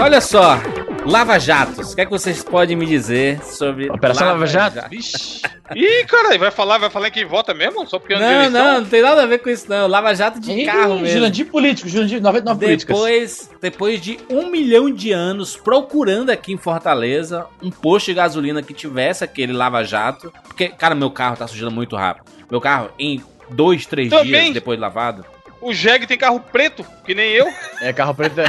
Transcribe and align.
olha 0.00 0.20
só. 0.20 0.58
Lava 1.06 1.38
Jatos, 1.38 1.92
o 1.92 1.94
que 1.94 2.02
é 2.02 2.04
que 2.04 2.10
vocês 2.10 2.44
podem 2.44 2.76
me 2.76 2.84
dizer 2.84 3.42
sobre. 3.42 3.90
Operação 3.90 4.26
Lava, 4.26 4.46
Jato? 4.46 4.76
Jato? 4.76 4.90
Vixe. 4.90 5.40
Ih, 5.74 6.04
cara, 6.04 6.36
vai 6.36 6.50
falar, 6.50 6.76
vai 6.76 6.90
falar 6.90 7.10
que 7.10 7.24
vota 7.24 7.54
mesmo? 7.54 7.86
Só 7.88 7.98
porque 7.98 8.12
é 8.12 8.18
Não, 8.18 8.50
não, 8.50 8.80
não 8.80 8.84
tem 8.86 9.00
nada 9.00 9.22
a 9.22 9.26
ver 9.26 9.38
com 9.38 9.48
isso, 9.48 9.64
não. 9.68 9.88
Lava 9.88 10.14
Jato 10.14 10.38
de 10.38 10.52
Ei, 10.52 10.66
carro 10.66 10.98
mesmo. 10.98 11.18
Jurandir 11.18 11.46
político, 11.46 11.88
Jurandir 11.88 12.20
99 12.20 12.76
depois, 12.76 13.50
Depois 13.62 14.00
de 14.00 14.18
um 14.28 14.50
milhão 14.50 14.90
de 14.90 15.10
anos 15.10 15.56
procurando 15.56 16.28
aqui 16.28 16.52
em 16.52 16.58
Fortaleza 16.58 17.46
um 17.62 17.70
posto 17.70 18.06
de 18.06 18.14
gasolina 18.14 18.62
que 18.62 18.74
tivesse 18.74 19.24
aquele 19.24 19.54
Lava 19.54 19.82
Jato. 19.82 20.30
Porque, 20.44 20.68
cara, 20.68 20.94
meu 20.94 21.10
carro 21.10 21.36
tá 21.36 21.46
sujando 21.46 21.70
muito 21.70 21.96
rápido. 21.96 22.26
Meu 22.50 22.60
carro, 22.60 22.90
em 22.98 23.22
dois, 23.48 23.86
três 23.86 24.10
Também. 24.10 24.26
dias 24.26 24.54
depois 24.54 24.76
de 24.76 24.82
lavado. 24.82 25.24
O 25.60 25.74
Jeg 25.74 26.06
tem 26.06 26.16
carro 26.16 26.40
preto, 26.40 26.84
que 27.04 27.14
nem 27.14 27.32
eu. 27.32 27.46
É, 27.80 27.92
carro 27.92 28.14
preto. 28.14 28.40
É. 28.40 28.46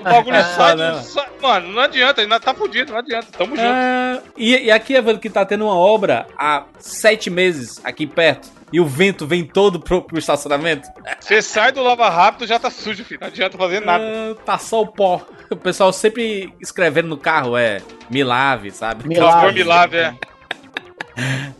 O 0.00 0.02
bagulho 0.02 0.36
ah, 0.38 0.44
sai, 0.44 0.74
não. 0.76 1.02
sai. 1.02 1.26
Mano, 1.42 1.72
não 1.72 1.82
adianta, 1.82 2.20
ainda 2.20 2.38
tá 2.38 2.54
fudido, 2.54 2.92
não 2.92 2.98
adianta. 2.98 3.26
Tamo 3.36 3.56
junto. 3.56 3.68
Ah, 3.68 4.20
e, 4.36 4.66
e 4.66 4.70
aqui, 4.70 4.94
Evandro, 4.94 5.20
que 5.20 5.28
tá 5.28 5.44
tendo 5.44 5.64
uma 5.64 5.76
obra 5.76 6.26
há 6.38 6.64
sete 6.78 7.28
meses 7.28 7.80
aqui 7.84 8.06
perto. 8.06 8.48
E 8.72 8.80
o 8.80 8.86
vento 8.86 9.26
vem 9.26 9.44
todo 9.44 9.78
pro, 9.78 10.02
pro 10.02 10.18
estacionamento. 10.18 10.88
Você 11.20 11.40
sai 11.40 11.70
do 11.70 11.82
lava 11.82 12.08
rápido 12.08 12.46
já 12.46 12.58
tá 12.58 12.70
sujo, 12.70 13.04
filho. 13.04 13.20
Não 13.20 13.28
adianta 13.28 13.56
fazer 13.56 13.80
nada. 13.80 14.04
Ah, 14.04 14.34
tá 14.44 14.58
só 14.58 14.82
o 14.82 14.86
pó. 14.86 15.24
O 15.50 15.56
pessoal 15.56 15.92
sempre 15.92 16.52
escrevendo 16.60 17.08
no 17.08 17.16
carro 17.16 17.56
é 17.56 17.80
Milave, 18.10 18.70
sabe? 18.72 19.06
Milave, 19.06 19.52
Milave 19.52 19.96
é. 19.96 20.14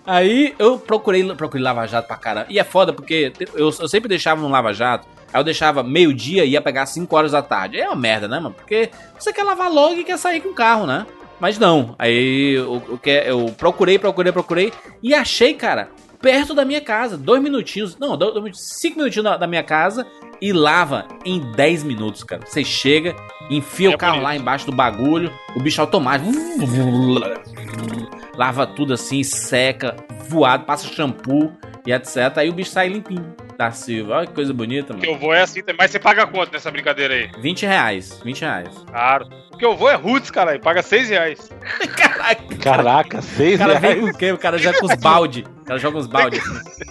Aí 0.06 0.54
eu 0.58 0.78
procurei, 0.78 1.24
procurei 1.34 1.62
Lava 1.62 1.86
Jato 1.86 2.08
pra 2.08 2.16
caramba. 2.16 2.46
E 2.50 2.58
é 2.58 2.64
foda 2.64 2.92
porque 2.92 3.32
eu, 3.54 3.72
eu 3.78 3.88
sempre 3.88 4.08
deixava 4.08 4.40
no 4.40 4.48
Lava 4.48 4.72
Jato. 4.72 5.06
Aí 5.32 5.40
eu 5.40 5.44
deixava 5.44 5.82
meio-dia 5.82 6.44
e 6.44 6.50
ia 6.50 6.62
pegar 6.62 6.86
5 6.86 7.14
horas 7.16 7.32
da 7.32 7.42
tarde. 7.42 7.78
É 7.78 7.88
uma 7.88 7.96
merda, 7.96 8.28
né, 8.28 8.38
mano? 8.38 8.54
Porque 8.54 8.90
você 9.18 9.32
quer 9.32 9.42
lavar 9.42 9.70
logo 9.70 9.94
e 9.94 10.04
quer 10.04 10.18
sair 10.18 10.40
com 10.40 10.50
o 10.50 10.54
carro, 10.54 10.86
né? 10.86 11.06
Mas 11.40 11.58
não. 11.58 11.94
Aí 11.98 12.54
eu, 12.54 12.82
eu, 12.88 13.12
eu 13.24 13.46
procurei, 13.56 13.98
procurei, 13.98 14.32
procurei. 14.32 14.72
E 15.02 15.14
achei, 15.14 15.54
cara, 15.54 15.90
perto 16.20 16.54
da 16.54 16.64
minha 16.64 16.80
casa. 16.80 17.16
Dois 17.16 17.42
minutinhos. 17.42 17.98
Não, 17.98 18.16
dois, 18.16 18.58
cinco 18.58 18.98
minutinhos 18.98 19.24
da, 19.24 19.36
da 19.36 19.46
minha 19.46 19.62
casa. 19.62 20.06
E 20.40 20.52
lava 20.52 21.06
em 21.24 21.40
10 21.52 21.84
minutos, 21.84 22.22
cara. 22.22 22.42
Você 22.44 22.64
chega, 22.64 23.14
enfia 23.50 23.90
é 23.90 23.94
o 23.94 23.98
carro 23.98 24.14
bonito. 24.14 24.24
lá 24.24 24.36
embaixo 24.36 24.66
do 24.66 24.72
bagulho. 24.72 25.32
O 25.56 25.60
bicho 25.60 25.80
automático 25.80 26.30
lava 28.36 28.66
tudo 28.66 28.94
assim, 28.94 29.22
seca, 29.22 29.96
voado, 30.28 30.64
passa 30.64 30.88
shampoo 30.88 31.52
e 31.86 31.92
etc. 31.92 32.36
Aí 32.36 32.48
o 32.48 32.52
bicho 32.52 32.70
sai 32.70 32.88
limpinho 32.88 33.34
da 33.56 33.70
Silva. 33.70 34.16
Olha 34.16 34.26
que 34.26 34.32
coisa 34.32 34.52
bonita, 34.52 34.92
mano. 34.92 34.98
O 34.98 35.02
que 35.02 35.10
eu 35.10 35.18
vou 35.18 35.32
é 35.32 35.42
assim, 35.42 35.60
mas 35.78 35.90
você 35.90 35.98
paga 35.98 36.26
quanto 36.26 36.52
nessa 36.52 36.70
brincadeira 36.70 37.14
aí? 37.14 37.30
20 37.38 37.66
reais, 37.66 38.20
20 38.24 38.40
reais. 38.40 38.84
Claro. 38.86 39.28
O 39.52 39.56
que 39.56 39.64
eu 39.64 39.76
vou 39.76 39.90
é 39.90 39.94
Roots, 39.94 40.30
cara, 40.30 40.58
paga 40.58 40.82
6 40.82 41.08
reais. 41.10 41.50
Caraca. 41.96 42.56
Caraca, 42.56 43.22
6 43.22 43.60
reais? 43.60 43.76
O 43.76 43.80
cara 43.80 43.94
vem 43.94 44.00
com 44.00 44.08
o 44.08 44.18
quê? 44.18 44.32
O 44.32 44.38
cara 44.38 44.58
já 44.58 44.72
com 44.72 44.86
os 44.86 44.94
balde. 44.96 45.44
O 45.62 45.64
cara 45.64 45.78
joga 45.78 45.98
uns 45.98 46.06
balde 46.06 46.38
assim. 46.38 46.84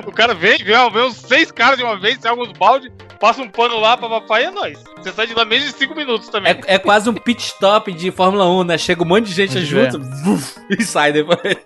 o 0.06 0.12
cara 0.12 0.34
vem, 0.34 0.58
vê, 0.58 0.72
vê 0.90 1.00
uns 1.00 1.16
6 1.16 1.50
caras 1.50 1.78
de 1.78 1.84
uma 1.84 1.98
vez, 1.98 2.18
sai 2.20 2.30
alguns 2.30 2.52
balde, 2.52 2.92
passa 3.18 3.42
um 3.42 3.48
pano 3.48 3.78
lá 3.78 3.96
pra 3.96 4.08
papai 4.08 4.42
e 4.42 4.46
é 4.46 4.50
nóis. 4.50 4.78
Você 4.96 5.12
sai 5.12 5.26
de 5.26 5.34
lá 5.34 5.44
menos 5.44 5.66
de 5.66 5.72
5 5.72 5.94
minutos 5.94 6.28
também. 6.28 6.52
É, 6.52 6.74
é, 6.74 6.78
quase 6.78 7.08
um 7.08 7.14
pit 7.14 7.42
stop 7.42 7.92
de 7.92 8.10
Fórmula 8.10 8.48
1, 8.48 8.64
né? 8.64 8.78
Chega 8.78 9.02
um 9.02 9.06
monte 9.06 9.26
de 9.26 9.32
gente 9.34 9.64
junto 9.64 9.98
é. 9.98 10.76
e 10.78 10.84
sai 10.84 11.12
depois. 11.12 11.56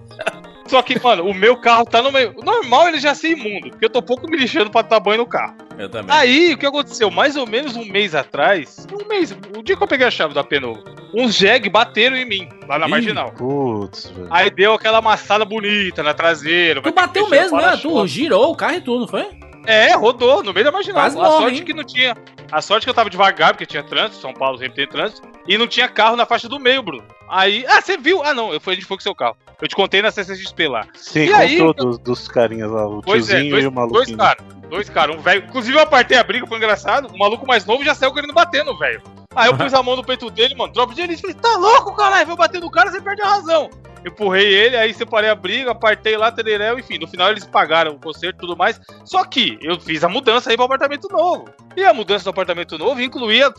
Só 0.68 0.82
que, 0.82 1.02
mano, 1.02 1.24
o 1.24 1.34
meu 1.34 1.56
carro 1.56 1.84
tá 1.86 2.02
no 2.02 2.12
meio. 2.12 2.34
Normal 2.42 2.88
ele 2.88 3.00
já 3.00 3.14
ser 3.14 3.30
imundo, 3.30 3.70
porque 3.70 3.86
eu 3.86 3.90
tô 3.90 4.02
pouco 4.02 4.30
me 4.30 4.36
lixando 4.36 4.70
pra 4.70 4.82
dar 4.82 5.00
banho 5.00 5.18
no 5.18 5.26
carro. 5.26 5.56
Eu 5.78 5.88
também. 5.88 6.14
Aí, 6.14 6.52
o 6.52 6.58
que 6.58 6.66
aconteceu? 6.66 7.10
Mais 7.10 7.36
ou 7.36 7.46
menos 7.46 7.74
um 7.74 7.84
mês 7.86 8.14
atrás, 8.14 8.86
um 8.92 9.08
mês, 9.08 9.34
o 9.56 9.62
dia 9.62 9.76
que 9.76 9.82
eu 9.82 9.88
peguei 9.88 10.06
a 10.06 10.10
chave 10.10 10.34
da 10.34 10.44
Penovo, 10.44 10.84
uns 11.14 11.34
jegue 11.34 11.70
bateram 11.70 12.16
em 12.16 12.26
mim, 12.26 12.48
lá 12.68 12.78
na 12.78 12.86
Ih, 12.86 12.90
marginal. 12.90 13.32
Putz, 13.32 14.10
velho. 14.10 14.28
Aí 14.30 14.50
deu 14.50 14.74
aquela 14.74 14.98
amassada 14.98 15.44
bonita 15.44 16.02
na 16.02 16.12
traseira. 16.12 16.82
Tu 16.82 16.92
bateu 16.92 17.28
mesmo, 17.28 17.56
né? 17.56 17.78
Tu 17.80 18.06
girou 18.06 18.52
o 18.52 18.56
carro 18.56 18.74
e 18.74 18.80
tudo, 18.82 19.00
não 19.00 19.08
foi? 19.08 19.26
É, 19.68 19.94
rodou 19.94 20.42
no 20.42 20.54
meio 20.54 20.64
da 20.64 20.72
marginal. 20.72 21.02
Quase 21.02 21.18
a 21.18 21.20
morre, 21.20 21.42
sorte 21.42 21.58
hein? 21.58 21.64
que 21.66 21.74
não 21.74 21.84
tinha. 21.84 22.16
A 22.50 22.62
sorte 22.62 22.84
que 22.84 22.90
eu 22.90 22.94
tava 22.94 23.10
devagar, 23.10 23.52
porque 23.52 23.66
tinha 23.66 23.82
trânsito, 23.82 24.22
São 24.22 24.32
Paulo 24.32 24.56
sempre 24.56 24.76
tem 24.76 24.88
trânsito, 24.88 25.28
e 25.46 25.58
não 25.58 25.66
tinha 25.66 25.86
carro 25.86 26.16
na 26.16 26.24
faixa 26.24 26.48
do 26.48 26.58
meio, 26.58 26.82
Bruno. 26.82 27.04
Aí, 27.28 27.66
ah, 27.68 27.78
você 27.82 27.98
viu? 27.98 28.24
Ah, 28.24 28.32
não, 28.32 28.50
eu 28.50 28.58
fui, 28.58 28.72
a 28.72 28.76
gente 28.76 28.86
foi 28.86 28.96
com 28.96 29.02
seu 29.02 29.14
carro. 29.14 29.36
Eu 29.60 29.68
te 29.68 29.76
contei 29.76 30.00
na 30.00 30.10
CCXP 30.10 30.68
lá. 30.68 30.86
Sim, 30.94 31.26
e 31.26 31.32
aí, 31.34 31.58
dos, 31.74 31.98
dos 31.98 32.28
carinhas 32.28 32.70
lá, 32.70 32.86
o 32.86 33.02
pois 33.02 33.26
tiozinho 33.26 33.48
é, 33.48 33.50
dois, 33.50 33.64
e 33.64 33.66
o 33.66 33.72
maluco. 33.72 33.92
Dois 33.92 34.16
caras, 34.16 34.44
dois 34.70 34.88
caras, 34.88 35.16
um 35.16 35.20
velho. 35.20 35.44
Inclusive 35.44 35.76
eu 35.76 35.82
apartei 35.82 36.16
a 36.16 36.24
briga, 36.24 36.46
foi 36.46 36.56
engraçado. 36.56 37.08
O 37.12 37.18
maluco 37.18 37.46
mais 37.46 37.66
novo 37.66 37.84
já 37.84 37.94
saiu 37.94 38.14
querendo 38.14 38.32
bater 38.32 38.64
no 38.64 38.78
velho. 38.78 39.02
Aí 39.36 39.50
eu 39.50 39.56
pus 39.56 39.74
a 39.74 39.82
mão 39.82 39.96
no 39.96 40.02
peito 40.02 40.30
dele, 40.30 40.54
mano, 40.54 40.72
drop 40.72 40.94
de 40.94 41.02
elite. 41.02 41.20
Falei, 41.20 41.36
tá 41.36 41.56
louco, 41.56 41.94
caralho? 41.94 42.26
Vou 42.26 42.36
bater 42.36 42.60
no 42.60 42.70
cara, 42.70 42.90
você 42.90 43.02
perde 43.02 43.20
a 43.20 43.28
razão. 43.28 43.68
Empurrei 44.04 44.46
ele, 44.46 44.76
aí 44.76 44.94
separei 44.94 45.30
a 45.30 45.34
briga, 45.34 45.72
apartei 45.72 46.16
lá, 46.16 46.30
tererel, 46.30 46.78
enfim. 46.78 46.98
No 46.98 47.06
final 47.06 47.30
eles 47.30 47.44
pagaram 47.44 47.92
o 47.92 47.98
conserto 47.98 48.36
e 48.36 48.40
tudo 48.40 48.56
mais. 48.56 48.80
Só 49.04 49.24
que 49.24 49.58
eu 49.60 49.78
fiz 49.80 50.04
a 50.04 50.08
mudança 50.08 50.50
aí 50.50 50.56
pro 50.56 50.64
apartamento 50.64 51.08
novo. 51.10 51.48
E 51.76 51.84
a 51.84 51.92
mudança 51.92 52.24
do 52.24 52.30
apartamento 52.30 52.78
novo 52.78 53.00
incluía 53.00 53.52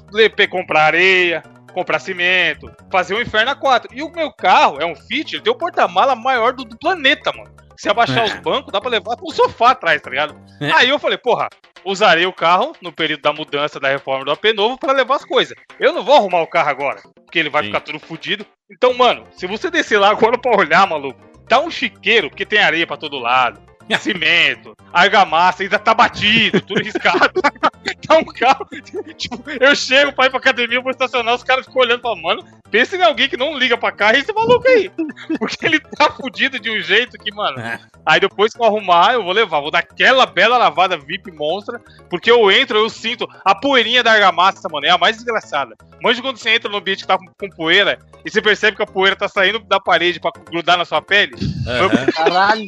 comprar 0.49 0.83
areia, 0.83 1.43
comprar 1.73 1.99
cimento, 1.99 2.71
fazer 2.91 3.15
um 3.15 3.21
inferno 3.21 3.51
a 3.51 3.55
quatro. 3.55 3.89
E 3.93 4.01
o 4.01 4.11
meu 4.11 4.31
carro 4.31 4.77
é 4.79 4.85
um 4.85 4.95
Fit, 4.95 5.35
ele 5.35 5.43
tem 5.43 5.53
o 5.53 5.57
porta-mala 5.57 6.15
maior 6.15 6.53
do, 6.53 6.63
do 6.63 6.77
planeta, 6.77 7.31
mano. 7.31 7.51
Se 7.79 7.87
abaixar 7.87 8.19
é. 8.19 8.23
os 8.25 8.33
bancos, 8.41 8.73
dá 8.73 8.81
pra 8.81 8.89
levar 8.89 9.15
pro 9.15 9.31
sofá 9.31 9.71
atrás, 9.71 10.01
tá 10.01 10.09
ligado? 10.09 10.35
É. 10.59 10.69
Aí 10.73 10.89
eu 10.89 10.99
falei, 10.99 11.17
porra, 11.17 11.47
usarei 11.85 12.25
o 12.25 12.33
carro 12.33 12.75
no 12.81 12.91
período 12.91 13.21
da 13.21 13.31
mudança 13.31 13.79
da 13.79 13.87
reforma 13.87 14.25
do 14.25 14.31
AP 14.31 14.53
novo 14.53 14.77
para 14.77 14.91
levar 14.91 15.15
as 15.15 15.23
coisas. 15.23 15.57
Eu 15.79 15.93
não 15.93 16.03
vou 16.03 16.15
arrumar 16.15 16.41
o 16.41 16.47
carro 16.47 16.69
agora, 16.69 17.01
porque 17.23 17.39
ele 17.39 17.49
vai 17.49 17.63
Sim. 17.63 17.67
ficar 17.69 17.79
tudo 17.79 17.97
fodido. 17.97 18.45
Então, 18.69 18.93
mano, 18.93 19.25
se 19.31 19.47
você 19.47 19.71
descer 19.71 19.97
lá 19.97 20.09
agora 20.09 20.37
pra 20.37 20.57
olhar, 20.57 20.85
maluco, 20.85 21.21
tá 21.47 21.61
um 21.61 21.71
chiqueiro, 21.71 22.29
porque 22.29 22.45
tem 22.45 22.59
areia 22.59 22.85
para 22.85 22.97
todo 22.97 23.17
lado 23.17 23.68
cimento, 23.97 24.75
argamassa, 24.93 25.63
ainda 25.63 25.79
tá 25.79 25.93
batido, 25.93 26.61
tudo 26.61 26.83
riscado. 26.83 27.41
tá 28.07 28.17
um 28.17 28.25
carro. 28.25 28.67
Tipo, 29.15 29.43
eu 29.49 29.75
chego 29.75 30.13
pra 30.13 30.25
ir 30.25 30.29
pra 30.29 30.39
academia, 30.39 30.81
vou 30.81 30.91
estacionar, 30.91 31.35
os 31.35 31.43
caras 31.43 31.65
ficam 31.65 31.81
olhando 31.81 32.01
pra 32.01 32.15
mano. 32.15 32.43
Pensa 32.69 32.95
em 32.95 33.01
alguém 33.01 33.27
que 33.27 33.37
não 33.37 33.57
liga 33.57 33.77
pra 33.77 33.91
carro 33.91 34.17
e 34.17 34.19
esse 34.19 34.31
maluco 34.31 34.67
aí. 34.67 34.91
Porque 35.39 35.65
ele 35.65 35.79
tá 35.79 36.11
fudido 36.11 36.59
de 36.59 36.69
um 36.69 36.79
jeito 36.79 37.17
que, 37.17 37.33
mano. 37.33 37.59
É. 37.59 37.79
Aí 38.05 38.19
depois 38.19 38.53
que 38.53 38.61
eu 38.61 38.65
arrumar, 38.65 39.13
eu 39.13 39.23
vou 39.23 39.33
levar. 39.33 39.59
Vou 39.59 39.71
dar 39.71 39.79
aquela 39.79 40.25
bela 40.25 40.57
lavada 40.57 40.97
VIP 40.97 41.31
monstra. 41.31 41.81
Porque 42.09 42.29
eu 42.29 42.51
entro, 42.51 42.77
eu 42.77 42.89
sinto 42.89 43.27
a 43.43 43.55
poeirinha 43.55 44.03
da 44.03 44.11
argamassa, 44.11 44.69
mano. 44.69 44.85
É 44.85 44.89
a 44.89 44.97
mais 44.97 45.15
desgraçada. 45.15 45.75
Manja 46.01 46.21
quando 46.21 46.37
você 46.37 46.51
entra 46.51 46.69
no 46.69 46.77
ambiente 46.77 47.01
que 47.01 47.07
tá 47.07 47.17
com, 47.17 47.25
com, 47.25 47.49
poeira 47.55 47.99
e 48.23 48.29
você 48.29 48.41
percebe 48.41 48.77
que 48.77 48.83
a 48.83 48.87
poeira 48.87 49.15
tá 49.15 49.27
saindo 49.27 49.59
da 49.59 49.79
parede 49.79 50.19
pra 50.19 50.31
grudar 50.49 50.77
na 50.77 50.85
sua 50.85 51.01
pele. 51.01 51.33
Uhum. 51.35 52.11
Caralho. 52.13 52.67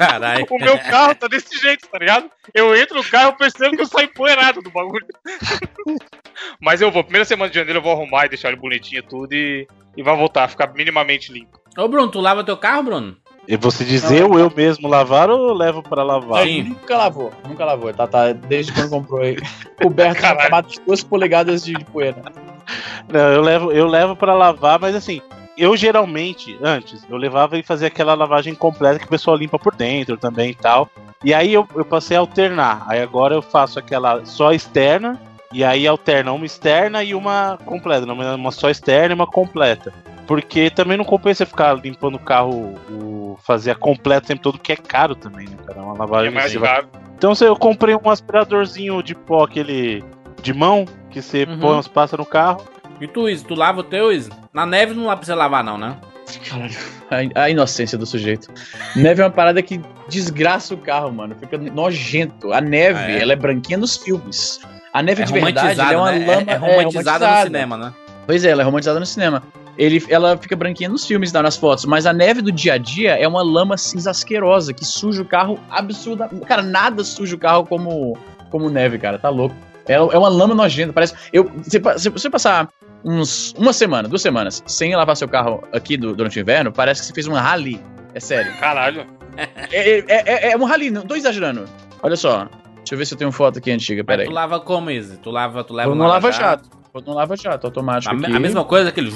Caralho. 0.00 0.46
O 0.48 0.58
meu 0.58 0.78
carro 0.78 1.14
tá 1.14 1.28
desse 1.28 1.60
jeito, 1.60 1.86
tá 1.86 1.98
ligado? 1.98 2.30
Eu 2.54 2.74
entro 2.74 2.96
no 2.96 3.04
carro 3.04 3.34
e 3.34 3.38
percebo 3.38 3.76
que 3.76 3.82
eu 3.82 3.86
saio 3.86 4.06
empoeirado 4.06 4.62
do 4.62 4.70
bagulho. 4.70 5.06
Mas 6.58 6.80
eu 6.80 6.90
vou, 6.90 7.04
primeira 7.04 7.26
semana 7.26 7.50
de 7.50 7.58
janeiro 7.58 7.80
eu 7.80 7.82
vou 7.82 7.92
arrumar 7.92 8.24
e 8.24 8.30
deixar 8.30 8.48
ele 8.48 8.56
bonitinho 8.56 9.02
tudo 9.02 9.34
e, 9.34 9.68
e 9.94 10.02
vai 10.02 10.16
voltar 10.16 10.48
ficar 10.48 10.72
minimamente 10.72 11.30
limpo. 11.30 11.60
Ô 11.76 11.86
Bruno, 11.86 12.10
tu 12.10 12.18
lava 12.18 12.42
teu 12.42 12.56
carro, 12.56 12.84
Bruno? 12.84 13.16
E 13.46 13.58
você 13.58 13.84
dizer 13.84 14.24
ou 14.24 14.38
eu 14.38 14.50
mesmo 14.54 14.88
lavar 14.88 15.28
ou 15.28 15.52
levo 15.52 15.82
pra 15.82 16.02
lavar? 16.02 16.44
Sim. 16.44 16.62
Nunca 16.62 16.96
lavou, 16.96 17.30
nunca 17.46 17.64
lavou. 17.66 17.92
Tá, 17.92 18.06
tá, 18.06 18.32
desde 18.32 18.72
quando 18.72 18.88
comprou 18.88 19.20
aí. 19.20 19.36
Coberto 19.82 20.22
de 20.66 20.80
duas 20.86 21.04
polegadas 21.04 21.62
de, 21.62 21.74
de 21.74 21.84
poeira. 21.84 22.22
Não, 23.12 23.32
eu 23.32 23.42
levo, 23.42 23.72
eu 23.72 23.86
levo 23.86 24.16
pra 24.16 24.34
lavar, 24.34 24.78
mas 24.80 24.94
assim, 24.94 25.20
eu 25.60 25.76
geralmente, 25.76 26.58
antes, 26.62 27.04
eu 27.08 27.18
levava 27.18 27.58
e 27.58 27.62
fazia 27.62 27.88
aquela 27.88 28.14
lavagem 28.14 28.54
completa 28.54 28.98
que 28.98 29.04
o 29.04 29.08
pessoal 29.08 29.36
limpa 29.36 29.58
por 29.58 29.74
dentro 29.74 30.16
também 30.16 30.50
e 30.50 30.54
tal. 30.54 30.88
E 31.22 31.34
aí 31.34 31.52
eu, 31.52 31.68
eu 31.74 31.84
passei 31.84 32.16
a 32.16 32.20
alternar. 32.20 32.82
Aí 32.86 33.02
agora 33.02 33.34
eu 33.34 33.42
faço 33.42 33.78
aquela 33.78 34.24
só 34.24 34.52
externa, 34.52 35.20
e 35.52 35.62
aí 35.62 35.86
alterna 35.86 36.32
uma 36.32 36.46
externa 36.46 37.04
e 37.04 37.14
uma 37.14 37.58
completa. 37.66 38.06
Não, 38.06 38.14
uma 38.14 38.50
só 38.50 38.70
externa 38.70 39.12
e 39.12 39.14
uma 39.14 39.26
completa. 39.26 39.92
Porque 40.26 40.70
também 40.70 40.96
não 40.96 41.04
compensa 41.04 41.44
ficar 41.44 41.74
limpando 41.74 42.14
o 42.14 42.20
carro, 42.20 42.78
o, 42.90 43.38
fazer 43.42 43.72
a 43.72 43.74
completa 43.74 44.24
o 44.24 44.28
tempo 44.28 44.42
todo, 44.42 44.58
que 44.58 44.72
é 44.72 44.76
caro 44.76 45.14
também, 45.14 45.46
né, 45.46 45.56
cara? 45.66 45.82
Uma 45.82 45.92
lavagem. 45.92 46.28
É 46.28 46.34
mais 46.34 46.56
caro. 46.56 46.88
Então 47.18 47.34
eu 47.42 47.54
comprei 47.54 47.94
um 47.94 48.08
aspiradorzinho 48.08 49.02
de 49.02 49.14
pó, 49.14 49.44
aquele 49.44 50.02
de 50.40 50.54
mão, 50.54 50.86
que 51.10 51.20
você 51.20 51.44
uhum. 51.44 51.58
põe 51.58 51.76
uns 51.76 51.88
passa 51.88 52.16
no 52.16 52.24
carro. 52.24 52.64
E 53.00 53.08
tu, 53.08 53.28
Izzy, 53.28 53.44
tu 53.44 53.54
lava 53.54 53.80
o 53.80 53.84
teu, 53.84 54.12
Izzy? 54.12 54.30
Na 54.52 54.66
neve 54.66 54.92
não 54.92 55.06
dá 55.06 55.16
pra 55.16 55.24
você 55.24 55.34
lavar, 55.34 55.64
não, 55.64 55.78
né? 55.78 55.96
Caralho, 56.48 56.76
a, 57.34 57.42
a 57.42 57.50
inocência 57.50 57.96
do 57.96 58.06
sujeito. 58.06 58.52
Neve 58.94 59.22
é 59.22 59.24
uma 59.24 59.30
parada 59.30 59.62
que 59.62 59.80
desgraça 60.08 60.74
o 60.74 60.78
carro, 60.78 61.10
mano. 61.12 61.34
Fica 61.34 61.56
nojento. 61.56 62.52
A 62.52 62.60
neve, 62.60 62.98
ah, 62.98 63.10
é? 63.10 63.22
ela 63.22 63.32
é 63.32 63.36
branquinha 63.36 63.78
nos 63.78 63.96
filmes. 63.96 64.60
A 64.92 65.02
neve 65.02 65.22
é 65.22 65.24
de 65.24 65.32
verdade 65.32 65.80
é 65.80 65.96
uma 65.96 66.12
né? 66.12 66.26
lama. 66.26 66.50
É, 66.50 66.54
é, 66.54 66.56
romantizada, 66.56 66.56
é 66.56 66.76
romantizada 66.76 67.36
no 67.36 67.42
cinema, 67.44 67.76
né? 67.76 67.94
Pois 68.26 68.44
é, 68.44 68.50
ela 68.50 68.62
é 68.62 68.64
romantizada 68.64 69.00
no 69.00 69.06
cinema. 69.06 69.42
Ele, 69.78 70.04
ela 70.10 70.36
fica 70.36 70.54
branquinha 70.54 70.88
nos 70.88 71.06
filmes, 71.06 71.32
nas 71.32 71.56
fotos, 71.56 71.86
mas 71.86 72.04
a 72.04 72.12
neve 72.12 72.42
do 72.42 72.52
dia 72.52 72.74
a 72.74 72.78
dia 72.78 73.16
é 73.16 73.26
uma 73.26 73.42
lama 73.42 73.78
cinza 73.78 74.10
asquerosa 74.10 74.74
que 74.74 74.84
suja 74.84 75.22
o 75.22 75.24
carro 75.24 75.58
absurda. 75.70 76.28
Cara, 76.46 76.62
nada 76.62 77.02
suja 77.02 77.34
o 77.34 77.38
carro 77.38 77.64
como, 77.64 78.18
como 78.50 78.68
neve, 78.68 78.98
cara. 78.98 79.18
Tá 79.18 79.30
louco. 79.30 79.54
É, 79.88 79.94
é 79.94 80.18
uma 80.18 80.28
lama 80.28 80.54
nojenta. 80.54 80.92
Parece. 80.92 81.14
Eu, 81.32 81.50
se, 81.62 81.80
se 81.96 82.10
você 82.10 82.28
passar 82.28 82.68
uns 83.04 83.54
uma 83.56 83.72
semana, 83.72 84.08
duas 84.08 84.22
semanas, 84.22 84.62
sem 84.66 84.94
lavar 84.94 85.16
seu 85.16 85.28
carro 85.28 85.62
aqui 85.72 85.96
do- 85.96 86.14
durante 86.14 86.38
o 86.38 86.40
inverno, 86.40 86.70
parece 86.72 87.00
que 87.02 87.06
você 87.08 87.12
fez 87.14 87.26
um 87.26 87.32
rally. 87.32 87.80
É 88.14 88.20
sério. 88.20 88.52
Caralho. 88.58 89.06
É, 89.36 89.48
é, 89.72 90.04
é- 90.08 90.52
é 90.52 90.56
um 90.56 90.64
rally, 90.64 90.90
não 90.90 91.02
tô 91.02 91.14
exagerando. 91.14 91.64
Olha 92.02 92.16
só. 92.16 92.48
Deixa 92.78 92.94
eu 92.94 92.98
ver 92.98 93.06
se 93.06 93.14
eu 93.14 93.18
tenho 93.18 93.30
foto 93.30 93.58
aqui 93.58 93.70
antiga, 93.70 94.02
peraí. 94.02 94.26
tu 94.26 94.32
lava 94.32 94.58
como, 94.58 94.90
Izzy? 94.90 95.18
Tu 95.18 95.30
lava, 95.30 95.62
tu 95.62 95.72
leva 95.74 95.88
Vou 95.88 95.96
no 95.96 96.04
no 96.04 96.08
lava-jato. 96.10 96.68
Vou 96.92 97.02
no 97.02 97.14
lava-jato, 97.14 97.66
automático 97.66 98.12
A, 98.12 98.36
a 98.36 98.40
mesma 98.40 98.64
coisa, 98.64 98.88
aquele 98.88 99.10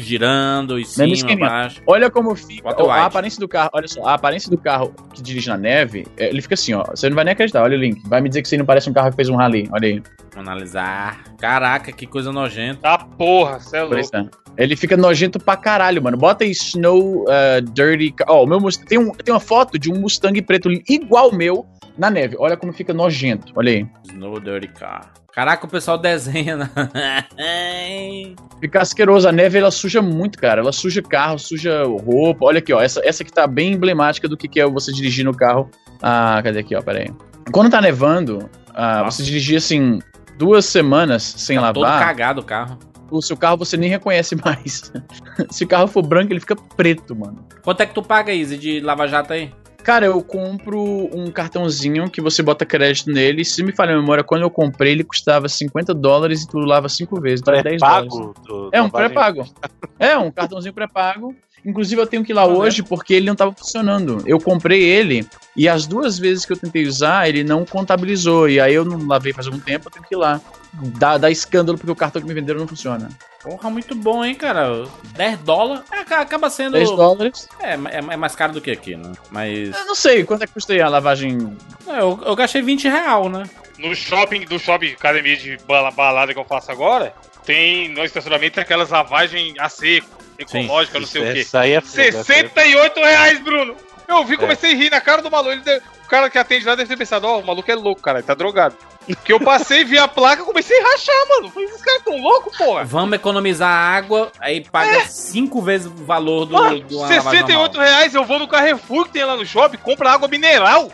girando 0.00 0.78
em 0.78 0.84
cima, 0.84 1.06
esqueminha. 1.06 1.46
abaixo. 1.46 1.80
Olha 1.86 2.10
como 2.10 2.34
fica 2.34 2.74
ó, 2.82 2.90
a 2.90 3.06
aparência 3.06 3.38
do 3.38 3.48
carro. 3.48 3.70
Olha 3.72 3.86
só, 3.86 4.04
a 4.04 4.14
aparência 4.14 4.50
do 4.50 4.58
carro 4.58 4.92
que 5.14 5.22
dirige 5.22 5.48
na 5.48 5.56
neve, 5.56 6.06
é, 6.16 6.28
ele 6.28 6.42
fica 6.42 6.54
assim, 6.54 6.74
ó. 6.74 6.84
Você 6.84 7.08
não 7.08 7.14
vai 7.14 7.24
nem 7.24 7.32
acreditar. 7.32 7.62
Olha 7.62 7.76
o 7.76 7.80
link. 7.80 8.02
Vai 8.08 8.20
me 8.20 8.28
dizer 8.28 8.42
que 8.42 8.48
você 8.48 8.56
não 8.56 8.66
parece 8.66 8.90
um 8.90 8.92
carro 8.92 9.10
que 9.10 9.16
fez 9.16 9.28
um 9.28 9.36
rally. 9.36 9.68
Olha 9.72 9.88
aí. 9.88 10.02
Vamos 10.34 10.48
analisar. 10.48 11.22
Caraca, 11.38 11.92
que 11.92 12.06
coisa 12.06 12.32
nojenta. 12.32 12.80
Tá 12.82 12.98
porra, 12.98 13.60
cê 13.60 13.78
é 13.78 13.82
louco. 13.82 14.16
É. 14.16 14.64
Ele 14.64 14.76
fica 14.76 14.96
nojento 14.96 15.38
pra 15.38 15.56
caralho, 15.56 16.02
mano. 16.02 16.16
Bota 16.16 16.44
aí 16.44 16.50
Snow 16.50 17.24
uh, 17.24 17.62
Dirty. 17.72 18.14
Ó, 18.26 18.44
o 18.44 18.46
meu 18.46 18.60
Mustang. 18.60 18.88
Tem, 18.88 18.98
um, 18.98 19.10
tem 19.12 19.32
uma 19.32 19.40
foto 19.40 19.78
de 19.78 19.92
um 19.92 20.00
Mustang 20.00 20.40
preto 20.42 20.68
igual 20.88 21.30
o 21.30 21.34
meu 21.34 21.66
na 22.00 22.10
neve. 22.10 22.34
Olha 22.38 22.56
como 22.56 22.72
fica 22.72 22.94
nojento. 22.94 23.52
Olha 23.54 23.70
aí. 23.72 23.86
Snow 24.08 24.40
Dirty 24.40 24.68
Car. 24.68 25.12
Caraca, 25.32 25.66
o 25.66 25.68
pessoal 25.68 25.96
desenha. 25.98 26.56
né? 26.56 26.70
Fica 28.60 28.80
asqueroso. 28.82 29.28
A 29.28 29.32
neve 29.32 29.58
ela 29.58 29.70
suja 29.70 30.02
muito, 30.02 30.38
cara. 30.38 30.60
Ela 30.60 30.72
suja 30.72 31.00
carro, 31.02 31.38
suja 31.38 31.84
roupa. 31.84 32.46
Olha 32.46 32.58
aqui, 32.58 32.72
ó. 32.72 32.80
Essa, 32.80 33.00
essa 33.06 33.22
aqui 33.22 33.32
tá 33.32 33.46
bem 33.46 33.72
emblemática 33.72 34.26
do 34.26 34.36
que, 34.36 34.48
que 34.48 34.60
é 34.60 34.66
você 34.66 34.92
dirigir 34.92 35.24
no 35.24 35.34
carro. 35.34 35.70
Ah, 36.02 36.40
cadê 36.42 36.60
aqui, 36.60 36.74
ó? 36.74 36.82
Pera 36.82 37.00
aí. 37.00 37.10
Quando 37.52 37.70
tá 37.70 37.80
nevando, 37.80 38.50
ah, 38.74 39.02
você 39.04 39.22
dirigir 39.22 39.58
assim 39.58 39.98
duas 40.36 40.64
semanas 40.66 41.22
sem 41.22 41.58
Tá 41.58 41.72
todo 41.72 41.82
lavar, 41.82 42.00
cagado 42.06 42.40
o 42.40 42.44
carro. 42.44 42.78
o 43.10 43.20
seu 43.22 43.36
carro 43.36 43.56
você 43.58 43.76
nem 43.76 43.90
reconhece 43.90 44.34
mais. 44.36 44.90
Se 45.50 45.64
o 45.64 45.68
carro 45.68 45.86
for 45.86 46.02
branco, 46.02 46.32
ele 46.32 46.40
fica 46.40 46.56
preto, 46.56 47.14
mano. 47.14 47.46
Quanto 47.62 47.82
é 47.82 47.86
que 47.86 47.94
tu 47.94 48.02
paga, 48.02 48.32
Izzy, 48.32 48.56
de 48.56 48.80
Lava 48.80 49.06
Jato 49.06 49.32
aí? 49.32 49.52
Cara, 49.82 50.06
eu 50.06 50.22
compro 50.22 51.08
um 51.12 51.30
cartãozinho 51.30 52.10
que 52.10 52.20
você 52.20 52.42
bota 52.42 52.66
crédito 52.66 53.10
nele. 53.10 53.44
Se 53.44 53.62
me 53.62 53.72
falha 53.72 53.94
a 53.94 54.00
memória, 54.00 54.22
quando 54.22 54.42
eu 54.42 54.50
comprei, 54.50 54.92
ele 54.92 55.04
custava 55.04 55.48
50 55.48 55.94
dólares 55.94 56.42
e 56.42 56.48
tu 56.48 56.58
lava 56.58 56.88
5 56.88 57.20
vezes. 57.20 57.40
Então 57.40 57.54
é 57.54 57.62
10 57.62 57.80
dólares. 57.80 58.14
Pré-pago? 58.14 58.70
É 58.72 58.82
um 58.82 58.90
pré-pago. 58.90 59.44
É, 59.98 60.16
um 60.16 60.30
cartãozinho 60.30 60.72
pré-pago. 60.72 61.36
Inclusive, 61.64 62.00
eu 62.00 62.06
tenho 62.06 62.24
que 62.24 62.32
ir 62.32 62.34
lá 62.34 62.46
hoje 62.46 62.82
porque 62.82 63.12
ele 63.12 63.26
não 63.26 63.34
estava 63.34 63.52
funcionando. 63.52 64.22
Eu 64.24 64.40
comprei 64.40 64.82
ele 64.82 65.26
e 65.54 65.68
as 65.68 65.86
duas 65.86 66.18
vezes 66.18 66.46
que 66.46 66.52
eu 66.54 66.56
tentei 66.56 66.86
usar, 66.86 67.28
ele 67.28 67.44
não 67.44 67.66
contabilizou. 67.66 68.48
E 68.48 68.58
aí 68.58 68.74
eu 68.74 68.84
não 68.84 69.06
lavei 69.06 69.32
faz 69.32 69.46
algum 69.46 69.60
tempo, 69.60 69.88
eu 69.88 69.92
tenho 69.92 70.04
que 70.06 70.14
ir 70.14 70.18
lá. 70.18 70.40
Dá, 70.72 71.18
dá 71.18 71.30
escândalo 71.30 71.76
porque 71.76 71.90
o 71.90 71.96
cartão 71.96 72.22
que 72.22 72.28
me 72.28 72.34
venderam 72.34 72.60
não 72.60 72.68
funciona. 72.68 73.08
Porra, 73.42 73.68
muito 73.70 73.94
bom, 73.94 74.24
hein, 74.24 74.34
cara? 74.34 74.84
10 75.16 75.38
dólares. 75.40 75.82
É, 75.90 76.04
ca- 76.04 76.20
acaba 76.20 76.48
sendo. 76.48 76.72
10 76.74 76.90
dólares. 76.90 77.48
É, 77.58 77.72
é, 77.72 77.96
é 78.12 78.16
mais 78.16 78.36
caro 78.36 78.52
do 78.52 78.60
que 78.60 78.70
aqui, 78.70 78.94
né? 78.96 79.12
Mas. 79.30 79.74
Eu 79.74 79.84
não 79.86 79.94
sei, 79.94 80.24
quanto 80.24 80.44
é 80.44 80.46
que 80.46 80.52
custa 80.52 80.72
aí 80.72 80.80
a 80.80 80.88
lavagem? 80.88 81.56
É, 81.88 82.00
Eu, 82.00 82.20
eu 82.24 82.36
gastei 82.36 82.62
20 82.62 82.88
real, 82.88 83.28
né? 83.28 83.44
No 83.78 83.94
shopping, 83.94 84.44
do 84.44 84.58
shopping 84.58 84.92
academia 84.92 85.36
de 85.36 85.56
bala- 85.66 85.90
balada 85.90 86.32
que 86.34 86.38
eu 86.38 86.44
faço 86.44 86.70
agora, 86.70 87.14
tem 87.44 87.88
no 87.88 88.04
estacionamento 88.04 88.54
tem 88.54 88.62
aquelas 88.62 88.90
lavagens 88.90 89.54
a 89.58 89.68
seco, 89.68 90.06
ecológica, 90.38 91.00
não 91.00 91.06
sei 91.06 91.22
o 91.30 91.32
quê. 91.32 91.40
Isso 91.40 91.56
aí 91.58 91.72
é 91.72 91.76
é 91.76 91.80
68 91.80 93.00
reais, 93.00 93.40
Bruno! 93.40 93.74
Eu 94.06 94.24
vi, 94.24 94.34
É. 94.34 94.36
comecei 94.36 94.72
a 94.72 94.76
rir 94.76 94.90
na 94.90 95.00
cara 95.00 95.22
do 95.22 95.30
maluco. 95.30 95.50
Ele 95.52 95.62
o 95.62 95.99
cara 96.10 96.28
que 96.28 96.36
atende 96.38 96.66
lá 96.66 96.74
deve 96.74 96.88
ter 96.88 96.96
pensado, 96.96 97.26
ó, 97.26 97.38
o 97.38 97.46
maluco 97.46 97.70
é 97.70 97.74
louco, 97.74 98.02
cara, 98.02 98.18
ele 98.18 98.26
tá 98.26 98.34
drogado. 98.34 98.74
Porque 99.06 99.32
eu 99.32 99.40
passei, 99.40 99.84
vi 99.84 99.98
a 99.98 100.06
placa, 100.06 100.44
comecei 100.44 100.78
a 100.78 100.82
rachar, 100.90 101.28
mano. 101.28 101.50
Falei, 101.50 101.68
esses 101.68 101.82
caras 101.82 102.02
tão 102.04 102.20
loucos, 102.20 102.56
porra. 102.56 102.84
Vamos 102.84 103.14
economizar 103.14 103.70
água, 103.72 104.30
aí 104.40 104.60
paga 104.68 105.06
5 105.06 105.62
vezes 105.62 105.86
o 105.86 106.04
valor 106.04 106.44
do, 106.44 106.52
Mano, 106.54 106.80
do 106.80 106.96
uma 106.96 107.02
lavagem 107.08 107.22
68 107.22 107.72
normal. 107.76 107.92
reais, 107.94 108.14
eu 108.14 108.24
vou 108.24 108.38
no 108.38 108.46
Carrefour 108.48 109.04
que 109.06 109.12
tem 109.12 109.24
lá 109.24 109.36
no 109.36 109.46
shopping, 109.46 109.78
compra 109.78 110.10
água 110.12 110.28
mineral, 110.28 110.90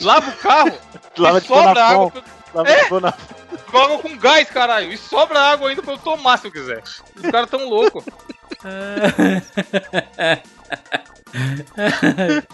lava 0.00 0.30
o 0.30 0.36
carro, 0.36 0.72
Lava 1.18 1.38
e 1.38 1.40
de 1.40 1.46
sobra 1.48 1.84
água, 1.84 2.10
pra- 2.10 2.22
Lava 2.54 2.70
Bonafon. 2.88 3.26
água 3.74 3.98
com 3.98 4.16
gás, 4.16 4.48
caralho, 4.50 4.92
e 4.92 4.96
sobra 4.96 5.38
água 5.40 5.68
ainda 5.70 5.82
pra 5.82 5.94
eu 5.94 5.98
tomar 5.98 6.38
se 6.38 6.46
eu 6.46 6.52
quiser. 6.52 6.82
Os 7.16 7.30
caras 7.30 7.50
tão 7.50 7.68
loucos. 7.68 8.04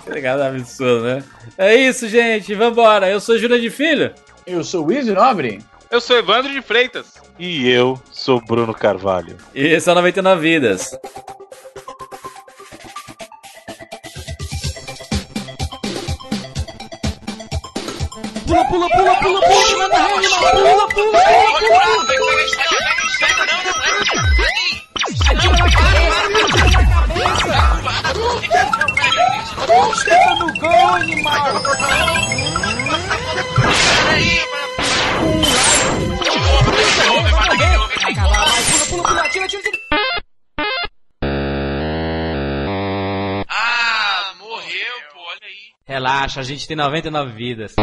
Obrigado, 0.07 0.43
absurdo, 0.43 1.05
né? 1.05 1.25
É 1.57 1.75
isso, 1.75 2.09
gente. 2.09 2.55
Vambora. 2.55 3.11
Eu 3.11 3.21
sou 3.21 3.39
Júlia 3.39 3.61
de 3.61 3.71
Filho. 3.71 4.13
Eu 4.47 4.63
sou 4.63 4.87
o 4.87 5.15
Nobre. 5.15 5.63
Eu 5.91 6.01
sou 6.01 6.17
Evandro 6.17 6.53
de 6.53 6.63
Freitas. 6.63 7.15
E 7.39 7.69
eu 7.69 8.01
sou 8.11 8.41
Bruno 8.41 8.75
Carvalho. 8.75 9.37
E 9.55 9.67
esse 9.67 9.89
é 9.89 9.93
o 9.93 9.95
99 9.95 10.41
Vidas. 10.41 10.99
Ah, 43.49 44.33
morreu, 44.39 44.97
pô, 45.13 45.21
aí. 45.43 45.73
Relaxa, 45.87 46.41
a 46.41 46.45
gente 46.45 46.69
tem 46.69 46.77
99 46.77 47.33
vidas. 47.33 47.75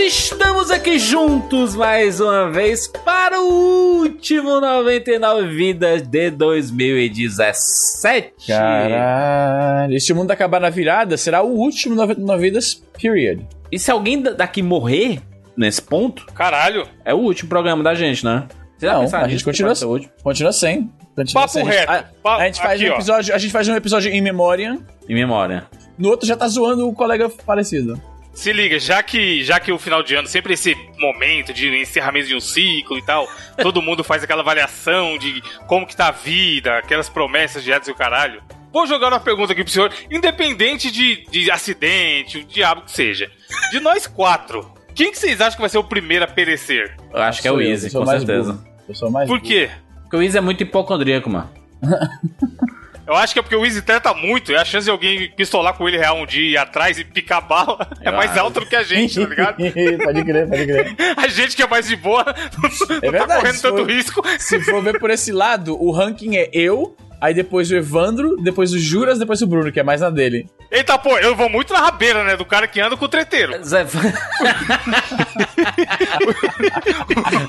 Estamos 0.00 0.70
aqui 0.70 0.98
juntos 0.98 1.74
mais 1.76 2.20
uma 2.20 2.50
vez 2.50 2.86
para 3.04 3.40
o 3.40 3.98
último 4.00 4.60
99 4.60 5.48
Vidas 5.48 6.02
de 6.02 6.30
2017. 6.30 8.32
Caralho. 8.46 10.00
Se 10.00 10.12
o 10.12 10.16
mundo 10.16 10.30
acabar 10.30 10.60
na 10.60 10.70
virada, 10.70 11.16
será 11.16 11.42
o 11.42 11.48
último 11.54 11.94
99 11.94 12.42
vidas, 12.42 12.74
period. 13.00 13.46
E 13.70 13.78
se 13.78 13.90
alguém 13.90 14.20
da- 14.22 14.32
daqui 14.32 14.62
morrer 14.62 15.20
nesse 15.56 15.82
ponto, 15.82 16.26
Caralho. 16.34 16.86
é 17.04 17.12
o 17.14 17.18
último 17.18 17.48
programa 17.48 17.82
da 17.82 17.94
gente, 17.94 18.24
né? 18.24 18.46
Não, 18.80 19.02
a 19.12 19.28
gente 19.28 19.44
continua-. 19.44 19.74
Continua 20.22 20.52
sem. 20.52 20.90
Continua 21.14 21.42
Papo 21.42 21.52
sem. 21.52 21.64
reto. 21.64 21.92
A, 21.92 22.04
Pa- 22.22 22.36
a 22.38 22.46
gente 22.46 22.62
faz 22.62 22.80
aqui, 22.80 22.88
um 22.88 22.92
ó. 22.92 22.96
episódio, 22.96 23.34
a 23.34 23.38
gente 23.38 23.50
faz 23.52 23.68
um 23.68 23.76
episódio 23.76 24.10
em 24.10 24.22
memória. 24.22 24.78
Em 25.08 25.14
memória. 25.14 25.64
No 25.98 26.08
outro 26.08 26.26
já 26.26 26.34
tá 26.34 26.48
zoando 26.48 26.88
o 26.88 26.94
colega 26.94 27.28
falecido. 27.28 28.00
Se 28.32 28.52
liga, 28.52 28.78
já 28.78 29.02
que, 29.02 29.42
já 29.42 29.58
que 29.60 29.72
o 29.72 29.78
final 29.78 30.02
de 30.02 30.14
ano, 30.14 30.26
sempre 30.28 30.54
esse 30.54 30.74
momento 30.98 31.52
de 31.52 31.68
encerramento 31.76 32.28
de 32.28 32.34
um 32.34 32.40
ciclo 32.40 32.96
e 32.96 33.02
tal, 33.02 33.28
todo 33.60 33.82
mundo 33.82 34.02
faz 34.04 34.22
aquela 34.22 34.40
avaliação 34.42 35.18
de 35.18 35.42
como 35.66 35.86
que 35.86 35.96
tá 35.96 36.08
a 36.08 36.12
vida, 36.12 36.78
aquelas 36.78 37.08
promessas 37.08 37.62
de 37.62 37.70
e 37.70 37.90
o 37.90 37.94
caralho. 37.94 38.42
Vou 38.72 38.86
jogar 38.86 39.08
uma 39.12 39.20
pergunta 39.20 39.52
aqui 39.52 39.64
pro 39.64 39.72
senhor, 39.72 39.92
independente 40.10 40.90
de, 40.90 41.26
de 41.30 41.50
acidente, 41.50 42.38
o 42.38 42.44
diabo 42.44 42.82
que 42.82 42.92
seja. 42.92 43.30
De 43.72 43.80
nós 43.80 44.06
quatro, 44.06 44.72
quem 44.94 45.10
que 45.10 45.18
vocês 45.18 45.40
acham 45.40 45.56
que 45.56 45.60
vai 45.62 45.68
ser 45.68 45.78
o 45.78 45.84
primeiro 45.84 46.24
a 46.24 46.28
perecer? 46.28 46.96
Eu 47.12 47.20
acho 47.22 47.42
que 47.42 47.48
é 47.48 47.52
o 47.52 47.60
Easy, 47.60 47.86
eu 47.86 47.90
sou 47.90 48.00
com 48.02 48.06
mais 48.06 48.22
certeza. 48.22 48.52
burro. 48.52 48.68
Eu 48.88 48.94
sou 48.94 49.10
mais 49.10 49.28
Por 49.28 49.38
burro. 49.38 49.48
quê? 49.50 49.70
Porque 50.02 50.16
o 50.16 50.22
Easy 50.22 50.38
é 50.38 50.40
muito 50.40 50.62
hipocondríaco, 50.62 51.28
mano. 51.28 51.50
Eu 53.10 53.16
acho 53.16 53.32
que 53.32 53.40
é 53.40 53.42
porque 53.42 53.56
o 53.56 53.64
Easy 53.66 53.82
treta 53.82 54.14
muito, 54.14 54.52
e 54.52 54.56
a 54.56 54.64
chance 54.64 54.84
de 54.84 54.90
alguém 54.90 55.28
pistolar 55.32 55.74
com 55.74 55.88
ele 55.88 55.98
real 55.98 56.16
um 56.16 56.24
dia 56.26 56.42
e 56.42 56.52
ir 56.52 56.56
atrás 56.56 56.96
e 56.98 57.04
picar 57.04 57.40
bala 57.46 57.88
é 58.00 58.10
mais 58.12 58.30
acho. 58.30 58.40
alta 58.40 58.60
do 58.60 58.66
que 58.66 58.76
a 58.76 58.82
gente, 58.84 59.20
tá 59.20 59.28
ligado? 59.28 59.56
pode 60.04 60.24
crer, 60.24 60.48
pode 60.48 60.66
crer. 60.66 60.96
A 61.16 61.26
gente 61.28 61.56
que 61.56 61.62
é 61.62 61.66
mais 61.66 61.88
de 61.88 61.96
boa 61.96 62.24
não 62.56 62.96
É 62.98 63.00
verdade, 63.10 63.26
tá 63.28 63.36
correndo 63.40 63.60
tanto 63.60 63.76
for- 63.78 63.90
risco. 63.90 64.22
Se 64.38 64.60
for 64.60 64.80
ver 64.82 64.98
por 65.00 65.10
esse 65.10 65.32
lado, 65.32 65.76
o 65.82 65.90
ranking 65.90 66.36
é 66.36 66.48
eu, 66.52 66.96
aí 67.20 67.34
depois 67.34 67.68
o 67.70 67.74
Evandro, 67.76 68.36
depois 68.36 68.72
o 68.72 68.78
Juras, 68.78 69.18
depois 69.18 69.42
o 69.42 69.46
Bruno, 69.48 69.72
que 69.72 69.80
é 69.80 69.82
mais 69.82 70.00
na 70.02 70.08
dele. 70.10 70.46
Eita, 70.70 70.96
pô, 70.96 71.18
eu 71.18 71.34
vou 71.34 71.48
muito 71.50 71.72
na 71.72 71.80
rabeira, 71.80 72.22
né? 72.22 72.36
Do 72.36 72.44
cara 72.44 72.68
que 72.68 72.80
anda 72.80 72.96
com 72.96 73.04
o 73.04 73.08
treteiro. 73.08 73.60
Zé... 73.64 73.84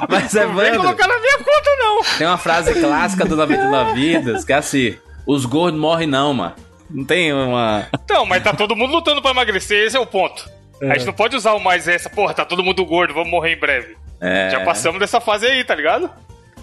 Mas 0.09 0.33
Não 0.33 0.41
vem 0.55 0.67
Evandro, 0.67 0.81
colocar 0.81 1.07
na 1.07 1.19
minha 1.19 1.37
conta, 1.37 1.69
não. 1.77 2.01
tem 2.17 2.25
uma 2.27 2.37
frase 2.37 2.73
clássica 2.79 3.25
do 3.25 3.35
99 3.35 3.93
Vidas 3.93 4.43
que 4.43 4.53
é 4.53 4.55
assim: 4.55 4.97
os 5.25 5.45
gordos 5.45 5.79
morrem 5.79 6.07
não, 6.07 6.33
mano. 6.33 6.55
Não 6.89 7.05
tem 7.05 7.31
uma. 7.31 7.87
Então, 7.93 8.25
mas 8.25 8.43
tá 8.43 8.53
todo 8.53 8.75
mundo 8.75 8.91
lutando 8.91 9.21
pra 9.21 9.31
emagrecer, 9.31 9.85
esse 9.85 9.95
é 9.95 9.99
o 9.99 10.05
ponto. 10.05 10.49
A 10.81 10.97
gente 10.97 11.05
não 11.05 11.13
pode 11.13 11.35
usar 11.35 11.53
o 11.53 11.59
mais 11.59 11.87
essa, 11.87 12.09
porra, 12.09 12.33
tá 12.33 12.43
todo 12.43 12.63
mundo 12.63 12.83
gordo, 12.85 13.13
vamos 13.13 13.29
morrer 13.29 13.53
em 13.53 13.59
breve. 13.59 13.95
É... 14.19 14.49
Já 14.49 14.61
passamos 14.61 14.99
dessa 14.99 15.21
fase 15.21 15.45
aí, 15.45 15.63
tá 15.63 15.75
ligado? 15.75 16.09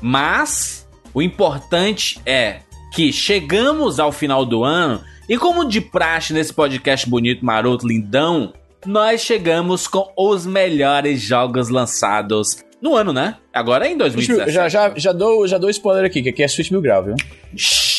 Mas 0.03 0.88
o 1.15 1.23
importante 1.23 2.21
é 2.27 2.61
que 2.93 3.12
chegamos 3.12 4.00
ao 4.00 4.11
final 4.11 4.45
do 4.45 4.65
ano 4.65 5.03
e 5.29 5.37
como 5.37 5.65
de 5.65 5.81
praxe 5.81 6.33
nesse 6.33 6.53
podcast 6.53 7.09
bonito, 7.09 7.45
maroto, 7.45 7.87
lindão, 7.87 8.53
nós 8.85 9.21
chegamos 9.21 9.87
com 9.87 10.12
os 10.17 10.47
melhores 10.47 11.21
jogos 11.21 11.69
lançados 11.69 12.65
no 12.80 12.94
ano, 12.94 13.12
né? 13.12 13.37
Agora 13.52 13.87
é 13.87 13.92
em 13.92 13.97
2017. 13.97 14.52
Já, 14.52 14.68
já, 14.68 14.92
já, 14.97 15.12
dou, 15.12 15.47
já 15.47 15.58
dou 15.58 15.70
spoiler 15.70 16.04
aqui, 16.04 16.23
que 16.23 16.28
aqui 16.28 16.42
é 16.42 16.49
Switch 16.49 16.70
Mil 16.70 16.80
Grau, 16.80 17.04
viu? 17.04 17.14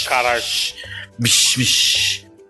Caralho. 0.08 0.42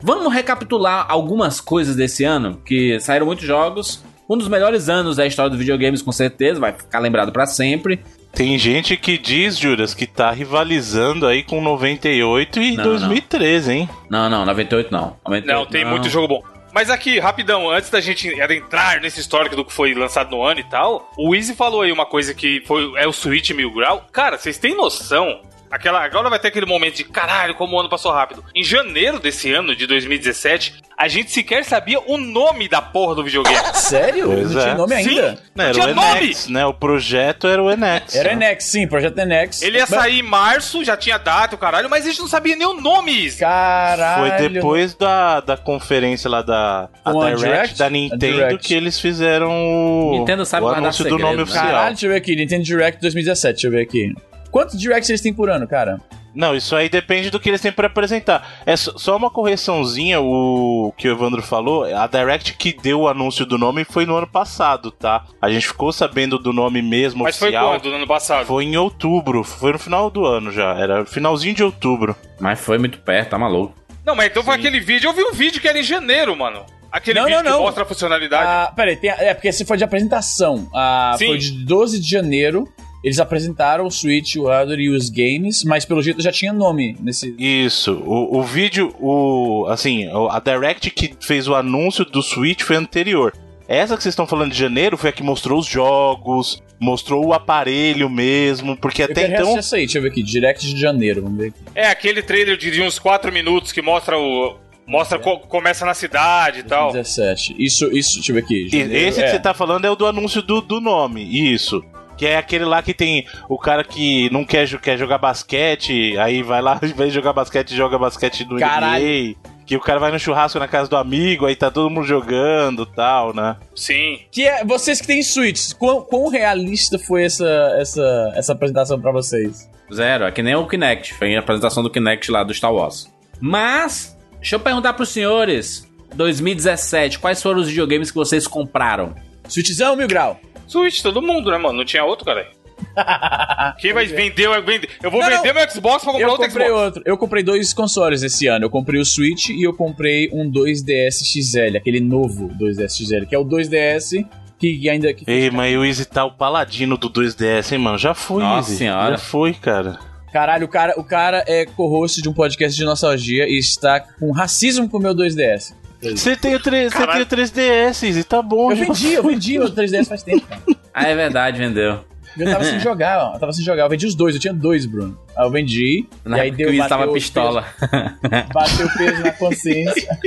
Vamos 0.02 0.34
recapitular 0.34 1.06
algumas 1.10 1.60
coisas 1.60 1.96
desse 1.96 2.24
ano, 2.24 2.62
que 2.66 3.00
saíram 3.00 3.26
muitos 3.26 3.46
jogos. 3.46 4.04
Um 4.30 4.38
dos 4.38 4.48
melhores 4.48 4.90
anos 4.90 5.18
da 5.18 5.26
história 5.26 5.50
dos 5.50 5.58
videogames, 5.58 6.04
com 6.04 6.12
certeza, 6.12 6.60
vai 6.60 6.72
ficar 6.72 7.00
lembrado 7.00 7.32
pra 7.32 7.48
sempre. 7.48 8.00
Tem 8.32 8.58
gente 8.60 8.96
que 8.96 9.18
diz, 9.18 9.58
Juras, 9.58 9.96
que 9.96 10.06
tá 10.06 10.30
rivalizando 10.30 11.26
aí 11.26 11.42
com 11.42 11.60
98 11.62 12.60
e 12.62 12.76
Não, 12.78 12.84
2013, 12.84 13.72
hein? 13.72 13.90
Não, 14.08 14.30
não, 14.30 14.46
98 14.46 14.92
não. 14.92 15.18
98 15.26 15.48
Não, 15.48 15.66
tem 15.66 15.84
muito 15.84 16.08
jogo 16.08 16.28
bom. 16.28 16.44
Mas 16.72 16.90
aqui, 16.90 17.20
rapidão, 17.20 17.70
antes 17.70 17.90
da 17.90 18.00
gente 18.00 18.40
adentrar 18.42 19.02
nesse 19.02 19.20
histórico 19.20 19.56
do 19.56 19.66
que 19.66 19.74
foi 19.74 19.94
lançado 19.94 20.30
no 20.30 20.44
ano 20.44 20.60
e 20.60 20.64
tal, 20.64 21.12
o 21.18 21.36
Easy 21.36 21.56
falou 21.56 21.82
aí 21.82 21.92
uma 21.92 22.06
coisa 22.06 22.34
que 22.34 22.64
foi, 22.66 22.94
é 22.96 23.08
o 23.08 23.14
Switch 23.14 23.52
Mil 23.52 23.72
Grau. 23.72 24.06
Cara, 24.12 24.38
vocês 24.38 24.58
têm 24.58 24.76
noção? 24.76 25.42
Aquela, 25.72 26.04
agora 26.04 26.30
vai 26.30 26.40
ter 26.40 26.48
aquele 26.48 26.66
momento 26.66 26.96
de 26.96 27.04
caralho, 27.04 27.54
como 27.56 27.76
o 27.76 27.80
ano 27.80 27.90
passou 27.90 28.12
rápido. 28.12 28.44
Em 28.56 28.64
janeiro 28.64 29.20
desse 29.20 29.52
ano, 29.54 29.76
de 29.76 29.86
2017, 29.86 30.82
a 30.98 31.08
gente 31.08 31.32
sequer 31.32 31.64
sabia 31.64 32.00
o 32.00 32.18
nome 32.18 32.68
da 32.68 32.82
porra 32.82 33.16
do 33.16 33.24
videogame. 33.24 33.58
Sério? 33.76 34.26
Pois 34.26 34.52
não 34.52 34.60
é. 34.60 34.64
tinha 34.64 34.76
nome 34.76 34.96
ainda? 34.96 35.44
Não, 35.56 35.64
era 35.66 35.74
tinha 35.74 35.88
o 35.88 35.96
nome! 35.96 36.18
Enex, 36.18 36.48
né? 36.48 36.66
O 36.66 36.74
projeto 36.74 37.48
era 37.48 37.62
o 37.62 37.70
Enex. 37.72 38.16
Era 38.16 38.36
né? 38.36 38.48
Enex, 38.48 38.64
sim, 38.66 38.88
Projeto 38.88 39.18
Enex. 39.20 39.62
Ele 39.62 39.78
ia 39.78 39.86
Mas- 39.90 40.02
sair 40.02 40.20
em 40.20 40.24
março, 40.24 40.84
já 40.84 40.98
tinha 40.98 41.18
data, 41.18 41.56
o 41.56 41.58
caralho, 41.58 41.90
mas 41.90 42.06
a 42.06 42.10
gente 42.10 42.20
não 42.20 42.28
sabia 42.28 42.56
nem 42.56 42.68
o 42.68 42.74
nome. 42.74 43.32
Caralho. 43.34 44.38
Foi 44.38 44.50
depois 44.50 44.96
da, 44.96 45.40
da 45.42 45.56
conferência 45.56 46.30
lá 46.30 46.42
da 46.42 46.90
Direct, 47.06 47.38
Direct? 47.44 47.78
da 47.78 47.90
Nintendo 47.90 48.34
Direct. 48.34 48.68
que 48.68 48.74
eles 48.74 49.00
fizeram 49.00 49.52
o, 49.52 50.12
Nintendo 50.20 50.46
sabe 50.46 50.66
o 50.66 50.70
anúncio 50.70 51.04
do 51.04 51.10
segredo, 51.10 51.22
nome 51.22 51.38
né? 51.38 51.44
oficial. 51.44 51.66
Caralho, 51.66 51.90
deixa 51.90 52.06
eu 52.08 52.12
ver 52.12 52.18
aqui. 52.18 52.36
Nintendo 52.36 52.64
Direct 52.64 53.02
2017, 53.02 53.54
deixa 53.54 53.68
eu 53.68 53.72
ver 53.72 53.82
aqui. 53.82 54.14
Quantos 54.52 54.80
Directs 54.80 55.10
eles 55.10 55.22
têm 55.22 55.34
por 55.34 55.50
ano, 55.50 55.68
cara? 55.68 56.00
Não, 56.34 56.56
isso 56.56 56.76
aí 56.76 56.88
depende 56.90 57.32
do 57.32 57.40
que 57.40 57.50
eles 57.50 57.60
têm 57.60 57.72
pra 57.72 57.88
apresentar. 57.88 58.62
É 58.66 58.76
só 58.78 59.18
uma 59.18 59.32
correçãozinha, 59.32 60.22
o 60.22 60.94
que 60.96 61.08
o 61.08 61.12
Evandro 61.12 61.42
falou. 61.42 61.84
A 61.86 62.06
Direct 62.08 62.54
que 62.54 62.72
deu 62.72 63.02
o 63.02 63.08
anúncio 63.08 63.46
do 63.46 63.58
nome 63.58 63.84
foi 63.84 64.06
no 64.06 64.16
ano 64.16 64.28
passado, 64.28 64.92
tá? 64.92 65.26
A 65.42 65.50
gente 65.50 65.68
ficou 65.68 65.92
sabendo 65.92 66.38
do 66.38 66.54
nome 66.54 66.82
mesmo 66.84 67.24
Mas 67.24 67.38
foi 67.38 67.50
oficial. 67.50 67.70
quando? 67.72 67.90
No 67.90 67.96
ano 67.96 68.08
passado? 68.08 68.46
Foi 68.46 68.64
em 68.64 68.78
outubro, 68.78 69.44
foi 69.44 69.74
no 69.74 69.80
final 69.80 70.10
do 70.12 70.24
ano 70.26 70.52
já, 70.52 70.76
era 70.76 71.04
finalzinho 71.06 71.56
de 71.56 71.64
outubro. 71.64 72.16
Mas 72.40 72.60
foi 72.60 72.78
muito 72.78 73.00
perto, 73.00 73.30
tá 73.32 73.38
maluco. 73.40 73.74
Não, 74.06 74.16
mas 74.16 74.28
então 74.28 74.44
foi 74.44 74.54
Sim. 74.56 74.60
aquele 74.62 74.80
vídeo. 74.80 75.10
Eu 75.10 75.14
vi 75.14 75.24
um 75.24 75.34
vídeo 75.34 75.60
que 75.60 75.68
era 75.68 75.80
em 75.80 75.84
janeiro, 75.84 76.36
mano. 76.36 76.64
Aquele 76.92 77.20
Não, 77.20 77.26
vídeo 77.26 77.38
não, 77.38 77.44
que 77.44 77.50
não. 77.58 77.62
mostra 77.62 77.84
a 77.84 77.86
funcionalidade. 77.86 78.46
Ah, 78.48 78.72
peraí, 78.76 78.96
tem, 78.96 79.10
é 79.12 79.34
porque 79.34 79.48
esse 79.48 79.66
foi 79.66 79.78
de 79.78 79.84
apresentação. 79.84 80.68
Ah, 80.74 81.16
Sim. 81.18 81.28
foi 81.28 81.38
de 81.38 81.52
12 81.66 82.00
de 82.00 82.10
janeiro. 82.10 82.68
Eles 83.04 83.20
apresentaram 83.20 83.86
o 83.86 83.92
Switch, 83.92 84.36
o 84.36 84.48
hardware 84.48 84.80
e 84.80 84.90
os 84.90 85.10
games, 85.10 85.64
mas 85.64 85.86
pelo 85.86 86.02
jeito 86.02 86.22
já 86.22 86.32
tinha 86.32 86.52
nome 86.52 86.98
nesse. 87.00 87.34
Isso, 87.40 87.94
o, 88.06 88.38
o 88.40 88.44
vídeo, 88.44 88.94
o 89.00 89.66
assim, 89.70 90.08
o- 90.10 90.28
a 90.30 90.40
Direct 90.40 90.90
que 90.92 91.14
fez 91.22 91.48
o 91.48 91.56
anúncio 91.56 92.04
do 92.04 92.22
Switch 92.22 92.62
foi 92.62 92.76
anterior. 92.76 93.34
Essa 93.68 93.96
que 93.96 94.02
vocês 94.04 94.14
estão 94.14 94.26
falando 94.28 94.52
de 94.52 94.58
janeiro 94.58 94.98
foi 94.98 95.12
a 95.12 95.14
que 95.14 95.22
mostrou 95.24 95.60
os 95.60 95.68
jogos, 95.68 96.62
mostrou 96.80 97.26
o 97.28 97.34
aparelho 97.34 98.10
mesmo, 98.10 98.76
porque 98.76 99.04
Eu 99.04 99.06
até 99.06 99.28
quero 99.30 99.44
então 99.44 99.58
essa 99.58 99.76
aí, 99.76 99.84
deixa 99.84 100.00
eu 100.00 100.02
ver 100.02 100.10
aqui. 100.10 100.24
Direct 100.24 100.74
de 100.74 100.80
janeiro, 100.82 101.22
vamos 101.22 101.38
ver 101.38 101.48
aqui. 101.50 101.60
É 101.76 101.88
aquele 101.88 102.22
trailer 102.22 102.58
de 102.58 102.82
uns 102.82 102.98
4 103.00 103.32
minutos 103.32 103.72
que 103.72 103.82
mostra 103.82 104.18
o. 104.18 104.58
Mostra 104.88 105.20
co- 105.20 105.38
começa 105.42 105.86
na 105.86 105.94
cidade 105.94 106.62
e 106.62 106.64
tal. 106.64 106.92
2017. 106.92 107.56
Isso, 107.60 107.86
isso, 107.96 108.16
deixa 108.16 108.32
eu 108.32 108.36
ver 108.36 108.42
aqui. 108.44 108.68
Janeiro, 108.70 108.94
Esse 109.08 109.20
que 109.20 109.26
é. 109.26 109.32
você 109.32 109.40
tá 109.40 109.54
falando 109.54 109.86
é 109.86 109.90
o 109.92 109.96
do 109.96 110.08
anúncio 110.08 110.42
do, 110.42 110.62
do 110.62 110.82
nome, 110.82 111.24
isso. 111.54 111.86
Que 112.20 112.26
é 112.26 112.36
aquele 112.36 112.66
lá 112.66 112.84
que 112.84 112.94
tem 112.94 113.26
o 113.48 113.58
cara 113.58 113.82
que 113.82 114.30
não 114.30 114.44
quer, 114.44 114.68
quer 114.82 114.98
jogar 114.98 115.18
basquete, 115.18 116.18
aí 116.18 116.44
vai 116.44 116.62
lá, 116.62 116.78
em 116.84 116.92
vez 116.92 117.14
de 117.14 117.16
jogar 117.16 117.32
basquete, 117.32 117.74
joga 117.74 117.98
basquete 117.98 118.44
no 118.44 118.60
Caralho. 118.60 119.06
NBA. 119.06 119.36
Que 119.66 119.78
o 119.78 119.80
cara 119.80 120.02
vai 120.02 120.12
no 120.12 120.20
churrasco 120.20 120.60
na 120.60 120.68
casa 120.68 120.90
do 120.90 120.98
amigo, 120.98 121.46
aí 121.46 121.56
tá 121.56 121.72
todo 121.72 121.90
mundo 121.90 122.06
jogando 122.06 122.84
e 122.84 122.94
tal, 122.94 123.34
né? 123.34 123.56
Sim. 123.74 124.20
Que 124.32 124.46
é, 124.46 124.66
vocês 124.66 125.00
que 125.00 125.08
têm 125.08 125.24
Switch, 125.24 125.72
quão, 125.76 126.02
quão 126.02 126.28
realista 126.28 127.00
foi 127.00 127.24
essa, 127.24 127.48
essa, 127.80 128.34
essa 128.36 128.52
apresentação 128.52 129.00
pra 129.00 129.14
vocês? 129.14 129.70
Zero, 129.94 130.26
é 130.26 130.32
que 130.32 130.44
nem 130.44 130.56
o 130.56 130.68
Kinect. 130.68 131.14
Foi 131.14 131.34
a 131.34 131.40
apresentação 131.40 131.82
do 131.82 131.90
Kinect 131.90 132.30
lá 132.30 132.44
do 132.44 132.54
Star 132.54 132.74
Wars. 132.74 133.10
Mas, 133.40 134.18
deixa 134.40 134.58
eu 134.58 134.60
perguntar 134.60 134.92
pros 134.92 135.08
senhores. 135.08 135.88
2017, 136.16 137.18
quais 137.18 137.42
foram 137.42 137.62
os 137.62 137.70
videogames 137.70 138.12
que 138.12 138.18
vocês 138.18 138.46
compraram? 138.46 139.16
Switchzão, 139.48 139.96
mil 139.96 140.08
grau. 140.08 140.38
Switch, 140.70 141.02
todo 141.02 141.22
mundo, 141.22 141.52
né, 141.52 141.58
mano? 141.58 141.78
Não 141.80 141.86
tinha 141.86 142.04
outro, 142.04 142.26
cara. 142.26 142.48
Quem 143.80 143.94
vai 143.94 144.06
vender, 144.06 144.48
vai 144.48 144.62
vender. 144.62 144.90
Eu 145.04 145.12
vou 145.12 145.22
Não, 145.22 145.30
vender 145.30 145.54
meu 145.54 145.70
Xbox 145.70 146.04
pra 146.04 146.14
comprar 146.14 146.28
Eu 146.28 146.32
outro 146.32 146.48
comprei 146.48 146.68
Xbox. 146.68 146.84
outro. 146.86 147.04
Eu 147.06 147.18
comprei 147.18 147.44
dois 147.44 147.74
consoles 147.74 148.24
esse 148.24 148.48
ano. 148.48 148.66
Eu 148.66 148.70
comprei 148.70 149.00
o 149.00 149.06
Switch 149.06 149.50
e 149.50 149.64
eu 149.64 149.74
comprei 149.74 150.30
um 150.32 150.50
2DS 150.50 151.24
XL, 151.24 151.78
aquele 151.78 152.00
novo 152.00 152.50
2DS 152.60 153.06
XL, 153.06 153.26
que 153.28 153.36
é 153.36 153.40
o 153.40 153.46
2DS 153.46 154.26
que 154.58 154.90
ainda. 154.90 155.14
Que 155.14 155.24
Ei, 155.30 155.50
mas 155.50 155.76
o 155.76 155.86
Easy 155.86 156.06
tá 156.06 156.26
o 156.26 156.32
paladino 156.32 156.98
do 156.98 157.10
2DS, 157.10 157.72
hein, 157.74 157.80
mano? 157.80 157.98
Já 157.98 158.14
foi, 158.14 158.44
Nossa 158.44 158.70
Easy. 158.70 158.78
senhora. 158.78 159.12
Já 159.12 159.18
foi, 159.18 159.54
cara. 159.54 160.00
Caralho, 160.32 160.66
o 160.66 160.70
cara, 160.70 160.94
o 160.98 161.04
cara 161.04 161.44
é 161.48 161.66
co-host 161.66 162.22
de 162.22 162.30
um 162.30 162.34
podcast 162.34 162.78
de 162.78 162.86
nostalgia 162.86 163.46
e 163.48 163.58
está 163.58 164.00
com 164.00 164.32
racismo 164.32 164.88
com 164.88 164.98
o 164.98 165.02
meu 165.02 165.16
2DS. 165.16 165.74
Você 166.02 166.36
tem, 166.36 166.56
o 166.56 166.60
3, 166.62 166.94
você 166.94 167.08
tem 167.08 167.22
o 167.22 167.26
3DS, 167.26 168.04
Easy, 168.08 168.24
tá 168.24 168.42
bom. 168.42 168.72
Eu 168.72 168.78
vendi, 168.78 169.14
eu 169.14 169.24
vendi 169.24 169.60
o 169.60 169.70
3DS 169.70 170.06
faz 170.08 170.24
tempo, 170.24 170.46
cara. 170.48 170.62
Ah, 170.94 171.08
é 171.08 171.16
verdade, 171.16 171.58
vendeu. 171.60 172.00
Eu 172.38 172.46
tava 172.52 172.64
sem 172.64 172.80
jogar, 172.82 173.20
ó. 173.32 173.36
Eu 173.36 173.40
tava 173.40 173.54
sem 173.54 173.64
jogar. 173.64 173.84
Eu 173.84 173.90
vendi 173.90 174.06
os 174.06 174.16
dois, 174.16 174.34
eu 174.36 174.42
tinha 174.42 174.54
dois, 174.54 174.86
Bruno. 174.86 175.18
Aí 175.38 175.46
eu 175.46 175.52
vendi. 175.52 176.06
Na 176.26 176.38
e 176.38 176.42
aí 176.42 176.52
deu 176.52 176.68
bateu 176.76 176.88
tava 176.90 177.12
pistola. 177.14 177.64
Peso, 177.80 178.46
bateu 178.54 178.86
o 178.88 178.98
peso 178.98 179.24
na 179.24 179.32
consciência. 179.34 180.18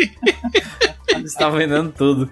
Eles 1.09 1.33
estavam 1.33 1.59
vendendo 1.59 1.93
tudo. 1.93 2.31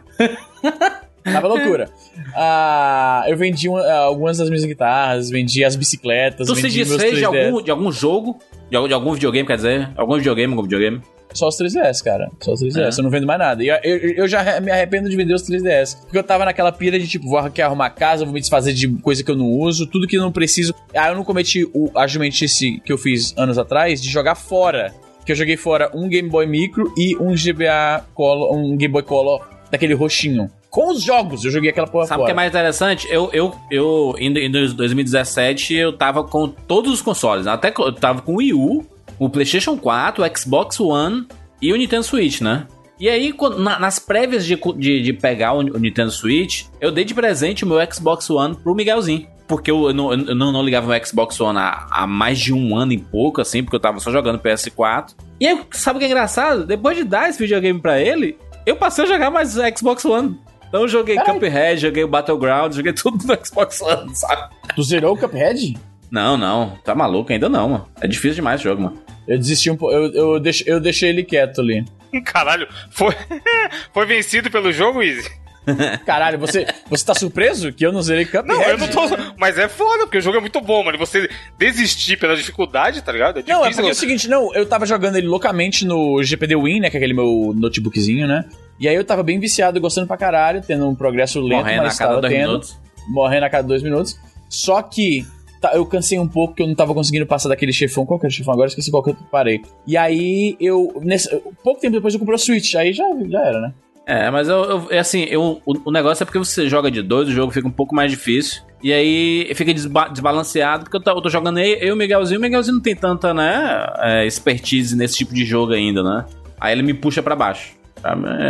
Tava 1.25 1.49
loucura. 1.49 1.91
Ah, 2.35 3.25
eu 3.27 3.37
vendi 3.37 3.69
um- 3.69 3.77
ah, 3.77 3.99
algumas 3.99 4.39
das 4.39 4.49
minhas 4.49 4.65
guitarras, 4.65 5.29
vendi 5.29 5.65
as 5.65 5.77
bicicletas, 5.77 6.47
Tu 6.47 6.55
se 6.55 6.63
vendi 6.63 6.79
meus 6.79 6.89
desfez 6.91 7.19
de 7.19 7.25
3DS. 7.27 7.47
algum, 7.47 7.63
de 7.63 7.71
algum 7.71 7.93
jogo? 7.93 8.39
De, 8.71 8.77
algum- 8.77 8.89
de 8.89 8.95
algum 8.95 9.13
videogame, 9.13 9.47
quer 9.47 9.57
dizer? 9.57 9.91
Algum 9.97 10.17
videogame, 10.17 10.53
algum 10.53 10.63
videogame? 10.63 11.03
Só 11.33 11.49
os 11.49 11.57
3DS, 11.57 12.03
cara. 12.03 12.31
Só 12.41 12.53
os 12.53 12.63
3DS. 12.63 12.97
É. 12.97 13.01
Eu 13.01 13.05
não 13.05 13.11
vendo 13.11 13.27
mais 13.27 13.39
nada. 13.39 13.63
E 13.63 13.69
eu, 13.69 13.77
eu, 13.83 13.97
eu 14.15 14.29
já 14.29 14.61
me 14.61 14.71
arrependo 14.71 15.09
de 15.09 15.17
vender 15.17 15.35
os 15.35 15.43
3DS. 15.43 15.99
Porque 16.03 16.19
eu 16.19 16.23
tava 16.23 16.45
naquela 16.45 16.73
pira 16.73 16.99
de 16.99 17.07
tipo, 17.07 17.29
vou 17.29 17.39
arrumar 17.39 17.91
casa, 17.91 18.25
vou 18.25 18.35
me 18.35 18.41
desfazer 18.41 18.73
de 18.73 18.89
coisa 18.99 19.23
que 19.23 19.31
eu 19.31 19.37
não 19.37 19.47
uso, 19.47 19.87
tudo 19.87 20.07
que 20.07 20.17
eu 20.17 20.23
não 20.23 20.33
preciso. 20.33 20.75
Ah, 20.95 21.09
eu 21.09 21.15
não 21.15 21.25
cometi 21.25 21.69
o, 21.73 21.91
a 21.97 22.07
jumentice 22.07 22.81
que 22.85 22.93
eu 22.93 22.99
fiz 22.99 23.35
anos 23.37 23.59
atrás 23.59 24.03
de 24.03 24.11
jogar 24.11 24.35
fora. 24.35 24.93
Que 25.25 25.33
eu 25.33 25.37
joguei 25.37 25.57
fora 25.57 25.91
um 25.95 26.09
Game 26.09 26.29
Boy 26.29 26.47
Micro 26.47 26.93
e 26.97 27.17
um 27.17 27.35
GBA 27.35 28.05
Color, 28.15 28.55
um 28.57 28.77
Game 28.77 28.93
Boy 28.93 29.03
Color 29.03 29.47
daquele 29.71 29.95
roxinho. 29.95 30.51
Com 30.71 30.93
os 30.93 31.03
jogos, 31.03 31.45
eu 31.45 31.51
joguei 31.51 31.71
aquela 31.71 31.87
porra 31.87 32.07
Sabe 32.07 32.23
o 32.23 32.25
que 32.27 32.31
é 32.31 32.35
mais 32.35 32.49
interessante? 32.49 33.07
Eu, 33.11 33.29
eu, 33.33 33.53
eu 33.71 34.15
em, 34.19 34.29
em 34.39 34.51
2017, 34.51 35.75
eu 35.75 35.93
tava 35.93 36.23
com 36.23 36.49
todos 36.49 36.93
os 36.93 37.03
consoles. 37.03 37.47
né? 37.47 37.53
Até 37.53 37.73
eu 37.77 37.93
tava 37.93 38.23
com 38.23 38.35
o 38.35 38.37
Wii 38.37 38.55
U, 38.55 38.87
o 39.21 39.29
PlayStation 39.29 39.77
4, 39.77 40.25
o 40.25 40.39
Xbox 40.39 40.81
One 40.81 41.29
e 41.61 41.71
o 41.73 41.77
Nintendo 41.77 42.03
Switch, 42.03 42.41
né? 42.41 42.67
E 42.99 43.09
aí, 43.09 43.35
nas 43.59 43.99
prévias 43.99 44.45
de, 44.47 44.59
de, 44.77 45.03
de 45.03 45.13
pegar 45.13 45.53
o, 45.53 45.59
o 45.59 45.79
Nintendo 45.79 46.11
Switch, 46.11 46.65
eu 46.81 46.91
dei 46.91 47.05
de 47.05 47.15
presente 47.15 47.65
o 47.65 47.69
meu 47.69 47.79
Xbox 47.93 48.29
One 48.31 48.57
pro 48.57 48.75
Miguelzinho. 48.75 49.27
Porque 49.47 49.71
eu, 49.71 49.93
não, 49.93 50.13
eu 50.13 50.35
não, 50.35 50.53
não 50.53 50.63
ligava 50.63 50.87
meu 50.87 51.05
Xbox 51.05 51.39
One 51.41 51.59
há, 51.59 51.87
há 51.91 52.07
mais 52.07 52.39
de 52.39 52.53
um 52.55 52.77
ano 52.77 52.93
e 52.93 52.99
pouco, 52.99 53.41
assim, 53.41 53.63
porque 53.63 53.77
eu 53.77 53.81
tava 53.81 54.01
só 54.01 54.11
jogando 54.11 54.39
PS4. 54.39 55.15
E 55.39 55.47
aí, 55.47 55.61
sabe 55.73 55.97
o 55.97 56.01
que 56.01 56.07
é 56.07 56.09
engraçado? 56.09 56.65
Depois 56.65 56.97
de 56.97 57.05
dar 57.05 57.29
esse 57.29 57.39
videogame 57.39 57.81
pra 57.81 58.01
ele, 58.01 58.39
eu 58.65 58.77
passei 58.77 59.05
a 59.05 59.09
jogar 59.09 59.31
mais 59.31 59.57
o 59.57 59.61
Xbox 59.77 60.05
One. 60.05 60.39
Então 60.69 60.83
eu 60.83 60.89
joguei. 60.89 61.17
Cuphead, 61.17 61.81
joguei 61.81 62.05
o 62.05 62.09
Battleground, 62.09 62.75
joguei 62.75 62.93
tudo 62.93 63.19
no 63.27 63.37
Xbox 63.45 63.83
One, 63.83 64.15
sabe? 64.15 64.55
Tu 64.75 64.83
zerou 64.83 65.15
o 65.15 65.19
Cuphead? 65.19 65.77
Não, 66.11 66.37
não, 66.37 66.77
tá 66.85 66.95
maluco 66.95 67.33
ainda 67.33 67.49
não, 67.49 67.69
mano. 67.69 67.87
É 68.01 68.07
difícil 68.07 68.37
demais 68.37 68.61
esse 68.61 68.69
jogo, 68.69 68.83
mano. 68.83 68.99
Eu 69.27 69.39
desisti 69.39 69.71
um 69.71 69.77
pouco. 69.77 69.95
Eu, 69.95 70.13
eu, 70.13 70.41
deixei, 70.41 70.73
eu 70.73 70.81
deixei 70.81 71.09
ele 71.11 71.23
quieto 71.25 71.61
ali. 71.61 71.85
Caralho, 72.25 72.69
foi, 72.91 73.15
foi 73.93 74.07
vencido 74.07 74.51
pelo 74.51 74.73
jogo, 74.73 75.03
Easy? 75.03 75.29
Caralho, 76.07 76.39
você, 76.39 76.67
você 76.89 77.05
tá 77.05 77.15
surpreso 77.15 77.73
que 77.73 77.85
eu 77.85 77.93
não 77.93 78.03
zerei 78.03 78.25
Cuphead? 78.25 78.49
Não, 78.49 78.63
eu 78.63 78.79
não 78.79 78.89
tô. 78.89 79.03
Mas 79.37 79.59
é 79.59 79.69
foda, 79.69 80.05
porque 80.05 80.19
o 80.19 80.21
jogo 80.21 80.39
é 80.39 80.41
muito 80.41 80.61
bom, 80.61 80.83
mano. 80.83 80.99
Você 80.99 81.29
desistir 81.59 82.17
pela 82.17 82.35
dificuldade, 82.35 83.03
tá 83.03 83.13
ligado? 83.13 83.41
É 83.41 83.45
Não, 83.47 83.65
é 83.65 83.71
porque 83.71 83.89
é 83.89 83.93
o 83.93 83.95
seguinte, 83.95 84.29
não, 84.29 84.53
eu 84.55 84.67
tava 84.67 84.87
jogando 84.87 85.17
ele 85.17 85.27
loucamente 85.27 85.85
no 85.85 86.23
GPD 86.23 86.57
Win, 86.57 86.81
né, 86.81 86.91
que 86.91 86.97
é 86.97 86.99
aquele 86.99 87.15
meu 87.15 87.53
notebookzinho, 87.55 88.27
né? 88.27 88.47
E 88.79 88.89
aí 88.89 88.95
eu 88.95 89.05
tava 89.05 89.23
bem 89.23 89.39
viciado, 89.39 89.79
gostando 89.81 90.07
pra 90.07 90.17
caralho, 90.17 90.63
tendo 90.67 90.89
um 90.89 90.95
progresso 90.95 91.39
lento, 91.41 91.59
Morrendo 91.59 91.81
a 91.81 91.85
mas 91.85 91.99
cada 91.99 92.11
tava 92.11 92.21
dois 92.23 92.33
tendo. 92.33 92.47
minutos. 92.49 92.79
Morrendo 93.09 93.45
a 93.47 93.51
cada 93.51 93.69
dois 93.69 93.83
minutos. 93.83 94.19
Só 94.49 94.81
que 94.83 95.27
tá- 95.61 95.73
eu 95.75 95.85
cansei 95.87 96.19
um 96.19 96.27
pouco 96.29 96.55
que 96.55 96.63
eu 96.63 96.67
não 96.67 96.75
tava 96.75 96.95
conseguindo 96.95 97.27
passar 97.27 97.49
daquele 97.49 97.73
chefão. 97.73 98.07
Qual 98.07 98.19
que 98.19 98.27
era 98.27 98.31
o 98.33 98.35
chefão? 98.35 98.55
Agora 98.55 98.69
esqueci 98.69 98.91
qual 98.91 99.03
que 99.03 99.11
eu 99.11 99.17
parei. 99.31 99.61
E 99.87 99.97
aí 99.97 100.57
eu. 100.61 100.93
Nesse, 101.03 101.29
pouco 101.63 101.81
tempo 101.81 101.93
depois 101.95 102.15
eu 102.15 102.21
comprei 102.21 102.37
o 102.37 102.39
Switch. 102.39 102.75
Aí 102.75 102.93
já, 102.93 103.05
já 103.29 103.41
era, 103.45 103.61
né? 103.61 103.73
É, 104.07 104.31
mas 104.31 104.49
eu, 104.49 104.57
eu- 104.65 104.87
é 104.91 104.99
assim, 104.99 105.23
eu, 105.25 105.61
o, 105.65 105.75
o 105.85 105.93
negócio 105.93 106.23
é 106.23 106.27
porque 106.27 106.39
você 106.39 106.69
joga 106.69 106.91
de 106.91 107.01
dois, 107.03 107.29
o 107.29 107.33
jogo 107.33 107.53
fica 107.53 107.69
um 107.69 107.73
pouco 107.73 107.95
mais 107.95 108.11
difícil. 108.11 108.63
E 108.83 108.93
aí 108.93 109.53
fica 109.55 109.73
desba- 109.75 110.09
desbalanceado, 110.09 110.85
porque 110.85 110.97
eu 110.97 111.01
tô, 111.03 111.11
eu 111.11 111.21
tô 111.21 111.29
jogando 111.29 111.59
eu 111.61 111.89
e 111.89 111.93
o 111.93 111.97
Miguelzinho. 111.97 112.39
O 112.41 112.43
Miguelzinho 112.43 112.77
não 112.77 112.83
tem 112.83 112.97
tanta, 112.97 113.33
né, 113.35 113.87
é, 113.99 114.27
expertise 114.27 114.97
nesse 114.97 115.17
tipo 115.19 115.35
de 115.35 115.45
jogo 115.45 115.73
ainda, 115.75 116.03
né? 116.03 116.25
Aí 116.59 116.73
ele 116.73 116.83
me 116.83 116.95
puxa 116.95 117.23
pra 117.23 117.37
baixo. 117.37 117.75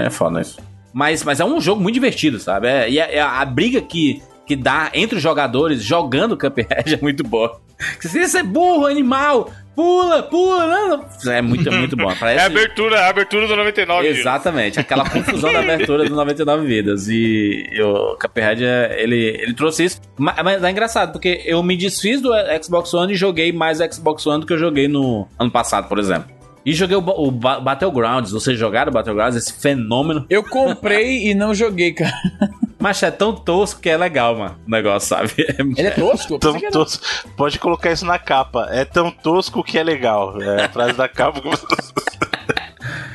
É 0.07 0.09
foda 0.09 0.41
isso. 0.41 0.59
Mas, 0.93 1.23
mas 1.25 1.41
é 1.41 1.45
um 1.45 1.61
jogo 1.61 1.83
muito 1.83 1.95
divertido, 1.95 2.39
sabe? 2.39 2.69
É, 2.69 2.89
e 2.89 3.01
a, 3.01 3.05
é 3.11 3.21
a 3.21 3.45
briga 3.45 3.81
que, 3.81 4.23
que 4.51 4.57
dá 4.57 4.91
entre 4.93 5.17
os 5.17 5.23
jogadores 5.23 5.81
jogando 5.81 6.37
Cuphead 6.37 6.95
é 6.95 6.99
muito 7.01 7.23
boa. 7.23 7.61
Você 8.03 8.39
é 8.39 8.43
burro, 8.43 8.85
animal, 8.87 9.49
pula, 9.77 10.25
pula. 10.25 10.67
não. 10.67 11.33
É 11.33 11.41
muito, 11.41 11.69
é 11.69 11.73
muito 11.79 11.97
bom. 11.97 12.11
É 12.11 12.15
Parece... 12.17 12.41
a 12.43 12.47
abertura, 12.47 13.01
a 13.01 13.09
abertura 13.11 13.47
do 13.47 13.55
99. 13.55 14.09
Giro. 14.09 14.19
Exatamente, 14.19 14.81
aquela 14.81 15.09
confusão 15.09 15.53
da 15.53 15.61
abertura 15.61 16.05
do 16.05 16.17
99 16.17 16.67
Vidas. 16.67 17.07
E 17.09 17.65
o 17.81 18.17
Cuphead, 18.19 18.65
é, 18.65 19.01
ele, 19.01 19.17
ele 19.41 19.55
trouxe 19.55 19.85
isso. 19.85 20.01
Ma- 20.19 20.35
Mas 20.43 20.65
é 20.65 20.69
engraçado, 20.71 21.13
porque 21.13 21.43
eu 21.45 21.63
me 21.63 21.77
desfiz 21.77 22.21
do 22.21 22.33
Xbox 22.61 22.93
One 22.93 23.13
e 23.13 23.17
joguei 23.17 23.53
mais 23.53 23.79
Xbox 23.79 24.27
One 24.27 24.41
do 24.41 24.47
que 24.47 24.53
eu 24.53 24.59
joguei 24.59 24.89
no 24.89 25.29
ano 25.39 25.51
passado, 25.53 25.89
por 25.89 26.01
exemplo. 26.01 26.40
E 26.71 26.73
joguei 26.73 26.97
o, 26.97 27.01
o 27.01 27.31
Ba- 27.33 27.59
Battlegrounds. 27.59 28.31
Vocês 28.31 28.57
jogaram 28.57 28.91
o 28.91 28.95
Battlegrounds? 28.95 29.37
Esse 29.37 29.53
fenômeno. 29.61 30.25
Eu 30.31 30.45
comprei 30.45 31.27
e 31.31 31.35
não 31.35 31.53
joguei, 31.53 31.93
cara. 31.93 32.15
Mas 32.79 33.03
é 33.03 33.11
tão 33.11 33.35
tosco 33.35 33.81
que 33.81 33.91
é 33.91 33.97
legal, 33.97 34.37
mano. 34.37 34.57
O 34.67 34.71
negócio, 34.71 35.09
sabe? 35.09 35.33
Ele 35.77 35.89
é 35.89 35.91
tosco? 35.91 36.39
Tão 36.39 36.59
tosco. 36.71 37.05
Pode 37.37 37.59
colocar 37.59 37.91
isso 37.91 38.07
na 38.07 38.21
capa. 38.21 38.69
É 38.71 38.85
tão 38.85 39.11
tosco 39.11 39.65
que 39.65 39.79
é 39.79 39.83
legal. 39.83 40.41
É 40.41 40.67
a 40.67 40.69
frase 40.69 40.93
da 40.93 41.09
capa. 41.09 41.41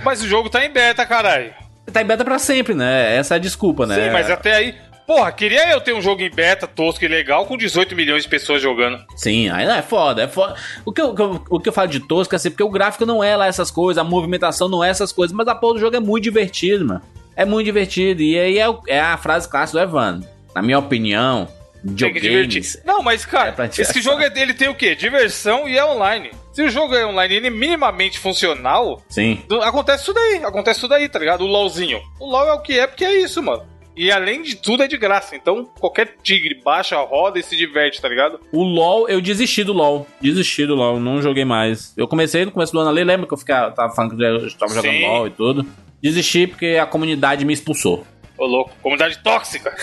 Mas 0.03 0.21
o 0.21 0.27
jogo 0.27 0.49
tá 0.49 0.63
em 0.65 0.69
beta, 0.71 1.05
caralho. 1.05 1.53
Tá 1.91 2.01
em 2.01 2.05
beta 2.05 2.25
pra 2.25 2.37
sempre, 2.37 2.73
né? 2.73 3.15
Essa 3.15 3.35
é 3.35 3.37
a 3.37 3.39
desculpa, 3.39 3.85
né? 3.85 3.95
Sim, 3.95 4.11
mas 4.11 4.29
até 4.29 4.53
aí. 4.53 4.75
Porra, 5.05 5.31
queria 5.31 5.69
eu 5.71 5.79
ter 5.81 5.93
um 5.93 6.01
jogo 6.01 6.21
em 6.21 6.29
beta 6.31 6.65
tosco 6.65 7.05
e 7.05 7.07
legal 7.07 7.45
com 7.45 7.55
18 7.55 7.95
milhões 7.95 8.23
de 8.23 8.29
pessoas 8.29 8.61
jogando. 8.61 9.03
Sim, 9.15 9.49
aí 9.49 9.65
é 9.65 9.81
foda, 9.81 10.23
é 10.23 10.27
foda. 10.27 10.55
O 10.83 10.91
que, 10.91 10.99
eu, 11.01 11.09
o 11.49 11.59
que 11.59 11.69
eu- 11.69 11.73
falo 11.73 11.87
de 11.89 11.99
tosco 11.99 12.33
é 12.33 12.37
assim, 12.37 12.49
porque 12.49 12.63
o 12.63 12.69
gráfico 12.69 13.05
não 13.05 13.23
é 13.23 13.35
lá 13.37 13.45
essas 13.47 13.69
coisas, 13.69 13.99
a 13.99 14.03
movimentação 14.03 14.67
não 14.67 14.83
é 14.83 14.89
essas 14.89 15.11
coisas, 15.11 15.35
mas 15.35 15.47
a 15.47 15.53
porra 15.55 15.75
do 15.75 15.79
jogo 15.79 15.95
é 15.95 15.99
muito 15.99 16.23
divertido, 16.23 16.85
mano. 16.85 17.01
É 17.35 17.45
muito 17.45 17.65
divertido. 17.65 18.21
E 18.23 18.37
aí 18.39 18.57
é, 18.59 18.65
é 18.87 18.99
a 18.99 19.17
frase 19.17 19.47
clássica 19.47 19.77
do 19.79 19.83
Evandro. 19.83 20.27
Na 20.55 20.61
minha 20.61 20.79
opinião, 20.79 21.47
videogames. 21.83 22.81
Não, 22.85 23.01
mas, 23.01 23.25
cara, 23.25 23.53
É 23.59 23.81
esse 23.81 24.01
jogo 24.01 24.21
é 24.21 24.29
dele 24.29 24.53
tem 24.53 24.69
o 24.69 24.75
quê? 24.75 24.95
Diversão 24.95 25.67
e 25.67 25.77
é 25.77 25.85
online. 25.85 26.31
Se 26.53 26.63
o 26.63 26.69
jogo 26.69 26.95
é 26.95 27.05
online 27.05 27.33
e 27.33 27.37
ele 27.37 27.47
é 27.47 27.49
minimamente 27.51 28.17
funcional, 28.17 29.01
Sim. 29.09 29.43
acontece 29.61 30.05
tudo 30.05 30.17
aí. 30.17 30.43
Acontece 30.45 30.79
tudo 30.79 30.93
aí, 30.93 31.09
tá 31.09 31.19
ligado? 31.19 31.41
O 31.43 31.47
LOLzinho. 31.47 32.01
O 32.19 32.25
LOL 32.25 32.47
é 32.47 32.53
o 32.53 32.61
que 32.61 32.79
é, 32.79 32.87
porque 32.87 33.03
é 33.03 33.13
isso, 33.21 33.43
mano. 33.43 33.63
E 33.95 34.11
além 34.11 34.41
de 34.41 34.55
tudo 34.55 34.83
é 34.83 34.87
de 34.87 34.97
graça. 34.97 35.35
Então, 35.35 35.65
qualquer 35.79 36.15
tigre 36.21 36.59
baixa, 36.63 36.97
roda 36.97 37.39
e 37.39 37.43
se 37.43 37.55
diverte, 37.55 38.01
tá 38.01 38.09
ligado? 38.09 38.39
O 38.51 38.63
LoL, 38.63 39.07
eu 39.07 39.21
desisti 39.21 39.63
do 39.63 39.71
LoL. 39.73 40.05
Desisti 40.19 40.65
do 40.65 40.75
LoL, 40.75 40.99
não 40.99 41.21
joguei 41.21 41.45
mais. 41.45 41.93
Eu 41.95 42.07
comecei 42.07 42.43
no 42.43 42.51
começo 42.51 42.73
do 42.73 42.79
ano 42.79 42.89
ali, 42.89 43.03
lembra 43.03 43.25
que 43.25 43.33
eu 43.33 43.37
ficava, 43.37 43.71
tava 43.71 43.93
falando 43.93 44.17
que 44.17 44.23
eu 44.23 44.49
jogando 44.49 44.81
Sim. 44.81 45.01
LoL 45.01 45.27
e 45.27 45.31
tudo. 45.31 45.65
Desisti 46.01 46.45
porque 46.45 46.77
a 46.79 46.85
comunidade 46.85 47.45
me 47.45 47.53
expulsou. 47.53 48.05
Ô, 48.37 48.45
louco. 48.45 48.71
Comunidade 48.81 49.17
tóxica. 49.23 49.73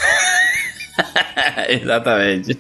Exatamente. 1.69 2.59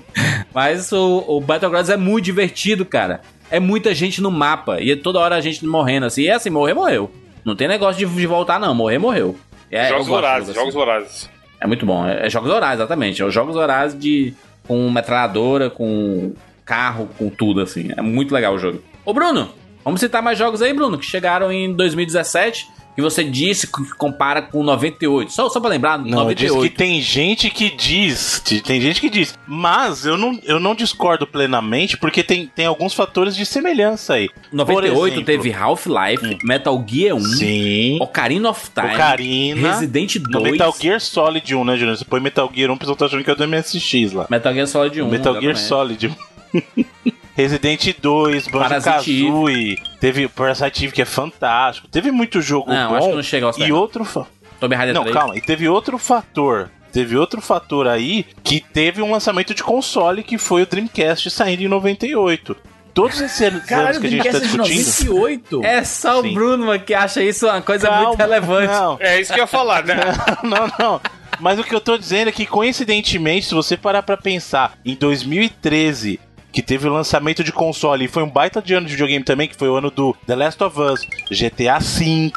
Mas 0.55 0.91
o, 0.91 1.25
o 1.29 1.41
Battlegrounds 1.41 1.91
é 1.91 1.97
muito 1.97 2.25
divertido, 2.25 2.85
cara. 2.87 3.21
É 3.51 3.61
muita 3.61 3.95
gente 3.95 4.23
no 4.23 4.31
mapa. 4.31 4.81
E 4.81 4.93
é 4.93 4.97
toda 4.97 5.19
hora 5.19 5.37
a 5.37 5.41
gente 5.41 5.65
morrendo 5.67 6.07
assim. 6.07 6.23
E 6.23 6.29
é 6.29 6.33
assim, 6.33 6.49
morrer, 6.49 6.73
morreu. 6.73 7.11
Não 7.45 7.55
tem 7.55 7.69
negócio 7.69 8.07
de, 8.07 8.15
de 8.15 8.27
voltar, 8.27 8.59
não. 8.59 8.75
Morrer, 8.75 8.99
morreu. 8.99 9.37
É, 9.71 9.89
jogos 9.89 10.07
vorazes, 10.07 10.49
jogo 10.49 10.59
jogos 10.59 10.75
vorazes. 10.75 11.31
É 11.63 11.67
muito 11.67 11.87
bom. 11.87 12.05
É, 12.07 12.27
é 12.27 12.31
jogos 12.31 12.51
horários, 12.51 12.81
exatamente. 12.81 13.23
É 13.23 13.25
os 13.25 13.33
jogos 13.33 13.55
horários 13.55 13.97
de. 13.99 14.35
com 14.67 14.91
metralhadora, 14.91 15.71
com 15.71 16.33
carro, 16.65 17.09
com 17.17 17.31
tudo, 17.31 17.61
assim. 17.61 17.91
É 17.97 18.03
muito 18.03 18.35
legal 18.35 18.55
o 18.55 18.59
jogo. 18.59 18.83
Ô, 19.05 19.15
Bruno, 19.15 19.49
vamos 19.85 20.01
citar 20.01 20.21
mais 20.21 20.37
jogos 20.37 20.61
aí, 20.61 20.73
Bruno, 20.73 20.99
que 20.99 21.07
chegaram 21.07 21.53
em 21.53 21.73
2017. 21.73 22.69
Que 22.95 23.01
você 23.01 23.25
disse 23.25 23.67
que 23.67 23.95
compara 23.95 24.43
com 24.43 24.63
98. 24.63 25.33
Só, 25.33 25.49
só 25.49 25.59
pra 25.59 25.71
lembrar, 25.71 25.99
Não, 25.99 26.05
diz 26.35 26.51
98. 26.51 26.63
que 26.63 26.77
tem 26.77 27.01
gente 27.01 27.49
que 27.49 27.71
diz, 27.75 28.43
tem 28.65 28.81
gente 28.81 29.01
que 29.01 29.09
diz, 29.09 29.35
mas 29.47 30.05
eu 30.05 30.19
não, 30.19 30.39
eu 30.45 30.61
não 30.61 30.75
discordo 30.75 31.27
plenamente 31.27 31.97
porque 31.97 32.23
tem, 32.23 32.47
tem 32.55 32.67
alguns 32.67 32.93
fatores 32.93 33.35
de 33.35 33.47
semelhança 33.47 34.15
aí. 34.15 34.29
98 34.53 34.95
Por 34.95 35.09
exemplo, 35.09 35.25
teve 35.25 35.53
Half-Life, 35.53 36.39
Metal 36.45 36.85
Gear 36.87 37.17
1, 37.17 37.21
Sim. 37.21 37.99
Ocarina 38.01 38.51
of 38.51 38.71
Time, 38.75 38.95
Ocarina. 38.95 39.73
Resident 39.73 40.17
No 40.17 40.41
2, 40.41 40.53
Metal 40.53 40.75
Gear 40.79 41.01
Solid 41.01 41.55
1, 41.55 41.65
né, 41.65 41.77
Júnior? 41.77 41.97
Você 41.97 42.05
põe 42.05 42.21
Metal 42.21 42.51
Gear 42.55 42.71
1, 42.71 42.75
o 42.75 42.79
pessoal 42.79 42.97
tá 42.97 43.07
achando 43.07 43.25
que 43.25 43.31
é 43.31 43.35
do 43.35 43.49
MSX 43.49 44.13
lá. 44.13 44.27
Metal 44.29 44.53
Gear 44.53 44.67
Solid 44.67 45.03
1. 45.03 45.09
Metal 45.09 45.41
Gear. 45.41 45.57
Solid 45.57 46.09
1. 46.09 46.85
Resident 47.35 47.95
2, 48.01 48.49
Parasite 48.49 48.91
Banjo-Kazooie, 49.25 49.79
teve 50.01 50.29
Parasite 50.29 50.85
Eve 50.85 50.93
que 50.95 51.03
é 51.03 51.05
fantástico. 51.07 51.89
Teve 51.89 52.11
muito 52.11 52.41
jogo 52.43 52.71
Não, 52.73 52.91
bom. 52.91 52.97
acho 52.97 53.09
que 53.09 53.15
não 53.15 53.23
chega 53.23 53.47
aos 53.47 53.57
e 53.59 53.73
outro 53.73 54.05
fa- 54.05 54.27
Tomb 54.61 54.75
Raider 54.77 54.95
Não, 54.95 55.03
3. 55.03 55.17
calma. 55.17 55.37
E 55.37 55.41
teve 55.41 55.69
outro 55.69 55.97
fator. 55.99 56.71
Teve 56.93 57.17
outro 57.17 57.41
fator 57.41 57.89
aí 57.89 58.27
que 58.45 58.61
teve 58.61 59.01
um 59.01 59.11
lançamento 59.11 59.55
de 59.55 59.63
console 59.63 60.23
que 60.23 60.37
foi 60.37 60.63
o 60.63 60.67
Dreamcast 60.67 61.31
saindo 61.31 61.63
em 61.63 61.69
98. 61.69 62.55
Todos 62.93 63.19
esses 63.23 63.41
anos 63.41 63.65
Caralho, 63.65 63.99
que 63.99 64.07
a 64.07 64.11
gente 64.11 64.23
tá 64.25 64.39
Dreamcast 64.39 64.59
é 64.59 64.69
de 64.69 64.75
discutindo. 64.75 65.15
98? 65.15 65.65
É 65.65 65.83
só 65.85 66.21
o 66.21 66.23
Sim. 66.23 66.35
Bruno 66.35 66.67
mano, 66.67 66.81
que 66.85 66.93
acha 66.93 67.23
isso 67.23 67.47
uma 67.47 67.63
coisa 67.63 67.89
Calma, 67.89 68.09
muito 68.09 68.19
relevante. 68.19 68.73
Não, 68.75 68.99
É 69.01 69.19
isso 69.19 69.33
que 69.33 69.41
eu 69.41 69.45
ia 69.45 69.47
falar, 69.47 69.83
né? 69.87 69.95
não, 70.45 70.71
não. 70.79 71.01
Mas 71.41 71.59
o 71.59 71.65
que 71.65 71.75
eu 71.75 71.81
tô 71.81 71.97
dizendo 71.97 72.29
é 72.29 72.33
que, 72.33 72.45
coincidentemente, 72.45 73.47
se 73.47 73.55
você 73.55 73.75
parar 73.77 74.03
pra 74.03 74.19
pensar 74.19 74.75
em 74.85 74.95
2013, 74.95 76.21
que 76.53 76.63
teve 76.63 76.87
o 76.87 76.93
lançamento 76.93 77.43
de 77.43 77.51
console 77.51 78.05
e 78.05 78.09
foi 78.09 78.23
um 78.23 78.29
baita 78.29 78.61
de 78.61 78.75
ano 78.75 78.87
de 78.87 78.93
videogame 78.93 79.25
também, 79.25 79.49
que 79.49 79.57
foi 79.57 79.69
o 79.69 79.75
ano 79.75 79.91
do 79.91 80.15
The 80.27 80.37
Last 80.37 80.63
of 80.63 80.79
Us, 80.81 81.07
GTA 81.31 81.79
V. 81.79 82.31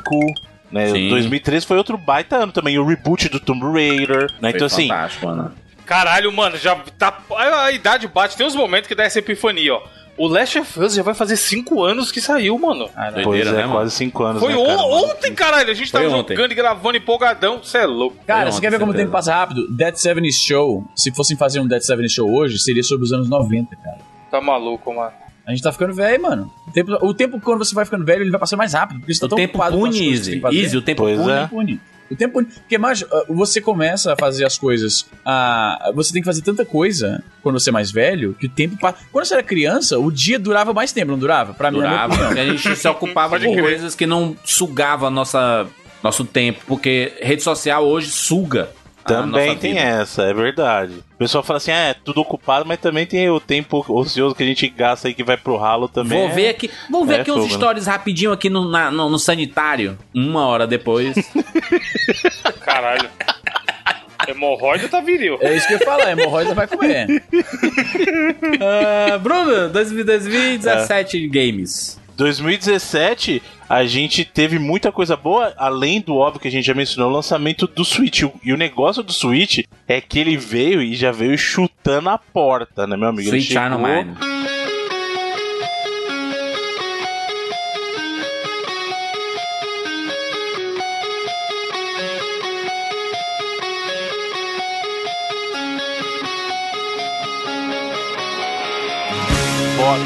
Né? 0.71 0.87
Sim. 0.87 1.09
2013 1.09 1.65
foi 1.65 1.77
outro 1.77 1.97
baita 1.97 2.37
ano 2.37 2.51
também, 2.51 2.79
o 2.79 2.85
reboot 2.85 3.29
do 3.29 3.39
Tomb 3.39 3.65
Raider. 3.71 4.31
Né? 4.41 4.49
Foi 4.49 4.49
Então, 4.51 4.67
assim, 4.67 4.87
mano. 5.21 5.53
Caralho, 5.85 6.31
mano, 6.31 6.57
já 6.57 6.75
tá. 6.97 7.19
A, 7.31 7.65
a 7.65 7.71
idade 7.71 8.07
bate. 8.07 8.35
Tem 8.35 8.45
uns 8.45 8.55
momentos 8.55 8.87
que 8.87 8.95
dá 8.95 9.03
essa 9.03 9.19
epifania, 9.19 9.75
ó. 9.75 9.81
O 10.17 10.27
Last 10.27 10.57
of 10.59 10.79
Us 10.79 10.93
já 10.93 11.03
vai 11.03 11.13
fazer 11.13 11.35
5 11.35 11.83
anos 11.83 12.09
que 12.11 12.21
saiu, 12.21 12.57
mano. 12.57 12.89
pois 13.13 13.23
Doideira, 13.25 13.49
é, 13.49 13.53
né, 13.53 13.61
mano? 13.63 13.73
quase 13.73 13.91
5 13.95 14.23
anos. 14.23 14.41
Foi 14.41 14.53
né, 14.53 14.65
cara? 14.65 14.81
ontem, 14.83 15.33
caralho. 15.35 15.71
A 15.71 15.73
gente 15.73 15.91
Foi 15.91 16.03
tava 16.03 16.15
ontem. 16.15 16.35
jogando 16.35 16.51
e 16.53 16.55
gravando 16.55 16.97
empolgadão. 16.97 17.59
Você 17.61 17.79
é 17.79 17.85
louco. 17.85 18.15
Cara, 18.25 18.49
você 18.51 18.61
quer 18.61 18.71
ver 18.71 18.79
como 18.79 18.91
o 18.93 18.95
tempo 18.95 19.11
passa 19.11 19.33
rápido? 19.33 19.67
Dead 19.69 19.93
70 19.95 20.27
Show, 20.31 20.85
se 20.95 21.11
fossem 21.13 21.35
fazer 21.35 21.59
um 21.59 21.67
Dead 21.67 21.81
70 21.81 22.07
Show 22.07 22.33
hoje, 22.33 22.57
seria 22.59 22.81
sobre 22.83 23.03
os 23.05 23.11
anos 23.11 23.27
90, 23.29 23.75
cara. 23.75 23.97
Tá 24.31 24.39
maluco, 24.39 24.93
mano. 24.93 25.11
A 25.45 25.51
gente 25.51 25.61
tá 25.61 25.71
ficando 25.71 25.93
velho, 25.93 26.23
mano. 26.23 26.51
O 26.67 26.71
tempo, 26.71 26.91
o 27.05 27.13
tempo 27.13 27.39
quando 27.41 27.59
você 27.63 27.75
vai 27.75 27.85
ficando 27.85 28.03
velho, 28.05 28.23
ele 28.23 28.31
vai 28.31 28.39
passando 28.39 28.57
mais 28.59 28.73
rápido. 28.73 28.99
Porque 29.01 29.13
você 29.13 29.19
tá 29.19 29.25
O 29.27 29.29
tão 29.29 29.35
tempo 29.37 29.57
ocupado 29.57 29.77
pune, 29.77 30.11
Easy. 30.11 30.41
Easy, 30.51 30.77
o 30.77 30.81
tempo 30.81 31.03
Pois 31.03 31.19
pune. 31.19 31.31
é. 31.31 31.47
Pune. 31.47 31.79
O 32.09 32.15
tempo. 32.15 32.43
Porque 32.43 32.77
mais, 32.77 33.03
ah, 33.03 33.25
você 33.29 33.59
começa 33.59 34.13
a 34.13 34.15
fazer 34.15 34.45
as 34.45 34.57
coisas. 34.57 35.05
ah, 35.25 35.91
você 35.95 36.13
tem 36.13 36.21
que 36.21 36.25
fazer 36.25 36.41
tanta 36.41 36.63
coisa 36.65 37.23
quando 37.41 37.59
você 37.59 37.69
é 37.69 37.73
mais 37.73 37.91
velho 37.91 38.35
que 38.39 38.47
o 38.47 38.49
tempo 38.49 38.77
passa. 38.79 38.97
Quando 39.11 39.25
você 39.25 39.33
era 39.33 39.43
criança, 39.43 39.97
o 39.99 40.11
dia 40.11 40.37
durava 40.37 40.73
mais 40.73 40.91
tempo, 40.91 41.11
não 41.11 41.19
durava? 41.19 41.53
Pra 41.53 41.71
mim, 41.71 41.77
Durava, 41.79 42.27
a 42.29 42.35
gente 42.45 42.75
se 42.75 42.87
ocupava 42.87 43.39
crer. 43.39 43.59
coisas 43.61 43.95
que 43.95 44.05
não 44.05 44.35
sugavam 44.43 45.07
a 45.07 45.11
nossa, 45.11 45.67
nosso 46.03 46.23
tempo. 46.25 46.61
Porque 46.67 47.13
rede 47.21 47.41
social 47.43 47.85
hoje 47.85 48.09
suga. 48.11 48.69
A 49.05 49.07
Também 49.07 49.55
tem 49.55 49.73
vida. 49.75 49.85
essa, 49.85 50.23
é 50.23 50.33
verdade. 50.33 50.93
O 51.13 51.17
pessoal 51.17 51.43
fala 51.43 51.57
assim, 51.57 51.71
ah, 51.71 51.89
é 51.89 51.93
tudo 51.93 52.21
ocupado, 52.21 52.65
mas 52.65 52.79
também 52.79 53.05
tem 53.05 53.29
o 53.29 53.39
tempo 53.39 53.85
ocioso 53.87 54.33
que 54.33 54.41
a 54.41 54.45
gente 54.45 54.67
gasta 54.67 55.07
aí 55.07 55.13
que 55.13 55.23
vai 55.23 55.37
pro 55.37 55.55
ralo 55.57 55.87
também. 55.87 56.17
Vou 56.19 56.29
é- 56.29 56.33
ver 56.33 56.47
aqui, 56.49 56.71
vamos 56.89 57.07
ver 57.07 57.17
é 57.17 57.21
aqui 57.21 57.31
uns 57.31 57.35
fogo, 57.37 57.47
né? 57.49 57.55
stories 57.55 57.85
rapidinho 57.87 58.31
aqui 58.31 58.49
no, 58.49 58.67
na- 58.69 58.89
no, 58.89 59.07
no 59.09 59.19
sanitário. 59.19 59.97
Uma 60.13 60.47
hora 60.47 60.65
depois. 60.65 61.15
Caralho. 62.61 63.07
Hemorroida 64.27 64.89
tá 64.89 64.99
viril. 65.01 65.37
É 65.39 65.55
isso 65.55 65.67
que 65.67 65.73
eu 65.75 65.79
ia 65.79 65.85
falar, 65.85 66.11
hemorroida 66.11 66.53
vai 66.55 66.67
comer. 66.67 67.23
Ah, 68.59 69.17
Bruno, 69.17 69.69
2017 69.69 71.27
games. 71.27 71.99
2017, 72.17 73.41
a 73.67 73.85
gente 73.85 74.23
teve 74.23 74.59
muita 74.59 74.91
coisa 74.91 75.15
boa, 75.15 75.53
além 75.57 75.99
do 76.01 76.15
óbvio 76.15 76.39
que 76.41 76.47
a 76.47 76.51
gente 76.51 76.65
já 76.65 76.73
mencionou, 76.73 77.09
o 77.11 77.13
lançamento 77.15 77.67
do 77.67 77.83
Switch. 77.83 78.23
E 78.43 78.53
o 78.53 78.57
negócio 78.57 79.01
do 79.01 79.11
Switch 79.11 79.63
é 79.87 79.99
que 79.99 80.19
ele 80.19 80.37
veio 80.37 80.81
e 80.81 80.95
já 80.95 81.11
veio 81.11 81.37
chutando 81.37 82.09
a 82.09 82.17
porta, 82.17 82.85
né, 82.85 82.95
meu 82.95 83.09
amigo? 83.09 83.29
Ele 83.29 83.37
Sweet 83.39 83.47
China 83.53 83.77
chegou- 83.77 83.87
Mine. 83.87 84.15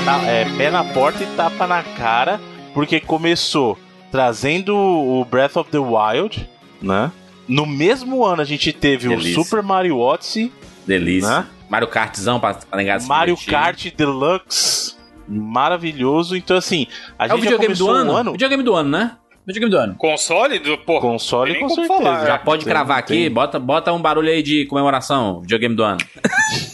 tá- 0.06 0.22
é, 0.28 0.46
pé 0.58 0.70
na 0.72 0.84
porta 0.84 1.24
e 1.24 1.28
tapa 1.36 1.68
na 1.68 1.84
cara, 1.84 2.40
porque 2.74 3.00
começou 3.00 3.78
trazendo 4.12 4.76
o 4.76 5.24
Breath 5.26 5.58
of 5.58 5.70
the 5.70 5.78
Wild, 5.80 6.50
né? 6.82 7.12
No 7.48 7.66
mesmo 7.66 8.24
ano 8.26 8.42
a 8.42 8.46
gente 8.46 8.72
teve 8.74 9.08
Delícia. 9.10 9.40
o 9.40 9.44
Super 9.44 9.62
Mario 9.64 9.98
Odyssey, 10.00 10.52
Delícia. 10.86 11.30
né? 11.30 11.48
Mario 11.70 11.88
Kartzão 11.88 12.40
pra, 12.40 12.58
negar 12.76 13.02
Mario 13.04 13.36
divertir. 13.36 13.52
Kart 13.54 13.96
Deluxe, 13.96 14.96
maravilhoso. 15.28 16.36
Então 16.36 16.58
assim, 16.58 16.88
a 17.18 17.26
É 17.26 17.28
o 17.28 17.38
gente 17.38 17.46
já 17.46 17.52
videogame 17.52 17.76
do 17.76 17.90
ano? 17.90 18.12
o 18.14 18.16
ano 18.16 18.32
Videogame 18.32 18.64
do 18.64 18.76
ano, 18.76 18.90
né? 18.90 19.12
Videogame 19.48 19.72
do 19.72 19.78
ano. 19.78 19.96
Console? 19.96 20.60
Do, 20.60 20.78
porra, 20.80 21.02
console 21.02 21.56
com 21.60 21.70
certeza. 21.70 21.88
falar, 21.88 22.26
Já 22.26 22.36
É, 22.36 22.38
pode 22.38 22.66
tem- 22.66 22.72
cravar 22.74 23.00
aqui, 23.00 23.14
tem. 23.14 23.32
bota, 23.32 23.58
bota 23.60 23.92
um 23.94 24.02
barulho 24.02 24.30
aí 24.30 24.44
de 24.44 24.66
comemoração. 24.66 25.42
Videogame 25.42 25.76
do 25.76 25.84
ano. 25.84 25.98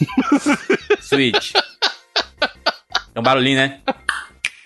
Switch. 1.00 1.54
É 3.14 3.20
um 3.20 3.24
barulhinho, 3.24 3.58
né? 3.58 3.80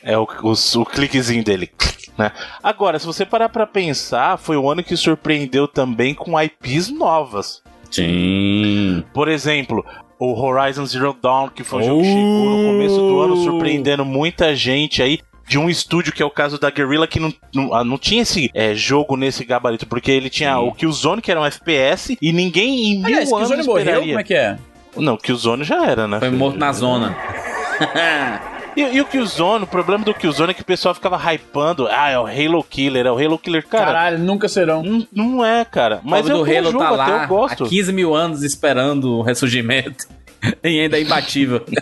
É 0.03 0.17
o, 0.17 0.27
o, 0.43 0.53
o 0.81 0.85
cliquezinho 0.85 1.43
dele. 1.43 1.69
Né? 2.17 2.31
Agora, 2.61 2.99
se 2.99 3.05
você 3.05 3.25
parar 3.25 3.49
pra 3.49 3.65
pensar, 3.65 4.37
foi 4.37 4.57
o 4.57 4.69
ano 4.69 4.83
que 4.83 4.95
surpreendeu 4.97 5.67
também 5.67 6.13
com 6.13 6.39
IPs 6.39 6.89
novas. 6.89 7.61
Sim. 7.89 9.03
Por 9.13 9.27
exemplo, 9.27 9.85
o 10.19 10.33
Horizon 10.39 10.85
Zero 10.85 11.15
Dawn, 11.19 11.49
que 11.49 11.63
foi 11.63 11.81
um 11.81 11.85
jogo 11.85 12.01
que 12.01 12.07
chegou 12.07 12.57
no 12.57 12.71
começo 12.71 12.95
do 12.97 13.19
ano, 13.21 13.37
surpreendendo 13.37 14.05
muita 14.05 14.55
gente 14.55 15.01
aí. 15.01 15.19
De 15.47 15.57
um 15.57 15.67
estúdio 15.67 16.13
que 16.13 16.21
é 16.21 16.25
o 16.25 16.29
caso 16.29 16.59
da 16.59 16.69
Guerrilla, 16.69 17.07
que 17.07 17.19
não, 17.19 17.33
não, 17.55 17.73
ah, 17.73 17.83
não 17.83 17.97
tinha 17.97 18.21
esse 18.21 18.51
é, 18.53 18.75
jogo 18.75 19.17
nesse 19.17 19.43
gabarito, 19.43 19.87
porque 19.87 20.11
ele 20.11 20.29
tinha 20.29 20.53
Sim. 20.53 20.59
o 20.59 20.71
Killzone, 20.71 21.23
que 21.23 21.31
era 21.31 21.41
um 21.41 21.45
FPS, 21.45 22.15
e 22.21 22.31
ninguém 22.31 22.91
em 22.91 22.97
mil 22.97 23.07
Aliás, 23.07 23.31
o 23.31 23.35
anos 23.35 23.49
Zone 23.49 23.63
morreu, 23.63 23.79
esperaria. 23.79 24.07
como 24.09 24.19
é 24.19 24.23
que 24.23 24.33
é? 24.35 24.57
Não, 24.95 25.17
Killzone 25.17 25.63
já 25.63 25.87
era, 25.87 26.07
né? 26.07 26.19
Foi 26.19 26.29
morto 26.29 26.59
na 26.59 26.71
zona. 26.71 27.17
E, 28.75 28.81
e 28.81 29.01
o 29.01 29.05
Killzone, 29.05 29.63
o 29.63 29.67
problema 29.67 30.03
do 30.05 30.13
Killzone 30.13 30.51
é 30.51 30.53
que 30.53 30.61
o 30.61 30.65
pessoal 30.65 30.93
ficava 30.93 31.17
hypando, 31.17 31.87
ah, 31.87 32.09
é 32.09 32.19
o 32.19 32.25
Halo 32.25 32.63
Killer, 32.63 33.05
é 33.05 33.11
o 33.11 33.17
Halo 33.17 33.37
Killer. 33.37 33.65
Cara, 33.67 33.85
Caralho, 33.85 34.19
nunca 34.19 34.47
serão. 34.47 34.83
não, 34.83 35.07
não 35.11 35.45
é, 35.45 35.65
cara. 35.65 35.99
Mas 36.03 36.29
é 36.29 36.33
o 36.33 36.37
do 36.39 36.45
bom 36.45 36.51
Halo 36.57 36.71
jogo, 36.71 36.83
tá 36.83 36.91
lá 36.91 37.23
eu 37.23 37.27
gosto. 37.27 37.63
há 37.65 37.69
15 37.69 37.91
mil 37.93 38.15
anos 38.15 38.43
esperando 38.43 39.17
o 39.17 39.21
ressurgimento. 39.21 40.07
e 40.63 40.79
ainda 40.79 40.97
é 40.97 41.01
imbatível. 41.01 41.65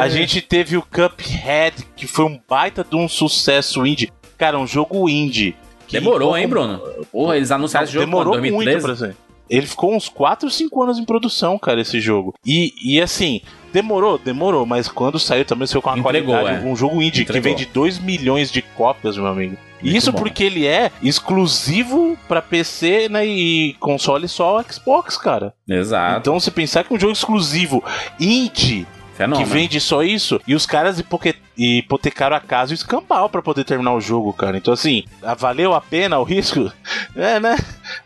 A 0.00 0.08
gente 0.08 0.40
teve 0.40 0.76
o 0.76 0.82
Cuphead, 0.82 1.86
que 1.94 2.06
foi 2.06 2.24
um 2.24 2.40
baita 2.48 2.82
de 2.82 2.96
um 2.96 3.06
sucesso 3.08 3.86
indie. 3.86 4.10
Cara, 4.38 4.58
um 4.58 4.66
jogo 4.66 5.08
indie. 5.08 5.54
Demorou, 5.90 6.36
hein, 6.36 6.48
Bruno? 6.48 6.80
Porra, 7.12 7.36
eles 7.36 7.50
anunciaram 7.50 7.84
esse 7.84 7.92
jogo 7.92 8.06
Demorou 8.06 8.34
quando, 8.34 8.40
muito 8.40 8.64
2013? 8.64 8.86
pra 8.86 8.96
ser. 8.96 9.16
Ele 9.48 9.66
ficou 9.66 9.94
uns 9.94 10.08
4, 10.08 10.50
5 10.50 10.82
anos 10.82 10.98
em 10.98 11.04
produção, 11.04 11.58
cara, 11.58 11.80
esse 11.80 12.00
jogo. 12.00 12.34
E, 12.44 12.72
e 12.82 13.00
assim, 13.00 13.40
demorou, 13.72 14.18
demorou, 14.18 14.66
mas 14.66 14.88
quando 14.88 15.18
saiu 15.18 15.44
também 15.44 15.66
saiu 15.66 15.82
com 15.82 15.90
uma 15.90 15.98
Entregou, 15.98 16.34
qualidade. 16.34 16.66
é. 16.66 16.68
Um 16.68 16.76
jogo 16.76 17.02
indie 17.02 17.22
Entregou. 17.22 17.42
que 17.42 17.48
vende 17.48 17.66
2 17.66 17.98
milhões 17.98 18.50
de 18.50 18.62
cópias, 18.62 19.16
meu 19.16 19.26
amigo. 19.26 19.56
Muito 19.80 19.96
isso 19.96 20.10
bom. 20.10 20.18
porque 20.18 20.42
ele 20.42 20.66
é 20.66 20.90
exclusivo 21.02 22.18
pra 22.26 22.42
PC 22.42 23.08
né, 23.08 23.24
e 23.24 23.74
console 23.78 24.26
só 24.26 24.62
Xbox, 24.62 25.16
cara. 25.16 25.54
Exato. 25.68 26.18
Então, 26.18 26.38
você 26.40 26.50
pensar 26.50 26.84
que 26.84 26.92
um 26.92 26.98
jogo 26.98 27.12
exclusivo 27.12 27.82
indie 28.18 28.86
Fenômeno. 29.18 29.46
que 29.46 29.52
vende 29.52 29.80
só 29.80 30.02
isso, 30.02 30.40
e 30.46 30.54
os 30.54 30.64
caras 30.64 31.02
hipotecaram 31.56 32.36
a 32.36 32.40
casa 32.40 32.72
e 32.72 32.74
o 32.74 32.76
escambau 32.76 33.28
pra 33.28 33.42
poder 33.42 33.64
terminar 33.64 33.92
o 33.92 34.00
jogo, 34.00 34.32
cara. 34.32 34.56
Então, 34.56 34.72
assim, 34.72 35.04
valeu 35.36 35.74
a 35.74 35.80
pena 35.80 36.18
o 36.18 36.22
risco? 36.24 36.72
É, 37.16 37.40
né? 37.40 37.56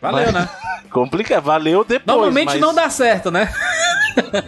Valeu, 0.01 0.33
Mas- 0.33 0.35
né? 0.35 0.48
Complica, 0.90 1.40
valeu 1.40 1.85
depois. 1.85 2.07
Normalmente 2.07 2.46
mas- 2.53 2.61
não 2.61 2.75
dá 2.75 2.88
certo, 2.88 3.31
né? 3.31 3.53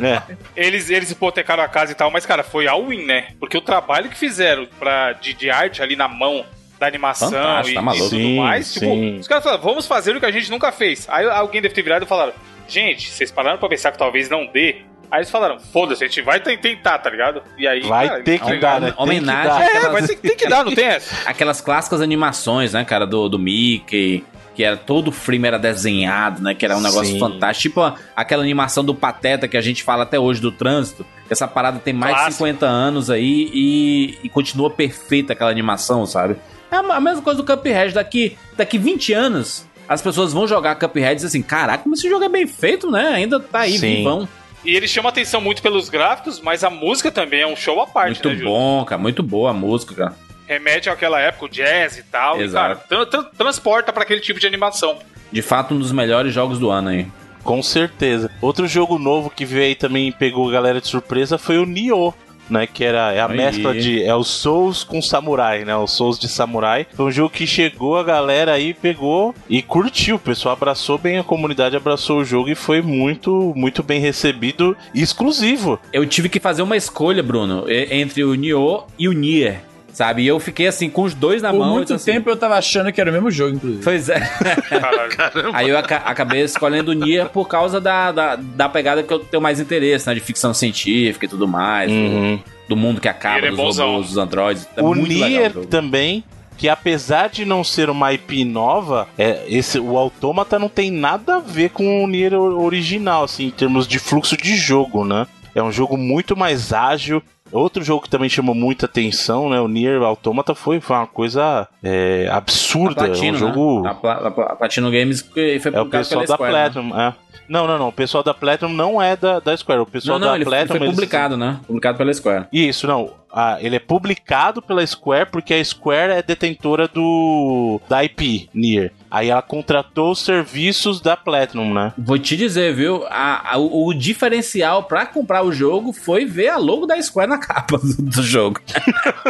É. 0.01 0.37
Eles, 0.57 0.89
eles 0.91 1.11
hipotecaram 1.11 1.63
a 1.63 1.69
casa 1.69 1.93
e 1.93 1.95
tal, 1.95 2.11
mas, 2.11 2.25
cara, 2.27 2.43
foi 2.43 2.67
all 2.67 2.87
win, 2.87 3.05
né? 3.05 3.29
Porque 3.41 3.57
o 3.57 3.61
trabalho 3.61 4.09
que 4.11 4.17
fizeram 4.17 4.67
pra, 4.79 5.13
de, 5.13 5.35
de 5.35 5.51
arte 5.51 5.83
ali 5.83 5.97
na 5.97 6.07
mão 6.09 6.45
da 6.79 6.87
animação 6.87 7.31
Fantástico, 7.31 7.81
e, 7.81 7.85
tá 7.85 7.95
e 7.95 7.99
tudo 7.99 8.11
Sim, 8.11 8.39
mais, 8.39 8.73
tipo, 8.73 8.87
sim. 8.87 9.19
os 9.19 9.29
caras 9.29 9.45
falaram, 9.45 9.63
vamos 9.63 9.87
fazer 9.87 10.15
o 10.17 10.21
que 10.21 10.27
a 10.27 10.31
gente 10.31 10.51
nunca 10.51 10.71
fez. 10.73 11.07
Aí 11.11 11.25
alguém 11.27 11.61
deve 11.63 11.75
ter 11.75 11.83
virado 11.83 12.05
e 12.05 12.09
falaram, 12.09 12.33
gente, 12.69 13.11
vocês 13.11 13.31
pararam 13.31 13.59
pra 13.59 13.69
pensar 13.69 13.93
que 13.93 13.99
talvez 13.99 14.29
não 14.31 14.47
dê. 14.47 14.83
Aí 15.15 15.21
eles 15.21 15.31
falaram, 15.31 15.61
foda-se, 15.61 16.03
a 16.03 16.09
gente 16.09 16.23
vai 16.23 16.41
ten- 16.41 16.59
tentar, 16.59 16.99
tá 16.99 17.09
ligado? 17.09 17.41
E 17.57 17.69
aí, 17.69 17.83
Vai 17.83 18.09
cara, 18.09 18.23
ter 18.25 18.41
que 18.41 18.57
dar, 18.57 18.81
né? 18.81 18.87
Tem 18.89 18.97
que 18.97 19.03
Homenagem. 19.03 19.49
dar. 19.49 19.63
É, 19.63 19.67
Aquelas- 19.77 19.93
mas 19.93 20.07
tem, 20.09 20.17
tem 20.17 20.37
que 20.37 20.49
dar, 20.49 20.65
não 20.65 20.75
tem 20.75 20.85
essa? 20.87 21.15
Aquelas 21.31 21.61
clássicas 21.61 22.01
animações, 22.01 22.73
né, 22.73 22.85
cara, 22.85 23.07
do, 23.07 23.29
do 23.29 23.39
Mickey, 23.39 24.25
que 24.57 24.65
era 24.65 24.77
todo 24.77 25.09
o 25.09 25.13
frame 25.13 25.47
era 25.47 25.57
desenhado, 25.59 26.43
né, 26.43 26.53
que 26.53 26.65
era 26.65 26.77
um 26.77 26.81
negócio 26.81 27.13
Sim. 27.13 27.21
fantástico. 27.21 27.63
Tipo 27.81 27.97
aquela 28.17 28.43
animação 28.43 28.85
do 28.85 28.93
Pateta 28.93 29.47
que 29.47 29.57
a 29.57 29.61
gente 29.61 29.85
fala 29.85 30.03
até 30.03 30.19
hoje 30.19 30.41
do 30.41 30.51
trânsito. 30.51 31.07
Essa 31.31 31.47
parada 31.47 31.79
tem 31.79 31.95
mais 31.95 32.13
de 32.15 32.21
Clássico. 32.23 32.45
50 32.45 32.67
anos 32.67 33.09
aí 33.09 33.49
e, 33.55 34.19
e 34.25 34.29
continua 34.29 34.69
perfeita 34.69 35.33
aquela 35.33 35.51
animação, 35.51 36.05
sabe? 36.07 36.37
É 36.73 36.77
a 36.77 37.01
mesma 37.01 37.23
coisa 37.23 37.41
do 37.41 37.47
Cuphead. 37.57 37.95
Daqui, 37.95 38.37
daqui 38.57 38.79
20 38.79 39.13
anos, 39.13 39.65
as 39.89 40.03
pessoas 40.03 40.33
vão 40.33 40.47
jogar 40.49 40.75
Cuphead 40.75 41.13
e 41.13 41.15
dizer 41.15 41.29
assim, 41.29 41.43
caraca, 41.43 41.85
como 41.85 41.95
esse 41.95 42.09
jogo 42.09 42.25
é 42.25 42.29
bem 42.29 42.47
feito, 42.49 42.91
né? 42.91 43.09
Ainda 43.15 43.39
tá 43.39 43.61
aí, 43.61 43.79
Sim. 43.79 43.97
vivão. 43.99 44.29
E 44.65 44.75
eles 44.75 44.91
chamam 44.91 45.09
atenção 45.11 45.41
muito 45.41 45.61
pelos 45.63 45.89
gráficos, 45.89 46.41
mas 46.41 46.65
a 46.65 46.71
música 46.71 47.11
também 47.13 47.43
é 47.43 47.47
um 47.47 47.55
show 47.57 47.81
à 47.83 47.87
parte, 47.87 48.15
Muito 48.25 48.29
né, 48.29 48.35
Júlio? 48.37 48.49
bom, 48.51 48.85
cara. 48.85 49.01
Muito 49.01 49.23
boa 49.23 49.51
a 49.51 49.53
música, 49.53 49.95
cara. 49.95 50.17
Remete 50.47 50.89
àquela 50.91 51.21
época, 51.21 51.47
o 51.47 51.49
jazz 51.49 51.99
e 51.99 52.03
tal. 52.03 52.35
E, 52.41 52.49
cara, 52.51 52.73
Exato. 52.75 52.89
tra- 52.89 53.07
tra- 53.07 53.31
transporta 53.37 53.93
pra 53.93 54.03
aquele 54.03 54.21
tipo 54.21 54.41
de 54.41 54.47
animação. 54.47 54.99
De 55.31 55.43
fato, 55.43 55.75
um 55.75 55.79
dos 55.79 55.93
melhores 55.93 56.33
jogos 56.33 56.59
do 56.59 56.71
ano 56.71 56.89
aí. 56.91 57.07
Com 57.43 57.63
certeza. 57.63 58.31
Outro 58.41 58.67
jogo 58.67 58.99
novo 58.99 59.29
que 59.29 59.45
veio 59.45 59.65
aí 59.65 59.75
também 59.75 60.09
e 60.09 60.13
pegou 60.13 60.49
a 60.49 60.53
galera 60.53 60.81
de 60.81 60.89
surpresa 60.89 61.37
foi 61.37 61.59
o 61.59 61.67
Nioh. 61.67 62.15
Né, 62.49 62.67
que 62.67 62.85
era 62.85 63.13
é 63.13 63.21
a 63.21 63.27
Aí. 63.27 63.37
mescla 63.37 63.75
de 63.75 64.03
é 64.03 64.15
o 64.15 64.23
Souls 64.23 64.85
com 64.85 65.01
Samurai, 65.01 65.65
né? 65.65 65.75
O 65.77 65.87
Souls 65.87 66.19
de 66.19 66.29
Samurai. 66.29 66.87
Foi 66.93 67.07
um 67.07 67.11
jogo 67.11 67.31
que 67.31 67.47
chegou, 67.47 67.97
a 67.97 68.03
galera 68.03 68.53
aí 68.53 68.75
pegou 68.75 69.35
e 69.49 69.63
curtiu. 69.63 70.17
O 70.17 70.19
pessoal 70.19 70.53
abraçou 70.55 70.99
bem, 70.99 71.19
a 71.19 71.25
comunidade 71.25 71.77
abraçou 71.77 72.19
o 72.19 72.25
jogo 72.25 72.51
e 72.51 72.55
foi 72.55 72.83
muito, 72.83 73.53
muito 73.57 73.83
bem 73.83 73.99
recebido 74.01 74.77
e 74.95 75.01
exclusivo. 75.01 75.79
Eu 75.93 76.07
tive 76.07 76.29
que 76.29 76.39
fazer 76.39 76.63
uma 76.63 76.77
escolha, 76.77 77.23
Bruno, 77.23 77.65
entre 77.69 78.23
o 78.25 78.35
Nioh 78.35 78.87
e 78.99 79.09
o 79.09 79.13
Nier, 79.13 79.63
sabe? 79.95 80.23
E 80.23 80.27
eu 80.27 80.39
fiquei 80.39 80.67
assim, 80.67 80.91
com 80.91 81.03
os 81.05 81.15
dois 81.15 81.41
na 81.41 81.51
Por 81.51 81.61
mão. 81.61 81.71
muito 81.71 81.85
então, 81.85 81.97
assim, 81.97 82.13
tempo 82.13 82.29
eu 82.29 82.37
tava 82.37 82.57
achando 82.59 82.93
que 82.93 83.01
era 83.01 83.09
o 83.09 83.13
mesmo 83.13 83.31
jogo, 83.31 83.57
inclusive. 83.57 83.83
Pois 83.83 84.09
é. 84.11 84.21
Aí 85.55 85.69
eu 85.71 85.79
aca- 85.79 86.03
acabei 86.05 86.43
escolhendo 86.43 86.91
o 86.91 86.95
Nier 86.95 87.29
por 87.29 87.49
causa 87.49 87.81
da, 87.81 88.13
da, 88.13 88.37
da 88.37 88.69
pegada 88.69 89.03
que 89.03 89.13
eu 89.13 89.19
tenho 89.21 89.43
mais 89.43 89.61
interesse, 89.61 90.07
né? 90.07 90.15
De 90.15 90.21
ficção 90.21 90.53
científica 90.53 91.25
e 91.25 91.29
tudo 91.29 91.47
mais. 91.49 91.91
do- 91.91 91.95
Uhum. 91.97 92.39
Do, 92.69 92.77
mundo 92.77 93.01
que 93.01 93.09
acaba, 93.09 93.37
Nier 93.41 93.47
é 93.47 93.51
dos 93.51 93.59
bonzão. 93.59 93.87
robôs, 93.89 94.07
dos 94.09 94.17
androides. 94.17 94.69
É 94.77 94.83
o 94.83 94.95
muito 94.95 95.09
legal 95.13 95.29
Nier 95.29 95.59
o 95.59 95.67
também, 95.67 96.25
que 96.57 96.69
apesar 96.69 97.29
de 97.29 97.45
não 97.45 97.63
ser 97.63 97.91
uma 97.91 98.13
IP 98.13 98.45
nova, 98.45 99.07
é, 99.19 99.45
esse, 99.49 99.79
o 99.79 99.99
Autômata 99.99 100.59
não 100.59 100.69
tem 100.69 100.91
nada 100.91 101.37
a 101.37 101.41
ver 101.41 101.71
com 101.71 102.03
o 102.03 102.07
Nier 102.07 102.33
original, 102.35 103.25
assim, 103.25 103.47
em 103.47 103.51
termos 103.51 103.87
de 103.87 103.99
fluxo 103.99 104.37
de 104.37 104.57
jogo, 104.57 105.05
né? 105.05 105.27
É 105.55 105.63
um 105.63 105.71
jogo 105.71 105.97
muito 105.97 106.35
mais 106.37 106.73
ágil. 106.73 107.23
Outro 107.55 107.83
jogo 107.85 108.03
que 108.03 108.11
também 108.11 108.29
chamou 108.29 108.55
muita 108.55 108.87
atenção, 108.87 109.49
né? 109.49 109.61
O 109.61 109.69
Nier 109.69 110.03
Automata 110.03 110.55
foi, 110.55 110.81
foi 110.81 110.97
uma 110.97 111.07
coisa 111.07 111.69
é, 111.83 112.29
absurda. 112.33 113.05
Platino, 113.07 113.37
um 113.37 113.41
jogo. 113.41 113.83
né? 113.83 113.91
A, 113.91 113.95
Pla- 113.95 114.13
a 114.27 114.31
Pla- 114.31 114.45
a 114.47 114.57
Platino 114.57 114.91
Games 114.91 115.21
foi 115.23 115.61
É 115.73 115.81
o 115.81 115.87
pessoal 115.87 116.27
da 116.27 116.35
Square, 116.35 116.53
né? 116.53 116.71
Platinum. 116.71 117.01
é. 117.01 117.15
Não, 117.49 117.67
não, 117.67 117.79
não. 117.79 117.89
O 117.89 117.93
pessoal 117.93 118.23
da 118.25 118.33
Platinum 118.33 118.73
não 118.73 119.01
é 119.03 119.17
da, 119.17 119.39
da 119.41 119.57
Square. 119.57 119.81
O 119.83 119.87
pessoal 119.87 120.19
Não, 120.19 120.27
não, 120.27 120.33
da 120.33 120.39
ele 120.39 120.45
Platinum. 120.45 120.79
foi 120.79 120.87
eles- 120.87 120.95
publicado, 120.95 121.37
né? 121.37 121.61
Publicado 121.67 121.99
pela 121.99 122.13
Square. 122.15 122.47
Isso, 122.53 122.87
não. 122.87 123.13
Ah, 123.37 123.59
ele 123.61 123.75
é 123.77 123.81
publicado 123.81 124.63
pela 124.63 124.87
Square 124.87 125.29
porque 125.31 125.53
a 125.55 125.65
Square 125.65 126.13
é 126.13 126.23
detentora 126.23 126.87
do 126.87 127.81
da 127.89 128.05
IP 128.05 128.49
Nier. 128.55 128.93
Aí 129.11 129.29
ela 129.29 129.43
contratou 129.43 130.13
os 130.13 130.21
serviços 130.25 131.01
da 131.01 131.17
Platinum, 131.17 131.75
né? 131.75 131.93
Vou 131.99 132.17
te 132.19 132.37
dizer, 132.37 132.73
viu? 132.75 133.05
A- 133.11 133.55
a- 133.55 133.59
o, 133.59 133.89
o 133.89 133.95
diferencial 133.95 134.85
pra 134.85 135.05
comprar 135.05 135.43
o 135.43 135.53
jogo 135.53 135.93
foi 135.93 136.25
ver 136.25 136.49
a 136.49 136.57
logo 136.57 136.87
da 136.87 137.01
Square 137.03 137.29
na 137.29 137.39
capa 137.39 137.77
do, 137.79 138.03
do 138.03 138.23
jogo. 138.23 138.61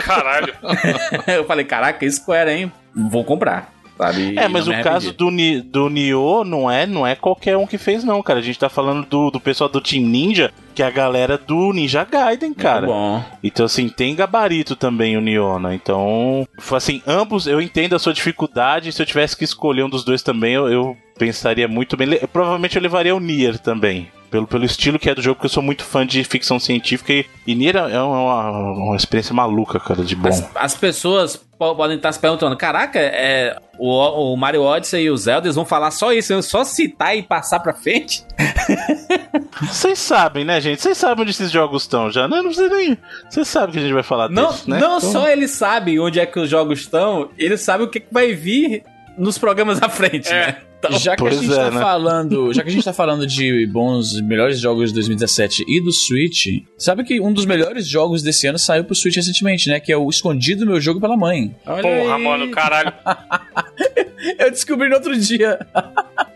Caralho. 0.05 0.55
Eu 1.27 1.45
falei, 1.47 1.65
caraca, 1.65 2.09
Square, 2.11 2.51
hein? 2.51 2.73
Vou 2.95 3.25
comprar. 3.25 3.73
Sabe? 3.97 4.37
É, 4.37 4.49
mas 4.49 4.67
o 4.67 4.73
caso 4.83 5.13
do, 5.13 5.31
Ni- 5.31 5.61
do 5.61 5.89
Nioh 5.89 6.45
não 6.45 6.69
é, 6.71 6.85
não 6.85 7.07
é 7.07 7.15
qualquer 7.15 7.57
um 7.57 7.67
que 7.67 7.79
fez, 7.79 8.03
não, 8.03 8.21
cara. 8.23 8.41
A 8.41 8.43
gente 8.43 8.59
tá 8.59 8.69
falando 8.69 9.07
do, 9.07 9.31
do 9.31 9.39
pessoal 9.39 9.71
do 9.71 9.81
Team 9.81 10.05
Ninja, 10.05 10.53
que 10.75 10.83
é 10.83 10.87
a 10.87 10.91
galera 10.91 11.39
do 11.39 11.73
Ninja 11.73 12.03
Gaiden, 12.05 12.53
cara. 12.55 12.87
Muito 12.87 12.93
bom. 12.93 13.25
Então, 13.43 13.67
assim, 13.67 13.89
tem 13.89 14.17
gabarito 14.17 14.75
também 14.75 15.17
o 15.17 15.21
Nioh, 15.21 15.61
né? 15.61 15.75
Então, 15.77 16.47
assim, 16.73 17.01
ambos, 17.07 17.47
eu 17.47 17.61
entendo 17.61 17.95
a 17.95 17.99
sua 18.01 18.13
dificuldade. 18.13 18.91
Se 18.91 19.01
eu 19.01 19.07
tivesse 19.07 19.37
que 19.37 19.45
escolher 19.45 19.85
um 19.85 19.89
dos 19.91 20.05
dois 20.05 20.23
também, 20.23 20.55
eu, 20.55 20.69
eu 20.69 20.97
pensaria 21.17 21.69
muito 21.69 21.97
bem. 21.97 22.09
Provavelmente 22.33 22.75
eu 22.77 22.83
levaria 22.83 23.15
o 23.15 23.21
Nier 23.21 23.59
também. 23.61 24.09
Pelo, 24.35 24.49
pelo 24.49 24.65
estilo 24.65 24.99
que 24.99 25.09
é 25.09 25.15
do 25.15 25.23
jogo, 25.23 25.37
porque 25.37 25.47
eu 25.47 25.51
sou 25.51 25.63
muito 25.63 25.85
fã 25.85 26.05
de 26.05 26.25
ficção 26.25 26.59
científica 26.59 27.13
e, 27.13 27.25
e 27.47 27.55
Nier 27.55 27.77
é 27.77 28.03
uma, 28.03 28.51
uma 28.73 28.97
experiência 28.97 29.33
maluca, 29.33 29.79
cara, 29.79 30.03
de 30.03 30.17
bom. 30.17 30.29
As, 30.29 30.45
as 30.57 30.75
pessoas 30.75 31.37
po- 31.37 31.77
podem 31.77 31.97
estar 31.99 32.11
se 32.11 32.19
perguntando: 32.19 32.57
caraca, 32.57 32.99
é, 32.99 33.57
o, 33.79 34.33
o 34.33 34.37
Mario 34.37 34.63
Odyssey 34.63 35.05
e 35.05 35.11
o 35.11 35.17
Zelda 35.17 35.47
eles 35.47 35.55
vão 35.55 35.65
falar 35.65 35.93
só 35.93 36.13
isso, 36.13 36.43
só 36.43 36.65
citar 36.65 37.17
e 37.17 37.23
passar 37.23 37.61
pra 37.61 37.73
frente? 37.73 38.25
Vocês 39.63 39.99
sabem, 40.01 40.45
né, 40.45 40.61
gente? 40.61 40.83
Vocês 40.83 40.99
sabem 40.99 41.23
onde 41.23 41.31
esses 41.31 41.51
jogos 41.51 41.83
estão 41.83 42.11
já, 42.11 42.27
né? 42.27 42.39
Não 42.39 42.47
precisa 42.47 42.69
nem. 42.69 42.99
Vocês 43.31 43.47
sabem 43.47 43.73
que 43.73 43.79
a 43.79 43.83
gente 43.83 43.95
vai 43.95 44.03
falar 44.03 44.29
Não, 44.29 44.49
disso, 44.51 44.69
né? 44.69 44.81
não 44.81 44.97
Então- 44.99 45.13
só 45.13 45.29
ele 45.29 45.47
sabe 45.47 45.99
onde 46.01 46.19
é 46.19 46.27
que 46.27 46.41
os 46.41 46.51
jogos 46.51 46.81
estão, 46.81 47.31
ele 47.39 47.57
sabe 47.57 47.85
o 47.85 47.89
que, 47.89 48.01
que 48.01 48.13
vai 48.13 48.33
vir 48.35 48.83
nos 49.17 49.39
programas 49.39 49.81
à 49.81 49.89
frente, 49.89 50.29
É. 50.29 50.47
né? 50.47 50.57
Já 50.93 51.17
que 51.17 51.23
a 51.23 51.29
Pois 51.29 51.41
gente 51.41 51.53
é, 51.53 51.57
tá 51.57 51.71
né? 51.71 51.81
falando, 51.81 52.53
já 52.53 52.63
que 52.63 52.69
a 52.69 52.73
gente 52.73 52.85
tá 52.85 52.93
falando 52.93 53.27
de 53.27 53.67
bons, 53.67 54.21
melhores 54.23 54.59
jogos 54.61 54.89
de 54.91 54.95
2017 54.95 55.65
e 55.67 55.81
do 55.81 55.93
Switch, 55.93 56.47
sabe 56.77 57.05
que 57.05 57.21
um 57.21 57.33
dos 57.33 57.47
melhores 57.47 57.87
jogos 57.87 58.23
desse 58.23 58.47
ano 58.47 58.59
saiu 58.59 58.85
pro 58.85 58.95
Switch 58.95 59.17
recentemente, 59.17 59.69
né? 59.69 59.81
Que 59.81 59.93
é 59.93 59.97
o 59.97 60.09
Escondido 60.09 60.67
Meu 60.67 60.81
Jogo 60.81 61.01
pela 61.01 61.17
Mãe. 61.17 61.55
olha 61.67 61.83
Porra, 61.83 62.17
aí. 62.17 62.23
mano, 62.23 62.51
caralho. 62.51 62.93
Eu 64.39 64.51
descobri 64.51 64.89
no 64.89 64.95
outro 64.97 65.17
dia. 65.19 65.59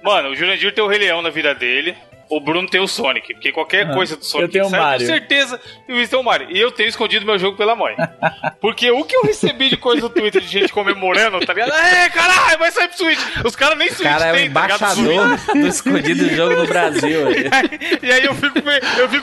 Mano, 0.03 0.31
o 0.31 0.35
Jurandir 0.37 0.75
tem 0.75 0.85
o 0.85 0.89
Rei 0.89 0.99
Leão 0.99 1.23
na 1.23 1.31
vida 1.31 1.55
dele. 1.55 1.95
O 2.31 2.41
Bruno 2.41 2.69
tem 2.69 2.81
o 2.81 2.87
Sonic, 2.87 3.35
porque 3.35 3.51
qualquer 3.53 3.87
Ah, 3.91 3.95
coisa 3.95 4.17
do 4.17 4.25
Sonic 4.25 4.49
eu 4.49 4.53
tenho 4.53 4.67
o 4.67 4.71
sai, 4.71 4.81
Mario. 4.81 5.07
com 5.07 5.13
certeza 5.13 5.61
o 5.89 5.93
Luiz 5.93 6.09
tem 6.11 6.19
o 6.19 6.23
Mario. 6.23 6.49
E 6.51 6.61
eu 6.61 6.71
tenho 6.71 6.89
escondido 6.89 7.25
meu 7.25 7.39
jogo 7.39 7.57
pela 7.57 7.75
mãe. 7.75 7.95
Porque 8.61 8.91
o 8.91 9.05
que 9.05 9.15
eu 9.17 9.23
recebi 9.23 9.69
de 9.71 9.77
coisa 9.77 10.03
no 10.03 10.11
Twitter 10.11 10.41
de 10.43 10.49
gente 10.49 10.73
comemorando, 10.73 11.39
tá 11.47 11.53
ligado? 11.53 11.73
É, 11.73 12.09
caralho, 12.11 12.59
vai 12.59 12.71
sair 12.71 12.89
pro 12.89 12.97
Switch. 12.99 13.19
Os 13.45 13.55
caras 13.57 13.79
nem 13.79 13.89
O 13.89 13.95
Switch 13.95 14.09
cara 14.09 14.27
é 14.27 14.31
o 14.33 14.35
tem, 14.35 14.45
tá 14.45 14.49
embaixador 14.51 15.37
do 15.55 15.67
escondido 15.67 16.29
jogo 16.35 16.55
no 16.57 16.67
Brasil. 16.67 17.19
E 17.39 17.49
aí, 17.55 17.99
e 18.03 18.13
aí 18.13 18.25
eu, 18.25 18.35
fico, 18.35 18.59
eu 18.99 19.09
fico 19.09 19.18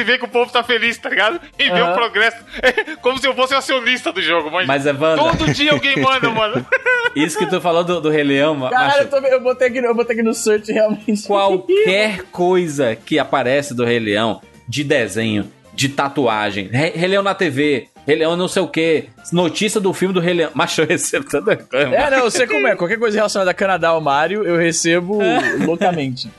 de 0.00 0.04
ver 0.04 0.18
que 0.18 0.24
o 0.24 0.28
povo 0.28 0.50
tá 0.50 0.62
feliz, 0.62 0.96
tá 0.98 1.08
ligado? 1.10 1.40
E 1.58 1.64
ver 1.64 1.82
Aham. 1.82 1.92
o 1.92 1.94
progresso. 1.94 2.36
É 2.62 2.96
como 2.96 3.18
se 3.18 3.26
eu 3.26 3.34
fosse 3.34 3.54
acionista 3.54 4.12
do 4.12 4.22
jogo, 4.22 4.50
mas. 4.50 4.66
Mas, 4.66 4.86
Evandro, 4.86 5.24
Todo 5.24 5.52
dia 5.52 5.72
alguém 5.72 5.96
manda, 6.00 6.30
mano. 6.30 6.66
isso 7.14 7.38
que 7.38 7.46
tu 7.46 7.60
falou 7.60 7.84
do, 7.84 8.00
do 8.00 8.08
Rei 8.10 8.24
Leão, 8.24 8.54
ma- 8.54 8.70
Caralho, 8.70 8.88
macho, 8.88 9.02
eu, 9.02 9.08
tô, 9.10 9.26
eu, 9.26 9.40
botei 9.40 9.68
aqui, 9.68 9.78
eu 9.78 9.94
botei 9.94 10.14
aqui 10.16 10.22
no 10.24 10.32
search 10.34 10.72
realmente. 10.72 11.26
qualquer 11.26 12.22
coisa 12.32 12.96
que 12.96 13.18
aparece 13.18 13.74
do 13.74 13.84
Rei 13.84 13.98
Leão, 13.98 14.40
de 14.68 14.82
desenho, 14.84 15.50
de 15.74 15.88
tatuagem, 15.88 16.68
Rei 16.72 17.08
Leão 17.08 17.22
na 17.22 17.34
TV, 17.34 17.88
Rei 18.06 18.16
Leão 18.16 18.36
não 18.36 18.48
sei 18.48 18.62
o 18.62 18.68
que, 18.68 19.08
notícia 19.32 19.80
do 19.80 19.92
filme 19.92 20.14
do 20.14 20.20
Rei 20.20 20.34
Leão. 20.34 20.50
Macho, 20.54 20.82
eu 20.82 20.86
recebo 20.86 21.26
tanta 21.26 21.56
coisa. 21.56 21.94
É, 21.94 22.10
não, 22.10 22.18
eu 22.18 22.30
sei 22.30 22.46
como 22.46 22.66
é. 22.66 22.74
Qualquer 22.74 22.98
coisa 22.98 23.16
relacionada 23.16 23.50
a 23.50 23.54
Canadá 23.54 23.94
ou 23.94 24.00
Mario, 24.00 24.42
eu 24.44 24.56
recebo 24.56 25.18
loucamente. 25.64 26.30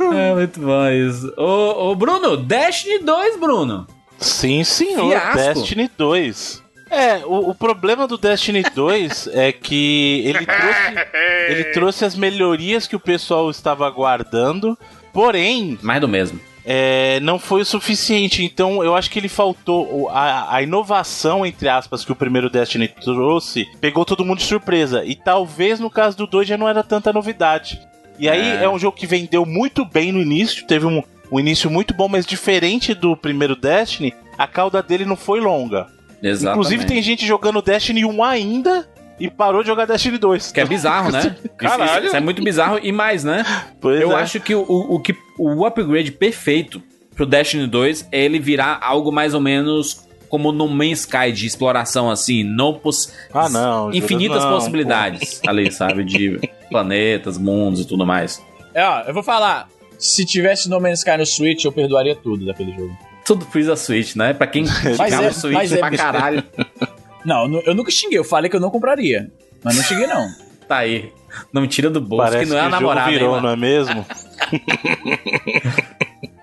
É 0.00 0.34
muito 0.34 0.60
bom 0.60 0.88
isso. 0.88 1.32
Ô, 1.36 1.90
ô, 1.90 1.94
Bruno, 1.94 2.36
Destiny 2.36 2.98
2, 3.00 3.36
Bruno. 3.38 3.86
Sim, 4.18 4.64
senhor. 4.64 5.10
Fiasco. 5.10 5.60
Destiny 5.60 5.90
2. 5.96 6.62
É, 6.92 7.24
o, 7.24 7.50
o 7.50 7.54
problema 7.54 8.06
do 8.06 8.18
Destiny 8.18 8.62
2 8.62 9.30
é 9.32 9.50
que 9.50 10.22
ele 10.26 10.44
trouxe, 10.44 11.08
ele 11.48 11.64
trouxe 11.64 12.04
as 12.04 12.14
melhorias 12.14 12.86
que 12.86 12.94
o 12.94 13.00
pessoal 13.00 13.50
estava 13.50 13.86
aguardando, 13.86 14.78
porém, 15.12 15.78
Mais 15.82 16.00
do 16.00 16.08
mesmo. 16.08 16.38
É, 16.64 17.20
não 17.20 17.38
foi 17.38 17.62
o 17.62 17.64
suficiente. 17.64 18.44
Então, 18.44 18.82
eu 18.82 18.94
acho 18.94 19.10
que 19.10 19.18
ele 19.18 19.28
faltou 19.28 20.08
a, 20.08 20.54
a 20.56 20.62
inovação, 20.62 21.44
entre 21.44 21.68
aspas, 21.68 22.04
que 22.04 22.12
o 22.12 22.16
primeiro 22.16 22.48
Destiny 22.50 22.88
trouxe, 22.88 23.66
pegou 23.80 24.04
todo 24.04 24.24
mundo 24.24 24.38
de 24.38 24.44
surpresa. 24.44 25.04
E 25.04 25.14
talvez 25.14 25.80
no 25.80 25.90
caso 25.90 26.16
do 26.16 26.26
2 26.26 26.48
já 26.48 26.56
não 26.56 26.68
era 26.68 26.82
tanta 26.82 27.12
novidade. 27.12 27.80
E 28.18 28.28
aí 28.28 28.58
É. 28.58 28.64
é, 28.64 28.68
um 28.68 28.78
jogo 28.78 28.96
que 28.96 29.06
vendeu 29.06 29.44
muito 29.44 29.84
bem 29.84 30.12
no 30.12 30.20
início, 30.20 30.66
teve 30.66 30.86
um, 30.86 31.02
um 31.30 31.40
início 31.40 31.70
muito 31.70 31.94
bom, 31.94 32.08
mas 32.08 32.26
diferente 32.26 32.94
do 32.94 33.16
primeiro 33.16 33.56
Destiny, 33.56 34.14
a 34.38 34.46
cauda 34.46 34.82
dele 34.82 35.04
não 35.04 35.16
foi 35.16 35.40
longa. 35.40 35.86
Exatamente. 36.22 36.50
Inclusive 36.50 36.84
tem 36.86 37.02
gente 37.02 37.26
jogando 37.26 37.60
Destiny 37.60 38.04
1 38.04 38.22
ainda 38.22 38.88
e 39.22 39.30
parou 39.30 39.62
de 39.62 39.68
jogar 39.68 39.86
Destiny 39.86 40.18
2. 40.18 40.50
Que 40.50 40.60
é 40.60 40.64
bizarro, 40.64 41.10
né? 41.12 41.36
Caralho. 41.56 41.98
Isso, 41.98 42.06
isso 42.06 42.16
é 42.16 42.20
muito 42.20 42.42
bizarro 42.42 42.80
e 42.82 42.90
mais, 42.90 43.22
né? 43.22 43.44
Pois 43.80 44.00
Eu 44.00 44.10
é. 44.12 44.20
acho 44.20 44.40
que 44.40 44.54
o, 44.54 44.62
o, 44.68 44.98
que 44.98 45.14
o 45.38 45.64
upgrade 45.64 46.10
perfeito 46.10 46.82
pro 47.14 47.24
Destiny 47.24 47.66
2 47.66 48.08
é 48.10 48.24
ele 48.24 48.38
virar 48.40 48.80
algo 48.82 49.12
mais 49.12 49.32
ou 49.32 49.40
menos 49.40 50.08
como 50.28 50.50
No 50.50 50.66
Man's 50.66 51.00
Sky 51.00 51.30
de 51.30 51.46
exploração, 51.46 52.10
assim, 52.10 52.42
não 52.42 52.74
poss... 52.74 53.12
Ah, 53.32 53.48
não, 53.50 53.92
infinitas 53.92 54.42
não, 54.42 54.52
possibilidades 54.54 55.40
ali, 55.46 55.70
sabe? 55.70 56.02
De 56.04 56.40
planetas, 56.70 57.36
mundos 57.36 57.82
e 57.82 57.84
tudo 57.86 58.06
mais. 58.06 58.42
É, 58.74 58.82
ó, 58.82 59.02
eu 59.02 59.12
vou 59.14 59.22
falar. 59.22 59.68
Se 59.98 60.24
tivesse 60.24 60.68
No 60.68 60.80
Man's 60.80 61.00
Sky 61.00 61.16
no 61.16 61.26
Switch, 61.26 61.64
eu 61.64 61.70
perdoaria 61.70 62.16
tudo 62.16 62.46
daquele 62.46 62.72
jogo. 62.72 62.96
Tudo 63.24 63.44
precisa 63.46 63.76
Switch, 63.76 64.16
né? 64.16 64.32
Pra 64.32 64.46
quem 64.46 64.64
criava 64.96 65.26
é- 65.26 65.28
o 65.28 65.32
Switch 65.32 65.54
mas 65.54 65.72
é- 65.72 65.76
pra 65.76 65.90
caralho, 65.90 66.42
Não, 67.24 67.60
eu 67.62 67.74
nunca 67.74 67.90
xinguei. 67.90 68.18
Eu 68.18 68.24
falei 68.24 68.50
que 68.50 68.56
eu 68.56 68.60
não 68.60 68.70
compraria. 68.70 69.30
Mas 69.62 69.76
não 69.76 69.82
xinguei, 69.82 70.06
não. 70.06 70.28
tá 70.68 70.78
aí. 70.78 71.12
Não 71.52 71.62
me 71.62 71.68
tira 71.68 71.88
do 71.88 72.00
bolso, 72.00 72.30
Parece 72.30 72.44
que 72.44 72.50
não 72.50 72.58
é 72.58 72.60
a 72.60 72.66
o 72.66 72.70
jogo 72.70 72.80
namorada, 72.82 73.10
virou, 73.10 73.40
não 73.40 73.50
é 73.50 73.56
mesmo? 73.56 74.04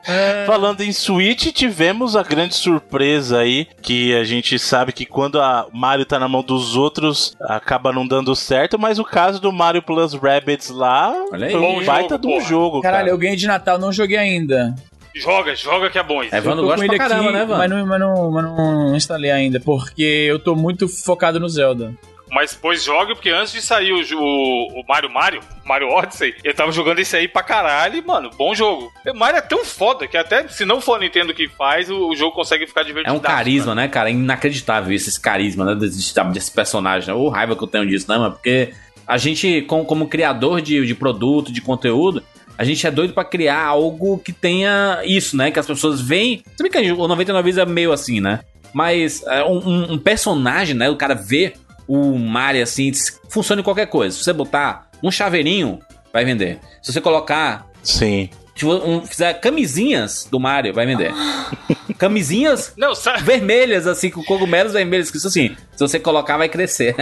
Falando 0.46 0.82
em 0.82 0.92
Switch, 0.92 1.52
tivemos 1.52 2.16
a 2.16 2.24
grande 2.24 2.56
surpresa 2.56 3.40
aí, 3.40 3.68
que 3.82 4.16
a 4.16 4.24
gente 4.24 4.58
sabe 4.58 4.92
que 4.92 5.06
quando 5.06 5.40
a 5.40 5.68
Mario 5.72 6.06
tá 6.06 6.18
na 6.20 6.28
mão 6.28 6.42
dos 6.42 6.76
outros, 6.76 7.36
acaba 7.42 7.92
não 7.92 8.08
dando 8.08 8.36
certo, 8.36 8.80
mas 8.80 9.00
o 9.00 9.04
caso 9.04 9.40
do 9.40 9.52
Mario 9.52 9.82
Plus 9.82 10.14
Rabbids 10.14 10.70
lá 10.70 11.14
Olha 11.32 11.48
aí. 11.48 11.52
foi 11.52 11.62
um 11.62 11.86
baita 11.86 12.16
jogo, 12.16 12.28
de 12.28 12.34
um 12.34 12.42
jogo, 12.42 12.82
Caralho, 12.82 13.06
cara. 13.06 13.14
eu 13.14 13.18
ganhei 13.18 13.36
de 13.36 13.48
Natal, 13.48 13.78
não 13.78 13.92
joguei 13.92 14.18
ainda. 14.18 14.76
Joga, 15.16 15.56
joga 15.56 15.90
que 15.90 15.98
é 15.98 16.04
bom 16.04 16.24
isso. 16.24 16.36
Eu 16.36 16.44
tô 16.44 16.56
gosta 16.62 16.76
com 16.78 16.84
ele 16.84 16.96
pra 16.98 17.08
caramba, 17.08 17.24
aqui, 17.30 17.34
né, 17.34 17.42
Evandro? 17.44 17.58
mas 17.58 17.70
não, 17.70 17.86
mas, 17.86 18.00
não, 18.00 18.32
mas 18.32 18.44
não 18.44 18.96
instalei 18.96 19.32
ainda, 19.32 19.60
porque 19.60 20.04
eu 20.04 20.40
tô 20.40 20.56
muito 20.56 20.88
focado 20.88 21.40
no 21.40 21.50
Zelda. 21.50 21.94
Mas 22.32 22.54
pois 22.54 22.84
joga, 22.84 23.16
porque 23.16 23.32
antes 23.32 23.52
de 23.52 23.60
sair 23.60 23.92
o, 23.92 23.98
o, 24.16 24.82
o 24.82 24.84
Mario 24.88 25.10
Mario, 25.10 25.42
Mario 25.66 25.90
Odyssey, 25.90 26.36
eu 26.44 26.54
tava 26.54 26.72
jogando 26.72 27.00
esse 27.00 27.18
aí 27.18 27.28
pra 27.28 27.42
caralho 27.42 27.96
e, 27.98 28.02
mano, 28.06 28.30
bom 28.38 28.54
jogo. 28.54 28.92
O 29.08 29.18
Mario 29.18 29.40
é 29.40 29.42
tão 29.42 29.66
foda 29.66 30.08
que 30.08 30.16
até 30.16 30.48
se 30.48 30.64
não 30.64 30.80
for 30.80 30.96
a 30.96 31.00
Nintendo 31.00 31.34
que 31.34 31.48
faz, 31.50 31.90
o, 31.90 32.10
o 32.10 32.16
jogo 32.16 32.36
consegue 32.36 32.68
ficar 32.68 32.82
É 32.82 32.84
divertido. 32.84 33.16
um 33.16 33.20
carisma, 33.20 33.74
né, 33.74 33.88
cara? 33.88 34.10
É 34.10 34.14
inacreditável 34.14 34.94
isso, 34.94 35.10
esse 35.10 35.20
carisma, 35.20 35.66
né? 35.66 35.74
Desse, 35.76 36.14
desse 36.32 36.52
personagem. 36.52 37.08
Né? 37.12 37.20
O 37.20 37.30
raiva 37.30 37.56
que 37.56 37.64
eu 37.64 37.68
tenho 37.68 37.88
disso, 37.88 38.06
né, 38.12 38.18
mano? 38.20 38.34
Porque 38.34 38.74
a 39.08 39.18
gente, 39.18 39.64
como, 39.64 39.84
como 39.84 40.08
criador 40.08 40.62
de, 40.62 40.86
de 40.86 40.94
produto, 40.94 41.52
de 41.52 41.62
conteúdo, 41.62 42.24
a 42.60 42.64
gente 42.66 42.86
é 42.86 42.92
doido 42.92 43.14
pra 43.14 43.24
criar 43.24 43.64
algo 43.64 44.18
que 44.20 44.34
tenha 44.34 45.00
isso, 45.06 45.38
né? 45.38 45.50
Que 45.50 45.60
as 45.60 45.66
pessoas 45.66 46.02
veem. 46.02 46.44
Se 46.58 46.62
bem 46.62 46.70
que 46.70 46.92
o 46.92 47.08
99 47.08 47.42
vezes 47.46 47.58
é 47.58 47.66
meio 47.66 47.94
assim, 47.94 48.20
né? 48.20 48.42
Mas 48.74 49.24
é, 49.26 49.42
um, 49.46 49.94
um- 49.94 49.98
personagem, 49.98 50.76
né? 50.76 50.90
O 50.90 50.98
cara 50.98 51.16
vê 51.16 51.54
o 51.88 52.18
Mario 52.20 52.62
assim, 52.62 52.92
funciona 53.30 53.62
em 53.62 53.64
qualquer 53.64 53.88
coisa. 53.88 54.16
Se 54.18 54.24
você 54.26 54.34
botar 54.34 54.90
um 55.02 55.10
chaveirinho, 55.10 55.80
vai 56.12 56.26
vender. 56.26 56.60
Se 56.84 56.92
você 56.92 57.00
colocar 57.00 57.66
Sim. 57.82 58.30
se 58.56 58.66
você 58.66 58.86
um- 58.86 59.06
fizer 59.06 59.34
camisinhas 59.36 60.28
do 60.30 60.38
Mario, 60.38 60.74
vai 60.74 60.86
vender. 60.86 61.14
Camisinhas 61.98 62.74
Não, 62.78 62.94
sabe? 62.94 63.24
vermelhas, 63.24 63.88
assim, 63.88 64.10
com 64.10 64.22
cogumelos 64.24 64.74
vermelhos, 64.74 65.10
que 65.10 65.18
isso 65.18 65.28
assim, 65.28 65.56
se 65.76 65.80
você 65.80 65.98
colocar, 66.00 66.38
vai 66.38 66.48
crescer. 66.50 66.94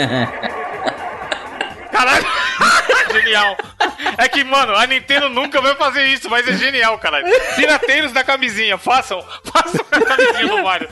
Caralho! 1.91 2.25
Genial! 3.27 3.57
É 4.17 4.27
que, 4.27 4.43
mano, 4.43 4.75
a 4.75 4.87
Nintendo 4.87 5.29
nunca 5.29 5.61
vai 5.61 5.75
fazer 5.75 6.05
isso, 6.07 6.29
mas 6.29 6.47
é 6.47 6.53
genial, 6.53 6.97
caralho. 6.97 7.25
Pirateiros 7.55 8.11
da 8.11 8.23
camisinha, 8.23 8.77
façam, 8.77 9.21
façam 9.43 9.85
a 9.91 10.01
camisinha 10.01 10.47
do 10.47 10.63
Mario. 10.63 10.89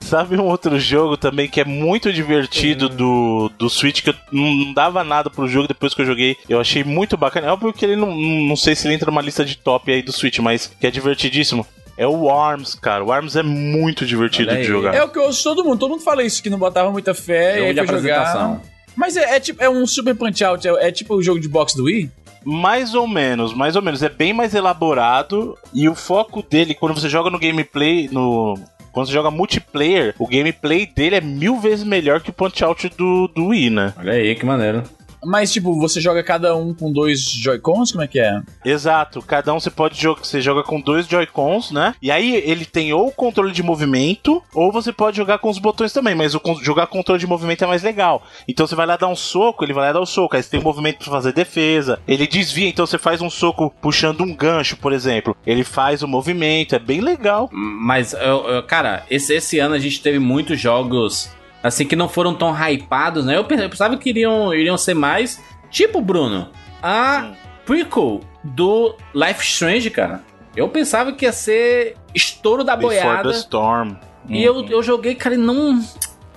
Sabe 0.00 0.36
um 0.36 0.44
outro 0.44 0.78
jogo 0.78 1.16
também 1.16 1.48
que 1.48 1.60
é 1.60 1.64
muito 1.64 2.12
divertido 2.12 2.88
do, 2.88 3.50
do 3.56 3.70
Switch, 3.70 4.02
que 4.02 4.10
eu 4.10 4.14
não 4.30 4.74
dava 4.74 5.02
nada 5.02 5.30
pro 5.30 5.48
jogo 5.48 5.68
depois 5.68 5.94
que 5.94 6.02
eu 6.02 6.06
joguei. 6.06 6.36
Eu 6.48 6.60
achei 6.60 6.84
muito 6.84 7.16
bacana. 7.16 7.46
É 7.46 7.50
óbvio 7.50 7.72
que 7.72 7.84
ele 7.84 7.96
não, 7.96 8.14
não 8.14 8.56
sei 8.56 8.74
se 8.74 8.86
ele 8.86 8.94
entra 8.94 9.10
numa 9.10 9.22
lista 9.22 9.44
de 9.44 9.56
top 9.56 9.90
aí 9.90 10.02
do 10.02 10.12
Switch, 10.12 10.38
mas 10.40 10.66
que 10.66 10.86
é 10.86 10.90
divertidíssimo. 10.90 11.66
É 11.96 12.06
o 12.06 12.30
Arms, 12.30 12.74
cara. 12.74 13.04
O 13.04 13.12
Arms 13.12 13.36
é 13.36 13.42
muito 13.42 14.04
divertido 14.04 14.54
de 14.54 14.64
jogar. 14.64 14.94
É 14.94 15.02
o 15.04 15.08
que 15.08 15.18
eu 15.18 15.24
ouço 15.24 15.42
todo 15.44 15.64
mundo. 15.64 15.78
Todo 15.78 15.90
mundo 15.90 16.02
fala 16.02 16.22
isso, 16.22 16.42
que 16.42 16.50
não 16.50 16.58
botava 16.58 16.90
muita 16.90 17.14
fé 17.14 17.54
Jogo 17.54 17.64
e 17.64 17.68
aí 17.68 17.74
de 17.74 17.86
foi 17.86 18.00
jogar. 18.00 18.60
Mas 18.96 19.16
é, 19.16 19.36
é 19.36 19.40
tipo, 19.40 19.62
é 19.62 19.68
um 19.68 19.86
Super 19.86 20.14
Punch 20.14 20.44
Out, 20.44 20.68
é, 20.68 20.88
é 20.88 20.92
tipo 20.92 21.14
o 21.14 21.22
jogo 21.22 21.40
de 21.40 21.48
boxe 21.48 21.76
do 21.76 21.84
Wii? 21.84 22.10
Mais 22.44 22.94
ou 22.94 23.06
menos, 23.06 23.54
mais 23.54 23.76
ou 23.76 23.82
menos. 23.82 24.02
É 24.02 24.08
bem 24.08 24.32
mais 24.32 24.54
elaborado 24.54 25.56
e 25.72 25.88
o 25.88 25.94
foco 25.94 26.42
dele, 26.42 26.74
quando 26.74 26.94
você 26.94 27.08
joga 27.08 27.30
no 27.30 27.38
gameplay, 27.38 28.08
no. 28.10 28.58
Quando 28.92 29.06
você 29.06 29.12
joga 29.12 29.30
multiplayer, 29.30 30.14
o 30.18 30.26
gameplay 30.26 30.84
dele 30.84 31.16
é 31.16 31.20
mil 31.20 31.58
vezes 31.58 31.82
melhor 31.82 32.20
que 32.20 32.28
o 32.28 32.32
Punch 32.32 32.62
Out 32.62 32.90
do, 32.90 33.26
do 33.28 33.46
Wii, 33.46 33.70
né? 33.70 33.94
Olha 33.96 34.12
aí, 34.12 34.34
que 34.34 34.44
maneiro. 34.44 34.82
Mas, 35.24 35.52
tipo, 35.52 35.78
você 35.78 36.00
joga 36.00 36.22
cada 36.22 36.54
um 36.56 36.74
com 36.74 36.92
dois 36.92 37.20
Joy-Cons? 37.20 37.92
Como 37.92 38.02
é 38.02 38.06
que 38.08 38.18
é? 38.18 38.40
Exato, 38.64 39.22
cada 39.22 39.52
um 39.54 39.60
você 39.60 39.70
pode 39.70 40.00
jogar, 40.00 40.24
você 40.24 40.40
joga 40.40 40.62
com 40.62 40.80
dois 40.80 41.06
Joy-Cons, 41.06 41.70
né? 41.70 41.94
E 42.02 42.10
aí 42.10 42.34
ele 42.44 42.64
tem 42.64 42.92
ou 42.92 43.08
o 43.08 43.12
controle 43.12 43.52
de 43.52 43.62
movimento, 43.62 44.42
ou 44.54 44.72
você 44.72 44.92
pode 44.92 45.16
jogar 45.16 45.38
com 45.38 45.48
os 45.50 45.58
botões 45.58 45.92
também, 45.92 46.14
mas 46.14 46.34
o 46.34 46.40
con- 46.40 46.60
jogar 46.62 46.86
com 46.86 46.98
controle 46.98 47.20
de 47.20 47.26
movimento 47.26 47.64
é 47.64 47.66
mais 47.66 47.82
legal. 47.82 48.22
Então 48.48 48.66
você 48.66 48.74
vai 48.74 48.86
lá 48.86 48.96
dar 48.96 49.08
um 49.08 49.16
soco, 49.16 49.64
ele 49.64 49.72
vai 49.72 49.86
lá 49.86 49.92
dar 49.92 50.00
o 50.00 50.06
soco, 50.06 50.36
aí 50.36 50.42
você 50.42 50.50
tem 50.50 50.60
um 50.60 50.64
movimento 50.64 50.98
pra 50.98 51.10
fazer 51.12 51.32
defesa. 51.32 52.00
Ele 52.06 52.26
desvia, 52.26 52.68
então 52.68 52.86
você 52.86 52.98
faz 52.98 53.20
um 53.20 53.30
soco 53.30 53.72
puxando 53.80 54.22
um 54.22 54.34
gancho, 54.34 54.76
por 54.76 54.92
exemplo. 54.92 55.36
Ele 55.46 55.64
faz 55.64 56.02
o 56.02 56.08
movimento, 56.08 56.74
é 56.74 56.78
bem 56.78 57.00
legal. 57.00 57.48
Mas, 57.52 58.12
eu- 58.12 58.48
eu- 58.48 58.62
cara, 58.62 59.04
esse, 59.10 59.34
esse 59.34 59.58
ano 59.58 59.74
a 59.74 59.78
gente 59.78 60.00
teve 60.00 60.18
muitos 60.18 60.60
jogos, 60.60 61.30
assim, 61.62 61.86
que 61.86 61.94
não 61.96 62.08
foram 62.08 62.34
tão 62.34 62.52
hypados, 62.68 63.24
né? 63.24 63.36
Eu, 63.36 63.44
pe- 63.44 63.54
eu 63.62 63.70
pensava 63.70 63.96
que 63.96 64.10
iriam, 64.10 64.52
iriam 64.54 64.76
ser 64.76 64.94
mais, 64.94 65.40
tipo, 65.70 66.00
Bruno, 66.00 66.48
a 66.82 67.30
prequel 67.64 68.20
do 68.42 68.94
Life 69.14 69.42
Strange, 69.44 69.88
cara. 69.90 70.20
Eu 70.56 70.68
pensava 70.68 71.12
que 71.12 71.24
ia 71.24 71.32
ser 71.32 71.96
estouro 72.14 72.62
da 72.64 72.76
Before 72.76 72.94
boiada. 72.96 73.30
the 73.30 73.36
Storm. 73.36 73.94
E 74.28 74.42
eu, 74.42 74.66
eu 74.68 74.82
joguei, 74.82 75.14
cara, 75.14 75.34
e 75.34 75.38
não, 75.38 75.80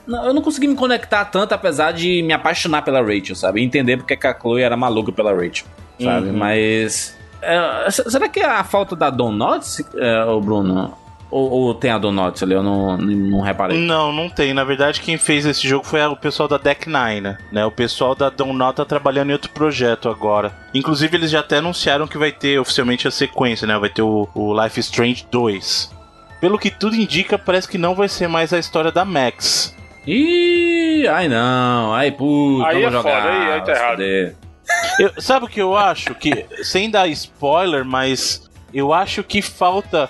não- 0.08 0.26
Eu 0.26 0.34
não 0.34 0.42
consegui 0.42 0.68
me 0.68 0.76
conectar 0.76 1.26
tanto, 1.26 1.54
apesar 1.54 1.92
de 1.92 2.22
me 2.24 2.32
apaixonar 2.34 2.82
pela 2.84 3.02
Rachel, 3.02 3.36
sabe? 3.36 3.62
Entender 3.64 3.98
porque 3.98 4.16
que 4.16 4.26
a 4.28 4.34
Chloe 4.40 4.62
era 4.62 4.78
maluca 4.78 5.12
pela 5.12 5.32
Rachel, 5.34 5.66
sabe? 6.00 6.28
Uhum. 6.30 6.38
Mas. 6.38 7.18
é, 7.42 7.92
será 7.92 8.28
que 8.30 8.40
é 8.40 8.46
a 8.46 8.64
falta 8.64 8.96
da 8.96 9.10
Donuts, 9.10 9.84
é, 9.98 10.24
ô 10.26 10.40
Bruno? 10.40 10.96
Ou, 11.32 11.50
ou 11.52 11.74
tem 11.74 11.92
a 11.92 11.98
Donuts 11.98 12.42
ali? 12.44 12.54
Eu 12.54 12.62
não, 12.64 12.96
não, 12.98 13.06
não 13.16 13.42
reparei. 13.42 13.78
Não, 13.78 14.14
não 14.14 14.30
tem. 14.30 14.54
Na 14.54 14.64
verdade, 14.64 15.02
quem 15.02 15.18
fez 15.18 15.46
esse 15.46 15.68
jogo 15.68 15.86
foi 15.86 16.02
o 16.06 16.16
pessoal 16.16 16.48
da 16.48 16.58
Deck 16.58 16.88
Nine, 16.88 17.36
né? 17.52 17.66
O 17.66 17.72
pessoal 17.72 18.16
da 18.16 18.30
Donut 18.30 18.76
tá 18.76 18.86
trabalhando 18.86 19.32
em 19.32 19.34
outro 19.34 19.50
projeto 19.52 20.08
agora. 20.08 20.56
Inclusive, 20.74 21.18
eles 21.18 21.32
já 21.32 21.40
até 21.42 21.58
anunciaram 21.58 22.08
que 22.08 22.18
vai 22.18 22.32
ter 22.32 22.60
oficialmente 22.60 23.08
a 23.08 23.12
sequência, 23.12 23.68
né? 23.68 23.78
Vai 23.78 23.90
ter 23.90 24.02
o, 24.04 24.28
o 24.36 24.64
Life 24.64 24.80
is 24.80 24.86
Strange 24.86 25.26
2. 25.32 25.94
Pelo 26.40 26.60
que 26.60 26.70
tudo 26.70 26.96
indica, 26.96 27.38
parece 27.40 27.68
que 27.68 27.78
não 27.78 27.96
vai 27.96 28.08
ser 28.08 28.28
mais 28.28 28.54
a 28.54 28.60
história 28.60 28.92
da 28.92 29.04
Max. 29.04 29.76
Ih, 30.08 31.08
ai 31.08 31.28
não, 31.28 31.94
ai 31.94 32.12
puto, 32.12 32.64
Aí 32.66 32.76
vamos 32.84 32.88
é 32.88 32.92
jogar. 32.98 33.22
foda, 33.22 33.34
aí- 33.34 33.52
aí 33.54 33.62
tá 33.64 33.72
errado. 33.72 34.02
Eu- 35.00 35.22
sabe 35.22 35.46
o 35.46 35.50
que 35.50 35.62
eu 35.62 35.76
acho? 35.76 36.14
Que, 36.16 36.46
sem 36.64 36.90
dar 36.90 37.08
spoiler, 37.08 37.84
mas 37.84 38.50
eu 38.74 38.94
acho 38.94 39.24
que 39.24 39.42
falta. 39.42 40.10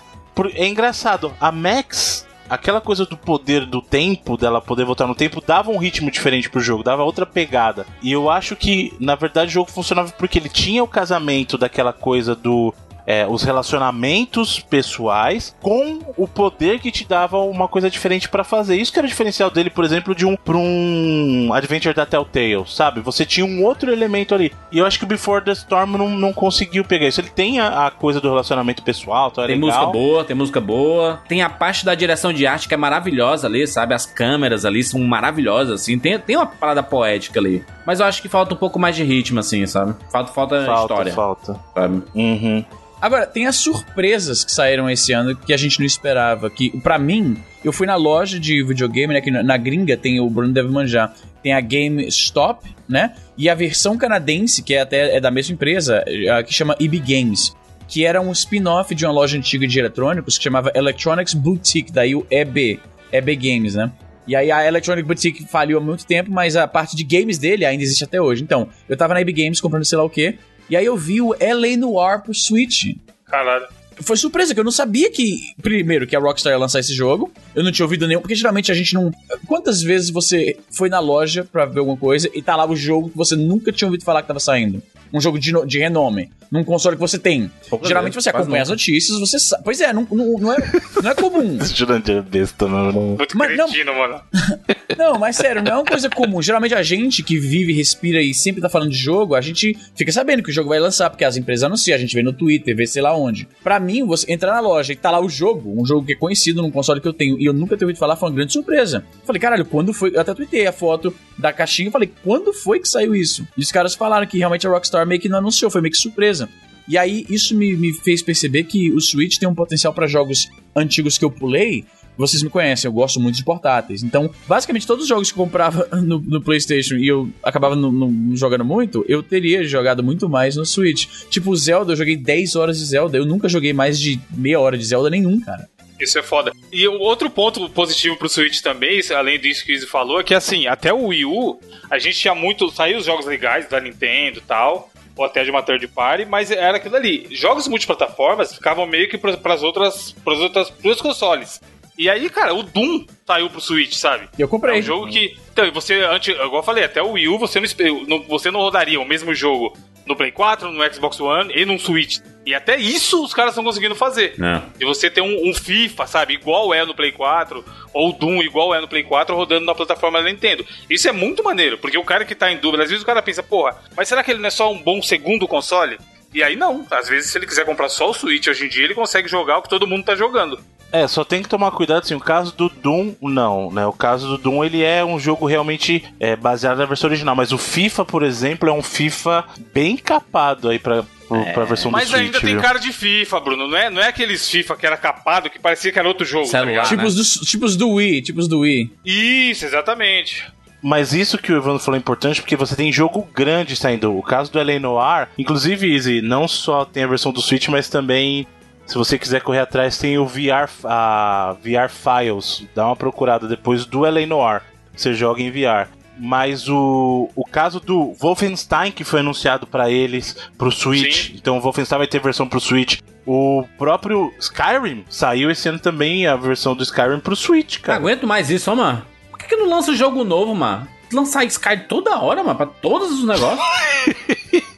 É 0.54 0.68
engraçado, 0.68 1.34
a 1.40 1.52
Max, 1.52 2.28
aquela 2.50 2.82
coisa 2.82 3.06
do 3.06 3.18
poder 3.18 3.66
do 3.66 3.82
tempo, 3.82 4.38
dela 4.38 4.62
poder 4.62 4.86
voltar 4.86 5.08
no 5.08 5.16
tempo, 5.16 5.42
dava 5.46 5.72
um 5.72 5.78
ritmo 5.78 6.12
diferente 6.12 6.50
pro 6.50 6.62
jogo, 6.62 6.84
dava 6.84 7.04
outra 7.04 7.26
pegada. 7.26 7.86
E 8.02 8.12
eu 8.12 8.30
acho 8.30 8.56
que, 8.56 8.94
na 9.00 9.16
verdade, 9.16 9.50
o 9.50 9.54
jogo 9.54 9.72
funcionava 9.72 10.12
porque 10.12 10.40
ele 10.40 10.50
tinha 10.50 10.84
o 10.84 10.88
casamento 10.88 11.58
daquela 11.58 11.94
coisa 11.94 12.36
do. 12.36 12.74
É, 13.08 13.26
os 13.28 13.44
relacionamentos 13.44 14.60
pessoais 14.60 15.56
com 15.62 16.00
o 16.18 16.28
poder 16.28 16.80
que 16.80 16.92
te 16.92 17.06
dava 17.08 17.40
uma 17.40 17.68
coisa 17.68 17.90
diferente 17.90 18.28
pra 18.30 18.44
fazer. 18.44 18.76
Isso 18.78 18.92
que 18.92 19.00
era 19.00 19.06
o 19.06 19.10
diferencial 19.10 19.50
dele, 19.50 19.70
por 19.70 19.84
exemplo, 19.86 20.16
de 20.16 20.26
um 20.26 20.36
pra 20.36 20.58
um 20.58 21.52
Adventure 21.54 21.94
da 21.94 22.06
Telltale, 22.06 22.64
sabe? 22.68 23.02
Você 23.02 23.26
tinha 23.26 23.46
um 23.46 23.64
outro 23.64 23.92
elemento 23.92 24.34
ali. 24.34 24.52
E 24.72 24.80
eu 24.80 24.86
acho 24.86 24.98
que 24.98 25.06
o 25.06 25.08
Before 25.08 25.44
the 25.44 25.52
Storm 25.52 25.98
não, 25.98 26.10
não 26.10 26.34
conseguiu 26.34 26.84
pegar 26.84 27.08
isso. 27.08 27.22
Ele 27.22 27.30
tem 27.30 27.60
a, 27.60 27.88
a 27.88 27.92
coisa 27.92 28.20
do 28.20 28.28
relacionamento 28.30 28.84
pessoal, 28.84 29.30
então 29.32 29.44
é 29.44 29.48
Tem 29.48 29.56
legal. 29.56 29.70
música 29.70 29.92
boa, 29.92 30.24
tem 30.24 30.36
música 30.36 30.62
boa. 30.62 31.20
Tem 31.28 31.42
a 31.42 31.50
parte 31.50 31.86
da 31.86 31.94
direção 31.96 32.34
de 32.34 32.46
arte 32.48 32.68
que 32.68 32.74
é 32.74 32.78
maravilhosa 32.78 33.48
ali, 33.48 33.68
sabe? 33.68 33.94
As 33.94 34.06
câmeras 34.06 34.66
ali 34.66 34.84
são 34.84 35.00
maravilhosas, 35.02 35.82
assim. 35.82 35.98
Tem, 36.00 36.18
tem 36.20 36.36
uma 36.36 36.46
parada 36.48 36.82
poética 36.84 37.40
ali. 37.40 37.64
Mas 37.86 38.00
eu 38.00 38.06
acho 38.06 38.22
que 38.22 38.28
falta 38.30 38.54
um 38.54 38.58
pouco 38.58 38.80
mais 38.80 38.96
de 38.96 39.04
ritmo, 39.04 39.40
assim, 39.40 39.66
sabe? 39.68 39.94
Falta, 40.12 40.32
falta, 40.32 40.66
Falta, 40.66 40.82
história, 40.94 41.14
falta. 41.14 41.60
sabe? 41.74 42.02
Uhum. 42.16 42.66
Agora, 43.02 43.26
tem 43.28 43.46
as 43.46 43.58
surpresas 43.58 44.44
que 44.44 44.52
saíram 44.52 44.90
esse 44.90 45.12
ano 45.12 45.36
que 45.36 45.54
a 45.54 45.58
gente 45.58 45.80
não 45.80 45.86
esperava. 45.86 46.50
Que, 46.50 46.70
pra 46.80 46.98
mim, 46.98 47.38
eu 47.64 47.74
fui 47.74 47.86
na 47.86 47.96
loja 47.96 48.40
de 48.40 48.64
videogame, 48.64 49.14
né? 49.14 49.22
Que 49.22 49.32
na, 49.32 49.58
gringa 49.58 49.98
tem, 49.98 50.20
o 50.20 50.30
Bruno 50.30 50.54
deve 50.54 50.70
manjar, 50.70 51.14
tem 51.44 51.54
a 51.54 51.62
GameStop, 51.62 52.68
né? 52.88 53.14
E 53.38 53.50
a 53.50 53.56
versão 53.56 53.98
canadense, 53.98 54.64
que 54.64 54.74
é 54.74 54.82
até 54.82 55.18
é 55.18 55.20
da 55.20 55.30
mesma 55.30 55.54
empresa, 55.54 56.04
eh, 56.08 56.44
que 56.44 56.54
chama 56.54 56.76
EB 56.80 57.00
Games. 57.00 57.56
Que 57.88 58.06
era 58.06 58.20
um 58.20 58.32
spin-off 58.32 58.96
de 58.96 59.06
uma 59.06 59.14
loja 59.14 59.38
antiga 59.38 59.68
de 59.68 59.78
eletrônicos 59.78 60.38
que 60.38 60.44
chamava 60.44 60.72
Electronics 60.74 61.34
Boutique, 61.34 61.92
daí 61.92 62.16
o 62.16 62.26
EB, 62.32 62.80
EB 63.12 63.36
Games, 63.36 63.76
né? 63.76 63.92
E 64.28 64.36
aí 64.36 64.52
a 64.52 64.66
Electronic 64.66 65.08
Boutique 65.08 65.46
faliu 65.46 65.78
há 65.78 65.82
muito 65.82 66.06
tempo, 66.06 66.32
mas 66.32 66.56
a 66.56 66.68
parte 66.68 66.96
de 66.96 67.04
games 67.04 67.38
dele 67.38 67.64
ainda 67.64 67.84
existe 67.84 68.04
até 68.04 68.20
hoje. 68.20 68.42
Então, 68.42 68.68
eu 68.90 68.98
tava 68.98 69.14
na 69.14 69.22
EB 69.22 69.32
Games 69.32 69.62
comprando 69.62 69.86
sei 69.86 69.98
lá 69.98 70.04
o 70.04 70.10
quê, 70.10 70.40
e 70.70 70.76
aí 70.76 70.86
eu 70.86 70.98
vi 70.98 71.22
o 71.22 71.30
LA 71.34 71.78
Noir 71.78 72.22
pro 72.22 72.34
Switch. 72.34 72.96
Caralho. 73.26 73.66
Foi 74.02 74.18
surpresa, 74.18 74.54
que 74.54 74.60
eu 74.60 74.64
não 74.66 74.74
sabia 74.74 75.10
que, 75.10 75.54
primeiro, 75.62 76.06
que 76.06 76.18
a 76.18 76.20
Rockstar 76.20 76.52
ia 76.52 76.60
lançar 76.60 76.82
esse 76.82 76.94
jogo. 76.94 77.32
Eu 77.56 77.64
não 77.64 77.72
tinha 77.72 77.86
ouvido 77.86 78.06
nenhum, 78.06 78.20
porque 78.20 78.36
geralmente 78.36 78.70
a 78.70 78.76
gente 78.76 78.94
não. 78.94 79.10
Quantas 79.48 79.82
vezes 79.82 80.10
você 80.10 80.58
foi 80.70 80.90
na 80.90 81.00
loja 81.00 81.48
pra 81.50 81.66
ver 81.66 81.80
alguma 81.80 81.96
coisa 81.96 82.30
e 82.34 82.42
tá 82.42 82.58
lá 82.58 82.70
o 82.70 82.76
jogo 82.76 83.10
que 83.10 83.16
você 83.16 83.38
nunca 83.38 83.72
tinha 83.72 83.88
ouvido 83.88 84.04
falar 84.04 84.22
que 84.22 84.28
tava 84.28 84.40
saindo? 84.42 84.84
Um 85.14 85.22
jogo 85.22 85.40
de, 85.40 85.54
no- 85.54 85.66
de 85.66 85.80
renome, 85.80 86.30
num 86.52 86.62
console 86.62 86.98
que 86.98 87.02
você 87.02 87.18
tem. 87.18 87.50
Poucas 87.70 87.88
geralmente 87.88 88.14
vezes, 88.16 88.26
você 88.26 88.30
acompanha 88.32 88.64
as 88.64 88.70
notícias, 88.70 89.18
você 89.18 89.40
sabe. 89.40 89.64
Pois 89.64 89.80
é, 89.80 89.94
não, 89.94 90.06
não, 90.12 90.40
não 90.40 90.52
é, 90.54 90.58
não 91.02 91.12
é 91.12 91.16
comum. 91.16 91.58
Jurandir 91.64 92.18
é 92.18 92.22
besta, 92.22 92.68
não. 92.68 92.92
Muito 92.92 93.38
Mas 93.38 93.56
não- 93.56 93.66
cretino, 93.70 93.96
mano. 93.96 94.20
Não, 94.98 95.18
mas 95.18 95.36
sério, 95.36 95.64
não 95.64 95.72
é 95.72 95.76
uma 95.76 95.86
coisa 95.86 96.10
comum. 96.10 96.42
Geralmente 96.42 96.76
a 96.76 96.84
gente 96.84 97.24
que 97.24 97.38
vive, 97.40 97.74
respira 97.74 98.22
e 98.22 98.34
sempre 98.34 98.62
tá 98.62 98.70
falando 98.70 98.92
de 98.92 98.98
jogo, 98.98 99.36
a 99.36 99.42
gente 99.42 99.78
fica 99.96 100.12
sabendo 100.12 100.44
que 100.44 100.50
o 100.50 100.54
jogo 100.54 100.70
vai 100.70 100.80
lançar, 100.80 101.10
porque 101.10 101.24
as 101.24 101.38
empresas 101.38 101.64
anunciam, 101.64 101.96
a 101.96 102.00
gente 102.00 102.14
vê 102.14 102.22
no 102.22 102.34
Twitter, 102.34 102.76
vê 102.76 102.86
sei 102.86 103.02
lá 103.02 103.16
onde. 103.16 103.48
Pra 103.64 103.80
mim, 103.80 104.06
você 104.06 104.32
entrar 104.32 104.54
na 104.54 104.60
loja 104.60 104.94
e 104.94 104.96
tá 104.96 105.12
lá 105.12 105.20
o 105.20 105.30
jogo, 105.30 105.74
um 105.80 105.86
jogo 105.86 106.06
que 106.06 106.14
é 106.14 106.16
conhecido 106.16 106.62
num 106.62 106.72
console 106.72 107.02
que 107.02 107.08
eu 107.08 107.14
tenho, 107.14 107.40
e 107.40 107.46
eu 107.46 107.54
nunca 107.54 107.78
tenho 107.78 107.88
ouvido 107.88 108.00
falar, 108.00 108.16
foi 108.16 108.30
uma 108.30 108.36
grande 108.36 108.54
surpresa. 108.54 109.04
Falei, 109.24 109.40
caralho, 109.40 109.66
quando 109.66 109.94
foi? 109.94 110.12
Eu 110.14 110.22
até 110.22 110.34
tuitei 110.34 110.68
a 110.68 110.72
foto 110.72 111.14
da 111.38 111.52
caixinha 111.52 111.90
e 111.90 111.92
falei, 111.92 112.12
quando 112.24 112.54
foi 112.54 112.80
que 112.80 112.88
saiu 112.88 113.16
isso? 113.16 113.48
E 113.58 113.62
os 113.62 113.72
caras 113.72 113.96
falaram 113.96 114.28
que 114.28 114.38
realmente 114.38 114.68
a 114.68 114.70
Rockstar 114.70 115.06
meio 115.06 115.20
que 115.20 115.30
não 115.30 115.40
anunciou, 115.40 115.72
foi 115.72 115.82
meio 115.82 115.92
que 115.92 115.98
surpresa. 115.98 116.50
E 116.88 116.98
aí, 116.98 117.26
isso 117.30 117.56
me, 117.56 117.76
me 117.76 117.92
fez 117.94 118.22
perceber 118.22 118.66
que 118.66 118.92
o 118.92 119.02
Switch 119.02 119.38
tem 119.38 119.50
um 119.50 119.56
potencial 119.56 119.92
pra 119.92 120.06
jogos 120.06 120.48
antigos 120.76 121.18
que 121.18 121.26
eu 121.26 121.32
pulei. 121.32 121.84
Vocês 122.18 122.42
me 122.42 122.50
conhecem, 122.50 122.88
eu 122.88 122.94
gosto 122.94 123.20
muito 123.20 123.36
de 123.36 123.44
portáteis. 123.44 124.04
Então, 124.04 124.30
basicamente, 124.48 124.88
todos 124.88 125.04
os 125.04 125.10
jogos 125.10 125.32
que 125.32 125.40
eu 125.40 125.44
comprava 125.44 125.88
no, 126.02 126.20
no 126.20 126.42
PlayStation 126.42 126.96
e 126.96 127.08
eu 127.08 127.30
acabava 127.44 127.76
não- 127.76 128.36
jogando 128.36 128.64
muito, 128.66 129.06
eu 129.08 129.22
teria 129.22 129.64
jogado 129.64 130.04
muito 130.04 130.30
mais 130.30 130.56
no 130.56 130.66
Switch. 130.66 131.08
Tipo, 131.30 131.56
Zelda, 131.56 131.94
eu 131.94 131.98
joguei 131.98 132.16
10 132.16 132.56
horas 132.56 132.80
de 132.80 132.86
Zelda. 132.86 133.18
Eu 133.18 133.26
nunca 133.26 133.50
joguei 133.50 133.74
mais 133.74 134.00
de 134.00 134.20
meia 134.32 134.60
hora 134.60 134.78
de 134.78 134.86
Zelda 134.86 135.10
nenhum, 135.10 135.40
cara. 135.40 135.68
Isso 136.00 136.20
é 136.20 136.24
foda. 136.24 136.52
E 136.72 136.88
o 136.88 137.00
outro 137.00 137.30
ponto 137.30 137.70
positivo 137.70 138.18
pro 138.18 138.28
Switch 138.28 138.60
também, 138.62 139.00
além 139.16 139.40
disso 139.40 139.66
que 139.66 139.72
o 139.72 139.76
Izzy 139.76 139.88
falou, 139.88 140.20
é 140.20 140.24
que 140.24 140.34
assim, 140.34 140.68
até 140.68 140.94
o 140.94 141.08
Wii 141.08 141.26
U, 141.26 141.60
a 141.90 141.98
gente 141.98 142.20
tinha 142.20 142.36
muito. 142.36 142.70
Saiu 142.70 142.98
os 142.98 143.06
jogos 143.06 143.26
legais 143.26 143.70
da 143.70 143.80
Nintendo 143.80 144.40
e 144.40 144.42
tal, 144.42 144.92
ou 145.16 145.24
até 145.24 145.44
de 145.44 145.50
uma 145.52 145.64
third 145.64 145.88
party, 145.88 146.26
mas 146.26 146.52
era 146.52 146.78
aquilo 146.78 146.98
ali. 146.98 147.28
Jogos 147.32 147.68
multiplataformas 147.68 148.54
ficavam 148.54 148.86
meio 148.86 149.08
que 149.08 149.18
para 149.18 149.54
as 149.54 149.64
outras. 149.64 150.14
outras. 150.26 150.70
pros 150.70 151.00
consoles. 151.02 151.62
E 151.98 152.10
aí, 152.10 152.30
cara, 152.30 152.54
o 152.54 152.62
Doom 152.62 153.06
saiu 153.26 153.50
pro 153.50 153.62
Switch, 153.62 153.94
sabe? 153.94 154.28
E 154.38 154.42
eu 154.42 154.48
comprei. 154.48 154.76
É 154.76 154.80
um 154.80 154.82
jogo 154.82 155.08
que. 155.08 155.38
Então, 155.52 155.66
e 155.66 155.72
você, 155.72 156.02
antes, 156.02 156.34
igual 156.36 156.58
eu 156.58 156.64
falei, 156.64 156.84
até 156.84 157.02
o 157.02 157.12
Wii 157.12 157.28
U 157.30 157.40
você 157.40 157.60
não, 158.08 158.24
você 158.24 158.52
não 158.52 158.60
rodaria 158.60 159.00
o 159.00 159.06
mesmo 159.06 159.34
jogo 159.34 159.78
no 160.06 160.16
Play 160.16 160.32
4, 160.32 160.72
no 160.72 160.94
Xbox 160.94 161.20
One 161.20 161.52
e 161.56 161.66
no 161.66 161.80
Switch. 161.80 162.20
E 162.46 162.54
até 162.54 162.78
isso 162.78 163.24
os 163.24 163.34
caras 163.34 163.52
estão 163.52 163.64
conseguindo 163.64 163.96
fazer. 163.96 164.36
É. 164.40 164.62
De 164.78 164.86
você 164.86 165.10
ter 165.10 165.22
um, 165.22 165.50
um 165.50 165.54
FIFA, 165.54 166.06
sabe, 166.06 166.34
igual 166.36 166.74
é 166.74 166.86
no 166.86 166.94
Play 166.94 167.12
4, 167.12 167.66
ou 167.92 168.14
Doom 168.14 168.44
igual 168.44 168.76
é 168.76 168.80
no 168.80 168.88
Play 168.88 169.04
4, 169.04 169.36
rodando 169.36 169.66
na 169.66 169.74
plataforma 169.74 170.22
da 170.22 170.30
Nintendo. 170.30 170.66
Isso 170.90 171.08
é 171.08 171.12
muito 171.12 171.44
maneiro, 171.44 171.78
porque 171.78 171.98
o 171.98 172.04
cara 172.04 172.24
que 172.24 172.36
tá 172.36 172.52
em 172.52 172.58
dúvida, 172.58 172.84
às 172.84 172.90
vezes 172.90 173.04
o 173.04 173.06
cara 173.06 173.22
pensa, 173.22 173.42
porra, 173.42 173.76
mas 173.98 174.08
será 174.08 174.24
que 174.24 174.30
ele 174.30 174.40
não 174.40 174.48
é 174.48 174.52
só 174.52 174.72
um 174.72 174.78
bom 174.78 175.02
segundo 175.02 175.48
console? 175.48 175.98
E 176.32 176.44
aí 176.44 176.56
não, 176.56 176.86
às 176.92 177.08
vezes 177.08 177.32
se 177.32 177.38
ele 177.38 177.48
quiser 177.48 177.66
comprar 177.66 177.90
só 177.90 178.10
o 178.10 178.14
Switch 178.14 178.48
hoje 178.48 178.66
em 178.66 178.70
dia, 178.70 178.84
ele 178.84 178.94
consegue 178.94 179.28
jogar 179.28 179.58
o 179.58 179.62
que 179.62 179.70
todo 179.70 179.88
mundo 179.88 180.04
tá 180.04 180.16
jogando. 180.16 180.60
É, 181.04 181.08
só 181.08 181.24
tem 181.24 181.42
que 181.44 181.50
tomar 181.50 181.72
cuidado, 181.72 182.04
assim, 182.04 182.16
o 182.16 182.20
caso 182.20 182.56
do 182.56 182.70
Doom, 182.70 183.14
não, 183.22 183.72
né? 183.72 183.86
O 183.86 183.92
caso 183.94 184.28
do 184.28 184.38
Doom, 184.38 184.64
ele 184.64 184.82
é 184.84 185.04
um 185.04 185.20
jogo 185.20 185.46
realmente 185.46 186.04
é, 186.20 186.36
baseado 186.36 186.78
na 186.78 186.86
versão 186.86 187.10
original, 187.10 187.36
mas 187.36 187.52
o 187.52 187.58
FIFA, 187.58 188.06
por 188.06 188.24
exemplo, 188.24 188.70
é 188.70 188.72
um 188.74 188.82
FIFA 188.84 189.44
bem 189.74 189.98
capado 189.98 190.70
aí 190.70 190.80
pra, 190.80 191.04
pro- 191.28 191.46
pra 191.54 191.66
versão 191.66 191.92
Mas 191.92 192.06
do 192.06 192.12
Switch, 192.12 192.26
ainda 192.26 192.40
tem 192.40 192.52
viu? 192.54 192.62
cara 192.62 192.80
de 192.80 192.92
FIFA, 192.94 193.40
Bruno, 193.40 193.68
não 193.68 193.78
é, 193.78 193.90
não 193.90 194.02
é 194.02 194.08
aqueles 194.08 194.50
FIFA 194.50 194.76
que 194.76 194.86
era 194.86 194.98
capado, 194.98 195.50
que 195.50 195.60
parecia 195.60 195.92
que 195.92 196.00
era 196.00 196.08
outro 196.08 196.26
jogo, 196.26 196.46
Celular, 196.46 196.66
tá 196.66 196.70
ligado? 196.70 196.92
né? 196.92 196.98
Tipos, 196.98 197.16
do, 197.40 197.46
tipos 197.46 197.76
do 197.76 197.90
Wii, 197.90 198.22
tipos 198.22 198.48
do 198.48 198.60
Wii. 198.60 198.92
Isso, 199.06 199.66
exatamente. 199.66 200.46
Mas 200.88 201.14
isso 201.14 201.40
que 201.40 201.52
o 201.52 201.58
Evandro 201.58 201.80
falou 201.80 201.96
é 201.98 202.00
importante 202.00 202.42
porque 202.42 202.56
você 202.56 202.76
tem 202.76 202.92
jogo 202.94 203.28
grande 203.34 203.76
saindo. 203.76 204.16
O 204.16 204.22
caso 204.22 204.52
do 204.52 204.60
LA 204.62 204.78
Noir, 204.78 205.30
inclusive, 205.36 205.92
Easy, 205.92 206.22
não 206.22 206.48
só 206.48 206.86
tem 206.86 207.04
a 207.04 207.08
versão 207.08 207.32
do 207.32 207.42
Switch, 207.42 207.68
mas 207.70 207.90
também, 207.90 208.46
se 208.86 208.96
você 208.96 209.18
quiser 209.18 209.42
correr 209.42 209.60
atrás, 209.60 209.98
tem 209.98 210.18
o 210.18 210.26
VR, 210.26 210.70
a 210.84 211.56
VR 211.62 211.90
Files. 211.90 212.64
Dá 212.76 212.86
uma 212.88 212.96
procurada 212.96 213.48
depois 213.48 213.86
do 213.86 214.02
LA 214.02 214.26
Noir. 214.26 214.62
Você 214.96 215.14
joga 215.14 215.42
em 215.42 215.52
VR. 215.52 215.90
Mas 216.18 216.70
o, 216.70 217.30
o 217.36 217.44
caso 217.46 217.80
do 217.82 218.14
Wolfenstein, 218.14 218.90
que 218.92 219.04
foi 219.04 219.20
anunciado 219.20 219.68
pra 219.68 219.90
eles, 219.92 220.36
pro 220.58 220.72
Switch. 220.72 221.28
Sim. 221.28 221.34
Então 221.36 221.58
o 221.58 221.62
Wolfenstein 221.62 221.98
vai 221.98 222.08
ter 222.08 222.22
versão 222.22 222.48
pro 222.48 222.60
Switch. 222.62 223.00
O 223.26 223.66
próprio 223.78 224.32
Skyrim 224.40 225.04
saiu 225.10 225.52
esse 225.52 225.68
ano 225.68 225.80
também 225.80 226.26
a 226.28 226.36
versão 226.38 226.74
do 226.76 226.84
Skyrim 226.84 227.20
pro 227.20 227.36
Switch, 227.36 227.78
Não 227.78 227.82
cara. 227.84 227.98
aguento 228.00 228.26
mais 228.26 228.50
isso, 228.50 228.72
ó, 228.72 228.76
mano. 228.76 229.04
Por 229.30 229.40
que, 229.40 229.48
que 229.48 229.56
não 229.58 229.68
lança 229.68 229.94
jogo 229.94 230.24
novo, 230.24 230.56
mano? 230.56 230.88
Lançar 231.12 231.44
Sky 231.46 231.78
toda 231.90 232.18
hora, 232.20 232.44
mano, 232.44 232.56
pra 232.56 232.66
todos 232.68 233.12
os 233.12 233.26
negócios. 233.26 233.60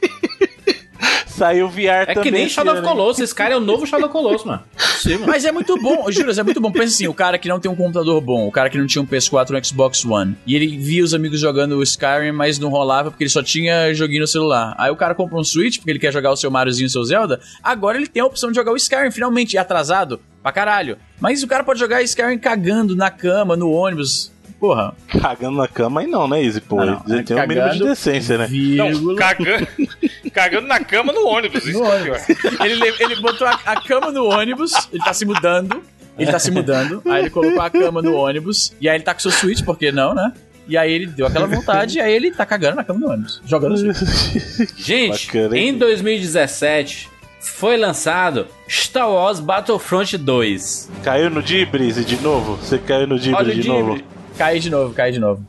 saiu 1.38 1.66
o 1.66 1.68
VR 1.70 1.78
É 1.80 2.06
também. 2.06 2.22
que 2.24 2.30
nem 2.30 2.48
Shadow 2.48 2.74
of? 2.74 2.82
Colossus. 2.82 3.20
Esse 3.22 3.34
cara 3.34 3.54
é 3.54 3.56
o 3.56 3.60
novo 3.60 3.86
Shadow 3.86 4.06
of 4.06 4.12
Colossus, 4.12 4.44
mano. 4.44 4.62
Possível. 4.76 5.26
Mas 5.26 5.44
é 5.44 5.52
muito 5.52 5.76
bom, 5.80 6.10
Júlio, 6.10 6.38
é 6.38 6.42
muito 6.42 6.60
bom. 6.60 6.70
Pensa 6.70 6.94
assim, 6.94 7.06
o 7.06 7.14
cara 7.14 7.38
que 7.38 7.48
não 7.48 7.58
tem 7.60 7.70
um 7.70 7.76
computador 7.76 8.20
bom, 8.20 8.46
o 8.46 8.52
cara 8.52 8.68
que 8.68 8.76
não 8.76 8.86
tinha 8.86 9.00
um 9.02 9.06
PS4 9.06 9.50
ou 9.52 9.56
um 9.58 9.64
Xbox 9.64 10.04
One, 10.04 10.36
e 10.46 10.54
ele 10.54 10.76
via 10.76 11.02
os 11.02 11.14
amigos 11.14 11.40
jogando 11.40 11.76
o 11.76 11.82
Skyrim, 11.82 12.32
mas 12.32 12.58
não 12.58 12.68
rolava 12.68 13.10
porque 13.10 13.24
ele 13.24 13.30
só 13.30 13.42
tinha 13.42 13.92
joguinho 13.94 14.22
no 14.22 14.26
celular. 14.26 14.74
Aí 14.78 14.90
o 14.90 14.96
cara 14.96 15.14
compra 15.14 15.38
um 15.38 15.44
Switch 15.44 15.78
porque 15.78 15.90
ele 15.90 15.98
quer 15.98 16.12
jogar 16.12 16.30
o 16.30 16.36
seu 16.36 16.50
Mariozinho 16.50 16.86
e 16.86 16.88
o 16.88 16.90
seu 16.90 17.04
Zelda, 17.04 17.40
agora 17.62 17.96
ele 17.96 18.06
tem 18.06 18.22
a 18.22 18.26
opção 18.26 18.50
de 18.50 18.56
jogar 18.56 18.72
o 18.72 18.76
Skyrim, 18.76 19.10
finalmente, 19.10 19.56
é 19.56 19.60
atrasado 19.60 20.20
pra 20.42 20.52
caralho. 20.52 20.98
Mas 21.20 21.42
o 21.42 21.46
cara 21.48 21.64
pode 21.64 21.78
jogar 21.80 22.02
Skyrim 22.02 22.38
cagando 22.38 22.94
na 22.96 23.10
cama, 23.10 23.56
no 23.56 23.70
ônibus. 23.70 24.32
Porra. 24.58 24.92
Cagando 25.20 25.56
na 25.56 25.68
cama 25.68 26.00
aí 26.00 26.06
não, 26.06 26.26
né, 26.26 26.42
Easy? 26.42 26.60
Pô, 26.60 26.80
Ah, 26.80 26.86
não. 27.06 27.14
ele 27.14 27.22
tem 27.22 27.36
um 27.36 27.46
mínimo 27.46 27.70
de 27.70 27.78
decência, 27.84 28.36
né? 28.38 28.48
Não, 28.50 29.14
cagando, 29.14 29.66
cagando 30.32 30.66
na 30.66 30.80
cama 30.80 31.12
no 31.12 31.26
ônibus. 31.26 31.64
Isso 31.64 31.78
No 31.78 31.84
é 31.86 31.94
ônibus. 32.00 32.22
pior. 32.24 32.64
Ele, 32.66 32.74
le- 32.74 32.94
ele 32.98 33.16
botou 33.20 33.46
a, 33.46 33.52
a 33.64 33.80
cama 33.80 34.10
no 34.10 34.24
ônibus, 34.24 34.72
ele 34.92 35.02
tá 35.04 35.12
se 35.12 35.24
mudando. 35.24 35.80
Ele 36.18 36.32
tá 36.32 36.38
se 36.40 36.50
mudando, 36.50 37.00
aí 37.06 37.22
ele 37.22 37.30
colocou 37.30 37.60
a 37.62 37.70
cama 37.70 38.02
no 38.02 38.14
ônibus, 38.16 38.72
e 38.80 38.88
aí 38.88 38.96
ele 38.96 39.04
tá 39.04 39.14
com 39.14 39.20
seu 39.20 39.30
Switch, 39.30 39.62
porque 39.64 39.92
não, 39.92 40.12
né? 40.14 40.32
E 40.66 40.76
aí 40.76 40.92
ele 40.92 41.06
deu 41.06 41.24
aquela 41.24 41.46
vontade, 41.46 41.98
e 41.98 42.00
aí 42.00 42.12
ele 42.12 42.32
tá 42.32 42.44
cagando 42.44 42.74
na 42.74 42.82
cama 42.82 42.98
do 42.98 43.08
ônibus, 43.08 43.40
jogando 43.46 43.74
o 43.74 43.78
Switch. 43.78 44.68
Gente, 44.76 45.26
Bacana, 45.28 45.56
em 45.56 45.78
2017 45.78 47.08
foi 47.40 47.76
lançado 47.76 48.48
Star 48.68 49.08
Wars 49.08 49.38
Battlefront 49.38 50.18
2. 50.18 50.90
Caiu 51.04 51.30
no 51.30 51.40
Dibris 51.40 52.04
de 52.04 52.16
novo? 52.20 52.56
Você 52.56 52.78
caiu 52.78 53.06
no 53.06 53.16
Dibris 53.16 53.56
o 53.56 53.60
de 53.60 53.68
novo? 53.68 53.98
Cai 54.38 54.58
de 54.60 54.70
novo, 54.70 54.94
cai 54.94 55.10
de 55.10 55.18
novo. 55.18 55.44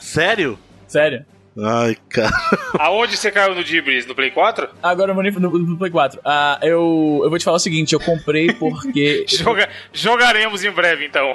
Sério? 0.00 0.58
Sério. 0.86 1.24
Ai, 1.62 1.96
cara. 2.08 2.30
Aonde 2.78 3.16
você 3.16 3.30
caiu 3.30 3.54
no 3.54 3.64
Dibris? 3.64 4.06
No 4.06 4.14
Play 4.14 4.30
4? 4.30 4.68
Agora 4.82 5.10
eu 5.10 5.14
vou 5.14 5.24
no, 5.24 5.58
no 5.58 5.76
Play 5.76 5.90
4. 5.90 6.20
Ah, 6.24 6.58
eu, 6.62 7.20
eu 7.24 7.28
vou 7.28 7.38
te 7.38 7.44
falar 7.44 7.56
o 7.56 7.60
seguinte, 7.60 7.92
eu 7.92 8.00
comprei 8.00 8.52
porque... 8.54 9.24
Joga- 9.28 9.68
jogaremos 9.92 10.64
em 10.64 10.70
breve, 10.70 11.04
então. 11.06 11.34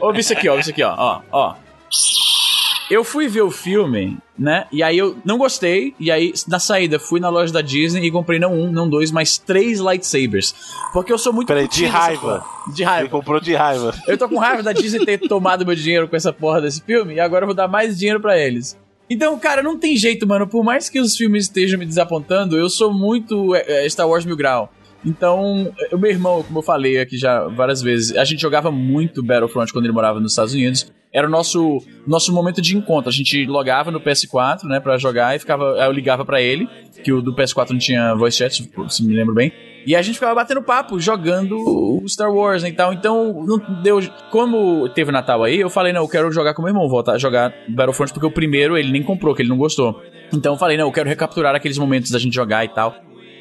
Ouve 0.00 0.20
isso 0.20 0.32
aqui, 0.32 0.48
ó, 0.48 0.52
ouve 0.52 0.62
isso 0.62 0.70
aqui, 0.70 0.82
ó, 0.82 0.94
ó, 0.96 1.22
ó. 1.30 1.54
Eu 2.90 3.04
fui 3.04 3.28
ver 3.28 3.42
o 3.42 3.50
filme, 3.50 4.16
né? 4.38 4.66
E 4.72 4.82
aí 4.82 4.96
eu 4.96 5.16
não 5.22 5.36
gostei. 5.36 5.94
E 6.00 6.10
aí, 6.10 6.32
na 6.46 6.58
saída, 6.58 6.98
fui 6.98 7.20
na 7.20 7.28
loja 7.28 7.52
da 7.52 7.60
Disney 7.60 8.06
e 8.06 8.10
comprei 8.10 8.38
não 8.38 8.54
um, 8.54 8.72
não 8.72 8.88
dois, 8.88 9.12
mas 9.12 9.36
três 9.36 9.78
lightsabers. 9.78 10.54
Porque 10.92 11.12
eu 11.12 11.18
sou 11.18 11.32
muito 11.32 11.48
Peraí, 11.48 11.68
de 11.68 11.84
raiva. 11.84 12.42
De 12.74 12.82
Ele 12.82 12.88
raiva. 12.90 13.08
comprou 13.10 13.40
de 13.40 13.54
raiva. 13.54 13.94
Eu 14.06 14.16
tô 14.16 14.26
com 14.26 14.38
raiva 14.38 14.62
da 14.62 14.72
Disney 14.72 15.04
ter 15.04 15.18
tomado 15.18 15.66
meu 15.66 15.74
dinheiro 15.74 16.08
com 16.08 16.16
essa 16.16 16.32
porra 16.32 16.62
desse 16.62 16.80
filme 16.82 17.14
e 17.14 17.20
agora 17.20 17.42
eu 17.44 17.48
vou 17.48 17.54
dar 17.54 17.68
mais 17.68 17.98
dinheiro 17.98 18.20
pra 18.20 18.38
eles. 18.38 18.78
Então, 19.10 19.38
cara, 19.38 19.62
não 19.62 19.78
tem 19.78 19.96
jeito, 19.96 20.26
mano. 20.26 20.46
Por 20.46 20.64
mais 20.64 20.88
que 20.88 20.98
os 21.00 21.14
filmes 21.16 21.44
estejam 21.44 21.78
me 21.78 21.84
desapontando, 21.86 22.56
eu 22.56 22.70
sou 22.70 22.92
muito 22.92 23.54
é, 23.54 23.84
é, 23.84 23.88
Star 23.88 24.08
Wars 24.08 24.24
Mil 24.24 24.36
Grau. 24.36 24.72
Então, 25.04 25.72
o 25.92 25.98
meu 25.98 26.10
irmão, 26.10 26.42
como 26.42 26.58
eu 26.58 26.62
falei 26.62 26.98
aqui 26.98 27.16
já 27.16 27.46
várias 27.48 27.80
vezes, 27.80 28.16
a 28.16 28.24
gente 28.24 28.40
jogava 28.40 28.70
muito 28.70 29.22
Battlefront 29.22 29.72
quando 29.72 29.84
ele 29.84 29.94
morava 29.94 30.20
nos 30.20 30.32
Estados 30.32 30.54
Unidos. 30.54 30.90
Era 31.12 31.26
o 31.26 31.30
nosso, 31.30 31.82
nosso 32.06 32.32
momento 32.32 32.60
de 32.60 32.76
encontro. 32.76 33.08
A 33.08 33.12
gente 33.12 33.46
logava 33.46 33.90
no 33.90 34.00
PS4, 34.00 34.64
né, 34.64 34.80
pra 34.80 34.98
jogar 34.98 35.34
e 35.34 35.38
ficava. 35.38 35.64
Eu 35.64 35.92
ligava 35.92 36.24
pra 36.24 36.40
ele, 36.40 36.68
que 37.02 37.12
o 37.12 37.22
do 37.22 37.34
PS4 37.34 37.70
não 37.70 37.78
tinha 37.78 38.14
voice 38.14 38.38
chat, 38.38 38.68
se 38.88 39.04
me 39.04 39.14
lembro 39.14 39.34
bem. 39.34 39.52
E 39.86 39.96
a 39.96 40.02
gente 40.02 40.16
ficava 40.16 40.34
batendo 40.34 40.62
papo, 40.62 41.00
jogando 41.00 41.56
o 41.56 42.06
Star 42.06 42.30
Wars 42.30 42.62
né, 42.62 42.68
e 42.68 42.72
tal. 42.72 42.92
Então, 42.92 43.42
não 43.46 43.82
deu. 43.82 44.00
Como 44.30 44.88
teve 44.90 45.10
Natal 45.10 45.42
aí, 45.42 45.58
eu 45.58 45.70
falei, 45.70 45.92
não, 45.92 46.02
eu 46.02 46.08
quero 46.08 46.30
jogar 46.30 46.52
com 46.52 46.60
meu 46.60 46.70
irmão, 46.70 46.88
voltar 46.88 47.12
a 47.12 47.18
jogar 47.18 47.54
Battlefront, 47.68 48.12
porque 48.12 48.26
o 48.26 48.30
primeiro 48.30 48.76
ele 48.76 48.92
nem 48.92 49.02
comprou, 49.02 49.34
que 49.34 49.40
ele 49.40 49.48
não 49.48 49.56
gostou. 49.56 50.02
Então 50.32 50.52
eu 50.54 50.58
falei, 50.58 50.76
não, 50.76 50.86
eu 50.86 50.92
quero 50.92 51.08
recapturar 51.08 51.54
aqueles 51.54 51.78
momentos 51.78 52.10
da 52.10 52.18
gente 52.18 52.34
jogar 52.34 52.64
e 52.64 52.68
tal. 52.68 52.94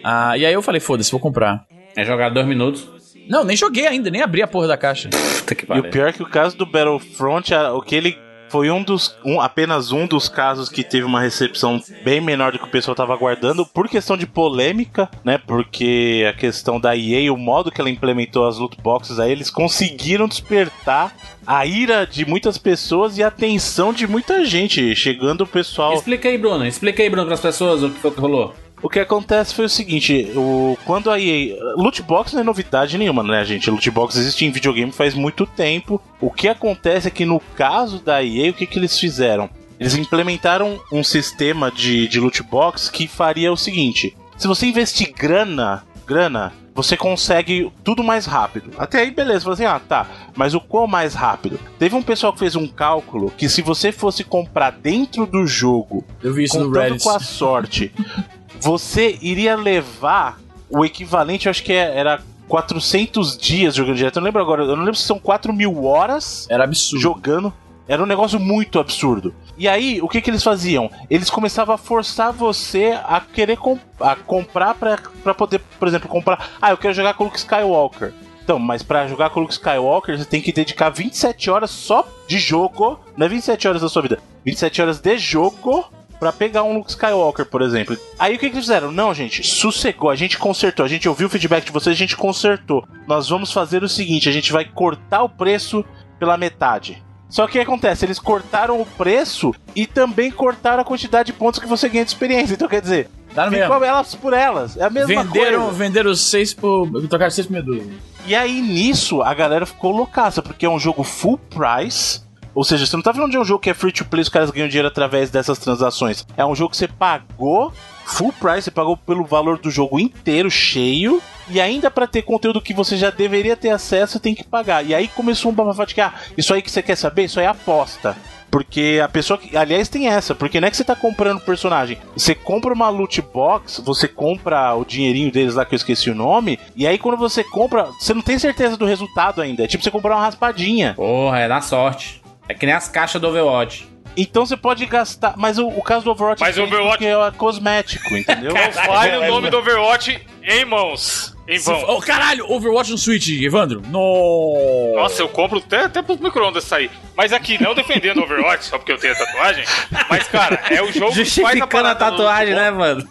Ah, 0.03 0.37
e 0.37 0.45
aí 0.45 0.53
eu 0.53 0.61
falei, 0.61 0.79
foda-se, 0.79 1.11
vou 1.11 1.19
comprar. 1.19 1.65
É 1.97 2.05
jogar 2.05 2.29
dois 2.29 2.45
minutos. 2.45 2.96
Não, 3.27 3.43
nem 3.43 3.55
joguei 3.55 3.87
ainda, 3.87 4.09
nem 4.09 4.21
abri 4.21 4.41
a 4.41 4.47
porra 4.47 4.67
da 4.67 4.77
caixa. 4.77 5.09
Puta 5.09 5.55
que 5.55 5.65
E 5.71 5.79
o 5.79 5.89
pior 5.89 6.09
é 6.09 6.13
que 6.13 6.23
o 6.23 6.29
caso 6.29 6.57
do 6.57 6.65
Battlefront, 6.65 7.53
o 7.53 7.81
que 7.81 7.95
ele 7.95 8.17
foi 8.49 8.71
um 8.71 8.81
dos. 8.81 9.15
Um, 9.25 9.39
apenas 9.39 9.91
um 9.91 10.07
dos 10.07 10.29
casos 10.29 10.69
que 10.69 10.83
teve 10.83 11.05
uma 11.05 11.21
recepção 11.21 11.81
bem 12.03 12.21
menor 12.21 12.51
do 12.51 12.59
que 12.59 12.65
o 12.65 12.69
pessoal 12.69 12.95
tava 12.95 13.13
aguardando, 13.13 13.65
por 13.65 13.87
questão 13.87 14.17
de 14.17 14.25
polêmica, 14.25 15.09
né? 15.23 15.37
Porque 15.37 16.25
a 16.29 16.33
questão 16.33 16.79
da 16.79 16.95
EA, 16.95 17.31
o 17.31 17.37
modo 17.37 17.71
que 17.71 17.81
ela 17.81 17.89
implementou 17.89 18.47
as 18.47 18.57
loot 18.57 18.77
boxes 18.81 19.19
aí, 19.19 19.31
eles 19.31 19.49
conseguiram 19.49 20.27
despertar 20.27 21.15
a 21.45 21.65
ira 21.65 22.05
de 22.05 22.25
muitas 22.25 22.57
pessoas 22.57 23.17
e 23.17 23.23
a 23.23 23.27
atenção 23.27 23.93
de 23.93 24.07
muita 24.07 24.45
gente, 24.45 24.95
chegando 24.95 25.41
o 25.41 25.47
pessoal. 25.47 25.93
Explica 25.93 26.29
aí, 26.29 26.37
Bruno. 26.37 26.65
Explica 26.65 27.03
aí, 27.03 27.09
Bruno, 27.09 27.27
pras 27.27 27.41
pessoas 27.41 27.83
o 27.83 27.89
que 27.89 27.99
foi 27.99 28.11
que 28.11 28.19
rolou. 28.19 28.53
O 28.81 28.89
que 28.89 28.99
acontece 28.99 29.55
foi 29.55 29.65
o 29.65 29.69
seguinte, 29.69 30.31
o, 30.35 30.77
quando 30.85 31.09
a 31.09 31.19
EA... 31.19 31.57
Loot 31.75 32.03
box 32.03 32.33
não 32.33 32.41
é 32.41 32.43
novidade 32.43 32.97
nenhuma, 32.97 33.23
né, 33.23 33.43
gente? 33.43 33.69
Loot 33.71 33.89
box 33.89 34.17
existe 34.17 34.45
em 34.45 34.51
videogame 34.51 34.91
faz 34.91 35.13
muito 35.13 35.45
tempo. 35.45 36.01
O 36.21 36.29
que 36.29 36.47
acontece 36.47 37.07
é 37.07 37.11
que 37.11 37.25
no 37.25 37.39
caso 37.39 37.99
da 37.99 38.23
EA, 38.23 38.51
o 38.51 38.53
que, 38.53 38.67
que 38.67 38.77
eles 38.77 38.99
fizeram? 38.99 39.49
Eles 39.79 39.95
implementaram 39.95 40.79
um 40.91 41.03
sistema 41.03 41.71
de, 41.71 42.07
de 42.07 42.19
loot 42.19 42.41
box 42.43 42.89
que 42.89 43.07
faria 43.07 43.51
o 43.51 43.57
seguinte. 43.57 44.15
Se 44.37 44.47
você 44.47 44.67
investir 44.67 45.11
grana, 45.11 45.83
grana, 46.05 46.53
você 46.73 46.95
consegue 46.95 47.71
tudo 47.83 48.03
mais 48.03 48.27
rápido. 48.27 48.69
Até 48.77 49.01
aí, 49.01 49.09
beleza. 49.09 49.41
Falei 49.41 49.53
assim, 49.55 49.65
ah, 49.65 49.79
tá. 49.79 50.07
Mas 50.35 50.53
o 50.53 50.61
qual 50.61 50.87
mais 50.87 51.15
rápido? 51.15 51.59
Teve 51.79 51.95
um 51.95 52.03
pessoal 52.03 52.31
que 52.31 52.39
fez 52.39 52.55
um 52.55 52.67
cálculo 52.67 53.31
que 53.35 53.49
se 53.49 53.63
você 53.63 53.91
fosse 53.91 54.23
comprar 54.23 54.71
dentro 54.71 55.25
do 55.25 55.47
jogo 55.47 56.05
Eu 56.21 56.35
vi 56.35 56.43
isso 56.43 56.59
no 56.59 56.67
contando 56.67 56.83
Reddit. 56.83 57.03
com 57.03 57.09
a 57.09 57.19
sorte, 57.19 57.91
você 58.59 59.17
iria 59.21 59.55
levar 59.55 60.39
o 60.69 60.83
equivalente, 60.85 61.45
eu 61.45 61.49
acho 61.49 61.63
que 61.63 61.73
é- 61.73 61.97
era 61.97 62.21
400 62.47 63.37
dias 63.37 63.75
jogando 63.75 63.95
direto. 63.97 64.17
Eu 64.17 64.21
não 64.21 64.25
lembro 64.27 64.41
agora, 64.41 64.63
eu 64.63 64.75
não 64.75 64.83
lembro 64.83 64.95
se 64.95 65.03
são 65.03 65.19
4 65.19 65.53
mil 65.53 65.85
horas 65.85 66.47
Era 66.49 66.63
absurdo. 66.63 67.01
jogando. 67.01 67.53
Era 67.87 68.03
um 68.03 68.05
negócio 68.05 68.37
muito 68.39 68.79
absurdo. 68.79 69.33
E 69.57 69.65
aí, 69.67 70.01
o 70.01 70.09
que, 70.09 70.19
que 70.21 70.29
eles 70.29 70.43
faziam? 70.43 70.91
Eles 71.09 71.29
começavam 71.29 71.73
a 71.73 71.77
forçar 71.77 72.33
você 72.33 72.99
a 73.05 73.21
querer 73.21 73.57
com- 73.57 73.79
a 73.99 74.13
comprar 74.15 74.75
pra, 74.75 74.97
pra 75.23 75.33
poder, 75.33 75.59
por 75.79 75.87
exemplo, 75.87 76.09
comprar. 76.09 76.49
Ah, 76.61 76.71
eu 76.71 76.77
quero 76.77 76.93
jogar 76.93 77.13
com 77.13 77.23
o 77.23 77.27
Luke 77.27 77.37
Skywalker. 77.39 78.13
Então, 78.43 78.59
mas 78.59 78.83
pra 78.83 79.07
jogar 79.07 79.29
com 79.29 79.39
o 79.39 79.43
Luke 79.43 79.53
Skywalker, 79.53 80.17
você 80.17 80.25
tem 80.25 80.41
que 80.41 80.51
dedicar 80.51 80.89
27 80.89 81.49
horas 81.49 81.69
só 81.71 82.05
de 82.27 82.37
jogo. 82.39 82.99
Não 83.15 83.25
é 83.25 83.29
27 83.29 83.67
horas 83.67 83.81
da 83.81 83.89
sua 83.89 84.01
vida, 84.01 84.19
27 84.45 84.81
horas 84.81 84.99
de 84.99 85.17
jogo 85.17 85.85
pra 86.19 86.31
pegar 86.31 86.63
um 86.63 86.73
Luke 86.73 86.89
Skywalker, 86.89 87.45
por 87.45 87.61
exemplo. 87.61 87.97
Aí 88.17 88.35
o 88.35 88.39
que, 88.39 88.49
que 88.49 88.55
eles 88.55 88.65
fizeram? 88.65 88.91
Não, 88.91 89.13
gente, 89.13 89.43
sossegou, 89.43 90.09
a 90.09 90.15
gente 90.15 90.37
consertou, 90.37 90.85
a 90.85 90.89
gente 90.89 91.07
ouviu 91.07 91.27
o 91.27 91.29
feedback 91.29 91.65
de 91.65 91.71
vocês, 91.71 91.95
a 91.95 91.99
gente 91.99 92.15
consertou. 92.17 92.87
Nós 93.07 93.29
vamos 93.29 93.51
fazer 93.51 93.83
o 93.83 93.89
seguinte: 93.89 94.29
a 94.29 94.31
gente 94.31 94.51
vai 94.51 94.65
cortar 94.65 95.23
o 95.23 95.29
preço 95.29 95.83
pela 96.19 96.37
metade. 96.37 97.03
Só 97.29 97.43
que 97.45 97.49
o 97.49 97.53
que 97.53 97.59
acontece? 97.59 98.05
Eles 98.05 98.19
cortaram 98.19 98.79
o 98.79 98.85
preço 98.85 99.53
e 99.75 99.85
também 99.85 100.31
cortaram 100.31 100.81
a 100.81 100.85
quantidade 100.85 101.27
de 101.27 101.33
pontos 101.33 101.59
que 101.59 101.67
você 101.67 101.89
ganha 101.89 102.05
de 102.05 102.11
experiência. 102.11 102.53
Então 102.53 102.69
quer 102.69 102.81
dizer, 102.81 103.09
mesmo. 103.35 103.63
ficou 103.65 103.83
elas 103.83 104.15
por 104.15 104.33
elas. 104.33 104.77
É 104.77 104.83
a 104.83 104.89
mesma 104.89 105.23
Venderam, 105.23 105.63
coisa. 105.63 105.77
venderam 105.77 106.15
seis 106.15 106.53
por. 106.53 106.89
Tocaram 107.07 107.31
seis 107.31 107.47
por 107.47 107.53
meia 107.53 107.83
E 108.25 108.33
aí 108.35 108.61
nisso 108.61 109.21
a 109.21 109.33
galera 109.33 109.65
ficou 109.65 109.91
loucaça, 109.91 110.41
porque 110.41 110.65
é 110.65 110.69
um 110.69 110.79
jogo 110.79 111.03
full 111.03 111.37
price. 111.37 112.25
Ou 112.57 112.63
seja, 112.63 112.87
você 112.87 112.95
não 112.95 113.03
tá 113.03 113.13
falando 113.13 113.29
de 113.29 113.37
um 113.37 113.45
jogo 113.45 113.59
que 113.59 113.69
é 113.69 113.73
free 113.75 113.91
to 113.91 114.03
play, 114.03 114.19
os 114.19 114.29
caras 114.29 114.49
ganham 114.49 114.67
dinheiro 114.67 114.87
através 114.87 115.29
dessas 115.29 115.59
transações. 115.59 116.25
É 116.35 116.43
um 116.43 116.55
jogo 116.55 116.71
que 116.71 116.77
você 116.77 116.87
pagou 116.87 117.71
full 118.03 118.33
price, 118.33 118.63
você 118.63 118.71
pagou 118.71 118.97
pelo 118.97 119.23
valor 119.25 119.59
do 119.59 119.69
jogo 119.69 119.99
inteiro, 119.99 120.49
cheio. 120.49 121.21
E 121.51 121.61
ainda 121.61 121.91
pra 121.91 122.07
ter 122.07 122.23
conteúdo 122.23 122.59
que 122.59 122.73
você 122.73 122.97
já 122.97 123.11
deveria 123.11 123.55
ter 123.55 123.69
acesso, 123.69 124.19
tem 124.19 124.33
que 124.33 124.43
pagar. 124.43 124.83
E 124.83 124.95
aí 124.95 125.07
começou 125.07 125.51
um 125.51 125.53
bafafá 125.53 125.85
de 125.85 125.93
que, 125.93 126.01
ah, 126.01 126.11
isso 126.35 126.51
aí 126.51 126.63
que 126.63 126.71
você 126.71 126.81
quer 126.81 126.95
saber, 126.95 127.25
isso 127.25 127.39
aí 127.39 127.45
é 127.45 127.49
aposta. 127.49 128.17
Porque 128.49 128.99
a 129.03 129.07
pessoa 129.07 129.37
que. 129.37 129.55
Aliás, 129.55 129.87
tem 129.87 130.07
essa, 130.07 130.33
porque 130.33 130.59
não 130.59 130.67
é 130.67 130.71
que 130.71 130.77
você 130.77 130.83
tá 130.83 130.95
comprando 130.95 131.39
personagem. 131.41 131.99
Você 132.15 132.33
compra 132.33 132.73
uma 132.73 132.89
loot 132.89 133.21
box, 133.21 133.83
você 133.85 134.07
compra 134.07 134.73
o 134.73 134.83
dinheirinho 134.83 135.31
deles 135.31 135.53
lá 135.53 135.63
que 135.63 135.75
eu 135.75 135.77
esqueci 135.77 136.09
o 136.09 136.15
nome, 136.15 136.59
e 136.75 136.87
aí 136.87 136.97
quando 136.97 137.17
você 137.17 137.43
compra, 137.43 137.83
você 137.99 138.15
não 138.15 138.21
tem 138.23 138.39
certeza 138.39 138.75
do 138.75 138.85
resultado 138.85 139.43
ainda. 139.43 139.63
É 139.63 139.67
tipo 139.67 139.83
você 139.83 139.91
comprar 139.91 140.15
uma 140.15 140.23
raspadinha. 140.23 140.95
Porra, 140.95 141.37
é 141.41 141.47
na 141.47 141.61
sorte. 141.61 142.25
É 142.49 142.53
que 142.53 142.65
nem 142.65 142.73
as 142.75 142.87
caixas 142.87 143.21
do 143.21 143.27
Overwatch. 143.27 143.87
Então 144.15 144.45
você 144.45 144.57
pode 144.57 144.83
gastar. 144.87 145.35
Mas 145.37 145.59
o, 145.59 145.67
o 145.67 145.81
caso 145.83 146.03
do 146.05 146.11
Overwatch 146.11 146.41
Mas 146.41 146.57
é 146.57 146.61
o 146.61 146.63
Overwatch- 146.65 146.91
porque 146.97 147.05
é 147.05 147.31
cosmético, 147.37 148.17
entendeu? 148.17 148.51
Não 148.55 148.71
fale 148.71 149.17
o 149.17 149.27
nome 149.27 149.49
do 149.49 149.57
Overwatch 149.57 150.19
em 150.43 150.65
mãos. 150.65 151.35
Em 151.47 151.59
vão. 151.59 151.83
Oh, 151.87 152.01
caralho, 152.01 152.51
Overwatch 152.51 152.91
no 152.91 152.97
Switch, 152.97 153.29
Evandro. 153.29 153.81
No. 153.87 154.93
Nossa, 154.95 155.21
eu 155.21 155.29
compro 155.29 155.59
até, 155.59 155.81
até 155.85 156.01
pros 156.01 156.19
micro-ondas 156.19 156.63
sair. 156.63 156.89
Mas 157.15 157.31
aqui, 157.31 157.61
não 157.61 157.73
defendendo 157.75 158.17
o 158.17 158.23
Overwatch, 158.23 158.65
só 158.65 158.77
porque 158.77 158.91
eu 158.91 158.97
tenho 158.97 159.13
a 159.13 159.17
tatuagem. 159.17 159.63
Mas, 160.09 160.27
cara, 160.27 160.61
é 160.71 160.81
o 160.81 160.91
jogo 160.91 161.13
que 161.13 161.23
faz 161.41 161.61
a 161.61 161.63
a 161.63 161.67
parada 161.67 161.93
do 161.95 162.11
tatuagem, 162.17 162.53
né, 162.55 162.71
mano? 162.71 163.07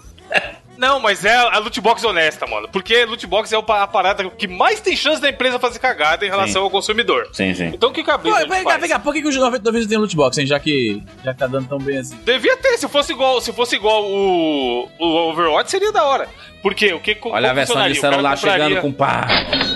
Não, 0.77 1.01
mas 1.01 1.25
é 1.25 1.35
a 1.35 1.59
loot 1.59 1.81
box 1.81 2.05
honesta, 2.05 2.47
mano. 2.47 2.69
Porque 2.69 3.05
loot 3.05 3.27
box 3.27 3.53
é 3.53 3.57
a 3.57 3.87
parada 3.87 4.29
que 4.31 4.47
mais 4.47 4.81
tem 4.81 4.97
chance 4.97 5.21
da 5.21 5.29
empresa 5.29 5.59
fazer 5.59 5.79
cagada 5.79 6.25
em 6.27 6.29
relação 6.29 6.63
ao 6.63 6.71
consumidor. 6.71 7.29
Sim, 7.33 7.55
sim. 7.55 7.67
Então 7.67 7.91
o 7.91 7.93
que 7.93 8.03
que 8.03 8.11
a 8.11 8.19
Pô, 8.19 8.25
Blizzard 8.25 8.49
vem 8.49 8.65
cá, 8.65 8.71
faz? 8.71 8.81
vem 8.81 8.91
cá, 8.91 8.99
por 8.99 9.15
que, 9.15 9.23
que 9.23 9.29
os 9.29 9.37
99 9.37 9.81
não 9.81 9.89
tem 9.89 9.99
loot 9.99 10.17
box, 10.17 10.39
hein? 10.39 10.47
Já 10.47 10.59
que 10.61 11.03
já 11.25 11.33
que 11.33 11.39
tá 11.39 11.47
dando 11.47 11.69
tão 11.69 11.79
bem 11.79 11.99
assim. 11.99 12.17
Devia 12.25 12.57
ter, 12.57 12.79
se 12.79 12.89
fosse 12.89 13.13
igual, 13.13 13.41
se 13.41 13.53
fosse 13.53 13.77
igual 13.77 14.05
o, 14.05 14.89
o 14.99 15.07
Overwatch 15.31 15.71
seria 15.71 15.93
da 15.93 16.05
hora. 16.05 16.29
Porque 16.63 16.93
o 16.93 17.01
que 17.01 17.17
Olha 17.23 17.51
a 17.51 17.55
versão 17.55 17.89
de 17.89 17.95
celular 17.95 18.37
chegando 18.37 18.81
com 18.81 18.93
pá. 18.93 19.29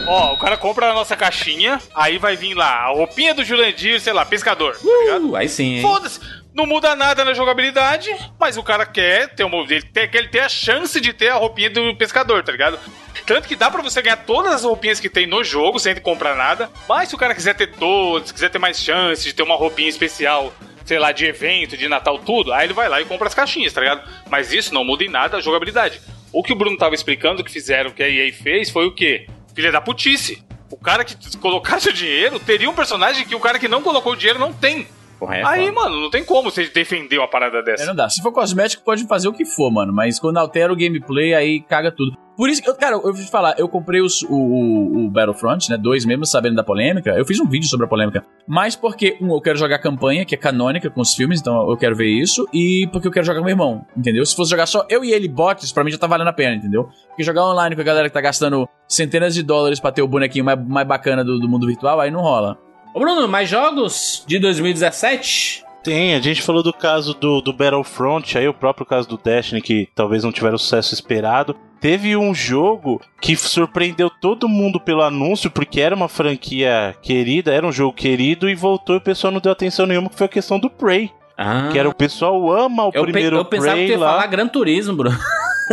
Ó, 0.08 0.34
o 0.34 0.38
cara 0.38 0.56
compra 0.56 0.90
a 0.90 0.94
nossa 0.94 1.14
caixinha, 1.14 1.80
aí 1.94 2.18
vai 2.18 2.36
vir 2.36 2.54
lá 2.54 2.66
a 2.66 2.88
roupinha 2.88 3.32
do 3.32 3.44
Jurandir, 3.44 4.00
sei 4.00 4.12
lá, 4.12 4.24
pescador. 4.24 4.76
tá? 4.76 5.18
Uh, 5.18 5.36
aí 5.36 5.48
sim, 5.48 5.76
hein? 5.76 5.82
Foda-se. 5.82 6.18
Não 6.52 6.66
muda 6.66 6.96
nada 6.96 7.24
na 7.24 7.32
jogabilidade, 7.32 8.10
mas 8.38 8.56
o 8.56 8.62
cara 8.62 8.84
quer 8.84 9.28
ter 9.34 9.44
uma, 9.44 9.58
ele 9.62 9.82
quer, 9.82 10.12
ele 10.12 10.28
ter 10.28 10.40
a 10.40 10.48
chance 10.48 11.00
de 11.00 11.12
ter 11.12 11.28
a 11.28 11.36
roupinha 11.36 11.70
do 11.70 11.94
pescador, 11.94 12.42
tá 12.42 12.50
ligado? 12.50 12.78
Tanto 13.24 13.46
que 13.46 13.54
dá 13.54 13.70
pra 13.70 13.82
você 13.82 14.02
ganhar 14.02 14.16
todas 14.16 14.52
as 14.54 14.64
roupinhas 14.64 14.98
que 14.98 15.08
tem 15.08 15.26
no 15.26 15.44
jogo 15.44 15.78
sem 15.78 15.94
comprar 15.96 16.34
nada. 16.34 16.68
Mas 16.88 17.08
se 17.08 17.14
o 17.14 17.18
cara 17.18 17.34
quiser 17.34 17.54
ter 17.54 17.68
todas, 17.68 18.32
quiser 18.32 18.48
ter 18.48 18.58
mais 18.58 18.78
chance 18.82 19.22
de 19.22 19.32
ter 19.32 19.44
uma 19.44 19.54
roupinha 19.54 19.88
especial, 19.88 20.52
sei 20.84 20.98
lá, 20.98 21.12
de 21.12 21.24
evento, 21.24 21.76
de 21.76 21.88
Natal, 21.88 22.18
tudo, 22.18 22.52
aí 22.52 22.66
ele 22.66 22.74
vai 22.74 22.88
lá 22.88 23.00
e 23.00 23.04
compra 23.04 23.28
as 23.28 23.34
caixinhas, 23.34 23.72
tá 23.72 23.80
ligado? 23.80 24.02
Mas 24.28 24.52
isso 24.52 24.74
não 24.74 24.84
muda 24.84 25.04
em 25.04 25.08
nada 25.08 25.36
a 25.36 25.40
jogabilidade. 25.40 26.00
O 26.32 26.42
que 26.42 26.52
o 26.52 26.56
Bruno 26.56 26.76
tava 26.76 26.94
explicando 26.94 27.44
que 27.44 27.52
fizeram, 27.52 27.90
que 27.90 28.02
a 28.02 28.08
EA 28.08 28.32
fez, 28.32 28.70
foi 28.70 28.86
o 28.86 28.92
quê? 28.92 29.26
Filha 29.54 29.70
da 29.70 29.80
putice. 29.80 30.44
O 30.68 30.76
cara 30.76 31.04
que 31.04 31.36
colocasse 31.38 31.88
o 31.88 31.92
dinheiro 31.92 32.38
teria 32.40 32.70
um 32.70 32.74
personagem 32.74 33.26
que 33.26 33.34
o 33.34 33.40
cara 33.40 33.58
que 33.58 33.68
não 33.68 33.82
colocou 33.82 34.12
o 34.12 34.16
dinheiro 34.16 34.38
não 34.38 34.52
tem. 34.52 34.86
É 35.28 35.42
Aí, 35.44 35.70
mano, 35.70 36.00
não 36.00 36.10
tem 36.10 36.24
como 36.24 36.50
você 36.50 36.68
defender 36.68 37.18
uma 37.18 37.28
parada 37.28 37.58
É, 37.58 37.62
dessa. 37.62 37.86
não 37.86 37.94
dá. 37.94 38.08
Se 38.08 38.22
for 38.22 38.32
cosmético, 38.32 38.82
pode 38.84 39.06
fazer 39.06 39.28
o 39.28 39.32
que 39.32 39.44
for, 39.44 39.70
mano. 39.70 39.92
Mas 39.92 40.18
quando 40.18 40.38
altera 40.38 40.72
o 40.72 40.76
gameplay, 40.76 41.34
aí 41.34 41.60
caga 41.60 41.90
tudo. 41.92 42.16
Por 42.36 42.48
isso 42.48 42.62
que, 42.62 42.70
eu, 42.70 42.74
cara, 42.74 42.94
eu 42.96 43.02
vou 43.02 43.12
te 43.12 43.30
falar, 43.30 43.54
eu 43.58 43.68
comprei 43.68 44.00
os- 44.00 44.22
o, 44.22 44.32
o, 44.34 45.04
o 45.06 45.10
Battlefront, 45.10 45.68
né? 45.68 45.76
Dois 45.76 46.06
mesmo, 46.06 46.24
sabendo 46.24 46.56
da 46.56 46.64
polêmica. 46.64 47.10
Eu 47.10 47.24
fiz 47.26 47.38
um 47.38 47.46
vídeo 47.46 47.68
sobre 47.68 47.84
a 47.84 47.88
polêmica. 47.88 48.24
Mas 48.48 48.74
porque, 48.74 49.18
um, 49.20 49.34
eu 49.34 49.40
quero 49.42 49.58
jogar 49.58 49.76
a 49.76 49.78
campanha, 49.78 50.24
que 50.24 50.34
é 50.34 50.38
canônica 50.38 50.88
com 50.88 51.02
os 51.02 51.14
filmes, 51.14 51.38
então 51.40 51.68
eu 51.70 51.76
quero 51.76 51.94
ver 51.94 52.06
isso. 52.08 52.48
E 52.54 52.88
porque 52.92 53.06
eu 53.08 53.12
quero 53.12 53.26
jogar 53.26 53.40
com 53.40 53.44
meu 53.44 53.52
irmão, 53.52 53.84
entendeu? 53.94 54.24
Se 54.24 54.34
fosse 54.34 54.50
jogar 54.50 54.64
só 54.66 54.86
eu 54.88 55.04
e 55.04 55.12
ele 55.12 55.28
bots, 55.28 55.70
pra 55.70 55.84
mim 55.84 55.90
já 55.90 55.98
tá 55.98 56.06
valendo 56.06 56.28
a 56.28 56.32
pena, 56.32 56.54
entendeu? 56.54 56.88
Porque 57.08 57.22
jogar 57.22 57.44
online 57.44 57.74
com 57.74 57.82
a 57.82 57.84
galera 57.84 58.08
que 58.08 58.14
tá 58.14 58.22
gastando 58.22 58.66
centenas 58.88 59.34
de 59.34 59.42
dólares 59.42 59.78
pra 59.78 59.92
ter 59.92 60.00
o 60.00 60.08
bonequinho 60.08 60.44
mais, 60.44 60.58
mais 60.66 60.86
bacana 60.88 61.22
do, 61.22 61.38
do 61.38 61.46
mundo 61.48 61.66
virtual, 61.66 62.00
aí 62.00 62.10
não 62.10 62.20
rola. 62.20 62.56
Ô, 62.94 62.98
Bruno, 63.00 63.28
mais 63.28 63.48
jogos 63.48 64.24
de 64.26 64.38
2017? 64.38 65.64
Tem, 65.82 66.14
a 66.14 66.20
gente 66.20 66.42
falou 66.42 66.62
do 66.62 66.72
caso 66.72 67.14
do, 67.14 67.40
do 67.40 67.52
Battlefront, 67.52 68.36
aí 68.36 68.46
o 68.46 68.52
próprio 68.54 68.84
caso 68.84 69.08
do 69.08 69.16
Destiny, 69.16 69.62
que 69.62 69.88
talvez 69.94 70.22
não 70.24 70.32
tiver 70.32 70.52
o 70.52 70.58
sucesso 70.58 70.92
esperado. 70.92 71.56
Teve 71.80 72.14
um 72.14 72.34
jogo 72.34 73.00
que 73.22 73.34
surpreendeu 73.34 74.10
todo 74.10 74.46
mundo 74.48 74.78
pelo 74.78 75.00
anúncio, 75.02 75.50
porque 75.50 75.80
era 75.80 75.94
uma 75.96 76.08
franquia 76.08 76.94
querida, 77.00 77.54
era 77.54 77.66
um 77.66 77.72
jogo 77.72 77.94
querido, 77.94 78.50
e 78.50 78.54
voltou 78.54 78.96
e 78.96 78.98
o 78.98 79.02
pessoal 79.02 79.32
não 79.32 79.40
deu 79.40 79.52
atenção 79.52 79.86
nenhuma, 79.86 80.10
que 80.10 80.18
foi 80.18 80.26
a 80.26 80.28
questão 80.28 80.58
do 80.58 80.68
Prey. 80.68 81.10
Ah, 81.38 81.70
Que 81.72 81.78
era 81.78 81.88
o 81.88 81.94
pessoal 81.94 82.52
ama 82.52 82.84
o 82.84 82.88
eu, 82.88 83.02
pe- 83.06 83.12
primeiro 83.12 83.36
eu 83.38 83.44
pensava 83.46 83.76
que 83.76 83.86
tu 83.86 83.90
ia 83.92 83.98
lá. 83.98 84.10
falar 84.10 84.26
Gran 84.26 84.46
Turismo, 84.48 84.94
Bruno. 84.94 85.16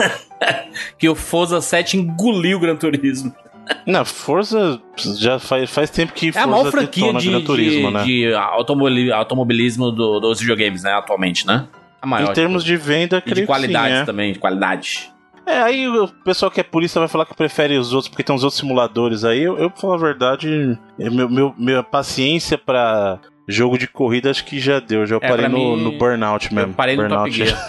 que 0.98 1.10
o 1.10 1.16
Forza 1.16 1.60
7 1.60 1.98
engoliu 1.98 2.58
o 2.58 2.62
Gran 2.62 2.78
Turismo. 2.78 3.36
Não, 3.86 4.04
Forza 4.06 4.80
já 5.18 5.40
faz, 5.40 5.70
faz 5.70 5.90
tempo 5.90 6.14
que 6.14 6.30
É 6.30 6.32
Forza 6.32 6.48
a 6.48 6.48
maior 6.48 6.72
franquia 6.72 7.14
de, 7.14 7.42
Turismo, 7.44 7.88
de, 7.88 7.94
né? 7.94 8.04
de 8.04 8.34
automobili- 8.34 9.12
automobilismo 9.12 9.92
do- 9.92 10.20
dos 10.20 10.40
videogames, 10.40 10.84
né? 10.84 10.94
Atualmente, 10.94 11.46
né? 11.48 11.68
A 12.02 12.06
maior. 12.08 12.30
Em 12.30 12.34
termos 12.34 12.64
de 12.64 12.76
venda, 12.78 13.22
e 13.26 13.34
de 13.34 13.46
qualidade 13.46 13.96
sim, 13.96 14.02
é. 14.02 14.06
também, 14.06 14.34
de 14.34 14.40
qualidade. 14.40 15.12
É, 15.46 15.62
aí 15.62 15.88
o 15.88 16.08
pessoal 16.26 16.52
que 16.52 16.60
é 16.60 16.64
polícia 16.64 17.00
vai 17.00 17.08
falar 17.08 17.26
que 17.26 17.34
prefere 17.34 17.78
os 17.78 17.94
outros 17.94 18.10
porque 18.10 18.22
tem 18.24 18.36
uns 18.36 18.44
outros 18.44 18.60
simuladores 18.60 19.24
aí. 19.24 19.42
Eu, 19.44 19.58
eu 19.58 19.70
pra 19.70 19.80
falar 19.80 19.96
a 19.96 20.00
verdade, 20.00 20.78
é 21.00 21.10
meu, 21.10 21.30
meu, 21.30 21.56
minha 21.58 21.82
paciência 21.82 22.58
pra 22.58 23.18
jogo 23.48 23.78
de 23.78 23.88
corrida 23.88 24.30
acho 24.30 24.44
que 24.44 24.60
já 24.60 24.80
deu. 24.82 25.06
Já 25.06 25.16
É, 25.16 25.20
parei 25.28 25.48
no, 25.48 25.78
mim, 25.78 25.84
no 25.84 25.92
Burnout 25.98 26.54
mesmo. 26.54 26.72
Eu 26.72 26.76
parei 26.76 26.98
no 26.98 27.04
Top 27.08 27.14
Burnout. 27.14 27.32
Gear. 27.34 27.68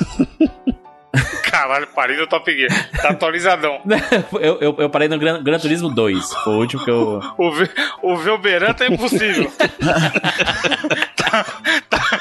Caralho, 1.59 1.89
parei 1.89 2.17
no 2.17 2.27
Top 2.29 2.49
Gear. 2.57 2.91
Tá 3.03 3.09
atualizadão. 3.11 3.81
eu, 4.41 4.59
eu, 4.61 4.77
eu 4.79 4.89
parei 4.91 5.09
no 5.09 5.19
Gran, 5.19 5.43
Gran 5.43 5.59
Turismo 5.59 5.89
2. 5.93 6.33
Foi 6.45 6.55
o 6.55 6.59
último 6.59 6.85
que 6.85 6.91
eu. 6.91 7.21
O, 7.37 7.51
Ve- 7.51 7.71
o 8.01 8.17
Velberan 8.17 8.73
tá 8.75 8.87
impossível. 8.87 9.51
tá, 11.17 11.45
tá- 11.91 12.21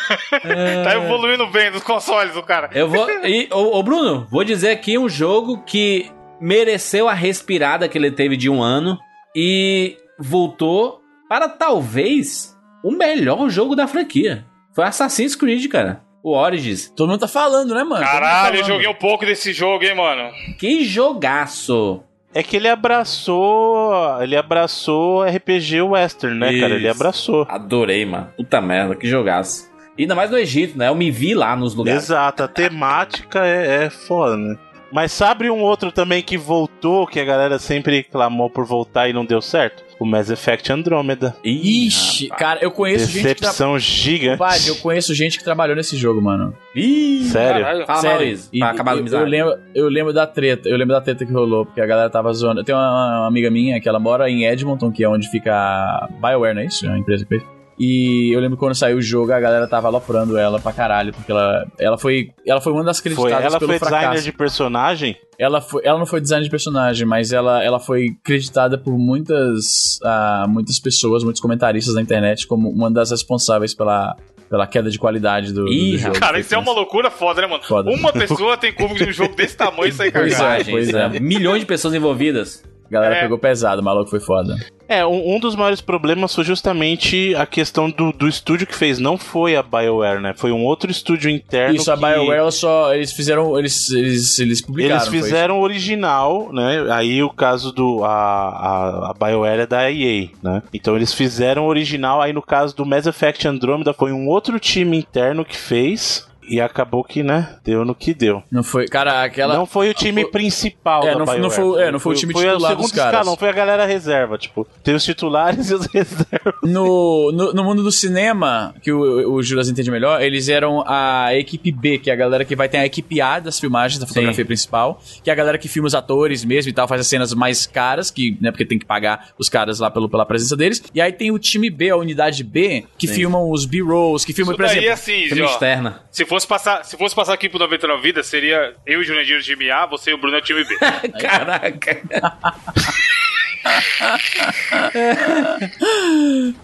tá 0.84 0.96
evoluindo 0.96 1.46
bem 1.48 1.72
dos 1.72 1.84
consoles 1.84 2.34
do 2.34 2.42
cara. 2.42 2.72
Eu 2.74 2.88
vou. 2.90 3.08
E, 3.24 3.48
ô, 3.52 3.78
ô, 3.78 3.84
Bruno, 3.84 4.26
vou 4.32 4.44
dizer 4.44 4.72
aqui 4.72 4.98
um 4.98 5.08
jogo 5.08 5.62
que 5.64 6.12
mereceu 6.42 7.08
a 7.08 7.14
respirada 7.14 7.88
que 7.88 7.96
ele 7.98 8.10
teve 8.10 8.36
de 8.36 8.50
um 8.50 8.62
ano 8.62 8.98
e 9.36 9.98
voltou 10.20 11.00
para 11.30 11.48
talvez 11.48 12.58
o 12.84 12.92
melhor 12.92 13.50
jogo 13.50 13.76
da 13.76 13.88
franquia. 13.88 14.46
Foi 14.74 14.84
Assassin's 14.84 15.36
Creed, 15.36 15.68
cara. 15.70 16.02
O 16.28 16.36
Origins. 16.36 16.92
Todo 16.94 17.10
mundo 17.10 17.22
tá 17.22 17.28
falando, 17.28 17.74
né, 17.74 17.86
mano? 17.86 17.96
Mundo 17.96 18.06
tá 18.06 18.12
Caralho, 18.12 18.60
eu 18.60 18.64
joguei 18.66 18.88
um 18.90 18.94
pouco 18.94 19.26
desse 19.26 19.54
jogo, 19.54 19.86
hein, 19.86 19.96
mano. 19.96 20.30
Que 20.60 20.84
jogaço! 20.84 22.04
É 22.34 22.44
que 22.44 22.58
ele 22.58 22.68
abraçou. 22.68 24.22
Ele 24.22 24.36
abraçou 24.36 25.24
RPG 25.24 25.82
Western, 25.82 26.38
né, 26.38 26.60
cara? 26.60 26.76
Ele 26.76 26.86
Isso. 26.86 26.98
abraçou. 26.98 27.48
Adorei, 27.50 28.06
mano. 28.06 28.30
Puta 28.36 28.60
merda, 28.60 28.94
que 28.94 29.08
jogaço. 29.08 29.72
E 29.98 30.02
ainda 30.02 30.16
mais 30.16 30.30
no 30.30 30.38
Egito, 30.38 30.78
né? 30.78 30.90
Eu 30.90 30.96
me 30.96 31.10
vi 31.10 31.34
lá 31.34 31.56
nos 31.56 31.74
lugares. 31.74 32.04
Exato, 32.04 32.44
a 32.44 32.48
temática 32.50 33.48
é, 33.48 33.86
é 33.86 33.90
foda, 33.90 34.36
né? 34.36 34.58
Mas 34.92 35.14
sabe 35.14 35.50
um 35.50 35.62
outro 35.62 35.94
também 35.94 36.22
que 36.22 36.38
voltou, 36.38 37.08
que 37.08 37.22
a 37.22 37.26
galera 37.26 37.58
sempre 37.58 38.04
clamou 38.04 38.50
por 38.50 38.66
voltar 38.66 39.08
e 39.10 39.14
não 39.14 39.26
deu 39.26 39.42
certo? 39.42 39.87
O 40.00 40.06
Mass 40.06 40.30
Effect 40.30 40.72
Andromeda. 40.72 41.36
Ixi, 41.44 42.26
rapaz. 42.28 42.40
cara, 42.40 42.60
eu 42.64 42.70
conheço 42.72 43.08
gente 43.08 43.14
que 43.30 43.36
tra... 43.36 43.48
Decepção 43.50 43.80
gigante. 43.80 44.38
Compadre, 44.38 44.68
eu 44.68 44.76
conheço 44.76 45.16
gente 45.16 45.38
que 45.40 45.44
trabalhou 45.44 45.76
nesse 45.76 45.98
jogo, 45.98 46.22
mano. 46.22 46.54
Ih, 46.76 47.24
Sério? 47.24 47.64
Caralho. 47.64 47.86
Fala, 47.88 48.02
Sério. 48.02 48.18
Maurício, 48.18 48.50
E- 48.54 48.60
pra 48.60 48.70
acabar 48.70 48.92
a 48.92 48.94
eu, 48.94 48.98
eu 48.98 49.02
amizade. 49.02 49.30
lembro, 49.30 49.56
eu 49.74 49.90
lembro 49.90 50.14
da 50.14 50.28
treta, 50.28 50.70
eu 50.70 50.78
lembro 50.78 50.94
da 50.94 51.02
treta 51.02 51.26
que 51.26 51.32
rolou, 51.34 51.66
porque 51.66 51.82
a 51.82 51.86
galera 51.88 52.10
tava 52.10 52.32
zoando. 52.32 52.64
Tem 52.64 52.76
uma, 52.76 53.20
uma 53.22 53.28
amiga 53.28 53.50
minha 53.50 53.82
que 53.82 53.90
ela 53.90 54.00
mora 54.00 54.30
em 54.30 54.46
Edmonton, 54.46 54.92
que 54.92 55.04
é 55.04 55.10
onde 55.10 55.28
fica 55.32 55.52
a 55.54 56.08
BioWare, 56.22 56.54
não 56.54 56.62
é 56.62 56.66
isso? 56.66 56.86
É 56.86 56.90
uma 56.90 57.00
empresa 57.00 57.26
que 57.26 57.30
fez. 57.30 57.57
E 57.80 58.32
eu 58.34 58.40
lembro 58.40 58.58
que 58.58 58.60
quando 58.60 58.74
saiu 58.76 58.98
o 58.98 59.02
jogo, 59.02 59.32
a 59.32 59.40
galera 59.40 59.68
tava 59.68 59.88
aloprando 59.88 60.38
ela 60.38 60.60
pra 60.60 60.74
caralho, 60.74 61.14
porque 61.14 61.32
ela, 61.32 61.66
ela, 61.80 61.98
foi, 61.98 62.30
ela 62.46 62.60
foi 62.60 62.74
uma 62.74 62.84
das 62.84 63.00
Foi, 63.00 63.12
creditadas 63.12 63.46
ela 63.46 63.60
pelo 63.60 63.72
foi 63.72 63.80
fracasso. 63.80 64.02
designer 64.12 64.24
de 64.24 64.32
personagem? 64.38 65.18
Ela, 65.38 65.62
foi, 65.62 65.82
ela 65.86 66.00
não 66.00 66.06
foi 66.08 66.20
design 66.20 66.44
de 66.44 66.50
personagem, 66.50 67.06
mas 67.06 67.32
ela, 67.32 67.64
ela 67.64 67.80
foi 67.80 68.08
creditada 68.24 68.78
por 68.80 68.98
muitas, 68.98 70.00
ah, 70.04 70.46
muitas 70.50 70.80
pessoas, 70.80 71.24
muitos 71.24 71.40
comentaristas 71.42 71.94
na 71.94 72.02
internet, 72.02 72.48
como 72.48 72.68
uma 72.70 72.90
das 72.90 73.12
responsáveis 73.12 73.76
pela, 73.76 74.16
pela 74.50 74.66
queda 74.66 74.90
de 74.90 74.98
qualidade 74.98 75.54
do, 75.54 75.66
do 75.66 75.72
Ih, 75.72 75.98
jogo. 76.00 76.20
Cara, 76.20 76.40
isso 76.40 76.56
é 76.56 76.58
uma 76.58 76.72
loucura 76.72 77.12
foda, 77.12 77.42
né, 77.42 77.48
mano? 77.48 77.64
Foda. 77.64 77.92
Uma 77.92 78.12
pessoa 78.14 78.58
tem 78.58 78.74
como 78.74 78.96
de 78.96 79.04
um 79.04 79.12
jogo 79.12 79.36
desse 79.36 79.56
tamanho 79.56 79.94
sair 79.94 80.12
Pois 80.12 80.34
é, 80.34 80.38
cagado. 80.38 80.72
Pois 80.72 80.90
é. 80.94 81.20
Milhões 81.20 81.60
de 81.60 81.68
pessoas 81.68 81.94
envolvidas. 81.94 82.64
A 82.90 82.94
galera 82.94 83.16
É. 83.16 83.22
pegou 83.22 83.38
pesado, 83.38 83.82
o 83.82 83.86
maluco 83.86 84.10
foi 84.10 84.20
foda. 84.20 84.56
É, 84.90 85.06
um, 85.06 85.36
um 85.36 85.40
dos 85.40 85.54
maiores 85.54 85.82
problemas 85.82 86.34
foi 86.34 86.46
justamente 86.46 87.36
a 87.36 87.46
questão 87.46 87.90
do, 87.90 88.14
do 88.14 88.26
estúdio 88.26 88.66
que 88.66 88.74
fez. 88.74 89.00
Não 89.00 89.18
foi 89.18 89.58
a 89.58 89.62
BioWare, 89.62 90.22
né? 90.22 90.34
Foi 90.34 90.52
um 90.54 90.64
outro 90.64 90.90
estúdio 90.90 91.30
interno. 91.30 91.76
Isso, 91.76 91.92
a 91.92 91.96
que 91.96 92.00
BioWare 92.06 92.40
ela 92.40 92.52
só. 92.52 92.96
Eles 92.96 93.12
fizeram. 93.12 93.60
Eles, 93.60 93.90
eles, 93.90 94.40
eles 94.40 94.62
publicaram. 94.62 94.96
Eles 94.96 95.08
fizeram 95.10 95.60
o 95.60 95.62
original, 95.62 96.54
né? 96.54 96.86
Aí 96.90 97.22
o 97.22 97.30
caso 97.30 97.74
do. 97.74 98.06
A, 98.06 98.10
a, 98.10 99.12
a 99.12 99.14
BioWare 99.14 99.62
é 99.62 99.68
da 99.68 99.92
EA, 99.92 100.30
né? 100.42 100.64
Então 100.74 100.96
eles 100.96 101.14
fizeram 101.14 101.66
o 101.66 101.68
original. 101.68 102.22
Aí 102.22 102.32
no 102.32 102.42
caso 102.42 102.74
do 102.74 102.86
Mass 102.86 103.06
Effect 103.06 103.46
Andromeda 103.46 103.94
foi 103.94 104.14
um 104.14 104.28
outro 104.30 104.58
time 104.58 104.98
interno 104.98 105.44
que 105.44 105.58
fez. 105.58 106.27
E 106.48 106.62
acabou 106.62 107.04
que, 107.04 107.22
né? 107.24 107.58
Deu 107.64 107.84
no 107.84 107.94
que 107.96 108.14
deu. 108.14 108.42
Não 108.52 108.64
foi. 108.64 108.88
Cara, 108.88 109.24
aquela. 109.24 109.56
Não 109.56 109.66
foi 109.66 109.90
o 109.90 109.94
time 109.94 110.22
Foi- 110.24 110.32
principal 110.32 111.04
É, 111.04 111.14
da 111.14 111.20
não 111.20 111.26
foi- 111.26 111.36
não 111.40 111.50
BioWare. 111.50 111.56
foi- 111.74 111.82
é, 111.84 111.92
não 111.92 112.00
foi 112.00 112.14
o 112.14 112.18
time 112.18 112.34
foi 112.34 112.44
titular 112.46 112.76
dos 112.76 112.92
caras. 112.92 113.14
escalão, 113.14 113.36
foi 113.38 113.50
a 113.50 113.54
galera 113.54 113.86
reserva. 113.86 114.38
Tipo, 114.38 114.66
tem 114.84 114.96
os 114.96 115.04
titulares 115.04 115.70
e 115.72 115.74
os 115.74 115.86
reservas. 115.88 116.54
No, 116.64 117.32
no, 117.32 117.54
no 117.54 117.64
mundo 117.64 117.84
do 117.84 117.92
cinema, 117.92 118.74
que 118.82 118.92
o, 118.92 119.34
o 119.34 119.44
Juras 119.44 119.70
entende 119.70 119.90
melhor, 119.92 120.22
eles 120.22 120.50
eram 120.50 120.84
a 120.86 121.36
equipe 121.36 121.72
B, 121.72 121.98
que 121.98 122.10
é 122.10 122.14
a 122.14 122.16
galera 122.16 122.46
que 122.46 122.56
vai 122.56 122.70
ter 122.70 122.78
a 122.78 122.86
equipe 122.86 123.20
A 123.22 123.40
das 123.40 123.60
filmagens, 123.60 124.00
da 124.00 124.08
fotografia 124.08 124.46
principal, 124.46 125.02
que 125.24 125.30
é 125.30 125.34
a 125.34 125.36
galera 125.36 125.58
que 125.58 125.68
filma 125.68 125.88
os 125.88 125.96
atores 125.96 126.44
mesmo 126.46 126.70
e 126.70 126.74
tal, 126.74 126.88
faz 126.88 127.02
as 127.02 127.08
cenas 127.08 127.34
mais 127.34 127.66
caras, 127.68 128.10
que, 128.12 128.38
né, 128.42 128.52
porque 128.52 128.66
tem 128.66 128.80
que 128.80 128.86
pagar 128.86 129.30
os 129.38 129.50
caras 129.50 129.80
lá 129.80 129.90
pelo, 129.92 130.10
pela 130.10 130.26
presença 130.26 130.56
deles. 130.56 130.82
E 130.94 131.02
aí 131.02 131.12
tem 131.12 131.32
o 131.32 131.40
time 131.40 131.70
B, 131.70 131.90
a 131.90 131.98
unidade 131.98 132.44
B, 132.44 132.86
que 132.98 133.08
Sim. 133.08 133.14
filmam 133.14 133.50
os 133.52 133.66
B-rolls, 133.66 134.26
que 134.26 134.34
filmam, 134.34 134.54
Isso 134.54 134.58
por 134.58 134.66
daí, 134.68 134.78
exemplo. 134.78 134.94
assim, 134.94 135.28
Filme 135.28 135.42
ó, 135.44 135.46
externa. 135.46 136.02
se 136.12 136.26
fosse 136.38 136.48
passar, 136.48 136.86
se 136.86 136.98
fosse 136.98 137.16
passar 137.16 137.34
aqui 137.34 137.50
pro 137.50 137.60
99 137.60 138.02
Vidas, 138.02 138.28
seria 138.28 138.76
eu 138.86 139.00
e 139.00 139.02
o 139.02 139.04
Jurandir 139.04 139.42
time 139.42 139.70
A, 139.72 139.86
você 139.86 140.12
e 140.12 140.14
o 140.14 140.18
Bruno 140.18 140.36
é 140.36 140.40
o 140.40 140.44
time 140.44 140.64
B. 140.64 140.78
Caraca. 141.20 142.02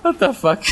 What 0.03 0.19
the 0.19 0.34
fuck? 0.34 0.63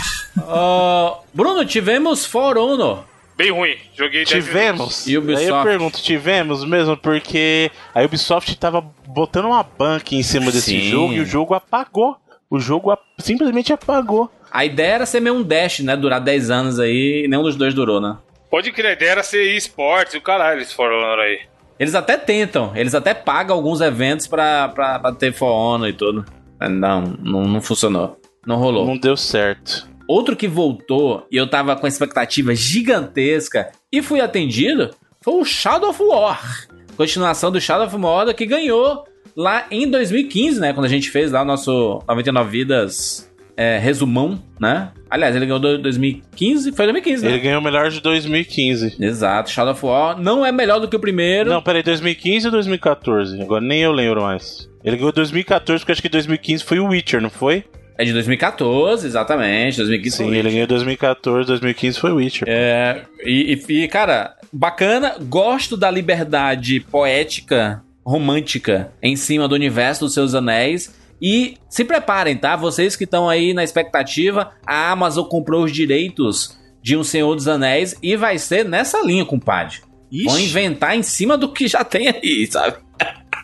Ó, 0.48 1.22
Bruno, 1.34 1.66
tivemos 1.66 2.26
For 2.26 2.58
Honor. 2.58 3.04
Bem 3.38 3.52
ruim. 3.52 3.76
Joguei 3.96 4.24
10 4.26 4.30
minutos. 4.30 4.46
Tivemos. 4.46 5.08
E 5.08 5.18
Ubisoft? 5.18 5.52
Aí 5.52 5.58
eu 5.58 5.64
pergunto, 5.64 6.02
tivemos 6.04 6.64
mesmo? 6.64 6.96
Porque 6.96 7.72
a 7.94 8.02
Ubisoft 8.04 8.56
tava 8.58 8.82
botando 9.08 9.46
uma 9.46 9.64
banca 9.64 10.14
em 10.16 10.24
cima 10.24 10.52
desse 10.52 10.80
Sim. 10.80 10.90
jogo 10.90 11.14
e 11.14 11.20
o 11.22 11.26
jogo 11.26 11.54
apagou. 11.54 12.18
O 12.50 12.60
jogo 12.60 12.92
a- 12.92 13.00
simplesmente 13.18 13.74
apagou. 13.74 14.30
A 14.52 14.66
ideia 14.66 14.96
era 14.96 15.06
ser 15.06 15.22
meio 15.22 15.36
um 15.38 15.44
dash, 15.44 15.80
né? 15.80 15.96
Durar 15.96 16.20
10 16.22 16.50
anos 16.52 16.80
aí, 16.80 17.24
e 17.26 17.28
nenhum 17.28 17.44
dos 17.44 17.56
dois 17.56 17.74
durou, 17.74 18.00
né? 18.02 18.18
Pode 18.52 18.72
crer, 18.74 18.88
a 18.88 18.94
ideia 18.94 19.12
era 19.12 19.24
ser 19.24 19.56
esportes 19.56 20.14
e 20.14 20.18
o 20.18 20.22
caralho, 20.22 20.60
eles 20.60 20.74
foram 20.74 21.02
aí. 21.20 21.40
Eles 21.80 21.96
até 21.96 22.18
tentam, 22.18 22.74
eles 22.76 22.94
até 22.94 23.14
pagam 23.14 23.56
alguns 23.56 23.80
eventos 23.80 24.28
pra, 24.28 24.68
pra, 24.70 25.00
pra 25.00 25.14
ter 25.14 25.34
For 25.34 25.48
Honor 25.48 25.88
e 25.88 25.94
tudo. 25.94 26.26
Mas 26.60 26.70
Não, 26.70 27.02
não, 27.02 27.42
não 27.44 27.62
funcionou. 27.62 28.20
Não 28.46 28.58
rolou. 28.58 28.86
Não 28.86 28.98
deu 28.98 29.16
certo. 29.16 29.90
Outro 30.08 30.36
que 30.36 30.48
voltou 30.48 31.26
e 31.32 31.38
eu 31.38 31.50
tava 31.50 31.76
com 31.76 31.88
expectativa 31.88 32.54
gigantesca 32.54 33.72
e 33.92 34.02
fui 34.02 34.20
atendido 34.20 34.92
foi 35.22 35.36
o 35.36 35.46
Shadow 35.46 35.90
of 35.90 36.04
War. 36.04 36.68
Continuação 36.98 37.52
do 37.52 37.62
Shadow 37.62 37.88
of 37.88 37.96
War 37.96 38.34
que 38.36 38.46
ganhou 38.46 39.06
lá 39.36 39.66
em 39.72 39.90
2015, 39.90 40.60
né? 40.60 40.74
Quando 40.74 40.86
a 40.86 40.90
gente 40.90 41.10
fez 41.10 41.32
lá 41.32 41.42
o 41.42 41.46
nosso 41.46 42.04
99 42.08 42.50
Vidas 42.50 43.31
é, 43.62 43.78
resumão, 43.78 44.42
né? 44.60 44.90
Aliás, 45.10 45.36
ele 45.36 45.46
ganhou 45.46 45.60
do 45.60 45.78
2015, 45.78 46.72
foi 46.72 46.86
2015, 46.86 47.26
né? 47.26 47.32
Ele 47.32 47.40
ganhou 47.40 47.60
o 47.62 47.64
melhor 47.64 47.90
de 47.90 48.02
2015. 48.02 48.96
Exato, 49.00 49.50
Shadow 49.52 49.74
of 49.74 49.86
War 49.86 50.20
não 50.20 50.46
é 50.46 50.52
melhor 50.52 50.80
do 50.80 50.88
que 50.88 50.96
o 50.96 51.00
primeiro. 51.00 51.50
Não, 51.50 51.62
peraí, 51.62 51.84
2015 51.84 52.48
ou 52.48 52.52
2014? 52.52 53.42
Agora 53.42 53.62
nem 53.64 53.82
eu 53.82 53.92
lembro 53.92 54.22
mais. 54.22 54.70
Ele 54.84 54.98
ganhou 54.98 55.12
2014, 55.12 55.82
porque 55.82 55.92
acho 55.92 56.02
que 56.02 56.10
2015 56.10 56.64
foi 56.64 56.80
o 56.80 56.88
Witcher, 56.88 57.22
não 57.22 57.30
foi? 57.30 57.64
É 57.98 58.04
de 58.04 58.14
2014, 58.14 59.06
exatamente. 59.06 59.78
2015 59.78 60.16
Sim, 60.18 60.34
ele 60.34 60.50
ganhou 60.50 60.66
2014, 60.68 61.46
2015 61.48 62.00
foi 62.00 62.12
o 62.12 62.16
Witcher. 62.16 62.48
É, 62.50 63.02
e, 63.24 63.60
e- 63.70 63.84
e, 63.84 63.88
cara, 63.88 64.34
bacana. 64.52 65.16
Gosto 65.22 65.78
da 65.78 65.92
liberdade 65.92 66.80
poética, 66.80 67.84
romântica, 68.04 68.92
em 69.04 69.16
cima 69.16 69.48
do 69.48 69.54
universo 69.54 70.06
dos 70.06 70.14
seus 70.16 70.34
anéis. 70.34 71.00
E 71.22 71.58
se 71.70 71.86
preparem, 71.86 72.36
tá? 72.36 72.56
Vocês 72.56 72.96
que 72.96 73.04
estão 73.04 73.30
aí 73.30 73.54
na 73.54 73.64
expectativa, 73.64 74.52
a 74.66 74.92
Amazon 74.92 75.26
comprou 75.26 75.64
os 75.64 75.72
direitos 75.72 76.60
de 76.82 76.98
Um 76.98 77.04
Senhor 77.04 77.36
dos 77.36 77.48
Anéis 77.48 77.96
e 78.02 78.16
vai 78.16 78.38
ser 78.40 78.66
nessa 78.66 79.02
linha, 79.02 79.24
compadre. 79.24 79.78
Vão 80.26 80.36
Ixi. 80.38 80.46
inventar 80.46 80.96
em 80.96 81.04
cima 81.04 81.38
do 81.38 81.54
que 81.54 81.68
já 81.68 81.84
tem 81.84 82.10
aí, 82.10 82.48
sabe? 82.52 82.78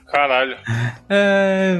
Caralho. 0.08 0.58
É, 1.10 1.78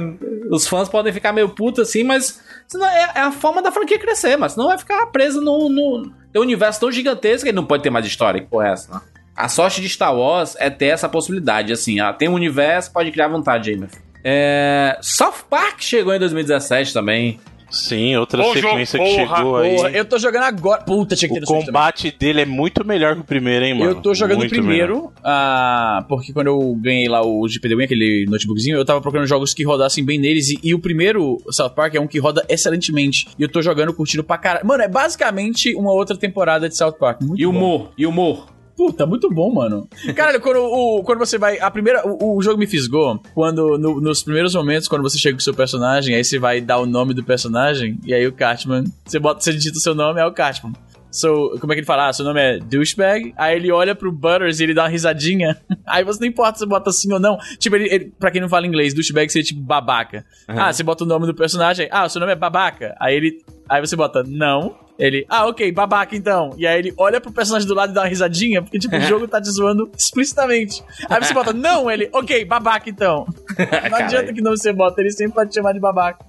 os 0.50 0.68
fãs 0.68 0.88
podem 0.88 1.12
ficar 1.12 1.32
meio 1.32 1.48
putos 1.48 1.88
assim, 1.88 2.04
mas 2.04 2.42
senão 2.66 2.86
é, 2.86 3.12
é 3.16 3.20
a 3.20 3.32
forma 3.32 3.60
da 3.60 3.72
franquia 3.72 3.98
crescer, 3.98 4.36
mas 4.36 4.52
senão 4.52 4.68
vai 4.68 4.78
ficar 4.78 5.06
preso 5.06 5.40
no, 5.40 5.68
no 5.68 6.12
tem 6.32 6.40
um 6.40 6.44
universo 6.44 6.80
tão 6.80 6.92
gigantesco 6.92 7.46
que 7.46 7.52
não 7.52 7.64
pode 7.64 7.82
ter 7.82 7.90
mais 7.90 8.06
história. 8.06 8.40
Que 8.40 8.46
porra 8.46 8.68
é 8.68 8.72
essa, 8.72 8.94
né? 8.94 9.00
A 9.34 9.48
sorte 9.48 9.80
de 9.80 9.88
Star 9.88 10.14
Wars 10.14 10.56
é 10.58 10.68
ter 10.68 10.86
essa 10.86 11.08
possibilidade, 11.08 11.72
assim, 11.72 12.00
ó, 12.00 12.12
tem 12.12 12.28
um 12.28 12.34
universo, 12.34 12.92
pode 12.92 13.10
criar 13.12 13.28
vontade 13.28 13.70
aí, 13.70 13.76
meu 13.76 13.88
filho. 13.88 14.02
É, 14.24 14.98
South 15.00 15.44
Park 15.48 15.80
chegou 15.80 16.14
em 16.14 16.18
2017 16.18 16.92
também. 16.92 17.38
Sim, 17.70 18.16
outra 18.16 18.42
Bom 18.42 18.54
jogo, 18.54 18.68
sequência 18.68 18.98
que 18.98 19.04
porra, 19.04 19.36
chegou 19.36 19.56
aí. 19.58 19.76
Porra, 19.76 19.90
eu 19.90 20.04
tô 20.04 20.18
jogando 20.18 20.44
agora. 20.44 20.82
Puta, 20.82 21.14
tinha 21.14 21.28
que 21.28 21.34
ter 21.38 21.44
O 21.44 21.46
combate 21.46 22.14
dele 22.18 22.40
é 22.40 22.44
muito 22.46 22.84
melhor 22.84 23.14
que 23.14 23.20
o 23.20 23.24
primeiro, 23.24 23.64
hein, 23.64 23.74
mano? 23.74 23.90
Eu 23.90 23.94
tô 23.96 24.14
jogando 24.14 24.36
o 24.36 24.40
Muito 24.40 24.50
primeiro, 24.50 25.12
ah, 25.22 26.04
porque 26.08 26.32
quando 26.32 26.46
eu 26.46 26.74
ganhei 26.80 27.08
lá 27.08 27.20
o 27.24 27.46
GPD 27.46 27.76
Win, 27.76 27.84
aquele 27.84 28.24
notebookzinho, 28.28 28.76
eu 28.76 28.84
tava 28.84 29.00
procurando 29.02 29.26
jogos 29.26 29.52
que 29.52 29.64
rodassem 29.64 30.02
bem 30.02 30.18
neles, 30.18 30.48
e, 30.48 30.58
e 30.62 30.74
o 30.74 30.78
primeiro 30.78 31.36
South 31.50 31.70
Park 31.70 31.94
é 31.94 32.00
um 32.00 32.06
que 32.06 32.18
roda 32.18 32.42
excelentemente. 32.48 33.28
E 33.38 33.42
eu 33.42 33.48
tô 33.50 33.60
jogando, 33.60 33.92
curtindo 33.92 34.24
pra 34.24 34.38
caralho. 34.38 34.66
Mano, 34.66 34.82
é 34.82 34.88
basicamente 34.88 35.74
uma 35.74 35.92
outra 35.92 36.16
temporada 36.16 36.68
de 36.68 36.76
South 36.76 36.92
Park. 36.92 37.20
Muito 37.20 37.38
E 37.40 37.44
bom. 37.44 37.50
humor, 37.50 37.90
e 37.98 38.06
o 38.06 38.08
humor. 38.08 38.46
Puta, 38.78 39.04
muito 39.04 39.28
bom, 39.28 39.52
mano. 39.52 39.88
Caralho, 40.14 40.40
quando, 40.40 40.60
o, 40.60 41.02
quando 41.02 41.18
você 41.18 41.36
vai. 41.36 41.58
A 41.58 41.68
primeira. 41.68 42.06
O, 42.06 42.36
o 42.38 42.42
jogo 42.42 42.56
me 42.58 42.66
fisgou 42.66 43.20
quando. 43.34 43.76
no- 43.76 44.00
nos 44.00 44.22
primeiros 44.22 44.54
momentos, 44.54 44.86
quando 44.86 45.02
você 45.02 45.18
chega 45.18 45.34
com 45.34 45.40
o 45.40 45.42
seu 45.42 45.52
personagem, 45.52 46.14
aí 46.14 46.22
você 46.22 46.38
vai 46.38 46.60
dar 46.60 46.78
o 46.78 46.86
nome 46.86 47.12
do 47.12 47.24
personagem, 47.24 47.98
e 48.04 48.14
aí 48.14 48.24
o 48.24 48.32
Cartman. 48.32 48.84
Você 49.04 49.18
bota, 49.18 49.40
você 49.40 49.52
digita 49.52 49.76
o 49.76 49.80
seu 49.80 49.96
nome, 49.96 50.20
é 50.20 50.24
o 50.24 50.32
Cartman. 50.32 50.72
So, 51.10 51.56
como 51.60 51.72
é 51.72 51.74
que 51.74 51.80
ele 51.80 51.86
fala? 51.86 52.06
Ah, 52.08 52.12
seu 52.12 52.24
nome 52.24 52.38
é 52.40 52.58
douchebag. 52.60 53.32
Aí 53.36 53.56
ele 53.56 53.72
olha 53.72 53.94
pro 53.96 54.12
Butters 54.12 54.60
e 54.60 54.62
ele 54.64 54.74
dá 54.74 54.82
uma 54.84 54.88
risadinha. 54.90 55.56
Aí 55.84 56.04
você 56.04 56.20
não 56.20 56.28
importa 56.28 56.52
se 56.52 56.58
você 56.60 56.66
bota 56.66 56.90
assim 56.90 57.12
ou 57.12 57.18
não. 57.18 57.36
Tipo, 57.58 57.76
ele, 57.76 57.88
ele, 57.92 58.12
pra 58.18 58.30
quem 58.30 58.40
não 58.42 58.48
fala 58.48 58.66
inglês, 58.66 58.92
douchebag 58.94 59.28
seria 59.32 59.44
tipo 59.46 59.60
babaca. 59.60 60.24
Ah, 60.46 60.72
você 60.72 60.82
bota 60.84 61.02
o 61.02 61.06
nome 61.06 61.26
do 61.26 61.34
personagem. 61.34 61.88
Ah, 61.90 62.04
o 62.04 62.08
seu 62.10 62.20
nome 62.20 62.32
é 62.32 62.36
babaca. 62.36 62.94
Aí 63.00 63.16
ele. 63.16 63.42
Aí 63.68 63.80
você 63.80 63.96
bota 63.96 64.22
não. 64.22 64.76
Ele, 64.98 65.24
ah, 65.28 65.46
ok, 65.46 65.70
babaca 65.70 66.16
então. 66.16 66.54
E 66.56 66.66
aí 66.66 66.78
ele 66.78 66.92
olha 66.96 67.20
pro 67.20 67.30
personagem 67.30 67.68
do 67.68 67.74
lado 67.74 67.92
e 67.92 67.94
dá 67.94 68.02
uma 68.02 68.08
risadinha, 68.08 68.60
porque, 68.60 68.78
tipo, 68.78 68.96
o 68.96 69.00
jogo 69.00 69.28
tá 69.28 69.40
te 69.40 69.48
zoando 69.48 69.88
explicitamente. 69.96 70.82
Aí 71.08 71.22
você 71.22 71.32
bota, 71.32 71.52
não, 71.52 71.88
ele, 71.88 72.10
ok, 72.12 72.44
babaca 72.44 72.90
então. 72.90 73.24
Não 73.90 73.98
adianta 73.98 74.32
que 74.32 74.40
não 74.40 74.56
você 74.56 74.72
bota, 74.72 75.00
ele 75.00 75.10
sempre 75.10 75.34
pode 75.34 75.50
te 75.50 75.54
chamar 75.54 75.72
de 75.72 75.80
babaca. 75.80 76.24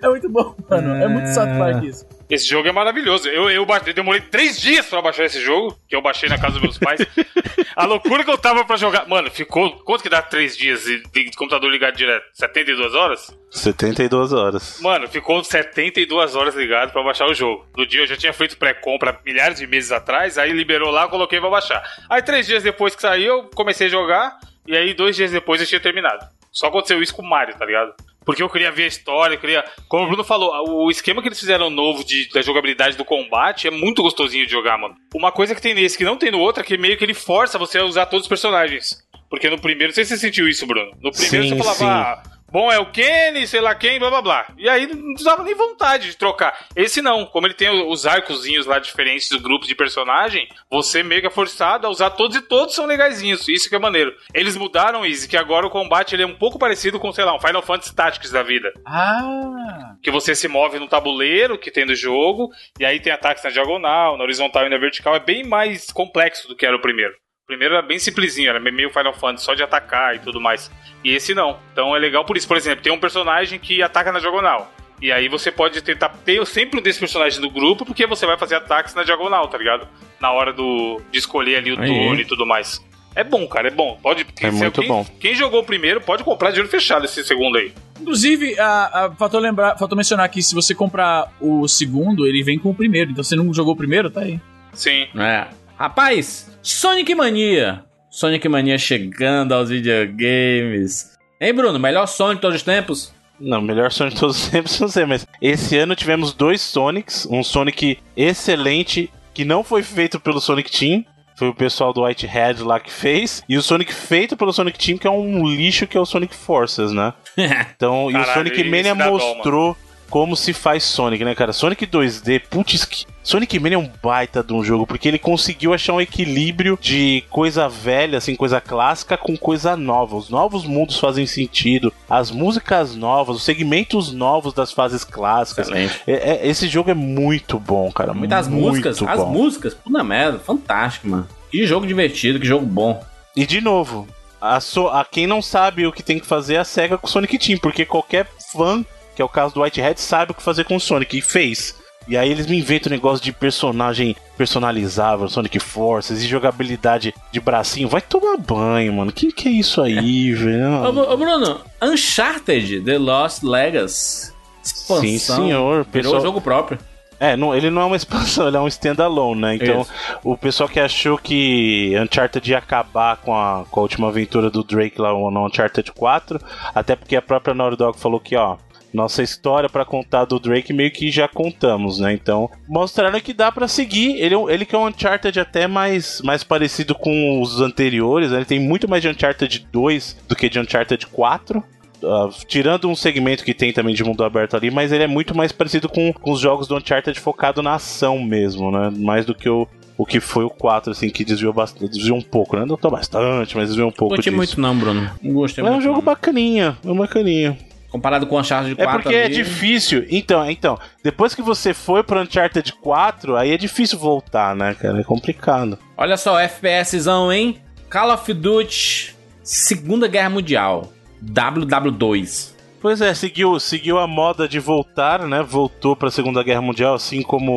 É 0.00 0.08
muito 0.08 0.28
bom, 0.28 0.54
mano. 0.68 0.94
É 0.94 1.08
muito 1.08 1.34
Park 1.34 1.84
isso. 1.84 2.06
Esse 2.32 2.48
jogo 2.48 2.66
é 2.66 2.72
maravilhoso. 2.72 3.28
Eu, 3.28 3.50
eu, 3.50 3.66
demorei 3.94 4.22
três 4.22 4.58
dias 4.58 4.86
pra 4.86 5.02
baixar 5.02 5.26
esse 5.26 5.38
jogo, 5.38 5.78
que 5.86 5.94
eu 5.94 6.00
baixei 6.00 6.30
na 6.30 6.38
casa 6.38 6.54
dos 6.54 6.62
meus 6.62 6.78
pais. 6.78 6.98
A 7.76 7.84
loucura 7.84 8.24
que 8.24 8.30
eu 8.30 8.38
tava 8.38 8.64
pra 8.64 8.78
jogar. 8.78 9.06
Mano, 9.06 9.30
ficou. 9.30 9.70
Quanto 9.84 10.02
que 10.02 10.08
dá 10.08 10.22
três 10.22 10.56
dias 10.56 10.84
de, 10.84 11.02
de 11.02 11.30
computador 11.36 11.70
ligado 11.70 11.94
direto? 11.94 12.24
72 12.32 12.94
horas? 12.94 13.36
72 13.50 14.32
horas. 14.32 14.80
Mano, 14.80 15.06
ficou 15.08 15.44
72 15.44 16.34
horas 16.34 16.54
ligado 16.54 16.90
pra 16.90 17.02
baixar 17.02 17.26
o 17.26 17.34
jogo. 17.34 17.66
No 17.76 17.86
dia 17.86 18.00
eu 18.00 18.06
já 18.06 18.16
tinha 18.16 18.32
feito 18.32 18.56
pré-compra 18.56 19.20
milhares 19.26 19.58
de 19.58 19.66
meses 19.66 19.92
atrás, 19.92 20.38
aí 20.38 20.52
liberou 20.52 20.90
lá, 20.90 21.02
eu 21.02 21.10
coloquei 21.10 21.38
pra 21.38 21.50
baixar. 21.50 21.82
Aí 22.08 22.22
três 22.22 22.46
dias 22.46 22.62
depois 22.62 22.96
que 22.96 23.02
saiu, 23.02 23.40
eu 23.40 23.50
comecei 23.54 23.88
a 23.88 23.90
jogar, 23.90 24.38
e 24.66 24.74
aí 24.74 24.94
dois 24.94 25.16
dias 25.16 25.30
depois 25.30 25.60
eu 25.60 25.66
tinha 25.66 25.80
terminado. 25.80 26.26
Só 26.50 26.68
aconteceu 26.68 27.02
isso 27.02 27.14
com 27.14 27.20
o 27.20 27.28
Mario, 27.28 27.56
tá 27.56 27.66
ligado? 27.66 27.94
Porque 28.24 28.42
eu 28.42 28.48
queria 28.48 28.70
ver 28.70 28.84
a 28.84 28.88
história, 28.88 29.34
eu 29.34 29.40
queria. 29.40 29.64
Como 29.88 30.04
o 30.04 30.06
Bruno 30.06 30.24
falou, 30.24 30.52
o 30.84 30.90
esquema 30.90 31.20
que 31.20 31.28
eles 31.28 31.40
fizeram 31.40 31.70
novo 31.70 32.04
de, 32.04 32.28
da 32.30 32.42
jogabilidade 32.42 32.96
do 32.96 33.04
combate 33.04 33.66
é 33.66 33.70
muito 33.70 34.02
gostosinho 34.02 34.46
de 34.46 34.52
jogar, 34.52 34.78
mano. 34.78 34.94
Uma 35.14 35.32
coisa 35.32 35.54
que 35.54 35.62
tem 35.62 35.74
nesse 35.74 35.98
que 35.98 36.04
não 36.04 36.16
tem 36.16 36.30
no 36.30 36.38
outro 36.38 36.62
é 36.62 36.66
que 36.66 36.76
meio 36.76 36.96
que 36.96 37.04
ele 37.04 37.14
força 37.14 37.58
você 37.58 37.78
a 37.78 37.84
usar 37.84 38.06
todos 38.06 38.24
os 38.24 38.28
personagens. 38.28 39.02
Porque 39.28 39.48
no 39.48 39.58
primeiro, 39.58 39.90
não 39.90 39.94
sei 39.94 40.04
se 40.04 40.10
você 40.10 40.18
sentiu 40.18 40.46
isso, 40.46 40.66
Bruno. 40.66 40.90
No 41.00 41.10
primeiro 41.10 41.48
Sim, 41.48 41.56
você 41.56 41.74
falava, 41.74 41.86
ah, 41.86 42.22
bom 42.52 42.70
é 42.70 42.78
o 42.78 42.90
Kenny, 42.90 43.46
sei 43.46 43.60
lá 43.60 43.74
quem, 43.74 43.98
blá 43.98 44.10
blá 44.10 44.22
blá. 44.22 44.46
E 44.58 44.68
aí 44.68 44.86
não 44.86 45.14
precisava 45.14 45.42
nem 45.42 45.54
vontade 45.54 46.10
de 46.10 46.16
trocar.Esse 46.16 47.00
não, 47.00 47.24
como 47.24 47.46
ele 47.46 47.54
tem 47.54 47.70
os 47.70 48.06
arcozinhos 48.06 48.66
lá 48.66 48.78
diferentes 48.78 49.30
do 49.30 49.40
grupo 49.40 49.66
de 49.66 49.74
personagem, 49.74 50.46
você 50.70 51.02
meio 51.02 51.22
que 51.22 51.26
é 51.26 51.30
forçado 51.30 51.86
a 51.86 51.90
usar 51.90 52.10
todos 52.10 52.36
e 52.36 52.42
todos 52.42 52.74
são 52.74 52.84
legaisinhos. 52.84 53.48
Isso 53.48 53.68
que 53.68 53.74
é 53.74 53.78
maneiro. 53.78 54.14
Eles 54.34 54.56
mudaram, 54.56 55.04
Easy, 55.06 55.26
que 55.26 55.36
agora 55.36 55.66
o 55.66 55.70
combate 55.70 56.14
ele 56.14 56.22
é 56.22 56.26
um 56.26 56.36
pouco 56.36 56.58
parecido 56.58 57.00
com, 57.00 57.10
sei 57.12 57.24
lá, 57.24 57.34
um 57.34 57.40
Final 57.40 57.62
Fantasy 57.62 57.94
Tactics 57.94 58.30
da 58.30 58.42
vida. 58.42 58.72
Ah. 58.86 59.94
Que 60.02 60.10
você 60.10 60.34
se 60.34 60.46
move 60.46 60.78
no 60.78 60.88
tabuleiro 60.88 61.58
que 61.58 61.70
tem 61.70 61.86
do 61.86 61.94
jogo, 61.94 62.50
e 62.78 62.84
aí 62.84 63.00
tem 63.00 63.12
ataques 63.12 63.42
na 63.42 63.50
diagonal, 63.50 64.18
na 64.18 64.24
horizontal 64.24 64.66
e 64.66 64.68
na 64.68 64.76
vertical. 64.76 65.14
É 65.14 65.20
bem 65.20 65.44
mais 65.44 65.90
complexo 65.90 66.48
do 66.48 66.56
que 66.56 66.66
era 66.66 66.76
o 66.76 66.82
primeiro. 66.82 67.14
O 67.44 67.46
primeiro 67.46 67.74
era 67.74 67.82
bem 67.82 67.98
simplesinho, 67.98 68.50
era 68.50 68.60
meio 68.60 68.88
Final 68.90 69.12
Fantasy, 69.12 69.44
só 69.44 69.54
de 69.54 69.62
atacar 69.64 70.14
e 70.14 70.20
tudo 70.20 70.40
mais. 70.40 70.70
E 71.02 71.10
esse 71.10 71.34
não. 71.34 71.58
Então 71.72 71.94
é 71.94 71.98
legal 71.98 72.24
por 72.24 72.36
isso. 72.36 72.46
Por 72.46 72.56
exemplo, 72.56 72.82
tem 72.82 72.92
um 72.92 73.00
personagem 73.00 73.58
que 73.58 73.82
ataca 73.82 74.12
na 74.12 74.20
diagonal. 74.20 74.72
E 75.00 75.10
aí 75.10 75.28
você 75.28 75.50
pode 75.50 75.82
tentar 75.82 76.10
ter 76.24 76.46
sempre 76.46 76.78
um 76.78 76.82
desses 76.82 77.00
personagens 77.00 77.42
no 77.42 77.50
grupo, 77.50 77.84
porque 77.84 78.06
você 78.06 78.24
vai 78.24 78.38
fazer 78.38 78.54
ataques 78.54 78.94
na 78.94 79.02
diagonal, 79.02 79.48
tá 79.48 79.58
ligado? 79.58 79.88
Na 80.20 80.30
hora 80.30 80.52
do, 80.52 81.02
de 81.10 81.18
escolher 81.18 81.56
ali 81.56 81.72
o 81.72 81.76
turno 81.76 82.20
e 82.20 82.24
tudo 82.24 82.46
mais. 82.46 82.80
É 83.14 83.24
bom, 83.24 83.46
cara, 83.48 83.66
é 83.66 83.70
bom. 83.72 83.98
Pode, 84.00 84.24
É 84.40 84.50
muito 84.50 84.80
quem, 84.80 84.88
bom. 84.88 85.04
Quem 85.20 85.34
jogou 85.34 85.60
o 85.60 85.64
primeiro 85.64 86.00
pode 86.00 86.22
comprar 86.22 86.52
de 86.52 86.60
olho 86.60 86.68
fechado 86.68 87.04
esse 87.04 87.24
segundo 87.24 87.58
aí. 87.58 87.72
Inclusive, 88.00 88.58
a, 88.58 89.06
a, 89.06 89.14
faltou 89.16 89.40
lembrar, 89.40 89.76
faltou 89.76 89.96
mencionar 89.96 90.28
que 90.28 90.40
se 90.40 90.54
você 90.54 90.74
comprar 90.74 91.30
o 91.40 91.66
segundo, 91.66 92.24
ele 92.24 92.42
vem 92.44 92.58
com 92.58 92.70
o 92.70 92.74
primeiro. 92.74 93.10
Então 93.10 93.24
você 93.24 93.34
não 93.34 93.52
jogou 93.52 93.74
o 93.74 93.76
primeiro, 93.76 94.08
tá 94.08 94.20
aí. 94.20 94.40
Sim. 94.72 95.08
É. 95.16 95.48
Rapaz, 95.82 96.48
Sonic 96.62 97.12
Mania. 97.12 97.84
Sonic 98.08 98.48
Mania 98.48 98.78
chegando 98.78 99.52
aos 99.52 99.68
videogames. 99.68 101.18
Hein, 101.40 101.52
Bruno? 101.52 101.76
Melhor 101.76 102.06
Sonic 102.06 102.36
de 102.36 102.40
todos 102.40 102.56
os 102.58 102.62
tempos? 102.62 103.12
Não, 103.40 103.60
melhor 103.60 103.90
Sonic 103.90 104.14
de 104.14 104.20
todos 104.20 104.44
os 104.44 104.48
tempos, 104.48 104.78
não 104.78 104.86
sei, 104.86 105.04
mas 105.06 105.26
esse 105.40 105.76
ano 105.76 105.96
tivemos 105.96 106.32
dois 106.32 106.60
Sonics, 106.60 107.26
um 107.28 107.42
Sonic 107.42 107.98
excelente, 108.16 109.10
que 109.34 109.44
não 109.44 109.64
foi 109.64 109.82
feito 109.82 110.20
pelo 110.20 110.40
Sonic 110.40 110.70
Team, 110.70 111.04
foi 111.34 111.48
o 111.48 111.54
pessoal 111.54 111.92
do 111.92 112.04
Whitehead 112.04 112.62
lá 112.62 112.78
que 112.78 112.92
fez, 112.92 113.42
e 113.48 113.56
o 113.56 113.62
Sonic 113.62 113.92
feito 113.92 114.36
pelo 114.36 114.52
Sonic 114.52 114.78
Team, 114.78 114.96
que 114.96 115.08
é 115.08 115.10
um 115.10 115.44
lixo 115.48 115.88
que 115.88 115.98
é 115.98 116.00
o 116.00 116.06
Sonic 116.06 116.32
Forces, 116.32 116.92
né? 116.92 117.12
Então, 117.74 118.08
e 118.08 118.14
o 118.14 118.20
Caralho, 118.20 118.34
Sonic 118.34 118.70
Mania 118.70 118.94
dó, 118.94 119.10
mostrou 119.10 119.76
como 120.12 120.36
se 120.36 120.52
faz 120.52 120.84
Sonic, 120.84 121.24
né, 121.24 121.34
cara? 121.34 121.54
Sonic 121.54 121.86
2D, 121.86 122.42
putz, 122.50 122.84
que... 122.84 123.06
Sonic 123.22 123.58
Mania 123.58 123.76
é 123.76 123.78
um 123.78 123.90
baita 124.02 124.42
de 124.42 124.52
um 124.52 124.62
jogo, 124.62 124.86
porque 124.86 125.08
ele 125.08 125.18
conseguiu 125.18 125.72
achar 125.72 125.94
um 125.94 126.00
equilíbrio 126.02 126.78
de 126.78 127.24
coisa 127.30 127.66
velha, 127.66 128.18
assim, 128.18 128.36
coisa 128.36 128.60
clássica, 128.60 129.16
com 129.16 129.34
coisa 129.38 129.74
nova. 129.74 130.14
Os 130.14 130.28
novos 130.28 130.66
mundos 130.66 130.98
fazem 130.98 131.24
sentido, 131.24 131.90
as 132.10 132.30
músicas 132.30 132.94
novas, 132.94 133.36
os 133.36 133.42
segmentos 133.42 134.12
novos 134.12 134.52
das 134.52 134.70
fases 134.70 135.02
clássicas. 135.02 135.70
É- 135.70 135.88
é- 136.06 136.46
esse 136.46 136.68
jogo 136.68 136.90
é 136.90 136.94
muito 136.94 137.58
bom, 137.58 137.90
cara. 137.90 138.12
Muitas 138.12 138.48
muito 138.48 138.66
músicas, 138.66 139.02
as 139.02 139.18
bom. 139.18 139.30
músicas, 139.30 139.72
puta 139.72 140.04
merda, 140.04 140.38
fantástico, 140.40 141.08
mano. 141.08 141.26
Que 141.50 141.66
jogo 141.66 141.86
divertido, 141.86 142.38
que 142.38 142.46
jogo 142.46 142.66
bom. 142.66 143.02
E 143.34 143.46
de 143.46 143.62
novo, 143.62 144.06
a, 144.38 144.60
so- 144.60 144.88
a 144.88 145.06
quem 145.06 145.26
não 145.26 145.40
sabe 145.40 145.86
o 145.86 145.92
que 145.92 146.02
tem 146.02 146.18
que 146.18 146.26
fazer 146.26 146.56
é 146.56 146.58
a 146.58 146.64
SEGA 146.64 146.98
com 146.98 147.06
o 147.06 147.10
Sonic 147.10 147.38
Team, 147.38 147.58
porque 147.58 147.86
qualquer 147.86 148.26
fã, 148.52 148.84
que 149.14 149.22
é 149.22 149.24
o 149.24 149.28
caso 149.28 149.54
do 149.54 149.62
Whitehead, 149.62 150.00
sabe 150.00 150.32
o 150.32 150.34
que 150.34 150.42
fazer 150.42 150.64
com 150.64 150.76
o 150.76 150.80
Sonic, 150.80 151.18
e 151.18 151.20
fez. 151.20 151.80
E 152.08 152.16
aí 152.16 152.30
eles 152.30 152.46
me 152.46 152.58
inventam 152.58 152.90
um 152.90 152.94
negócio 152.94 153.24
de 153.24 153.32
personagem 153.32 154.16
personalizável, 154.36 155.28
Sonic 155.28 155.60
Forces, 155.60 156.22
e 156.22 156.26
jogabilidade 156.26 157.14
de 157.30 157.40
bracinho. 157.40 157.88
Vai 157.88 158.00
tomar 158.00 158.36
banho, 158.36 158.92
mano. 158.92 159.12
Que 159.12 159.30
que 159.30 159.48
é 159.48 159.52
isso 159.52 159.80
aí, 159.80 160.32
velho? 160.32 160.82
Ô, 160.82 161.12
ô, 161.12 161.16
Bruno, 161.16 161.60
Uncharted 161.80 162.80
The 162.80 162.98
Lost 162.98 163.42
Legacy. 163.44 164.32
Expansão. 164.64 165.00
Sim, 165.00 165.18
senhor. 165.18 165.86
Virou 165.92 166.12
Pessoal... 166.12 166.20
jogo 166.20 166.40
próprio. 166.40 166.78
É, 167.22 167.36
não, 167.36 167.54
ele 167.54 167.70
não 167.70 167.82
é 167.82 167.84
uma 167.84 167.94
expansão, 167.94 168.48
ele 168.48 168.56
é 168.56 168.60
um 168.60 168.66
standalone, 168.66 169.40
né? 169.40 169.54
Então, 169.54 169.82
Isso. 169.82 169.92
o 170.24 170.36
pessoal 170.36 170.68
que 170.68 170.80
achou 170.80 171.16
que 171.16 171.94
Uncharted 171.96 172.50
ia 172.50 172.58
acabar 172.58 173.16
com 173.18 173.32
a, 173.32 173.64
com 173.70 173.78
a 173.78 173.82
última 173.84 174.08
aventura 174.08 174.50
do 174.50 174.64
Drake 174.64 175.00
lá 175.00 175.12
no 175.12 175.46
Uncharted 175.46 175.92
4, 175.92 176.40
até 176.74 176.96
porque 176.96 177.14
a 177.14 177.22
própria 177.22 177.54
Naughty 177.54 177.76
Dog 177.76 177.96
falou 177.96 178.18
que, 178.18 178.34
ó, 178.34 178.56
nossa 178.92 179.22
história 179.22 179.68
pra 179.68 179.84
contar 179.84 180.24
do 180.26 180.38
Drake 180.38 180.72
meio 180.72 180.90
que 180.90 181.10
já 181.10 181.26
contamos, 181.28 181.98
né? 181.98 182.12
Então, 182.12 182.50
mostraram 182.68 183.20
que 183.20 183.32
dá 183.32 183.50
pra 183.50 183.66
seguir. 183.68 184.16
Ele, 184.20 184.34
é 184.34 184.38
um- 184.38 184.50
ele 184.50 184.64
que 184.66 184.74
é 184.74 184.78
um 184.78 184.86
Uncharted 184.86 185.38
até 185.40 185.66
mais, 185.66 186.20
mais 186.22 186.44
parecido 186.44 186.94
com 186.94 187.40
os 187.40 187.60
anteriores, 187.60 188.30
né? 188.30 188.38
Ele 188.38 188.44
tem 188.44 188.60
muito 188.60 188.88
mais 188.88 189.02
de 189.02 189.08
Uncharted 189.08 189.66
2 189.72 190.16
do 190.28 190.36
que 190.36 190.48
de 190.48 190.58
Uncharted 190.60 191.06
4. 191.06 191.62
Ah, 192.04 192.28
tirando 192.48 192.88
um 192.88 192.96
segmento 192.96 193.44
que 193.44 193.54
tem 193.54 193.72
também 193.72 193.94
de 193.94 194.02
mundo 194.02 194.24
aberto 194.24 194.56
ali, 194.56 194.72
mas 194.72 194.90
ele 194.90 195.04
é 195.04 195.06
muito 195.06 195.36
mais 195.36 195.52
parecido 195.52 195.88
com, 195.88 196.12
com 196.12 196.32
os 196.32 196.40
jogos 196.40 196.66
do 196.66 196.76
Uncharted 196.76 197.18
focado 197.20 197.62
na 197.62 197.74
ação 197.74 198.18
mesmo, 198.20 198.72
né? 198.72 198.90
Mais 198.96 199.24
do 199.24 199.34
que 199.36 199.48
o, 199.48 199.68
o 199.96 200.04
que 200.04 200.18
foi 200.18 200.44
o 200.44 200.50
4, 200.50 200.90
assim, 200.90 201.08
que 201.10 201.24
desviou 201.24 201.52
bastante. 201.52 201.92
Desviou 201.92 202.18
um 202.18 202.22
pouco, 202.22 202.56
né? 202.56 202.64
Não 202.66 202.76
bastante, 202.90 203.56
mas 203.56 203.68
desviou 203.68 203.86
um 203.86 203.90
Não 203.90 203.96
pouco 203.96 204.16
gostei 204.16 204.32
disso. 204.32 204.36
muito 204.36 204.60
não, 204.60 204.76
Bruno. 204.76 205.08
Não 205.22 205.32
gostei 205.32 205.62
Mas 205.62 205.68
é 205.70 205.70
um 205.70 205.76
muito. 205.76 205.84
jogo 205.84 205.98
não. 205.98 206.04
bacaninha, 206.04 206.76
é 206.84 206.90
um 206.90 206.96
bacaninha. 206.96 207.56
Comparado 207.92 208.26
com 208.26 208.40
Uncharted 208.40 208.72
É 208.80 208.84
4 208.84 209.02
porque 209.02 209.14
é 209.14 209.24
ali, 209.26 209.34
difícil. 209.34 210.06
Então, 210.08 210.50
então, 210.50 210.78
depois 211.04 211.34
que 211.34 211.42
você 211.42 211.74
foi 211.74 212.02
pro 212.02 212.20
Uncharted 212.20 212.72
4, 212.72 213.36
aí 213.36 213.52
é 213.52 213.56
difícil 213.58 213.98
voltar, 213.98 214.56
né, 214.56 214.74
cara? 214.74 214.98
É 215.00 215.04
complicado. 215.04 215.78
Olha 215.96 216.16
só, 216.16 216.38
FPSzão, 216.40 217.30
hein? 217.30 217.60
Call 217.90 218.10
of 218.14 218.32
Duty 218.32 219.14
Segunda 219.42 220.08
Guerra 220.08 220.30
Mundial. 220.30 220.90
WW2. 221.22 222.52
Pois 222.80 223.00
é, 223.00 223.14
seguiu, 223.14 223.60
seguiu 223.60 223.96
a 223.98 224.08
moda 224.08 224.48
de 224.48 224.58
voltar, 224.58 225.20
né? 225.28 225.40
Voltou 225.40 225.94
pra 225.94 226.10
Segunda 226.10 226.42
Guerra 226.42 226.62
Mundial, 226.62 226.94
assim 226.94 227.22
como 227.22 227.52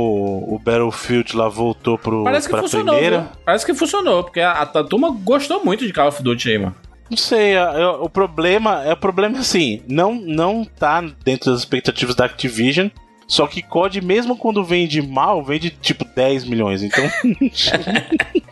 o 0.54 0.60
Battlefield 0.60 1.36
lá 1.36 1.48
voltou 1.50 1.98
pro, 1.98 2.24
Parece 2.24 2.48
que 2.48 2.52
pra 2.52 2.62
funcionou. 2.62 2.94
primeira. 2.94 3.22
viu? 3.22 3.30
Parece 3.44 3.66
que 3.66 3.74
funcionou, 3.74 4.24
porque 4.24 4.40
a, 4.40 4.52
a 4.52 4.66
turma 4.84 5.10
gostou 5.10 5.64
muito 5.66 5.88
de 5.88 5.92
Call 5.92 6.10
of 6.10 6.22
Duty 6.22 6.50
aí, 6.52 6.58
mano. 6.60 6.76
Não 7.10 7.18
sei, 7.18 7.56
a- 7.56 7.70
a- 7.70 8.02
o 8.02 8.10
problema 8.10 8.84
é 8.84 8.94
o 8.94 8.98
problema 8.98 9.40
assim, 9.40 9.82
não 9.88 10.16
não 10.16 10.66
tá 10.66 11.02
dentro 11.24 11.52
das 11.52 11.60
expectativas 11.60 12.16
da 12.16 12.26
Activision. 12.26 12.88
Só 13.28 13.48
que 13.48 13.62
COD, 13.64 14.02
mesmo 14.02 14.38
quando 14.38 14.64
vende 14.64 15.02
mal, 15.02 15.44
vende 15.44 15.70
tipo 15.72 16.06
10 16.06 16.46
milhões. 16.46 16.84
Então. 16.84 17.04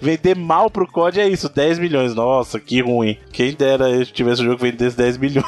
Vender 0.00 0.36
mal 0.36 0.70
pro 0.70 0.86
COD 0.86 1.20
é 1.20 1.28
isso, 1.28 1.48
10 1.48 1.78
milhões. 1.78 2.14
Nossa, 2.14 2.60
que 2.60 2.80
ruim. 2.82 3.16
Quem 3.32 3.52
dera 3.54 3.88
eu 3.88 4.04
tivesse 4.04 4.42
um 4.42 4.44
jogo 4.46 4.58
que 4.58 4.70
vendesse 4.70 4.96
10 4.96 5.16
milhões. 5.16 5.46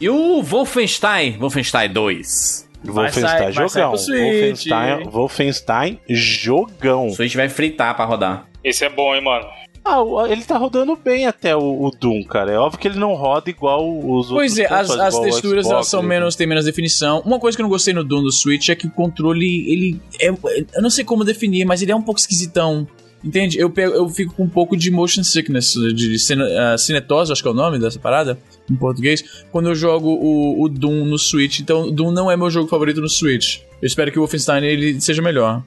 E 0.00 0.08
o 0.08 0.42
Wolfenstein, 0.42 1.38
Wolfenstein 1.38 1.92
2. 1.92 2.68
Vai 2.84 3.04
Wolfenstein, 3.06 3.52
jogão. 3.52 3.90
Wolfenstein, 3.90 5.04
Wolfenstein, 5.10 6.00
jogão. 6.08 7.06
O 7.08 7.14
Switch 7.14 7.34
vai 7.34 7.48
fritar 7.48 7.94
pra 7.96 8.04
rodar. 8.04 8.46
Esse 8.62 8.84
é 8.84 8.88
bom, 8.90 9.14
hein, 9.14 9.22
mano. 9.22 9.46
Ah, 9.84 9.98
ele 10.30 10.42
tá 10.42 10.56
rodando 10.56 10.96
bem 10.96 11.26
até 11.26 11.54
o, 11.54 11.84
o 11.84 11.90
Doom, 11.90 12.24
cara. 12.24 12.52
É 12.52 12.58
óbvio 12.58 12.80
que 12.80 12.88
ele 12.88 12.98
não 12.98 13.14
roda 13.14 13.50
igual 13.50 13.86
os 13.86 14.30
outros. 14.30 14.30
Pois 14.30 14.58
é, 14.58 14.66
as, 14.72 14.90
as 14.90 15.18
texturas 15.18 15.66
Xbox, 15.66 15.88
são 15.88 16.00
né? 16.00 16.08
menos, 16.08 16.34
tem 16.34 16.46
menos 16.46 16.64
definição. 16.64 17.20
Uma 17.24 17.38
coisa 17.38 17.54
que 17.54 17.60
eu 17.60 17.64
não 17.64 17.70
gostei 17.70 17.92
no 17.92 18.02
Doom 18.02 18.22
do 18.22 18.32
Switch 18.32 18.70
é 18.70 18.74
que 18.74 18.86
o 18.86 18.90
controle, 18.90 19.70
ele 19.70 20.00
é, 20.18 20.28
eu 20.28 20.82
não 20.82 20.88
sei 20.88 21.04
como 21.04 21.22
definir, 21.22 21.66
mas 21.66 21.82
ele 21.82 21.92
é 21.92 21.96
um 21.96 22.00
pouco 22.00 22.18
esquisitão. 22.18 22.88
Entende? 23.22 23.58
Eu, 23.58 23.70
pego, 23.70 23.94
eu 23.94 24.06
fico 24.08 24.34
com 24.34 24.44
um 24.44 24.48
pouco 24.48 24.76
de 24.76 24.90
motion 24.90 25.24
sickness, 25.24 25.72
de 25.94 26.18
cine, 26.18 26.42
ah, 26.42 26.76
cinetose, 26.76 27.32
acho 27.32 27.42
que 27.42 27.48
é 27.48 27.50
o 27.50 27.54
nome 27.54 27.78
dessa 27.78 27.98
parada, 27.98 28.38
em 28.70 28.76
português, 28.76 29.24
quando 29.50 29.70
eu 29.70 29.74
jogo 29.74 30.08
o, 30.10 30.62
o 30.62 30.68
Doom 30.68 31.06
no 31.06 31.18
Switch. 31.18 31.60
Então, 31.60 31.90
Doom 31.90 32.10
não 32.10 32.30
é 32.30 32.36
meu 32.36 32.50
jogo 32.50 32.68
favorito 32.68 33.00
no 33.00 33.08
Switch. 33.08 33.60
Eu 33.80 33.86
espero 33.86 34.12
que 34.12 34.18
o 34.18 34.22
Wolfenstein 34.22 34.62
ele 34.64 35.00
seja 35.00 35.22
melhor. 35.22 35.62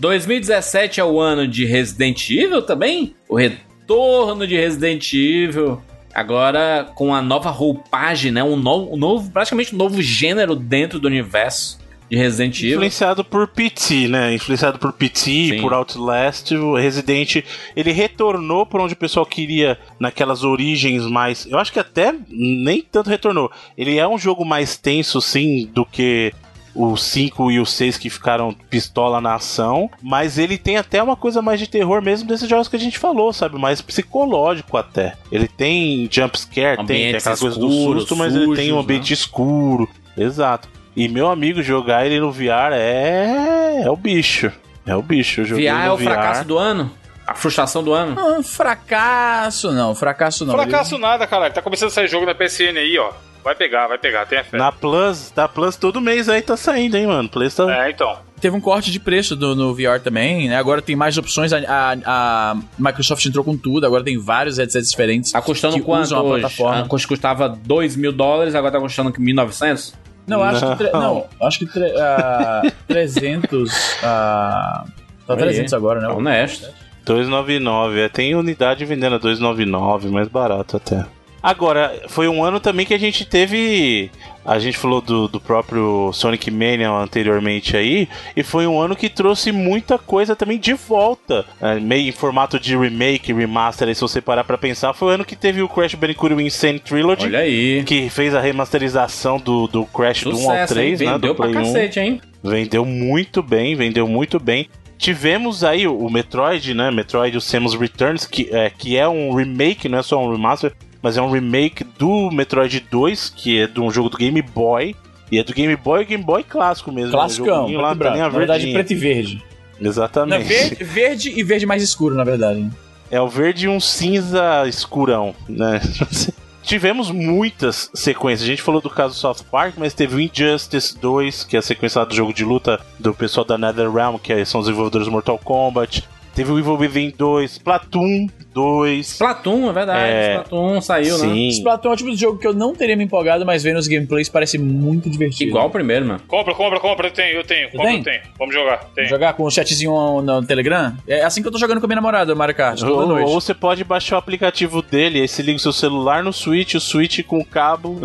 2017 0.00 0.98
é 0.98 1.04
o 1.04 1.20
ano 1.20 1.46
de 1.46 1.66
Resident 1.66 2.30
Evil 2.30 2.62
também? 2.62 3.14
O 3.28 3.36
retorno 3.36 4.46
de 4.46 4.56
Resident 4.56 5.12
Evil. 5.12 5.80
Agora 6.14 6.90
com 6.94 7.14
a 7.14 7.20
nova 7.20 7.50
roupagem, 7.50 8.32
né? 8.32 8.42
Um 8.42 8.56
novo, 8.56 8.94
um 8.94 8.96
novo 8.96 9.30
praticamente 9.30 9.74
um 9.74 9.78
novo 9.78 10.00
gênero 10.00 10.56
dentro 10.56 10.98
do 10.98 11.06
universo 11.06 11.78
de 12.08 12.16
Resident 12.16 12.58
Evil. 12.60 12.76
Influenciado 12.76 13.22
por 13.22 13.46
PT, 13.46 14.08
né? 14.08 14.34
Influenciado 14.34 14.78
por 14.78 14.90
PT, 14.94 15.20
Sim. 15.20 15.60
por 15.60 15.74
Outlast, 15.74 16.50
o 16.54 16.76
Resident, 16.76 17.44
ele 17.76 17.92
retornou 17.92 18.64
para 18.64 18.82
onde 18.82 18.94
o 18.94 18.96
pessoal 18.96 19.26
queria 19.26 19.78
naquelas 19.98 20.42
origens 20.42 21.04
mais. 21.04 21.46
Eu 21.46 21.58
acho 21.58 21.72
que 21.72 21.78
até 21.78 22.14
nem 22.28 22.80
tanto 22.80 23.10
retornou. 23.10 23.52
Ele 23.76 23.98
é 23.98 24.08
um 24.08 24.18
jogo 24.18 24.46
mais 24.46 24.78
tenso, 24.78 25.20
sim, 25.20 25.70
do 25.72 25.84
que 25.84 26.32
o 26.74 26.96
5 26.96 27.50
e 27.50 27.60
o 27.60 27.66
6 27.66 27.98
que 27.98 28.10
ficaram 28.10 28.54
pistola 28.68 29.20
na 29.20 29.34
ação, 29.34 29.90
mas 30.02 30.38
ele 30.38 30.56
tem 30.56 30.76
até 30.76 31.02
uma 31.02 31.16
coisa 31.16 31.42
mais 31.42 31.58
de 31.58 31.66
terror 31.66 32.02
mesmo 32.02 32.28
desses 32.28 32.48
jogos 32.48 32.68
que 32.68 32.76
a 32.76 32.80
gente 32.80 32.98
falou, 32.98 33.32
sabe? 33.32 33.58
Mais 33.58 33.80
psicológico 33.80 34.76
até. 34.76 35.14
Ele 35.30 35.48
tem 35.48 36.08
jump 36.10 36.38
scare, 36.38 36.76
tem, 36.78 36.86
tem 36.86 37.14
aquela 37.14 37.36
coisa 37.36 37.58
do 37.58 37.70
susto, 37.70 38.16
mas 38.16 38.34
ele 38.34 38.54
tem 38.54 38.72
um 38.72 38.76
né? 38.76 38.82
ambiente 38.82 39.12
escuro. 39.12 39.88
Exato. 40.16 40.68
E 40.94 41.08
meu 41.08 41.30
amigo, 41.30 41.62
jogar 41.62 42.04
ele 42.04 42.20
no 42.20 42.32
VR 42.32 42.72
é. 42.72 43.82
é 43.84 43.90
o 43.90 43.96
bicho. 43.96 44.52
É 44.84 44.94
o 44.94 45.02
bicho. 45.02 45.42
Eu 45.42 45.44
joguei 45.44 45.70
VR 45.70 45.86
é 45.86 45.92
o 45.92 45.98
fracasso 45.98 46.44
do 46.44 46.58
ano? 46.58 46.90
A 47.30 47.34
frustração 47.34 47.82
do 47.84 47.92
ano? 47.94 48.16
Ah, 48.18 48.42
fracasso 48.42 49.70
não, 49.70 49.94
fracasso 49.94 50.44
não. 50.44 50.52
Fracasso 50.52 50.98
nada, 50.98 51.26
caralho. 51.28 51.54
Tá 51.54 51.62
começando 51.62 51.86
a 51.88 51.92
sair 51.92 52.08
jogo 52.08 52.26
na 52.26 52.34
PSN 52.34 52.76
aí, 52.76 52.98
ó. 52.98 53.12
Vai 53.44 53.54
pegar, 53.54 53.86
vai 53.86 53.98
pegar, 53.98 54.26
tenha 54.26 54.42
fé. 54.42 54.58
Na 54.58 54.72
Plus, 54.72 55.32
na 55.36 55.46
Plus 55.48 55.76
todo 55.76 56.00
mês 56.00 56.28
aí 56.28 56.42
tá 56.42 56.56
saindo, 56.56 56.96
hein, 56.96 57.06
mano. 57.06 57.28
Plus 57.28 57.54
tá. 57.54 57.86
É, 57.86 57.90
então. 57.90 58.18
Teve 58.40 58.56
um 58.56 58.60
corte 58.60 58.90
de 58.90 58.98
preço 58.98 59.36
do, 59.36 59.54
no 59.54 59.72
VR 59.74 60.00
também, 60.02 60.48
né? 60.48 60.56
Agora 60.56 60.82
tem 60.82 60.96
mais 60.96 61.16
opções. 61.16 61.52
A, 61.52 61.58
a- 61.68 61.96
a 62.06 62.56
Microsoft 62.78 63.24
entrou 63.24 63.44
com 63.44 63.56
tudo, 63.56 63.86
agora 63.86 64.02
tem 64.02 64.18
vários 64.18 64.58
headsets 64.58 64.90
diferentes. 64.90 65.30
Tá 65.30 65.40
custando 65.40 65.76
que 65.76 65.82
quanto 65.82 66.02
usam 66.06 66.18
a 66.18 66.22
hoje? 66.22 66.40
plataforma. 66.40 66.82
Antes 66.92 67.06
custava 67.06 67.48
2 67.48 67.94
mil 67.96 68.10
dólares, 68.12 68.56
agora 68.56 68.72
tá 68.72 68.80
custando 68.80 69.12
1.900? 69.12 69.94
Não, 70.26 70.42
acho 70.42 70.68
que. 70.68 70.76
tre- 70.76 70.90
Não. 70.92 71.00
Não, 71.40 71.46
acho 71.46 71.58
que. 71.60 71.66
tre- 71.66 71.94
ah, 71.96 72.62
300. 72.88 73.70
ah, 74.02 74.84
tá 75.26 75.34
Aí. 75.34 75.38
300 75.40 75.72
agora, 75.74 76.00
né? 76.00 76.08
Tá 76.08 76.14
honesto. 76.14 76.68
299. 77.14 78.00
É, 78.00 78.08
tem 78.08 78.34
unidade 78.34 78.84
vendendo 78.84 79.16
a 79.16 79.18
299, 79.18 80.08
mais 80.08 80.28
barato 80.28 80.76
até. 80.76 81.04
Agora, 81.42 82.02
foi 82.08 82.28
um 82.28 82.44
ano 82.44 82.60
também 82.60 82.84
que 82.84 82.92
a 82.92 82.98
gente 82.98 83.24
teve. 83.24 84.10
A 84.44 84.58
gente 84.58 84.76
falou 84.76 85.00
do, 85.00 85.26
do 85.26 85.40
próprio 85.40 86.10
Sonic 86.12 86.50
Mania 86.50 86.90
anteriormente 86.90 87.76
aí, 87.76 88.08
e 88.36 88.42
foi 88.42 88.66
um 88.66 88.78
ano 88.80 88.94
que 88.96 89.08
trouxe 89.08 89.50
muita 89.52 89.96
coisa 89.98 90.34
também 90.36 90.58
de 90.58 90.72
volta, 90.74 91.44
é, 91.60 91.78
meio 91.80 92.08
em 92.08 92.12
formato 92.12 92.58
de 92.58 92.76
remake, 92.76 93.32
remaster. 93.32 93.88
Aí, 93.88 93.94
se 93.94 94.00
você 94.02 94.20
parar 94.20 94.44
pra 94.44 94.58
pensar, 94.58 94.92
foi 94.92 95.08
o 95.08 95.10
ano 95.12 95.24
que 95.24 95.36
teve 95.36 95.62
o 95.62 95.68
Crash 95.68 95.94
Bandicoot 95.94 96.34
Insane 96.34 96.78
Trilogy, 96.78 97.26
Olha 97.26 97.38
aí. 97.40 97.84
que 97.84 98.10
fez 98.10 98.34
a 98.34 98.40
remasterização 98.40 99.38
do, 99.38 99.66
do 99.66 99.84
Crash 99.86 100.24
do 100.24 100.30
1 100.30 100.32
ao 100.32 100.38
Sucesso, 100.38 100.74
hein? 100.78 100.96
3, 100.96 101.00
né? 101.00 101.06
Vendeu 101.12 101.32
Do 101.32 101.34
pra 101.36 101.46
Play 101.48 101.58
1. 101.58 101.62
cacete, 101.64 102.00
hein? 102.00 102.20
Vendeu 102.42 102.84
muito 102.84 103.42
bem, 103.42 103.74
vendeu 103.74 104.06
muito 104.08 104.38
bem. 104.40 104.68
Tivemos 105.00 105.64
aí 105.64 105.88
o 105.88 106.10
Metroid, 106.10 106.74
né? 106.74 106.90
Metroid 106.90 107.34
o 107.34 107.40
Samus 107.40 107.74
Returns, 107.74 108.26
que 108.26 108.50
é, 108.54 108.68
que 108.68 108.98
é 108.98 109.08
um 109.08 109.34
remake, 109.34 109.88
não 109.88 109.98
é 109.98 110.02
só 110.02 110.22
um 110.22 110.30
remaster, 110.30 110.74
mas 111.02 111.16
é 111.16 111.22
um 111.22 111.30
remake 111.30 111.82
do 111.98 112.30
Metroid 112.30 112.86
2, 112.90 113.32
que 113.34 113.60
é 113.60 113.66
de 113.66 113.80
um 113.80 113.90
jogo 113.90 114.10
do 114.10 114.18
Game 114.18 114.42
Boy. 114.42 114.94
E 115.32 115.38
é 115.38 115.42
do 115.42 115.54
Game 115.54 115.74
Boy 115.74 116.02
e 116.02 116.04
Game 116.04 116.22
Boy 116.22 116.44
clássico 116.44 116.92
mesmo. 116.92 117.12
Classicão, 117.12 117.66
né? 117.66 117.78
lá, 117.78 117.94
branco. 117.94 118.18
Na 118.18 118.28
verdade, 118.28 118.70
preto 118.74 118.92
e 118.92 118.94
verde. 118.94 119.42
Não, 119.80 119.88
Exatamente. 119.88 120.44
verde, 120.44 120.84
verde 120.84 121.32
e 121.34 121.42
verde 121.42 121.64
mais 121.64 121.82
escuro, 121.82 122.14
na 122.14 122.24
verdade. 122.24 122.68
É 123.10 123.18
o 123.18 123.26
verde 123.26 123.64
e 123.64 123.68
um 123.68 123.80
cinza 123.80 124.68
escurão, 124.68 125.34
né? 125.48 125.80
tivemos 126.70 127.10
muitas 127.10 127.90
sequências. 127.92 128.48
A 128.48 128.52
gente 128.52 128.62
falou 128.62 128.80
do 128.80 128.88
caso 128.88 129.16
South 129.16 129.44
Park, 129.50 129.74
mas 129.76 129.92
teve 129.92 130.14
o 130.14 130.20
Injustice 130.20 130.96
2, 130.96 131.42
que 131.42 131.56
é 131.56 131.58
a 131.58 131.62
sequência 131.62 131.98
lá 131.98 132.04
do 132.04 132.14
jogo 132.14 132.32
de 132.32 132.44
luta 132.44 132.80
do 132.96 133.12
pessoal 133.12 133.44
da 133.44 133.58
NetherRealm, 133.58 134.18
que 134.18 134.44
são 134.44 134.60
os 134.60 134.68
desenvolvedores 134.68 135.08
do 135.08 135.10
Mortal 135.10 135.36
Kombat. 135.36 136.08
Teve 136.40 136.52
o 136.52 136.58
Evil 136.58 136.78
Within 136.78 137.12
2, 137.18 137.58
Platoon 137.58 138.26
2. 138.54 139.06
Splatoon, 139.06 139.68
é 139.68 139.72
verdade. 139.74 140.10
É. 140.10 140.30
Splatoon 140.36 140.80
saiu, 140.80 141.18
né? 141.18 141.24
Sim. 141.28 141.48
Splatoon 141.48 141.90
é 141.90 141.92
o 141.92 141.96
tipo 141.98 142.10
de 142.10 142.16
jogo 142.16 142.38
que 142.38 142.46
eu 142.46 142.54
não 142.54 142.74
teria 142.74 142.96
me 142.96 143.04
empolgado, 143.04 143.44
mas 143.44 143.62
vendo 143.62 143.76
os 143.76 143.86
gameplays 143.86 144.30
parece 144.30 144.56
muito 144.56 145.10
divertido. 145.10 145.50
Igual 145.50 145.66
o 145.66 145.70
primeiro, 145.70 146.06
mano. 146.06 146.22
Compra, 146.26 146.54
compra, 146.54 146.80
compra, 146.80 147.08
eu 147.08 147.12
tenho, 147.12 147.36
eu 147.36 147.44
tenho. 147.44 147.70
Compra, 147.70 147.88
tem? 147.88 147.98
eu 147.98 148.04
tenho. 148.04 148.22
Vamos 148.38 148.54
jogar, 148.54 148.78
tenho. 148.94 149.06
Jogar 149.06 149.34
com 149.34 149.42
o 149.42 149.50
chatzinho 149.50 150.22
no 150.22 150.42
Telegram? 150.42 150.96
É 151.06 151.22
assim 151.22 151.42
que 151.42 151.48
eu 151.48 151.52
tô 151.52 151.58
jogando 151.58 151.78
com 151.78 151.84
a 151.84 151.88
minha 151.88 151.96
namorada, 151.96 152.34
Mario 152.34 152.54
Kart, 152.54 152.80
toda 152.80 152.90
Ou, 152.90 153.06
noite. 153.06 153.28
ou 153.28 153.38
você 153.38 153.52
pode 153.52 153.84
baixar 153.84 154.16
o 154.16 154.18
aplicativo 154.18 154.80
dele, 154.80 155.20
aí 155.20 155.28
você 155.28 155.42
liga 155.42 155.58
o 155.58 155.60
seu 155.60 155.74
celular 155.74 156.24
no 156.24 156.32
Switch, 156.32 156.74
o 156.74 156.80
Switch 156.80 157.22
com 157.22 157.38
o 157.38 157.44
cabo. 157.44 158.00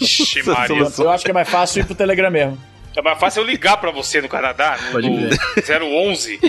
Ixi, 0.00 0.42
Maria. 0.48 0.88
Eu 0.98 1.10
acho 1.10 1.22
que 1.22 1.30
é 1.30 1.34
mais 1.34 1.50
fácil 1.50 1.82
ir 1.82 1.84
pro 1.84 1.94
Telegram 1.94 2.30
mesmo. 2.30 2.58
É 2.96 3.02
mais 3.02 3.18
fácil 3.18 3.42
eu 3.42 3.46
ligar 3.46 3.76
pra 3.76 3.90
você 3.90 4.22
no 4.22 4.28
Canadá, 4.28 4.78
no, 4.86 4.92
Pode 4.92 5.10
no 5.10 5.28
011, 6.08 6.40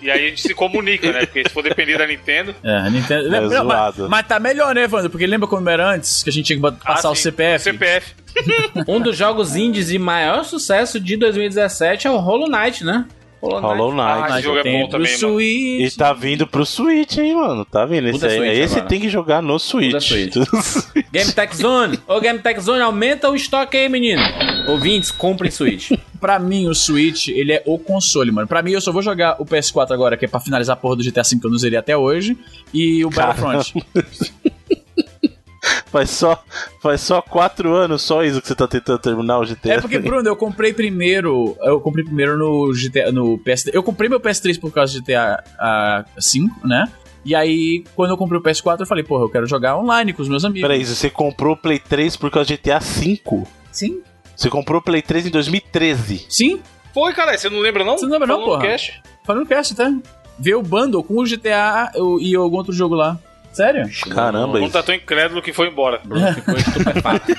e 0.00 0.10
aí 0.10 0.26
a 0.26 0.28
gente 0.30 0.42
se 0.42 0.54
comunica, 0.54 1.12
né? 1.12 1.26
Porque 1.26 1.42
se 1.46 1.50
for 1.54 1.62
depender 1.62 1.98
da 1.98 2.06
Nintendo. 2.06 2.54
É, 2.62 2.76
a 2.76 2.90
Nintendo. 2.90 3.34
É 3.34 3.40
Não, 3.40 3.64
mas, 3.64 3.96
mas 3.98 4.26
tá 4.26 4.38
melhor, 4.40 4.74
né, 4.74 4.84
Evandro? 4.84 5.10
Porque 5.10 5.26
lembra 5.26 5.46
como 5.48 5.68
era 5.68 5.90
antes, 5.90 6.22
que 6.22 6.30
a 6.30 6.32
gente 6.32 6.46
tinha 6.46 6.56
que 6.56 6.62
bot- 6.62 6.76
passar 6.84 7.08
Ah, 7.08 7.12
o 7.12 7.14
CPF? 7.16 7.64
CPF. 7.64 8.14
Um 8.88 9.00
dos 9.00 9.16
jogos 9.16 9.56
indies 9.56 9.88
de 9.88 9.98
maior 9.98 10.44
sucesso 10.44 10.98
de 10.98 11.16
2017 11.16 12.06
é 12.06 12.10
o 12.10 12.16
Hollow 12.18 12.48
Knight, 12.48 12.84
né? 12.84 13.04
Hollow 13.40 13.90
Knight. 13.90 14.00
Ah, 14.08 14.18
Mas 14.20 14.34
esse 14.34 14.42
jogo 14.44 14.58
é 14.58 14.62
bom 14.62 14.88
pro 14.88 14.90
também, 15.00 15.18
mano. 15.20 15.40
E 15.40 15.78
Switch. 15.80 15.96
tá 15.96 16.12
vindo 16.12 16.46
pro 16.46 16.64
Switch, 16.64 17.18
hein, 17.18 17.34
mano? 17.34 17.64
Tá 17.64 17.84
vindo? 17.84 18.08
Esse, 18.08 18.24
aí, 18.24 18.36
Switch 18.38 18.52
esse 18.52 18.74
agora. 18.74 18.88
tem 18.88 19.00
que 19.00 19.08
jogar 19.08 19.42
no 19.42 19.58
Switch. 19.58 20.00
Switch. 20.00 20.34
Game 21.12 21.32
Tech 21.32 21.56
Zone. 21.56 21.98
Ô, 22.06 22.20
Game 22.20 22.38
Tech 22.38 22.60
Zone, 22.60 22.80
aumenta 22.82 23.28
o 23.28 23.34
estoque 23.34 23.76
aí, 23.76 23.88
menino. 23.88 24.22
Ouvintes, 24.66 25.10
comprem 25.10 25.50
Switch. 25.50 25.92
Pra 26.20 26.38
mim, 26.38 26.68
o 26.68 26.74
Switch, 26.74 27.28
ele 27.28 27.52
é 27.52 27.62
o 27.66 27.78
console, 27.78 28.30
mano. 28.30 28.46
Pra 28.46 28.62
mim, 28.62 28.70
eu 28.70 28.80
só 28.80 28.92
vou 28.92 29.02
jogar 29.02 29.40
o 29.40 29.44
PS4 29.44 29.90
agora, 29.90 30.16
que 30.16 30.24
é 30.24 30.28
pra 30.28 30.38
finalizar 30.38 30.74
a 30.74 30.76
porra 30.76 30.94
do 30.94 31.02
GTA 31.02 31.22
V 31.22 31.40
que 31.40 31.46
eu 31.46 31.50
não 31.50 31.58
zerei 31.58 31.76
até 31.76 31.96
hoje. 31.96 32.38
E 32.72 33.04
o 33.04 33.10
Battlefront. 33.10 33.74
Faz 35.86 36.08
só, 36.08 36.42
faz 36.80 37.02
só 37.02 37.20
quatro 37.20 37.74
anos 37.74 38.00
só 38.00 38.24
isso 38.24 38.40
que 38.40 38.48
você 38.48 38.54
tá 38.54 38.66
tentando 38.66 38.98
terminar 38.98 39.38
o 39.38 39.44
GTA. 39.44 39.74
É 39.74 39.80
porque, 39.80 39.98
Bruno, 39.98 40.26
eu 40.26 40.34
comprei 40.34 40.72
primeiro. 40.72 41.54
Eu 41.60 41.80
comprei 41.82 42.02
primeiro 42.02 42.38
no 42.38 42.72
GTA. 42.72 43.12
No 43.12 43.38
PS3. 43.38 43.70
Eu 43.74 43.82
comprei 43.82 44.08
meu 44.08 44.18
PS3 44.18 44.58
por 44.58 44.72
causa 44.72 44.98
do 44.98 45.04
GTA 45.04 45.44
V, 46.16 46.50
né? 46.64 46.90
E 47.24 47.34
aí, 47.34 47.84
quando 47.94 48.10
eu 48.10 48.16
comprei 48.16 48.40
o 48.40 48.42
PS4, 48.42 48.80
eu 48.80 48.86
falei, 48.86 49.04
porra, 49.04 49.24
eu 49.24 49.28
quero 49.28 49.46
jogar 49.46 49.76
online 49.76 50.14
com 50.14 50.22
os 50.22 50.28
meus 50.28 50.44
amigos. 50.44 50.62
Peraí, 50.62 50.84
você 50.84 51.10
comprou 51.10 51.52
o 51.52 51.56
Play 51.56 51.78
3 51.78 52.16
por 52.16 52.30
causa 52.30 52.48
do 52.48 52.56
GTA 52.56 52.78
V? 52.80 53.20
Sim. 53.70 54.00
Você 54.36 54.48
comprou 54.50 54.80
o 54.80 54.82
Play 54.82 55.02
3 55.02 55.26
em 55.26 55.30
2013. 55.30 56.26
Sim, 56.28 56.60
Foi, 56.94 57.12
cara, 57.14 57.36
você 57.38 57.48
não 57.48 57.58
lembra 57.60 57.84
não? 57.84 57.96
Você 57.96 58.04
não 58.04 58.12
lembra 58.12 58.26
não, 58.28 58.34
Falou 58.40 58.50
no 58.54 58.58
porra? 58.60 58.72
Cash. 58.72 58.92
falando 59.24 59.46
cast, 59.46 59.74
tá? 59.74 59.92
Vê 60.38 60.54
o 60.54 60.62
bundle 60.62 61.02
com 61.04 61.14
o 61.18 61.24
GTA 61.24 61.90
o- 61.96 62.18
e 62.20 62.34
algum 62.34 62.56
outro 62.56 62.72
jogo 62.72 62.94
lá. 62.94 63.18
Sério? 63.52 63.86
Caramba, 64.10 64.58
isso. 64.60 64.72
tá 64.72 64.82
tão 64.82 64.94
incrédulo 64.94 65.42
que 65.42 65.52
foi 65.52 65.68
embora. 65.68 66.00
Bruno 66.04 66.32
ficou 66.32 66.54
estupefato. 66.56 67.32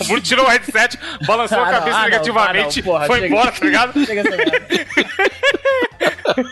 O 0.00 0.04
Bruno 0.04 0.20
tirou 0.20 0.44
o 0.44 0.48
headset, 0.48 0.98
balançou 1.26 1.58
Ah, 1.58 1.62
a 1.62 1.64
não, 1.64 1.72
cabeça 1.78 1.96
ah, 1.98 2.04
negativamente, 2.04 2.80
ah, 2.80 2.82
não, 2.84 2.92
porra, 2.92 3.06
foi 3.06 3.20
chega. 3.20 3.26
embora, 3.34 3.52
tá 3.52 3.64
ligado? 3.64 4.04
Chega 4.06 4.22
merda. 4.22 4.68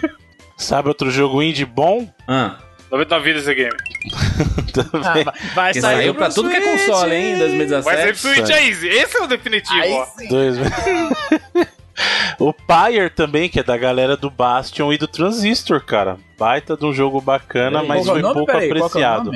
Sabe 0.56 0.88
outro 0.88 1.10
jogo 1.10 1.42
indie 1.42 1.64
bom? 1.64 2.08
Ah, 2.26 2.56
99 2.90 3.24
vidas 3.24 3.42
esse 3.46 3.54
game. 3.54 3.76
Ah, 5.02 5.32
vai- 5.54 5.74
sair 5.74 5.80
saiu 5.80 6.14
pro 6.14 6.24
pra 6.24 6.32
tudo 6.32 6.48
que 6.48 6.56
é 6.56 6.60
Switch. 6.60 6.86
console, 6.86 7.12
hein, 7.14 7.32
em 7.32 7.38
2017. 7.38 7.84
Vai 7.84 7.96
ser 8.06 8.16
Switch 8.16 8.50
é 8.50 8.68
easy. 8.68 8.86
Esse 8.86 9.16
é 9.16 9.22
o 9.22 9.26
definitivo, 9.26 9.80
Aí 9.82 9.92
ó. 9.92 10.04
sim. 10.04 10.28
Dois... 10.28 10.56
o 12.38 12.52
Pyre 12.52 13.10
também, 13.10 13.48
que 13.48 13.58
é 13.58 13.62
da 13.64 13.76
galera 13.76 14.16
do 14.16 14.30
Bastion 14.30 14.92
e 14.92 14.98
do 14.98 15.08
Transistor, 15.08 15.84
cara. 15.84 16.16
Baita 16.38 16.76
de 16.76 16.86
um 16.86 16.92
jogo 16.92 17.20
bacana, 17.20 17.82
mas 17.82 18.06
é 18.06 18.10
foi 18.12 18.22
nome? 18.22 18.34
pouco 18.34 18.52
é 18.52 18.66
apreciado. 18.66 19.32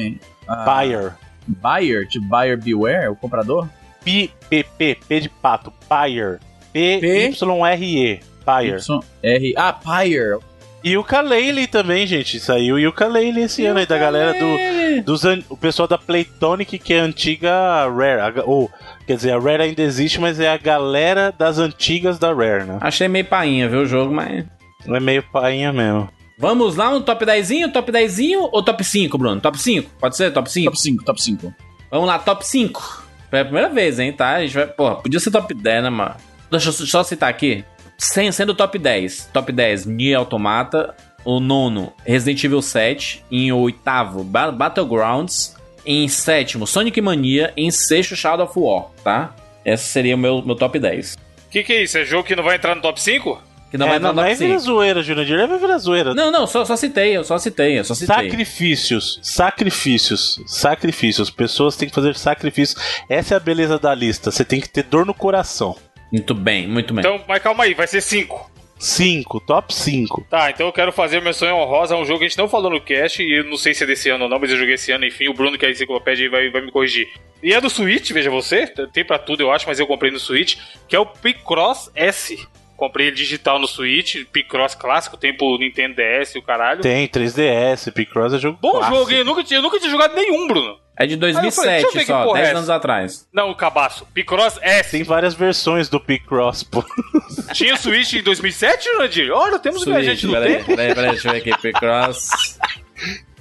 Ah, 0.46 0.64
Pyre. 0.64 1.12
Buyer, 1.46 2.06
tipo 2.06 2.24
Buyer 2.26 2.56
Beware, 2.56 3.08
o 3.08 3.16
comprador? 3.16 3.68
P, 4.04 4.30
P, 4.48 4.64
P, 4.78 4.98
P 5.08 5.20
de 5.20 5.28
pato. 5.28 5.72
Pyre. 5.88 6.38
P-Y-R-E. 6.72 8.20
Pyre. 8.44 8.76
Y, 8.78 9.00
R. 9.22 9.54
Ah, 9.56 9.72
Pyre. 9.72 10.38
E 10.84 10.96
o 10.96 11.04
Kalele 11.04 11.66
também, 11.66 12.06
gente. 12.06 12.40
Saiu 12.40 12.78
e 12.78 12.86
o 12.86 12.92
Kalele 12.92 13.42
esse 13.42 13.64
ano 13.64 13.78
aí, 13.78 13.86
da 13.86 13.96
galera 13.96 14.32
do. 14.34 15.02
Dos, 15.04 15.24
an- 15.24 15.42
o 15.48 15.56
pessoal 15.56 15.86
da 15.86 15.96
Playtonic, 15.96 16.78
que 16.78 16.92
é 16.94 17.00
a 17.00 17.04
antiga 17.04 17.50
Rare. 17.88 18.20
a- 18.40 18.42
ou, 18.44 18.70
quer 19.06 19.16
dizer, 19.16 19.32
a 19.32 19.38
Rare 19.38 19.62
ainda 19.62 19.82
existe, 19.82 20.20
mas 20.20 20.40
é 20.40 20.48
a 20.48 20.56
galera 20.56 21.32
das 21.36 21.58
antigas 21.58 22.18
da 22.18 22.32
Rare, 22.32 22.64
né? 22.64 22.78
Achei 22.80 23.06
meio 23.08 23.24
painha, 23.24 23.68
viu, 23.68 23.82
o 23.82 23.86
jogo, 23.86 24.12
mas... 24.12 24.44
É 24.86 24.98
meio 25.00 25.22
painha 25.22 25.72
mesmo. 25.72 26.08
Vamos 26.36 26.74
lá, 26.74 26.88
um 26.88 27.00
top 27.00 27.24
10, 27.24 27.70
top 27.72 27.92
10 27.92 28.18
ou 28.50 28.62
top 28.62 28.82
5, 28.82 29.16
Bruno? 29.16 29.40
Top 29.40 29.56
5? 29.56 29.88
Pode 30.00 30.16
ser 30.16 30.32
top 30.32 30.50
5? 30.50 30.64
Top 30.66 30.80
5, 30.80 31.04
top 31.04 31.22
5. 31.22 31.54
Vamos 31.90 32.08
lá, 32.08 32.18
top 32.18 32.44
5. 32.44 33.04
Pela 33.30 33.44
primeira 33.44 33.68
vez, 33.68 34.00
hein, 34.00 34.12
tá? 34.12 34.32
A 34.34 34.40
gente 34.40 34.54
vai. 34.54 34.66
Porra, 34.66 34.96
podia 34.96 35.20
ser 35.20 35.30
top 35.30 35.54
10, 35.54 35.84
né, 35.84 35.90
mano? 35.90 36.16
Deixa 36.50 36.68
eu 36.68 36.72
só 36.72 37.02
citar 37.04 37.30
aqui. 37.30 37.64
Sem, 38.02 38.30
sendo 38.32 38.52
top 38.54 38.78
10. 38.78 39.30
Top 39.32 39.50
10, 39.52 39.86
Nier 39.86 40.18
Automata. 40.18 40.94
O 41.24 41.38
nono, 41.38 41.92
Resident 42.04 42.42
Evil 42.42 42.60
7. 42.60 43.24
Em 43.30 43.52
oitavo, 43.52 44.24
Ba- 44.24 44.50
Battlegrounds. 44.50 45.54
Em 45.86 46.08
sétimo, 46.08 46.66
Sonic 46.66 47.00
Mania. 47.00 47.52
Em 47.56 47.70
sexto, 47.70 48.16
Shadow 48.16 48.46
of 48.46 48.58
War, 48.58 48.86
tá? 49.04 49.34
Esse 49.64 49.84
seria 49.84 50.16
o 50.16 50.18
meu, 50.18 50.42
meu 50.42 50.56
top 50.56 50.78
10. 50.78 51.14
O 51.46 51.50
que, 51.50 51.62
que 51.62 51.72
é 51.72 51.82
isso? 51.84 51.96
É 51.98 52.04
jogo 52.04 52.24
que 52.24 52.34
não 52.34 52.42
vai 52.42 52.56
entrar 52.56 52.74
no 52.74 52.82
top 52.82 53.00
5? 53.00 53.40
Que 53.70 53.78
não 53.78 53.86
é, 53.86 53.90
vai 53.90 53.98
entrar 53.98 54.08
não, 54.12 54.14
no 54.16 54.20
não 54.22 54.28
top 54.28 54.42
é 54.42 54.46
virar 54.46 54.58
5. 54.60 54.72
zoeira, 54.72 55.02
Jurandir. 55.02 55.46
Vai 55.48 55.58
virar 55.58 55.78
zoeira. 55.78 56.12
Não, 56.14 56.30
não, 56.30 56.46
só, 56.46 56.64
só 56.64 56.74
citei, 56.76 57.16
eu 57.16 57.22
só 57.24 57.38
citei, 57.38 57.78
eu 57.78 57.84
só 57.84 57.94
citei. 57.94 58.14
Sacrifícios, 58.16 59.18
sacrifícios, 59.22 60.40
sacrifícios. 60.46 61.30
Pessoas 61.30 61.76
têm 61.76 61.88
que 61.88 61.94
fazer 61.94 62.16
sacrifícios. 62.16 62.82
Essa 63.08 63.34
é 63.34 63.36
a 63.36 63.40
beleza 63.40 63.78
da 63.78 63.94
lista. 63.94 64.30
Você 64.30 64.44
tem 64.44 64.60
que 64.60 64.68
ter 64.68 64.82
dor 64.82 65.06
no 65.06 65.14
coração. 65.14 65.76
Muito 66.12 66.34
bem, 66.34 66.68
muito 66.68 66.92
bem. 66.92 67.00
Então, 67.00 67.24
mas 67.26 67.42
calma 67.42 67.64
aí, 67.64 67.72
vai 67.74 67.86
ser 67.86 68.02
5. 68.02 68.52
5, 68.78 69.40
top 69.46 69.72
5. 69.72 70.26
Tá, 70.28 70.50
então 70.50 70.66
eu 70.66 70.72
quero 70.72 70.90
fazer 70.90 71.22
meu 71.22 71.32
sonho 71.32 71.54
honrosa. 71.54 71.94
É 71.94 71.96
um 71.96 72.04
jogo 72.04 72.18
que 72.18 72.24
a 72.24 72.28
gente 72.28 72.36
não 72.36 72.48
falou 72.48 72.68
no 72.68 72.80
cast. 72.80 73.22
E 73.22 73.38
eu 73.38 73.44
não 73.44 73.56
sei 73.56 73.72
se 73.72 73.84
é 73.84 73.86
desse 73.86 74.10
ano 74.10 74.24
ou 74.24 74.30
não, 74.30 74.40
mas 74.40 74.50
eu 74.50 74.56
joguei 74.58 74.74
esse 74.74 74.90
ano. 74.90 75.06
Enfim, 75.06 75.28
o 75.28 75.34
Bruno, 75.34 75.56
que 75.56 75.64
é 75.64 75.68
a 75.68 75.70
enciclopédia, 75.70 76.28
vai, 76.28 76.50
vai 76.50 76.60
me 76.62 76.72
corrigir. 76.72 77.08
E 77.40 77.54
é 77.54 77.60
do 77.60 77.70
Switch, 77.70 78.10
veja 78.10 78.28
você. 78.28 78.66
Tem 78.92 79.04
pra 79.04 79.20
tudo, 79.20 79.40
eu 79.40 79.52
acho, 79.52 79.68
mas 79.68 79.78
eu 79.78 79.86
comprei 79.86 80.10
no 80.10 80.18
Switch. 80.18 80.56
Que 80.88 80.96
é 80.96 80.98
o 80.98 81.06
Picross 81.06 81.92
S. 81.94 82.36
Comprei 82.76 83.06
ele 83.06 83.16
digital 83.16 83.60
no 83.60 83.68
Switch. 83.68 84.24
Picross 84.32 84.74
clássico, 84.74 85.16
tem 85.16 85.32
pro 85.32 85.56
Nintendo 85.58 85.94
DS 85.94 86.34
e 86.34 86.38
o 86.38 86.42
caralho. 86.42 86.80
Tem 86.82 87.06
3DS, 87.06 87.92
Picross 87.92 88.34
é 88.34 88.38
jogo 88.38 88.58
Bom 88.60 88.72
clássico. 88.72 88.96
jogo, 88.96 89.10
hein? 89.12 89.18
Eu 89.18 89.24
nunca, 89.24 89.44
tinha, 89.44 89.58
eu 89.58 89.62
nunca 89.62 89.78
tinha 89.78 89.90
jogado 89.92 90.16
nenhum, 90.16 90.48
Bruno. 90.48 90.76
É 90.98 91.06
de 91.06 91.14
Aí 91.14 91.30
eu 91.46 91.50
falei, 91.52 91.80
deixa 91.80 91.86
eu 91.86 91.92
2007 91.92 91.94
ver 91.94 92.00
que 92.00 92.06
só, 92.06 92.24
porra 92.24 92.38
é 92.38 92.42
10 92.42 92.48
essa. 92.48 92.58
anos 92.58 92.70
atrás. 92.70 93.28
Não, 93.32 93.50
o 93.50 93.54
cabaço. 93.56 94.06
Picross 94.12 94.58
S. 94.60 94.90
Tem 94.90 95.02
várias 95.02 95.34
versões 95.34 95.88
do 95.88 95.98
Picross, 95.98 96.62
pô. 96.62 96.84
Tinha 97.54 97.76
Switch 97.76 98.12
em 98.12 98.22
2007, 98.22 98.84
Jurandir? 98.84 99.30
Olha, 99.32 99.58
temos 99.58 99.86
um 99.86 99.90
viajante 99.92 100.26
no 100.26 100.32
peraí, 100.32 100.52
tempo. 100.56 100.66
peraí, 100.66 100.94
peraí, 100.94 101.10
deixa 101.12 101.28
eu 101.28 101.32
ver 101.32 101.38
aqui. 101.38 101.62
Picross. 101.62 102.58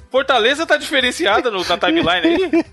Fortaleza 0.10 0.66
tá 0.66 0.78
diferenciada 0.78 1.52
no, 1.52 1.64
na 1.66 1.78
timeline 1.78 2.26
aí. 2.26 2.66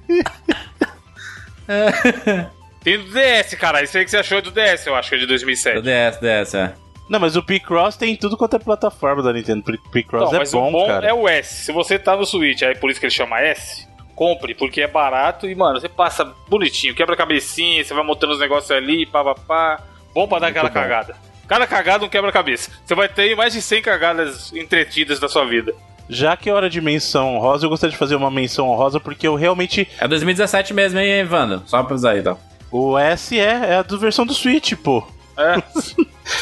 Tem 2.82 2.98
do 2.98 3.10
DS, 3.12 3.54
cara. 3.58 3.82
Isso 3.82 3.98
aí 3.98 4.04
que 4.04 4.10
você 4.10 4.18
achou 4.18 4.38
é 4.38 4.40
do 4.40 4.50
DS, 4.50 4.86
eu 4.86 4.94
acho 4.94 5.08
que 5.08 5.16
é 5.16 5.18
de 5.18 5.26
Do 5.26 5.30
2007. 5.30 5.80
DS, 5.82 6.18
DS, 6.20 6.54
é. 6.54 6.72
Não, 7.10 7.18
mas 7.18 7.36
o 7.36 7.42
Picross 7.42 7.96
tem 7.96 8.14
tudo 8.16 8.36
quanto 8.36 8.56
é 8.56 8.58
plataforma 8.58 9.22
da 9.22 9.32
Nintendo. 9.32 9.64
Picross 9.90 10.30
Não, 10.30 10.36
é 10.36 10.38
mas 10.40 10.52
bom, 10.52 10.68
o 10.68 10.72
bom 10.72 10.86
cara. 10.86 11.06
é 11.08 11.12
o 11.12 11.26
S. 11.26 11.64
Se 11.64 11.72
você 11.72 11.98
tá 11.98 12.14
no 12.14 12.24
Switch, 12.26 12.62
aí 12.62 12.76
por 12.76 12.90
isso 12.90 13.00
que 13.00 13.06
ele 13.06 13.12
chama 13.14 13.40
S, 13.40 13.87
compre, 14.18 14.52
porque 14.52 14.80
é 14.80 14.88
barato 14.88 15.48
e, 15.48 15.54
mano, 15.54 15.80
você 15.80 15.88
passa 15.88 16.24
bonitinho, 16.48 16.92
quebra 16.92 17.14
a 17.14 17.16
cabecinha, 17.16 17.84
você 17.84 17.94
vai 17.94 18.02
montando 18.02 18.32
os 18.32 18.40
negócios 18.40 18.68
ali, 18.72 19.06
pá, 19.06 19.22
pá, 19.22 19.34
pá. 19.36 19.80
Bom 20.12 20.26
pra 20.26 20.40
dar 20.40 20.48
aquela 20.48 20.68
bom. 20.68 20.74
cagada. 20.74 21.14
Cada 21.46 21.68
cagada 21.68 22.04
um 22.04 22.08
quebra-cabeça. 22.08 22.68
Você 22.84 22.96
vai 22.96 23.08
ter 23.08 23.36
mais 23.36 23.52
de 23.52 23.62
100 23.62 23.80
cagadas 23.80 24.52
entretidas 24.52 25.20
da 25.20 25.28
sua 25.28 25.46
vida. 25.46 25.72
Já 26.10 26.36
que 26.36 26.50
é 26.50 26.52
hora 26.52 26.68
de 26.68 26.80
menção 26.80 27.36
honrosa, 27.36 27.64
eu 27.64 27.70
gostaria 27.70 27.92
de 27.92 27.98
fazer 27.98 28.16
uma 28.16 28.30
menção 28.30 28.68
honrosa 28.68 28.98
porque 28.98 29.28
eu 29.28 29.36
realmente. 29.36 29.86
É 30.00 30.08
2017 30.08 30.74
mesmo, 30.74 30.98
hein, 30.98 31.20
Evandro? 31.20 31.62
Só 31.64 31.80
pra 31.84 31.92
avisar 31.92 32.14
aí, 32.14 32.20
então. 32.20 32.36
O 32.72 32.98
S 32.98 33.38
é, 33.38 33.42
é 33.44 33.74
a 33.76 33.82
do 33.82 33.98
versão 33.98 34.26
do 34.26 34.34
Switch, 34.34 34.74
pô. 34.74 35.06
É. 35.36 35.62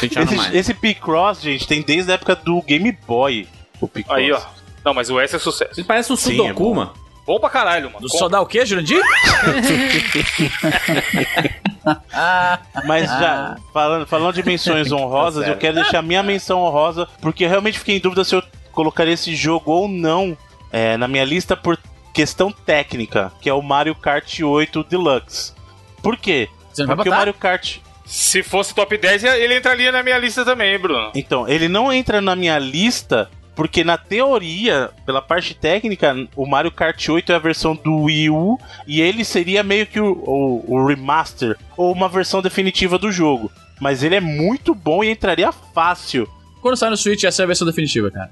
20 0.01 0.19
anos 0.19 0.33
mais. 0.33 0.47
Esse, 0.49 0.57
esse 0.57 0.73
Picross, 0.73 1.41
gente, 1.41 1.67
tem 1.67 1.83
desde 1.83 2.11
a 2.11 2.15
época 2.15 2.35
do 2.35 2.59
Game 2.63 2.91
Boy. 3.05 3.47
O 3.79 3.87
Picross. 3.87 4.17
Aí, 4.17 4.31
ó. 4.31 4.41
Não, 4.83 4.95
mas 4.95 5.11
o 5.11 5.19
S 5.19 5.35
é 5.35 5.39
sucesso. 5.39 5.79
Ele 5.79 5.87
parece 5.87 6.11
um 6.11 6.15
Sim, 6.15 6.33
é 6.33 6.37
Sudoku, 6.37 6.63
bom. 6.63 6.73
mano. 6.73 7.06
Bom 7.27 7.39
pra 7.41 7.49
caralho, 7.49 7.91
mano. 7.91 7.99
Do 7.99 8.09
só 8.09 8.29
dá 8.29 8.39
o 8.39 8.45
quê, 8.45 8.65
Jurandir? 8.65 9.01
Mas 12.85 13.09
já, 13.09 13.57
falando, 13.73 14.07
falando 14.07 14.33
de 14.33 14.43
menções 14.43 14.91
honrosas, 14.93 15.43
Tá 15.43 15.51
eu 15.51 15.57
quero 15.57 15.75
deixar 15.75 16.01
minha 16.01 16.23
menção 16.23 16.61
honrosa, 16.61 17.05
porque 17.21 17.43
eu 17.43 17.49
realmente 17.49 17.79
fiquei 17.79 17.97
em 17.97 17.99
dúvida 17.99 18.23
se 18.23 18.33
eu 18.33 18.41
colocaria 18.71 19.13
esse 19.13 19.35
jogo 19.35 19.71
ou 19.71 19.89
não 19.89 20.37
é, 20.71 20.95
na 20.95 21.07
minha 21.07 21.25
lista 21.25 21.55
por 21.57 21.77
questão 22.13 22.49
técnica, 22.49 23.31
que 23.41 23.49
é 23.49 23.53
o 23.53 23.61
Mario 23.61 23.93
Kart 23.93 24.39
8 24.39 24.85
Deluxe. 24.85 25.53
Por 26.01 26.15
quê? 26.15 26.47
Porque 26.95 27.09
o? 27.09 27.11
Mario 27.11 27.33
Kart. 27.33 27.79
Se 28.05 28.41
fosse 28.41 28.73
top 28.73 28.97
10, 28.97 29.25
ele 29.25 29.57
entraria 29.57 29.91
na 29.91 30.01
minha 30.01 30.17
lista 30.17 30.45
também, 30.45 30.79
Bruno. 30.79 31.11
Então, 31.13 31.45
ele 31.45 31.67
não 31.67 31.91
entra 31.91 32.21
na 32.21 32.37
minha 32.37 32.57
lista. 32.57 33.29
Porque 33.57 33.83
na 33.83 33.97
teoria, 33.97 34.91
pela 35.05 35.21
parte 35.21 35.53
técnica, 35.53 36.15
o 36.35 36.45
Mario 36.45 36.71
Kart 36.71 37.09
8 37.09 37.31
é 37.31 37.35
a 37.35 37.39
versão 37.39 37.75
do 37.75 38.03
Wii 38.03 38.29
U 38.29 38.57
e 38.87 39.01
ele 39.01 39.25
seria 39.25 39.63
meio 39.63 39.85
que 39.87 39.99
o, 39.99 40.13
o- 40.13 40.63
o 40.75 40.85
remaster 40.85 41.57
ou 41.75 41.91
uma 41.91 42.07
versão 42.07 42.41
definitiva 42.41 42.97
do 42.99 43.11
jogo. 43.11 43.51
Mas 43.81 44.03
ele 44.03 44.13
é 44.15 44.21
muito 44.21 44.73
bom 44.75 45.03
e 45.03 45.09
entraria 45.11 45.51
fácil. 45.51 46.27
Quando 46.61 46.77
sai 46.77 46.89
no 46.91 46.95
Switch, 46.97 47.23
essa 47.23 47.41
é 47.41 47.43
a 47.43 47.47
versão 47.47 47.65
definitiva, 47.67 48.09
cara. 48.11 48.29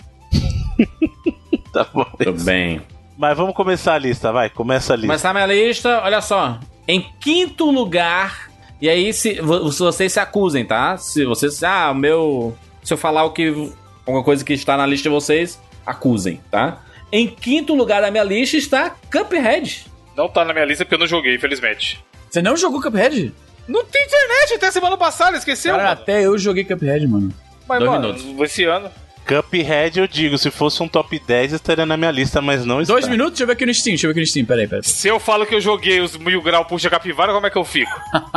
Tá 1.74 1.86
bom. 1.94 2.06
Tudo 2.24 2.44
bem. 2.44 2.82
Mas 3.18 3.36
vamos 3.38 3.54
começar 3.56 3.96
a 3.96 3.98
lista, 3.98 4.32
vai, 4.32 4.50
começa 4.50 4.94
a 4.94 4.96
lista. 4.96 5.08
Começar 5.08 5.34
minha 5.34 5.46
lista, 5.46 6.02
olha 6.04 6.22
só. 6.22 6.60
Em 6.88 7.02
quinto 7.20 7.70
lugar, 7.72 8.50
e 8.82 8.88
aí 8.90 9.12
se, 9.12 9.36
se 9.36 9.42
vocês 9.80 10.14
se 10.14 10.20
acusem, 10.20 10.64
tá? 10.66 10.98
Se 10.98 11.26
vocês. 11.26 11.64
Ah, 11.64 11.92
o 11.92 11.96
meu. 11.96 12.56
Se 12.84 12.94
eu 12.94 12.98
falar 12.98 13.24
o 13.26 13.32
que. 13.32 13.72
Alguma 14.06 14.24
coisa 14.24 14.43
que 14.43 14.53
está 14.53 14.78
na 14.78 14.86
lista 14.86 15.10
de 15.10 15.14
vocês, 15.14 15.60
acusem, 15.86 16.39
tá? 16.51 16.84
Em 17.12 17.28
quinto 17.28 17.74
lugar 17.74 18.01
da 18.01 18.12
minha 18.12 18.24
lista 18.24 18.58
está 18.58 18.95
Cuphead. 19.12 19.86
Não 20.16 20.30
tá 20.30 20.45
na 20.45 20.53
minha 20.53 20.66
lista 20.66 20.86
porque 20.86 20.95
eu 20.95 20.99
não 20.99 21.08
joguei, 21.08 21.36
infelizmente. 21.36 22.03
Você 22.30 22.41
não 22.41 22.56
jogou 22.56 22.82
Cuphead? 22.82 23.34
Não 23.68 23.84
tem 23.86 24.03
internet 24.06 24.53
até 24.56 24.72
semana 24.72 24.97
passada, 24.97 25.38
esqueceu? 25.38 25.72
Cara, 25.72 25.89
mano. 25.89 26.01
até 26.01 26.26
eu 26.26 26.38
joguei 26.38 26.64
Cuphead, 26.64 27.08
mano. 27.08 27.34
Mas, 27.68 27.80
dois 27.80 27.91
mano, 27.91 28.14
minutos. 28.14 28.41
esse 28.41 28.64
ano. 28.64 28.91
Cuphead, 29.26 30.00
eu 30.00 30.08
digo, 30.08 30.38
se 30.38 30.52
fosse 30.52 30.82
um 30.84 30.88
top 30.88 31.18
10, 31.20 31.54
estaria 31.54 31.86
na 31.86 31.98
minha 31.98 32.12
lista, 32.12 32.42
mas 32.42 32.64
não 32.64 32.80
está. 32.80 32.94
Dois 32.94 33.08
minutos? 33.08 33.32
Deixa 33.32 33.44
eu 33.44 33.48
ver 33.48 33.54
aqui 33.54 33.66
no 33.66 33.74
Steam, 33.74 33.94
deixa 33.94 34.06
eu 34.06 34.10
ver 34.10 34.12
aqui 34.12 34.20
no 34.22 34.28
Steam. 34.28 34.46
Peraí, 34.46 34.68
peraí. 34.68 34.84
Se 34.84 35.08
eu 35.08 35.20
falo 35.20 35.46
que 35.46 35.56
eu 35.56 35.62
joguei 35.62 36.00
os 36.00 36.16
mil 36.16 36.42
grau 36.42 36.64
puxa 36.64 36.90
capivara, 36.90 37.34
como 37.34 37.48
é 37.48 37.50
que 37.50 37.58
eu 37.58 37.66
fico? 37.66 37.92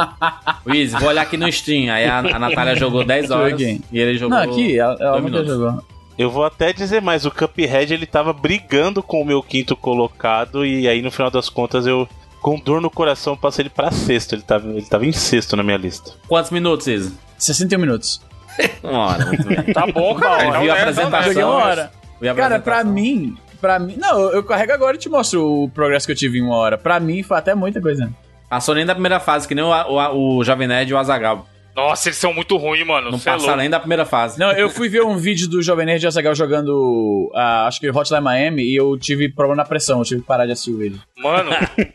Luiz, 0.65 0.93
vou 0.93 1.09
olhar 1.09 1.23
aqui 1.23 1.37
no 1.37 1.51
Steam. 1.53 1.93
Aí 1.93 2.07
a, 2.07 2.19
a 2.19 2.39
Natália 2.39 2.75
jogou 2.75 3.05
10 3.05 3.31
horas 3.31 3.61
e 3.61 3.81
ele 3.93 4.17
jogou. 4.17 4.39
Não, 4.39 4.45
aqui, 4.51 4.79
ela, 4.79 4.97
ela 4.99 5.21
nunca 5.21 5.31
minutos. 5.43 5.49
jogou. 5.49 5.85
Eu 6.17 6.31
vou 6.31 6.45
até 6.45 6.73
dizer 6.73 7.01
mais, 7.01 7.25
o 7.25 7.31
Cuphead 7.31 7.95
ele 7.95 8.07
tava 8.07 8.33
brigando 8.33 9.03
com 9.03 9.21
o 9.21 9.25
meu 9.25 9.41
quinto 9.43 9.77
colocado 9.77 10.67
e 10.67 10.89
aí 10.89 11.01
no 11.01 11.13
final 11.13 11.31
das 11.31 11.49
contas 11.49 11.87
eu, 11.87 12.09
com 12.41 12.59
dor 12.59 12.81
no 12.81 12.91
coração, 12.91 13.37
passei 13.37 13.63
ele 13.65 13.71
pra 13.71 13.91
sexto. 13.93 14.35
Ele 14.35 14.43
tava, 14.43 14.69
ele 14.69 14.87
tava 14.87 15.07
em 15.07 15.13
sexto 15.13 15.55
na 15.55 15.63
minha 15.63 15.77
lista. 15.77 16.13
Quantos 16.27 16.51
minutos, 16.51 16.87
Isa? 16.89 17.13
61 17.39 17.79
minutos. 17.79 18.21
Uma 18.83 19.07
hora, 19.07 19.27
muito 19.27 19.47
bem. 19.47 19.63
Tá 19.73 19.87
bom, 19.87 20.15
cara. 20.15 20.47
Então, 20.47 20.61
viu 20.61 20.73
a 20.73 20.75
né, 20.75 20.81
apresentação. 20.81 21.33
então, 21.33 21.51
uma 21.51 21.65
hora. 21.65 21.91
Vi 22.21 22.29
a 22.29 22.35
Cara, 22.35 22.59
pra 22.59 22.83
mim, 22.85 23.37
pra 23.61 23.79
mim. 23.79 23.97
Não, 23.97 24.31
eu 24.33 24.43
carrego 24.43 24.73
agora 24.73 24.97
e 24.97 24.99
te 24.99 25.09
mostro 25.09 25.65
o 25.65 25.71
progresso 25.71 26.07
que 26.07 26.13
eu 26.13 26.17
tive 26.17 26.39
em 26.39 26.43
uma 26.43 26.57
hora. 26.57 26.77
Pra 26.77 26.99
mim 26.99 27.23
foi 27.23 27.39
até 27.39 27.55
muita 27.55 27.81
coisa. 27.81 28.11
Passou 28.49 28.75
nem 28.75 28.87
da 28.87 28.95
primeira 28.95 29.21
fase, 29.21 29.47
que 29.47 29.55
nem 29.55 29.65
o, 29.65 29.71
o, 29.71 30.39
o 30.39 30.45
Jovem 30.45 30.67
Nerd 30.67 30.91
e 30.91 30.95
o 30.95 30.99
Azagal. 30.99 31.47
Nossa, 31.79 32.09
eles 32.09 32.19
são 32.19 32.35
muito 32.35 32.57
ruins, 32.57 32.85
mano. 32.85 33.09
Não 33.13 33.19
é 33.19 33.21
passaram 33.21 33.59
nem 33.59 33.71
da 33.71 33.79
primeira 33.79 34.05
fase. 34.05 34.37
Não, 34.37 34.51
eu 34.51 34.69
fui 34.69 34.89
ver 34.89 35.05
um 35.05 35.15
vídeo 35.19 35.49
do 35.49 35.63
Jovem 35.63 35.87
Nerd 35.87 36.03
e 36.03 36.07
Azaghal 36.09 36.35
jogando, 36.35 37.31
ah, 37.37 37.69
acho 37.69 37.79
que 37.79 37.89
Hotline 37.89 38.21
Miami, 38.21 38.65
e 38.65 38.75
eu 38.75 38.99
tive 38.99 39.29
problema 39.29 39.63
na 39.63 39.65
pressão, 39.65 40.01
eu 40.01 40.05
tive 40.05 40.21
que 40.23 40.27
parar 40.27 40.45
de 40.45 40.51
assistir 40.51 40.73
o 40.73 40.79
vídeo. 40.79 41.01
Mano, 41.17 41.51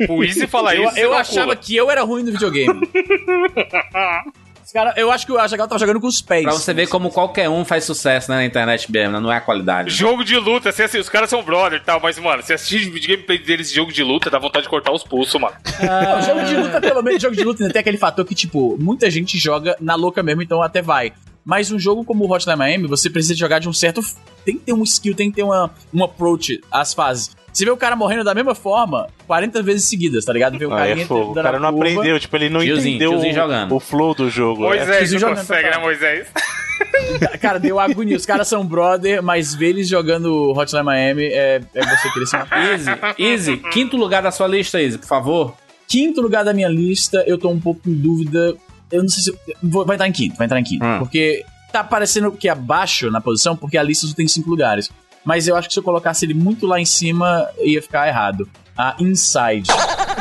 o 0.07 0.24
Easy 0.24 0.47
fala 0.47 0.74
Eu, 0.76 0.86
isso. 0.86 0.97
eu 0.97 1.14
achava 1.14 1.53
que 1.53 1.76
eu 1.76 1.91
era 1.91 2.01
ruim 2.03 2.24
no 2.24 2.32
videogame. 2.32 2.80
Os 4.64 4.72
cara, 4.72 4.93
eu 4.95 5.11
acho 5.11 5.26
que 5.26 5.32
o 5.32 5.38
Azaghal 5.38 5.68
tava 5.68 5.80
jogando 5.80 5.99
com 5.99 6.07
os 6.07 6.22
pés. 6.22 6.43
Pra 6.43 6.53
você 6.53 6.74
ver 6.74 6.88
como 6.88 7.09
qualquer 7.09 7.49
um 7.49 7.66
faz 7.66 7.84
sucesso 7.84 8.32
né, 8.32 8.38
na 8.38 8.45
internet 8.45 8.91
mesmo, 8.91 9.14
né? 9.14 9.20
não 9.20 9.32
é 9.32 9.38
a 9.38 9.41
qualidade. 9.41 9.89
Jogo 9.89 10.24
de 10.24 10.38
luta, 10.38 10.70
assim, 10.70 10.84
assim, 10.84 10.99
os 10.99 11.09
caras 11.09 11.30
são 11.30 11.43
brother 11.43 11.80
e 11.80 11.84
tal, 11.84 11.99
mas, 12.01 12.18
mano, 12.18 12.41
você 12.41 12.53
assiste 12.53 12.88
o 12.89 12.93
gameplay 12.93 13.38
deles 13.38 13.70
de 13.70 13.76
jogo 13.76 13.91
de 13.91 14.03
luta, 14.03 14.30
dá 14.30 14.39
vontade 14.39 14.64
de 14.64 14.70
cortar 14.70 14.91
os 14.91 15.03
pulsos, 15.03 15.39
mano. 15.39 15.55
Não, 15.82 16.22
jogo 16.22 16.45
de 16.45 16.55
luta, 16.55 16.80
pelo 16.80 17.01
menos, 17.01 17.22
jogo 17.22 17.36
de 17.36 17.43
luta 17.43 17.64
ainda 17.64 17.74
tem 17.74 17.80
aquele 17.82 17.97
fator 17.97 18.24
que, 18.26 18.34
tipo, 18.34 18.78
muita 18.80 19.11
gente 19.11 19.38
joga 19.38 19.76
na 19.80 19.95
louca 19.95 20.24
mesmo, 20.24 20.41
então 20.41 20.61
até 20.61 20.82
vai. 20.82 21.14
Mas 21.45 21.72
um 21.72 21.78
jogo 21.78 22.05
como 22.05 22.24
o 22.24 22.32
Hotline 22.32 22.57
Miami, 22.57 22.88
você 22.88 23.09
precisa 23.09 23.36
jogar 23.36 23.59
de 23.59 23.68
um 23.68 23.74
certo. 23.74 24.01
Tem 24.45 24.57
que 24.57 24.64
ter 24.66 24.74
um 24.74 24.84
skill, 24.84 25.14
tem 25.14 25.30
que 25.30 25.38
ter 25.38 25.43
uma, 25.43 25.70
um 25.93 26.03
approach 26.03 26.61
às 26.72 26.93
fases. 26.93 27.36
Você 27.54 27.66
vê 27.66 27.72
o 27.72 27.78
cara 27.78 27.95
morrendo 27.95 28.24
da 28.24 28.34
mesma 28.34 28.56
forma 28.56 29.08
40 29.28 29.62
vezes 29.62 29.88
seguidas, 29.88 30.26
tá 30.26 30.34
ligado? 30.34 30.58
Vê 30.58 30.66
o 30.66 30.70
carinha 30.70 31.06
é. 31.08 31.14
O 31.14 31.34
cara 31.34 31.58
a 31.58 31.60
não 31.60 31.72
curva. 31.72 31.89
aprendeu, 31.91 32.20
tipo, 32.20 32.36
ele 32.36 32.49
não 32.49 32.62
Tiozinho, 32.62 32.95
entendeu 32.95 33.12
tiozinho 33.12 33.32
o, 33.32 33.36
jogando. 33.36 33.76
o 33.76 33.80
flow 33.80 34.16
do 34.16 34.30
jogo. 34.30 34.66
é. 34.66 34.68
Moisés, 34.70 34.97
preciso 34.97 35.26
não 35.28 35.36
consegue, 35.36 35.70
né, 35.70 35.78
Moisés? 35.78 36.28
Cara, 37.39 37.60
deu 37.60 37.80
agonia. 37.80 38.18
Os 38.18 38.26
caras 38.26 38.47
são 38.47 38.66
brother, 38.66 39.22
mas 39.22 39.54
ver 39.54 39.70
eles 39.70 39.88
jogando 39.88 40.51
Hotline 40.51 40.84
Miami 40.84 41.26
é, 41.26 41.62
é 41.74 41.86
você 41.86 42.10
querer 42.12 42.26
se 42.26 42.38
matar. 42.38 42.72
Easy, 42.72 42.89
Easy, 43.20 43.58
quinto 43.72 43.95
lugar 43.97 44.22
da 44.24 44.32
sua 44.32 44.47
lista, 44.47 44.82
Easy, 44.82 44.97
por 44.97 45.08
favor. 45.08 45.56
Quinto 45.88 46.22
lugar 46.22 46.43
da 46.43 46.54
minha 46.54 46.70
lista, 46.70 47.24
eu 47.28 47.38
tô 47.38 47.49
um 47.49 47.60
pouco 47.60 47.88
em 47.89 47.93
dúvida. 47.93 48.56
Eu 48.91 49.01
não 49.04 49.10
sei 49.10 49.24
se. 49.24 49.39
vou- 49.62 49.86
vai 49.86 49.95
entrar 49.95 50.08
em 50.08 50.12
quinto, 50.12 50.36
vai 50.38 50.45
entrar 50.45 50.60
em 50.60 50.64
quinto. 50.64 50.84
Hum. 50.84 50.99
Porque 50.99 51.43
tá 51.72 51.84
parecendo 51.84 52.32
que 52.32 52.47
é 52.47 52.51
abaixo 52.51 53.10
na 53.12 53.20
posição, 53.22 53.56
porque 53.56 53.78
a 53.78 53.84
lista 53.84 54.08
só 54.08 54.14
tem 54.14 54.28
cinco 54.28 54.49
lugares. 54.49 54.89
Mas 55.26 55.47
eu 55.47 55.55
acho 55.55 55.67
que 55.67 55.74
se 55.74 55.80
eu 55.80 55.84
colocasse 55.84 56.26
ele 56.26 56.34
muito 56.34 56.65
lá 56.67 56.80
em 56.80 56.86
cima, 56.86 57.49
ia 57.61 57.82
ficar 57.82 58.07
errado. 58.07 58.47
A 58.76 58.95
Inside. 58.99 59.67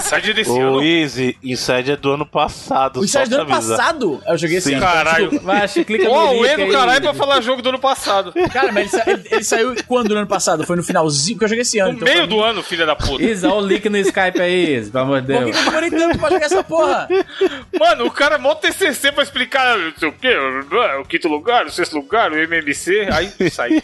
Sai 0.02 0.20
de 0.20 0.34
desse 0.34 0.50
O 0.50 0.60
ano. 0.60 0.82
Easy, 0.84 1.38
Inside 1.42 1.92
é 1.92 1.96
do 1.96 2.12
ano 2.12 2.26
passado. 2.26 3.00
O 3.00 3.04
Inside 3.04 3.24
só 3.30 3.36
do 3.36 3.42
ano 3.42 3.54
avisar. 3.54 3.76
passado? 3.78 4.22
Eu 4.26 4.36
joguei 4.38 4.58
esse 4.58 4.68
Sim. 4.68 4.74
ano. 4.74 4.84
Caralho. 4.84 5.40
Vai, 5.40 5.62
acho, 5.62 5.82
clica 5.86 6.04
no 6.04 6.12
o 6.14 6.32
link 6.42 6.52
E 6.52 6.56
do 6.56 6.62
aí. 6.64 6.70
caralho 6.72 7.00
pra 7.02 7.14
falar 7.14 7.40
jogo 7.40 7.62
do 7.62 7.70
ano 7.70 7.78
passado. 7.78 8.30
Cara, 8.52 8.70
mas 8.70 8.92
ele, 8.92 9.02
sa- 9.02 9.10
ele- 9.10 9.28
ele 9.30 9.44
saiu 9.44 9.74
quando 9.86 10.10
no 10.10 10.16
ano 10.18 10.26
passado? 10.26 10.66
Foi 10.66 10.76
no 10.76 10.82
finalzinho, 10.82 11.36
porque 11.36 11.44
eu 11.46 11.48
joguei 11.48 11.62
esse 11.62 11.78
ano. 11.78 11.92
No 11.92 11.96
então 11.98 12.08
meio 12.14 12.26
do 12.26 12.42
ano, 12.42 12.62
filha 12.62 12.84
da 12.84 12.94
puta. 12.94 13.22
Easy, 13.24 13.46
olha 13.46 13.54
o 13.56 13.66
link 13.66 13.88
no 13.88 13.96
Skype 13.96 14.40
aí, 14.40 14.74
Easy, 14.74 14.90
pelo 14.90 15.04
amor 15.04 15.22
de 15.22 15.28
mim- 15.32 15.38
Por 15.38 15.44
que 15.46 15.50
Deus. 15.52 15.56
que 15.56 15.62
eu 15.62 15.70
demorei 15.70 15.90
tanto 15.90 16.18
pra 16.18 16.30
jogar 16.30 16.46
essa 16.46 16.62
porra? 16.64 17.08
Mano, 17.80 18.04
o 18.06 18.10
cara 18.10 18.34
é 18.34 18.38
mó 18.38 18.54
TCC 18.54 19.12
pra 19.12 19.22
explicar 19.22 19.78
não 19.78 19.92
sei 19.96 20.08
o 20.08 20.12
quê, 20.12 20.34
o 21.00 21.04
quinto 21.06 21.26
lugar, 21.28 21.64
o 21.64 21.70
sexto 21.70 21.94
lugar, 21.96 22.30
o 22.32 22.36
MMC, 22.36 23.08
aí 23.10 23.50
sai. 23.50 23.82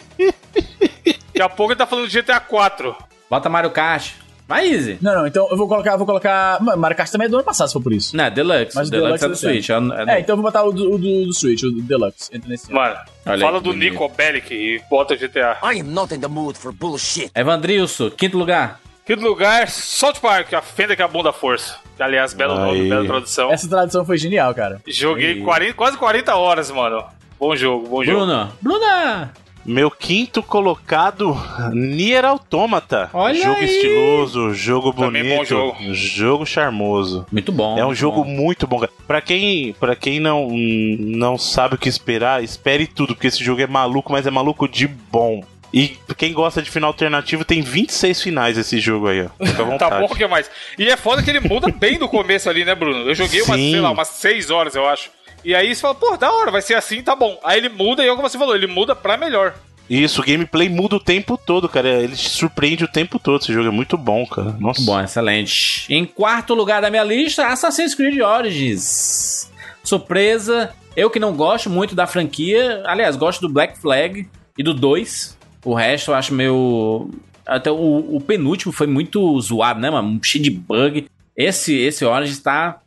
Daqui 1.39 1.53
a 1.53 1.55
pouco 1.55 1.71
ele 1.71 1.77
tá 1.77 1.87
falando 1.87 2.05
de 2.09 2.21
GTA 2.21 2.37
4. 2.41 2.93
Bota 3.29 3.47
Mario 3.47 3.71
Kart. 3.71 4.11
Vai, 4.45 4.67
Easy. 4.67 4.97
Não, 5.01 5.15
não, 5.15 5.27
então 5.27 5.47
eu 5.49 5.55
vou 5.55 5.69
colocar, 5.69 5.95
vou 5.95 6.05
colocar. 6.05 6.61
Mano, 6.61 6.77
Mario 6.77 6.97
Kart 6.97 7.09
também 7.09 7.27
é 7.27 7.29
do 7.29 7.37
ano 7.37 7.45
passado, 7.45 7.67
se 7.67 7.73
for 7.73 7.81
por 7.81 7.93
isso. 7.93 8.17
Não, 8.17 8.25
é 8.25 8.29
Deluxe. 8.29 8.75
Mas 8.75 8.89
o 8.89 8.91
Deluxe, 8.91 9.21
Deluxe 9.21 9.23
é 9.23 9.27
do 9.27 9.31
é 9.31 9.35
do 9.35 9.37
Switch. 9.37 9.69
É, 9.69 9.73
é, 9.73 10.15
É, 10.17 10.19
então 10.19 10.33
eu 10.33 10.41
vou 10.41 10.51
botar 10.51 10.63
o 10.63 10.73
do, 10.73 10.95
o 10.95 10.97
do, 10.97 11.27
do 11.27 11.33
Switch, 11.33 11.63
o 11.63 11.71
do 11.71 11.81
Deluxe. 11.81 12.29
Entra 12.35 12.49
nesse 12.49 12.69
ano. 12.69 12.81
Mano, 12.81 12.95
Olha 13.25 13.45
fala 13.45 13.57
aí, 13.57 13.63
do 13.63 13.69
bonito. 13.71 13.91
Nico 13.91 14.09
Bellic 14.09 14.53
e 14.53 14.81
bota 14.89 15.15
GTA. 15.15 15.59
I 15.63 15.79
am 15.79 15.93
not 15.93 16.13
in 16.13 16.19
the 16.19 16.27
mood 16.27 16.59
for 16.59 16.73
bullshit. 16.73 17.31
Evandrilson, 17.33 18.09
quinto 18.09 18.37
lugar. 18.37 18.81
Quinto 19.05 19.21
lugar, 19.23 19.69
South 19.69 20.15
Park, 20.21 20.53
a 20.53 20.61
fenda 20.61 20.93
que 20.93 21.01
é 21.01 21.05
a 21.05 21.07
bunda 21.07 21.31
força. 21.31 21.77
Aliás, 21.97 22.33
belo 22.33 22.55
nome, 22.55 22.89
bela 22.89 23.05
tradução. 23.05 23.49
Essa 23.49 23.69
tradução 23.69 24.03
foi 24.03 24.17
genial, 24.17 24.53
cara. 24.53 24.81
Joguei 24.85 25.35
Aí. 25.35 25.41
40, 25.41 25.73
quase 25.73 25.97
40 25.97 26.35
horas, 26.35 26.69
mano. 26.69 27.01
Bom 27.39 27.55
jogo, 27.55 27.87
bom 27.87 28.03
jogo. 28.03 28.25
Bruno. 28.25 28.51
Bruna. 28.61 29.31
Meu 29.69 29.91
quinto 29.91 30.41
colocado, 30.41 31.37
Nier 31.71 32.25
Automata. 32.25 33.07
Olha 33.13 33.39
jogo 33.39 33.59
aí. 33.59 33.65
estiloso, 33.65 34.51
jogo 34.51 34.91
Também 34.91 35.21
bonito, 35.21 35.37
bom 35.37 35.45
jogo. 35.45 35.93
jogo 35.93 36.45
charmoso. 36.45 37.23
Muito 37.31 37.51
bom. 37.51 37.77
É 37.77 37.83
um 37.83 37.87
muito 37.89 37.99
jogo 37.99 38.23
bom. 38.23 38.29
muito 38.31 38.65
bom, 38.65 38.79
cara. 38.79 38.91
Pra 39.05 39.21
quem, 39.21 39.73
pra 39.79 39.95
quem 39.95 40.19
não, 40.19 40.49
não 40.49 41.37
sabe 41.37 41.75
o 41.75 41.77
que 41.77 41.87
esperar, 41.87 42.43
espere 42.43 42.87
tudo, 42.87 43.13
porque 43.13 43.27
esse 43.27 43.43
jogo 43.43 43.61
é 43.61 43.67
maluco, 43.67 44.11
mas 44.11 44.25
é 44.25 44.31
maluco 44.31 44.67
de 44.67 44.87
bom. 44.87 45.43
E 45.71 45.95
quem 46.17 46.33
gosta 46.33 46.63
de 46.63 46.71
final 46.71 46.87
alternativo, 46.87 47.45
tem 47.45 47.61
26 47.61 48.23
finais 48.23 48.57
esse 48.57 48.79
jogo 48.79 49.07
aí, 49.07 49.23
ó. 49.23 49.45
Fica 49.45 49.61
à 49.61 49.65
vontade. 49.65 49.77
Tá 49.91 49.99
bom, 49.99 50.05
o 50.07 50.15
que 50.15 50.25
mais? 50.25 50.49
E 50.79 50.89
é 50.89 50.97
foda 50.97 51.21
que 51.21 51.29
ele 51.29 51.39
muda 51.41 51.71
bem 51.71 51.99
do 51.99 52.09
começo 52.09 52.49
ali, 52.49 52.65
né, 52.65 52.73
Bruno? 52.73 53.07
Eu 53.07 53.13
joguei 53.13 53.43
umas, 53.43 53.55
Sim. 53.57 53.71
sei 53.73 53.79
lá, 53.79 53.91
umas 53.91 54.07
6 54.07 54.49
horas, 54.49 54.73
eu 54.73 54.87
acho. 54.87 55.11
E 55.43 55.55
aí 55.55 55.73
você 55.73 55.81
fala, 55.81 55.95
pô, 55.95 56.17
da 56.17 56.31
hora, 56.31 56.51
vai 56.51 56.61
ser 56.61 56.75
assim, 56.75 57.01
tá 57.01 57.15
bom. 57.15 57.39
Aí 57.43 57.57
ele 57.57 57.69
muda, 57.69 58.03
e 58.03 58.07
é 58.07 58.15
como 58.15 58.27
você 58.27 58.37
falou, 58.37 58.55
ele 58.55 58.67
muda 58.67 58.95
pra 58.95 59.17
melhor. 59.17 59.55
Isso, 59.89 60.21
o 60.21 60.23
gameplay 60.23 60.69
muda 60.69 60.97
o 60.97 60.99
tempo 60.99 61.35
todo, 61.35 61.67
cara. 61.67 61.89
Ele 61.89 62.15
te 62.15 62.29
surpreende 62.29 62.83
o 62.83 62.87
tempo 62.87 63.17
todo. 63.17 63.41
Esse 63.41 63.51
jogo 63.51 63.69
é 63.69 63.71
muito 63.71 63.97
bom, 63.97 64.23
cara. 64.27 64.51
Nossa. 64.59 64.79
Muito 64.79 64.85
bom, 64.85 65.01
excelente. 65.01 65.91
Em 65.91 66.05
quarto 66.05 66.53
lugar 66.53 66.79
da 66.79 66.91
minha 66.91 67.03
lista, 67.03 67.47
Assassin's 67.47 67.95
Creed 67.95 68.19
Origins. 68.21 69.49
Surpresa. 69.83 70.71
Eu 70.95 71.09
que 71.09 71.19
não 71.19 71.35
gosto 71.35 71.71
muito 71.71 71.95
da 71.95 72.05
franquia. 72.05 72.83
Aliás, 72.85 73.15
gosto 73.15 73.41
do 73.41 73.49
Black 73.49 73.79
Flag 73.79 74.29
e 74.55 74.63
do 74.63 74.75
2. 74.75 75.37
O 75.65 75.73
resto 75.73 76.11
eu 76.11 76.15
acho 76.15 76.35
meio. 76.35 77.09
Até 77.43 77.71
o, 77.71 78.15
o 78.15 78.21
penúltimo 78.21 78.71
foi 78.71 78.85
muito 78.85 79.41
zoado, 79.41 79.79
né, 79.79 79.89
mano? 79.89 80.19
Cheio 80.23 80.43
de 80.43 80.51
bug. 80.51 81.07
Esse, 81.35 81.75
esse 81.75 82.05
Origins 82.05 82.39
tá 82.39 82.79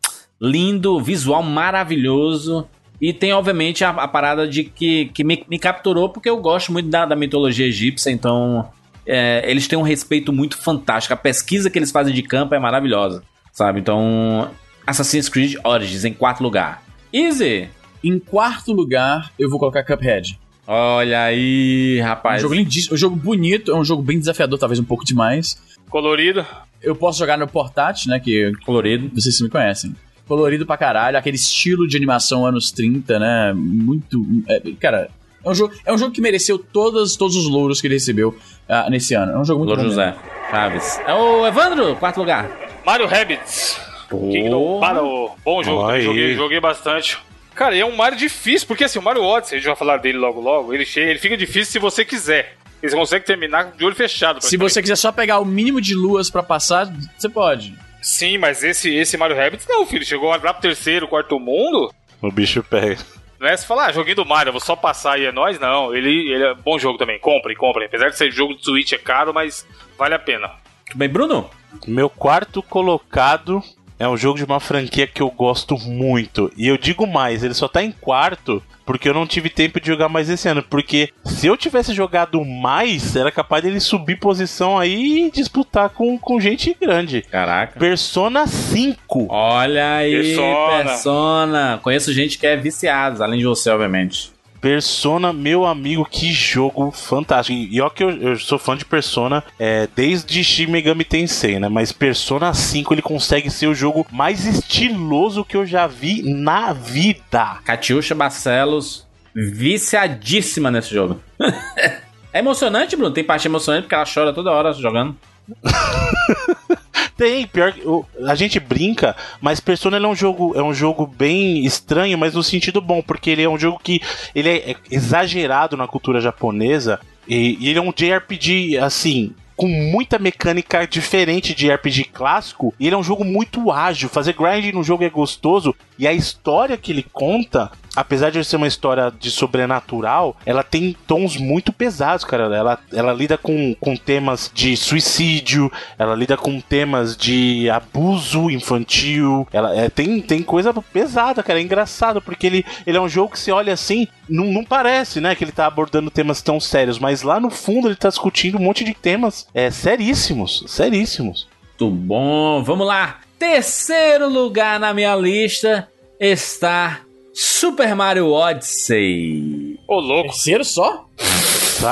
lindo, 0.43 1.01
visual 1.01 1.43
maravilhoso. 1.43 2.66
E 3.01 3.12
tem, 3.12 3.32
obviamente, 3.32 3.84
a, 3.84 3.90
a 3.90 4.09
parada 4.09 4.47
de 4.47 4.64
que, 4.64 5.07
que 5.07 5.22
me, 5.24 5.45
me 5.49 5.59
capturou, 5.59 6.09
porque 6.09 6.28
eu 6.28 6.36
gosto 6.38 6.72
muito 6.72 6.88
da, 6.88 7.07
da 7.07 7.16
mitologia 7.16 7.66
egípcia, 7.66 8.11
então 8.11 8.68
é, 9.07 9.43
eles 9.49 9.66
têm 9.68 9.78
um 9.78 9.82
respeito 9.82 10.32
muito 10.32 10.59
fantástico. 10.59 11.14
A 11.14 11.16
pesquisa 11.16 11.70
que 11.70 11.78
eles 11.78 11.90
fazem 11.93 12.12
de 12.14 12.22
campo 12.22 12.55
é 12.55 12.59
maravilhosa, 12.59 13.22
sabe? 13.53 13.80
Então, 13.80 14.51
Assassin's 14.86 15.28
Creed 15.28 15.55
Origins 15.64 16.05
em 16.05 16.12
quarto 16.12 16.43
lugar. 16.43 16.82
Easy! 17.12 17.68
Em 18.05 18.18
quarto 18.18 18.72
lugar, 18.72 19.30
eu 19.38 19.49
vou 19.49 19.59
colocar 19.59 19.84
Cuphead. 19.84 20.38
Olha 20.66 21.22
aí, 21.24 21.99
É 21.99 22.03
um 22.03 22.07
rapaz. 22.07 22.40
jogo 22.43 22.55
lindíssimo, 22.55 22.95
um 22.95 22.97
jogo 22.97 23.16
bonito, 23.16 23.70
é 23.72 23.74
um 23.76 23.84
jogo 23.84 24.03
bem 24.03 24.18
desafiador, 24.18 24.59
talvez 24.59 24.78
um 24.78 24.84
pouco 24.84 25.05
demais. 25.05 25.61
Colorido. 25.90 26.45
Eu 26.80 26.95
posso 26.97 27.18
jogar 27.18 27.36
no 27.36 27.47
portátil, 27.49 28.11
né? 28.11 28.18
Que 28.20 28.53
Colorido. 28.64 29.11
vocês 29.14 29.40
me 29.40 29.49
conhecem. 29.49 29.95
Colorido 30.27 30.64
pra 30.64 30.77
caralho, 30.77 31.18
aquele 31.18 31.37
estilo 31.37 31.87
de 31.87 31.97
animação 31.97 32.47
anos 32.47 32.70
30, 32.70 33.18
né? 33.18 33.53
Muito. 33.55 34.25
é, 34.49 34.61
cara, 34.81 35.11
é 35.45 35.51
um, 35.51 35.55
jogo, 35.55 35.75
é 35.85 35.93
um 35.93 35.99
jogo 35.99 36.12
que 36.12 36.20
mereceu 36.20 36.59
todas, 36.59 37.16
todos 37.16 37.37
os 37.37 37.49
louros 37.49 37.81
que 37.81 37.87
ele 37.87 37.95
recebeu 37.95 38.37
ah, 38.68 38.89
nesse 38.89 39.14
ano. 39.14 39.33
É 39.33 39.39
um 39.39 39.45
jogo 39.45 39.59
muito 39.59 39.70
Louro 39.70 39.83
bom 39.83 39.89
José. 39.89 40.14
Chaves. 40.51 41.01
É 41.07 41.12
o 41.12 41.47
Evandro, 41.47 41.97
quarto 41.97 42.18
lugar. 42.18 42.51
Mario 42.85 43.07
Rabbids. 43.07 43.81
Kingdom 44.09 44.79
para 44.79 45.03
o 45.03 45.31
bom 45.45 45.62
jogo. 45.62 45.87
Aí. 45.87 46.03
Joguei, 46.03 46.35
joguei 46.35 46.61
bastante. 46.61 47.18
Cara, 47.55 47.75
e 47.75 47.81
é 47.81 47.87
um 47.87 47.95
Mario 47.97 48.18
difícil, 48.18 48.66
porque 48.68 48.85
assim, 48.85 48.99
o 48.99 49.03
Mario 49.03 49.23
Odyssey, 49.23 49.57
a 49.57 49.59
gente 49.59 49.66
vai 49.66 49.77
falar 49.77 49.99
dele 49.99 50.18
logo 50.18 50.41
logo, 50.41 50.73
ele, 50.73 50.85
chega, 50.85 51.11
ele 51.11 51.18
fica 51.18 51.37
difícil 51.37 51.73
se 51.73 51.79
você 51.79 52.05
quiser. 52.05 52.57
Você 52.83 52.97
consegue 52.97 53.25
terminar 53.25 53.73
de 53.73 53.85
olho 53.85 53.95
fechado. 53.95 54.43
Se 54.43 54.57
você 54.57 54.83
quiser 54.83 54.97
só 54.97 55.12
pegar 55.12 55.39
o 55.39 55.45
mínimo 55.45 55.81
de 55.81 55.95
luas 55.95 56.29
pra 56.29 56.43
passar, 56.43 56.93
você 57.16 57.29
pode. 57.29 57.75
Sim, 58.03 58.37
mas 58.37 58.65
esse, 58.65 58.93
esse 58.93 59.17
Mario 59.17 59.37
Rabbids 59.37 59.67
não, 59.69 59.87
filho. 59.87 60.05
Chegou 60.05 60.29
lá 60.29 60.39
pro 60.39 60.55
terceiro, 60.55 61.07
quarto 61.07 61.39
mundo. 61.39 61.95
O 62.21 62.31
bicho 62.31 62.63
pega. 62.63 62.99
Não 63.39 63.49
é 63.49 63.57
você 63.57 63.67
falar, 63.67 63.87
ah, 63.87 63.93
joguinho 63.93 64.17
do 64.17 64.27
Mario, 64.27 64.51
eu 64.51 64.53
vou 64.53 64.61
só 64.61 64.77
passar 64.77 65.19
e 65.19 65.25
é 65.25 65.33
nóis, 65.33 65.59
não. 65.59 65.95
Ele, 65.95 66.33
ele 66.33 66.45
é 66.45 66.55
bom 66.55 66.79
jogo 66.79 66.99
também. 66.99 67.19
Comprem, 67.19 67.57
comprem. 67.57 67.87
Apesar 67.87 68.09
de 68.09 68.17
ser 68.17 68.31
jogo 68.31 68.55
de 68.55 68.65
Switch 68.65 68.93
é 68.93 68.99
caro, 68.99 69.33
mas 69.33 69.67
vale 69.99 70.15
a 70.15 70.19
pena. 70.19 70.49
Tudo 70.87 70.99
bem, 70.99 71.09
Bruno? 71.09 71.51
Meu 71.87 72.11
quarto 72.11 72.63
colocado 72.63 73.63
é 73.99 74.09
um 74.09 74.17
jogo 74.17 74.37
de 74.37 74.45
uma 74.45 74.61
franquia 74.61 75.07
que 75.07 75.23
eu 75.23 75.31
gosto 75.31 75.77
muito. 75.79 76.53
E 76.57 76.69
eu 76.69 76.77
digo 76.77 77.07
mais, 77.07 77.43
ele 77.43 77.55
só 77.55 77.67
tá 77.67 77.83
em 77.83 77.93
quarto 77.93 78.63
porque 78.85 79.09
eu 79.09 79.14
não 79.14 79.26
tive 79.26 79.49
tempo 79.49 79.80
de 79.80 79.87
jogar 79.87 80.09
mais 80.09 80.28
esse 80.28 80.49
ano. 80.49 80.62
Porque 80.62 81.11
se 81.24 81.47
eu 81.47 81.57
tivesse 81.57 81.95
jogado 81.95 82.45
mais, 82.45 83.14
era 83.16 83.30
capaz 83.30 83.62
dele 83.62 83.80
subir 83.80 84.18
posição 84.18 84.78
aí 84.78 85.26
e 85.26 85.30
disputar 85.30 85.91
com, 85.91 86.18
com 86.18 86.41
gente 86.41 86.76
grande. 86.80 87.22
Caraca. 87.22 87.78
Persona 87.78 88.47
5. 88.47 89.26
Olha 89.28 89.97
aí, 89.97 90.12
Persona. 90.12 90.85
Persona. 90.85 91.80
Conheço 91.83 92.12
gente 92.12 92.39
que 92.39 92.47
é 92.47 92.57
viciada, 92.57 93.24
além 93.24 93.39
de 93.39 93.47
você, 93.47 93.70
obviamente. 93.70 94.32
Persona, 94.63 95.33
meu 95.33 95.67
amigo, 95.67 96.07
que 96.09 96.33
jogo 96.33 96.93
fantástico. 96.93 97.59
E 97.59 97.81
ó 97.81 97.91
que 97.91 98.05
eu, 98.05 98.11
eu 98.11 98.39
sou 98.39 98.61
fã 98.61 98.77
de 98.77 98.85
Persona 98.85 99.43
é, 99.59 99.89
desde 99.97 100.45
Shin 100.45 100.69
Megami 100.69 101.05
Tensei, 101.05 101.59
né? 101.59 101.69
Mas 101.69 101.91
Persona 101.91 102.55
5 102.55 102.95
ele 102.95 103.03
consegue 103.03 103.51
ser 103.51 103.67
o 103.67 103.75
jogo 103.75 104.07
mais 104.13 104.47
estiloso 104.47 105.45
que 105.45 105.57
eu 105.57 105.67
já 105.67 105.89
vi 105.89 106.23
na 106.23 106.73
vida. 106.73 107.59
Catiuxa 107.65 108.15
Barcelos, 108.15 109.05
viciadíssima 109.35 110.71
nesse 110.71 110.95
jogo. 110.95 111.21
é 112.33 112.39
emocionante, 112.39 112.95
Bruno. 112.95 113.13
Tem 113.13 113.25
parte 113.25 113.49
emocionante 113.49 113.83
porque 113.83 113.97
ela 113.97 114.07
chora 114.07 114.33
toda 114.33 114.53
hora 114.53 114.73
jogando. 114.73 115.17
Tem, 117.17 117.47
pior 117.47 117.73
que 117.73 117.83
a 118.27 118.35
gente 118.35 118.59
brinca, 118.59 119.17
mas 119.41 119.61
Persona 119.61 119.97
é 119.97 120.07
um 120.07 120.15
jogo 120.15 120.53
é 120.57 120.63
um 120.63 120.75
jogo 120.75 121.07
bem 121.07 121.65
estranho, 121.65 122.19
mas 122.19 122.35
no 122.35 122.43
sentido 122.43 122.81
bom, 122.81 123.03
porque 123.03 123.31
ele 123.31 123.43
é 123.43 123.49
um 123.49 123.59
jogo 123.59 123.81
que 123.83 124.01
ele 124.35 124.49
é 124.49 124.77
exagerado 124.91 125.77
na 125.77 125.87
cultura 125.87 126.21
japonesa 126.21 127.01
e, 127.29 127.57
e 127.61 127.69
ele 127.69 127.79
é 127.79 127.83
um 127.83 127.93
JRPG 127.93 128.79
assim 128.79 129.35
com 129.57 129.69
muita 129.69 130.19
mecânica 130.19 130.87
diferente 130.87 131.55
de 131.55 131.71
RPG 131.71 132.05
clássico, 132.13 132.75
e 132.81 132.87
ele 132.87 132.97
é 132.97 132.99
um 132.99 133.03
jogo 133.03 133.25
muito 133.25 133.71
ágil. 133.71 134.09
Fazer 134.09 134.35
grind 134.35 134.75
no 134.75 134.83
jogo 134.83 135.05
é 135.05 135.11
gostoso, 135.11 135.73
e 135.97 136.05
a 136.05 136.13
história 136.13 136.77
que 136.77 136.91
ele 136.91 137.07
conta, 137.13 137.71
apesar 137.95 138.30
de 138.30 138.43
ser 138.45 138.57
uma 138.57 138.66
história 138.66 139.12
de 139.18 139.30
sobrenatural, 139.30 140.36
ela 140.45 140.62
tem 140.62 140.97
tons 141.07 141.36
muito 141.36 141.72
pesados, 141.72 142.24
cara. 142.24 142.45
Ela, 142.55 142.78
ela 142.93 143.12
lida 143.12 143.36
com, 143.36 143.74
com 143.78 143.97
temas 143.97 144.51
de 144.53 144.76
suicídio, 144.76 145.70
ela 145.99 146.14
lida 146.14 146.36
com 146.36 146.61
temas 146.61 147.16
de 147.16 147.68
abuso 147.70 148.51
infantil, 148.51 149.47
ela 149.53 149.74
é, 149.74 149.88
tem, 149.88 150.20
tem 150.20 150.43
coisa 150.43 150.72
pesada, 150.74 151.43
cara. 151.43 151.59
É 151.59 151.62
engraçado, 151.62 152.20
porque 152.20 152.47
ele, 152.47 152.64
ele 152.86 152.97
é 152.97 153.01
um 153.01 153.09
jogo 153.09 153.32
que 153.32 153.38
você 153.38 153.53
olha 153.53 153.72
assim, 153.72 154.07
não, 154.28 154.47
não 154.47 154.64
parece, 154.64 155.20
né, 155.20 155.34
que 155.34 155.45
ele 155.45 155.53
tá 155.53 155.66
abordando 155.66 156.11
temas 156.11 156.43
tão 156.43 156.59
sérios, 156.59 156.99
mas 156.99 157.22
lá 157.22 157.38
no 157.38 157.51
fundo 157.51 157.88
ele 157.88 157.97
tá 157.97 158.09
discutindo 158.09 158.59
um 158.59 158.62
monte 158.62 158.84
de 158.84 158.95
temas 158.95 159.47
é, 159.55 159.70
seríssimos, 159.70 160.64
seríssimos. 160.66 161.49
Muito 161.68 161.95
bom. 161.95 162.62
Vamos 162.62 162.86
lá. 162.86 163.20
Terceiro 163.38 164.28
lugar 164.28 164.78
na 164.78 164.95
minha 164.95 165.16
lista 165.16 165.88
está 166.20 167.01
Super 167.35 167.95
Mario 167.95 168.30
Odyssey. 168.30 169.78
Ô, 169.89 169.99
louco. 170.01 170.30
Terceiro 170.30 170.64
só? 170.64 171.07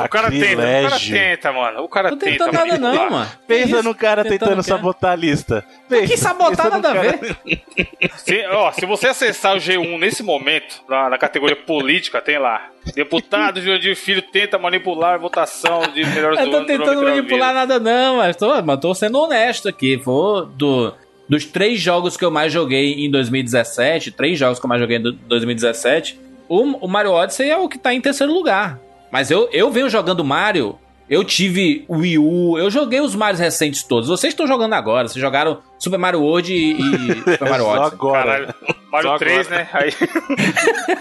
O 0.04 0.08
cara 0.08 0.30
tenta, 0.30 0.52
o 0.52 0.88
cara 0.88 1.00
tenta, 1.00 1.52
mano. 1.52 1.82
O 1.82 1.88
cara 1.88 2.10
Tô 2.10 2.16
tenta. 2.16 2.44
tentando 2.44 2.52
nada 2.52 2.66
manipular. 2.78 2.94
não, 2.94 3.10
mano. 3.10 3.30
Pensa 3.48 3.70
Isso? 3.78 3.82
no 3.82 3.94
cara 3.94 4.22
tentando, 4.24 4.62
sabotar 4.62 5.12
a 5.12 5.16
lista. 5.16 5.64
Pensa, 5.88 6.06
Que 6.06 6.16
sabotar 6.16 6.70
nada 6.70 6.90
a 6.90 6.94
cara- 6.94 7.16
ver. 7.16 7.36
Se, 8.18 8.46
ó, 8.46 8.70
se 8.70 8.86
você 8.86 9.08
acessar 9.08 9.56
o 9.56 9.58
G1 9.58 9.98
nesse 9.98 10.22
momento, 10.22 10.80
na, 10.88 11.10
na 11.10 11.18
categoria 11.18 11.56
política, 11.56 12.20
tem 12.20 12.38
lá. 12.38 12.68
Deputado 12.94 13.60
Jurandir 13.60 13.96
Filho 13.96 14.22
tenta 14.22 14.58
manipular 14.58 15.14
a 15.14 15.18
votação 15.18 15.80
de 15.92 16.04
melhores 16.06 16.38
Eu 16.38 16.44
do 16.46 16.50
tô 16.52 16.56
ano 16.58 16.66
tentando 16.66 17.00
a 17.00 17.10
manipular 17.10 17.52
nada 17.54 17.80
não, 17.80 18.18
mas 18.18 18.36
tô, 18.36 18.62
mas 18.62 18.78
tô 18.80 18.94
sendo 18.94 19.18
honesto 19.18 19.68
aqui. 19.68 19.96
Vou 19.96 20.46
do, 20.46 20.94
dos 21.30 21.44
três 21.46 21.80
jogos 21.80 22.16
que 22.16 22.24
eu 22.24 22.30
mais 22.30 22.52
joguei 22.52 23.04
em 23.06 23.10
2017, 23.10 24.10
três 24.10 24.38
jogos 24.38 24.58
que 24.58 24.66
eu 24.66 24.68
mais 24.68 24.80
joguei 24.82 24.98
em 24.98 25.02
do- 25.02 25.12
2017, 25.12 26.18
o, 26.48 26.62
o 26.84 26.88
Mario 26.88 27.12
Odyssey 27.12 27.48
é 27.48 27.56
o 27.56 27.68
que 27.68 27.78
tá 27.78 27.94
em 27.94 28.00
terceiro 28.00 28.32
lugar. 28.34 28.78
Mas 29.12 29.30
eu, 29.30 29.48
eu 29.52 29.70
venho 29.70 29.88
jogando 29.88 30.24
Mario, 30.24 30.76
eu 31.08 31.24
tive 31.24 31.84
o 31.88 31.98
Wii 31.98 32.18
U, 32.18 32.58
eu 32.58 32.70
joguei 32.70 33.00
os 33.00 33.14
Marios 33.14 33.40
recentes 33.40 33.82
todos. 33.84 34.08
Vocês 34.08 34.32
estão 34.32 34.46
jogando 34.46 34.72
agora, 34.74 35.08
vocês 35.08 35.20
jogaram 35.20 35.58
Super 35.78 35.98
Mario 35.98 36.20
World 36.20 36.52
e, 36.52 36.72
e 36.72 37.14
Super 37.32 37.48
Mario 37.48 37.64
Só 37.64 37.70
Odyssey. 37.72 37.94
agora. 37.94 38.24
Caralho, 38.24 38.54
Mario 38.92 39.08
Só 39.08 39.18
3, 39.18 39.46
agora. 39.46 39.62
né? 39.62 39.68
Aí, 39.72 39.92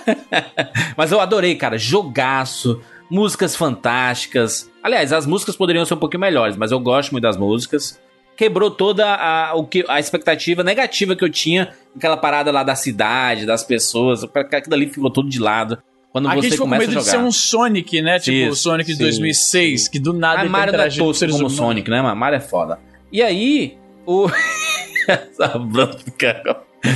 Mas 0.97 1.11
eu 1.11 1.19
adorei, 1.19 1.55
cara. 1.55 1.77
Jogaço, 1.77 2.81
músicas 3.09 3.55
fantásticas. 3.55 4.69
Aliás, 4.83 5.13
as 5.13 5.25
músicas 5.25 5.55
poderiam 5.55 5.85
ser 5.85 5.93
um 5.93 5.97
pouquinho 5.97 6.21
melhores, 6.21 6.57
mas 6.57 6.71
eu 6.71 6.79
gosto 6.79 7.11
muito 7.11 7.23
das 7.23 7.37
músicas. 7.37 7.99
Quebrou 8.39 8.71
toda 8.71 9.05
a, 9.05 9.53
o 9.53 9.65
que, 9.65 9.83
a 9.89 9.99
expectativa 9.99 10.63
negativa 10.63 11.13
que 11.13 11.25
eu 11.25 11.29
tinha, 11.29 11.73
aquela 11.93 12.15
parada 12.15 12.49
lá 12.53 12.63
da 12.63 12.73
cidade, 12.73 13.45
das 13.45 13.65
pessoas. 13.65 14.23
Aquilo 14.23 14.75
ali 14.75 14.87
ficou 14.87 15.11
tudo 15.11 15.27
de 15.27 15.39
lado. 15.39 15.77
Quando 16.09 16.29
Aqui 16.29 16.37
a 16.37 16.41
você 16.41 16.43
gente 16.43 16.51
ficou 16.53 16.65
com 16.65 16.71
começa 16.71 16.87
medo 16.87 16.99
a 16.99 17.01
de 17.01 17.05
ser 17.05 17.17
jogar. 17.17 17.27
um 17.27 17.31
Sonic, 17.33 18.01
né? 18.01 18.17
Tipo 18.17 18.49
o 18.49 18.55
Sonic 18.55 18.91
de 18.91 18.95
sim, 18.95 19.03
2006, 19.03 19.89
que 19.89 19.99
do 19.99 20.13
nada 20.13 20.43
tá 20.43 20.49
Mario 20.49 20.71
não 20.71 20.85
é 20.85 20.89
tosco 20.89 21.25
como 21.25 21.33
o 21.33 21.37
humanos. 21.39 21.53
Sonic, 21.57 21.89
né, 21.89 22.01
mano? 22.01 22.15
Mario 22.15 22.37
é 22.37 22.39
foda. 22.39 22.79
E 23.11 23.21
aí, 23.21 23.77
o. 24.05 24.29
Essa 25.05 25.59
Bruno. 25.59 25.97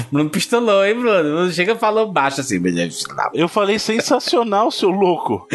Bruno 0.10 0.30
pistolou, 0.30 0.86
hein, 0.86 0.96
Bruno? 0.96 1.24
Bruno 1.24 1.52
Chega 1.52 1.74
e 1.74 1.78
falou 1.78 2.10
baixo 2.10 2.40
assim, 2.40 2.58
mas 2.58 3.06
Eu 3.34 3.50
falei 3.50 3.78
sensacional, 3.78 4.72
seu 4.72 4.92
louco. 4.92 5.46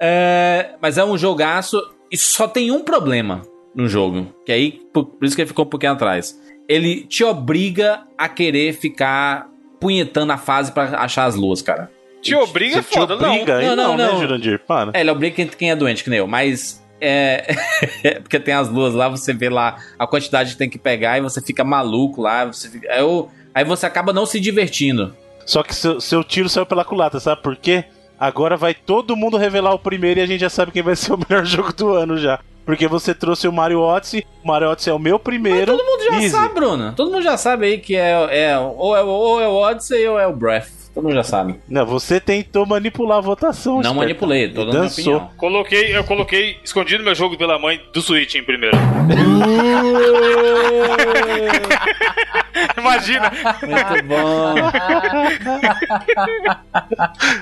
É, 0.00 0.76
mas 0.80 0.96
é 0.96 1.04
um 1.04 1.18
jogaço 1.18 1.82
e 2.10 2.16
só 2.16 2.46
tem 2.46 2.70
um 2.70 2.84
problema 2.84 3.42
no 3.74 3.88
jogo. 3.88 4.34
Que 4.44 4.52
aí, 4.52 4.80
por, 4.92 5.04
por 5.06 5.24
isso 5.26 5.34
que 5.36 5.42
ele 5.42 5.48
ficou 5.48 5.64
um 5.64 5.68
pouquinho 5.68 5.92
atrás. 5.92 6.38
Ele 6.68 7.02
te 7.02 7.24
obriga 7.24 8.02
a 8.16 8.28
querer 8.28 8.72
ficar 8.74 9.48
punhetando 9.80 10.32
a 10.32 10.36
fase 10.38 10.72
pra 10.72 11.00
achar 11.00 11.24
as 11.24 11.34
luas, 11.34 11.62
cara. 11.62 11.90
te 12.20 12.34
obriga 12.34 12.78
é 12.78 12.82
Você 12.82 12.90
te 12.90 12.98
foda, 12.98 13.16
não. 13.16 13.30
obriga? 13.32 13.56
Aí 13.58 13.66
Não, 13.66 13.76
não, 13.76 13.88
não, 13.88 13.96
né, 13.96 14.06
não. 14.12 14.20
Jurandir? 14.20 14.60
Para. 14.66 14.90
É, 14.94 15.00
ele 15.00 15.10
obriga 15.10 15.36
quem, 15.36 15.46
quem 15.46 15.70
é 15.70 15.76
doente, 15.76 16.02
que 16.04 16.10
nem 16.10 16.18
eu, 16.18 16.26
mas. 16.26 16.82
É. 17.00 17.54
porque 18.20 18.40
tem 18.40 18.52
as 18.54 18.68
luas 18.68 18.92
lá, 18.92 19.08
você 19.08 19.32
vê 19.32 19.48
lá 19.48 19.76
a 19.98 20.06
quantidade 20.06 20.50
que 20.52 20.58
tem 20.58 20.68
que 20.68 20.78
pegar 20.78 21.16
e 21.16 21.20
você 21.20 21.40
fica 21.40 21.62
maluco 21.64 22.20
lá. 22.22 22.44
Você 22.46 22.68
fica, 22.68 22.92
aí, 22.92 23.00
eu- 23.00 23.30
aí 23.54 23.64
você 23.64 23.86
acaba 23.86 24.12
não 24.12 24.26
se 24.26 24.40
divertindo. 24.40 25.14
Só 25.46 25.62
que 25.62 25.74
seu, 25.74 26.00
seu 26.00 26.22
tiro 26.24 26.48
saiu 26.48 26.66
pela 26.66 26.84
culata, 26.84 27.18
sabe 27.20 27.40
por 27.42 27.56
quê? 27.56 27.84
Agora 28.20 28.56
vai 28.56 28.74
todo 28.74 29.16
mundo 29.16 29.36
revelar 29.38 29.72
o 29.72 29.78
primeiro 29.78 30.18
e 30.20 30.22
a 30.22 30.26
gente 30.26 30.40
já 30.40 30.50
sabe 30.50 30.72
quem 30.72 30.82
vai 30.82 30.96
ser 30.96 31.12
o 31.14 31.18
melhor 31.26 31.46
jogo 31.46 31.72
do 31.72 31.90
ano 31.94 32.18
já. 32.18 32.40
Porque 32.68 32.86
você 32.86 33.14
trouxe 33.14 33.48
o 33.48 33.52
Mario 33.52 33.80
Odyssey, 33.80 34.26
o 34.44 34.46
Mario 34.46 34.68
Odyssey 34.68 34.90
é 34.90 34.94
o 34.94 34.98
meu 34.98 35.18
primeiro. 35.18 35.74
Todo 35.74 35.82
mundo 35.82 36.04
já 36.04 36.16
Easy. 36.16 36.28
sabe, 36.28 36.54
Bruno. 36.54 36.92
Todo 36.94 37.10
mundo 37.10 37.22
já 37.22 37.38
sabe 37.38 37.64
aí 37.64 37.78
que 37.78 37.96
é, 37.96 38.50
é, 38.50 38.58
ou, 38.58 38.94
é 38.94 39.02
ou 39.02 39.40
é 39.40 39.48
o 39.48 39.54
Odyssey 39.54 40.06
ou 40.06 40.20
é 40.20 40.26
o 40.26 40.34
Breath. 40.34 40.68
Todo 40.92 41.04
mundo 41.04 41.14
já 41.14 41.22
sabe. 41.22 41.58
Não, 41.66 41.86
você 41.86 42.20
tentou 42.20 42.66
manipular 42.66 43.16
a 43.16 43.22
votação. 43.22 43.76
Não 43.76 43.80
esperto. 43.80 43.96
manipulei, 43.96 44.48
tô 44.48 44.66
dando 44.66 44.72
minha 44.72 44.82
Dançou. 44.82 45.16
opinião. 45.16 45.30
Coloquei, 45.38 45.96
eu 45.96 46.04
coloquei 46.04 46.58
escondido 46.62 47.02
meu 47.02 47.14
jogo 47.14 47.38
pela 47.38 47.58
mãe 47.58 47.80
do 47.90 48.02
Switch 48.02 48.34
em 48.34 48.44
primeiro. 48.44 48.76
Imagina. 52.76 53.32
Muito 53.62 54.04
bom. 54.04 54.54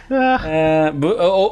é, 0.47 0.93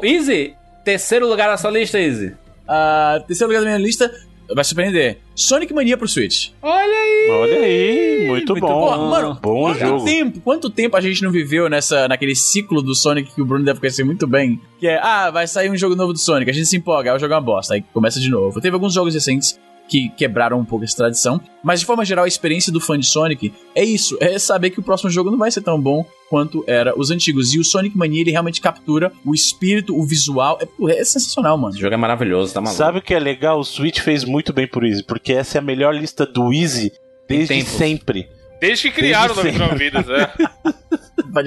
Easy, 0.05 0.55
terceiro 0.85 1.27
lugar 1.27 1.49
na 1.49 1.57
sua 1.57 1.73
lista, 1.73 1.99
Easy. 1.99 2.37
Ah, 2.67 3.23
terceiro 3.27 3.53
lugar 3.53 3.61
da 3.61 3.67
minha 3.67 3.79
lista 3.79 4.11
vai 4.55 4.65
surpreender. 4.65 5.19
Sonic 5.35 5.73
Mania 5.73 5.97
pro 5.97 6.07
Switch. 6.09 6.51
Olha 6.61 6.75
aí. 6.83 7.29
Olha 7.31 7.59
aí, 7.61 8.27
muito 8.27 8.53
Muito 8.53 8.61
bom. 8.67 9.09
Mano, 9.09 9.39
Bom 9.41 9.63
quanto 9.63 9.79
jogo. 9.79 10.05
tempo, 10.05 10.41
quanto 10.41 10.71
tempo 10.71 10.97
a 10.97 11.01
gente 11.01 11.23
não 11.23 11.31
viveu 11.31 11.69
nessa, 11.69 12.07
naquele 12.07 12.35
ciclo 12.35 12.83
do 12.83 12.95
Sonic 12.95 13.35
que 13.35 13.41
o 13.41 13.47
Bruno 13.47 13.65
deve 13.65 13.81
conhecer 13.81 14.05
muito 14.05 14.27
bem? 14.27 14.61
Que 14.79 14.89
é, 14.89 14.99
ah, 15.03 15.31
vai 15.31 15.47
sair 15.47 15.71
um 15.71 15.77
jogo 15.77 15.97
novo 15.97 16.13
do 16.13 16.19
Sonic, 16.19 16.51
a 16.51 16.55
gente 16.55 16.67
se 16.67 16.77
empolga, 16.77 17.11
aí 17.11 17.17
o 17.17 17.21
jogo 17.21 17.33
é 17.33 17.37
uma 17.37 17.43
bosta, 17.43 17.75
aí 17.75 17.83
começa 17.95 18.21
de 18.21 18.29
novo. 18.29 18.61
Teve 18.61 18.75
alguns 18.75 18.93
jogos 18.93 19.15
recentes 19.15 19.59
que 19.89 20.09
quebraram 20.11 20.59
um 20.59 20.65
pouco 20.65 20.85
essa 20.85 20.97
tradição, 20.97 21.41
mas 21.63 21.81
de 21.81 21.87
forma 21.87 22.05
geral 22.05 22.25
a 22.25 22.29
experiência 22.29 22.73
do 22.73 22.81
fã 22.81 22.99
de 22.99 23.07
Sonic 23.07 23.53
é 23.75 23.85
isso, 23.85 24.17
é 24.21 24.39
saber 24.39 24.71
que 24.71 24.81
o 24.81 24.83
próximo 24.83 25.11
jogo 25.11 25.31
não 25.31 25.39
vai 25.39 25.51
ser 25.51 25.61
tão 25.61 25.81
bom 25.81 26.05
quanto 26.35 26.65
era 26.67 26.99
os 26.99 27.13
antigos. 27.13 27.55
E 27.55 27.61
o 27.61 27.65
Sonic 27.65 27.97
Mania 27.97 28.23
ele 28.23 28.33
realmente 28.33 28.61
captura 28.61 29.13
o 29.25 29.33
espírito, 29.33 29.97
o 29.97 30.05
visual, 30.05 30.59
é, 30.61 30.99
é 30.99 31.05
sensacional, 31.05 31.57
mano. 31.57 31.73
Esse 31.73 31.81
jogo 31.81 31.95
é 31.95 31.97
maravilhoso, 31.97 32.53
tá 32.53 32.61
maluco. 32.61 32.77
Sabe 32.77 32.99
o 32.99 33.03
que 33.03 33.15
é 33.15 33.21
legal? 33.21 33.61
O 33.61 33.65
Switch 33.65 34.01
fez 34.01 34.25
muito 34.25 34.53
bem 34.53 34.67
pro 34.67 34.85
Easy, 34.85 35.05
porque 35.05 35.33
essa 35.33 35.59
é 35.59 35.61
a 35.61 35.63
melhor 35.63 35.95
lista 35.95 36.27
do 36.27 36.53
Easy 36.53 36.91
desde 37.29 37.63
sempre. 37.63 38.29
Desde 38.61 38.91
que 38.91 38.97
criaram 38.97 39.33
o 39.33 39.43
Desde 39.45 39.61
Nove 39.61 39.77
Vidas, 39.77 40.07
é. 40.09 40.29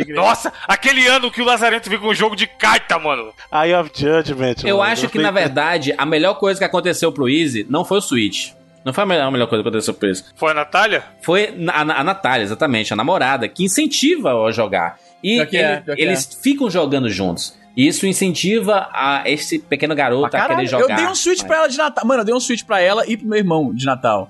Nossa, 0.15 0.53
aquele 0.65 1.05
ano 1.05 1.29
que 1.29 1.41
o 1.41 1.45
Lazarento 1.45 1.89
veio 1.89 1.99
com 1.99 2.07
um 2.07 2.15
jogo 2.15 2.33
de 2.33 2.47
carta, 2.47 2.97
mano. 2.97 3.33
Eye 3.51 3.75
of 3.75 3.91
Judgment. 3.93 4.55
Eu 4.63 4.77
mano. 4.77 4.89
acho 4.89 5.09
que, 5.09 5.19
na 5.19 5.31
verdade, 5.31 5.93
a 5.97 6.05
melhor 6.05 6.35
coisa 6.35 6.57
que 6.57 6.65
aconteceu 6.65 7.11
pro 7.11 7.27
Easy 7.27 7.65
não 7.69 7.83
foi 7.83 7.97
o 7.97 8.01
Switch. 8.01 8.51
Não 8.87 8.93
foi 8.93 9.03
a 9.03 9.05
melhor, 9.05 9.27
a 9.27 9.31
melhor 9.31 9.47
coisa 9.47 9.61
que 9.61 9.67
aconteceu 9.67 9.93
pro 9.93 10.07
Easy. 10.07 10.23
Foi 10.33 10.51
a 10.51 10.53
Natália? 10.53 11.03
Foi 11.21 11.53
a, 11.67 11.81
a 11.81 12.03
Natália, 12.05 12.45
exatamente, 12.45 12.93
a 12.93 12.95
namorada, 12.95 13.45
que 13.45 13.65
incentiva 13.65 14.31
a 14.31 14.49
jogar. 14.49 14.97
E 15.21 15.45
que 15.45 15.57
é, 15.57 15.81
que 15.81 16.01
eles 16.01 16.39
ficam 16.41 16.69
jogando 16.69 17.09
juntos. 17.09 17.53
E 17.75 17.85
isso 17.85 18.07
incentiva 18.07 18.87
a 18.93 19.23
esse 19.25 19.59
pequeno 19.59 19.93
garoto 19.93 20.29
Pra 20.29 20.45
a 20.45 20.47
querer 20.47 20.67
jogar. 20.67 20.93
eu 20.93 20.95
dei 20.95 21.05
um 21.05 21.13
Switch 21.15 21.43
pra 21.43 21.57
ela 21.57 21.67
de 21.67 21.77
Natal. 21.77 22.05
Mano, 22.05 22.21
eu 22.21 22.25
dei 22.25 22.33
um 22.33 22.39
Switch 22.39 22.63
pra 22.63 22.79
ela 22.79 23.03
e 23.05 23.17
pro 23.17 23.27
meu 23.27 23.37
irmão 23.37 23.73
de 23.75 23.85
Natal. 23.85 24.29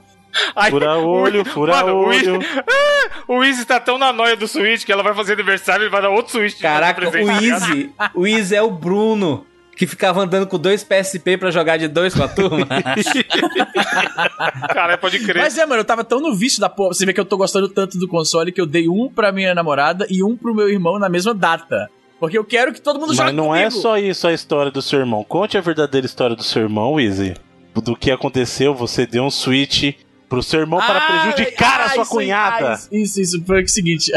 Ai, 0.56 0.72
Fura 0.72 0.98
olho, 0.98 1.46
fura 1.46 1.76
Mano, 1.76 1.94
o 1.98 2.08
olho. 2.08 2.40
O 3.28 3.44
Easy 3.44 3.64
tá 3.64 3.80
tão 3.80 4.00
na 4.00 4.12
noia 4.12 4.36
do 4.36 4.48
Switch 4.48 4.86
que 4.86 4.92
ela 4.92 5.04
vai 5.04 5.14
fazer 5.14 5.34
aniversário 5.34 5.86
e 5.86 5.90
vai 5.90 6.02
dar 6.02 6.10
outro 6.10 6.32
Switch. 6.32 6.60
Caraca, 6.60 7.00
presente, 7.00 7.30
o? 7.30 7.44
Easy, 7.46 7.94
o 8.16 8.26
Easy 8.26 8.56
é 8.56 8.62
o 8.64 8.72
Bruno, 8.72 9.46
que 9.78 9.86
ficava 9.86 10.22
andando 10.22 10.48
com 10.48 10.58
dois 10.58 10.84
PSP 10.84 11.38
pra 11.38 11.52
jogar 11.52 11.78
de 11.78 11.88
dois 11.88 12.16
com 12.16 12.24
a 12.24 12.28
turma. 12.28 12.66
Caralho, 14.74 14.98
pode 15.00 15.20
crer. 15.20 15.44
Mas 15.44 15.58
é, 15.58 15.66
mano, 15.66 15.82
eu 15.82 15.86
tava 15.86 16.04
tão 16.04 16.20
no 16.20 16.36
vício 16.36 16.60
da 16.60 16.70
porra. 16.70 16.94
Você 16.94 17.06
vê 17.06 17.14
que 17.14 17.20
eu 17.20 17.26
tô 17.26 17.38
gostando 17.38 17.70
tanto 17.70 17.98
do 17.98 18.08
console 18.08 18.52
que 18.52 18.60
eu 18.60 18.66
dei 18.66 18.90
um 18.90 19.10
pra 19.10 19.32
minha 19.32 19.54
namorada 19.54 20.08
e 20.10 20.24
um 20.24 20.36
pro 20.36 20.56
meu 20.56 20.70
irmão 20.70 20.98
na 20.98 21.10
mesma 21.10 21.34
data. 21.34 21.90
Porque 22.20 22.38
eu 22.38 22.44
quero 22.44 22.74
que 22.74 22.82
todo 22.82 23.00
mundo 23.00 23.14
jogue 23.14 23.28
Mas 23.28 23.36
não 23.36 23.56
é 23.56 23.66
comigo. 23.66 23.82
só 23.82 23.98
isso 23.98 24.28
a 24.28 24.34
história 24.34 24.72
do 24.72 24.82
seu 24.82 25.00
irmão. 25.00 25.24
Conte 25.24 25.58
a 25.58 25.62
verdadeira 25.62 26.06
história 26.08 26.36
do 26.36 26.44
seu 26.44 26.64
irmão, 26.64 27.00
Easy. 27.00 27.36
Do 27.76 27.96
que 27.96 28.10
aconteceu, 28.10 28.74
você 28.74 29.06
deu 29.06 29.24
um 29.24 29.30
Switch 29.30 29.94
pro 30.28 30.42
seu 30.42 30.60
irmão 30.60 30.80
para 30.80 30.98
Ah, 30.98 31.32
prejudicar 31.32 31.82
ah, 31.82 31.86
a 31.86 31.90
sua 31.90 32.02
isso 32.02 32.12
cunhada. 32.12 32.70
ah, 32.70 32.74
isso, 32.74 32.90
isso, 32.92 33.22
isso. 33.22 33.44
Foi 33.46 33.64
o 33.64 33.70
seguinte. 33.70 34.12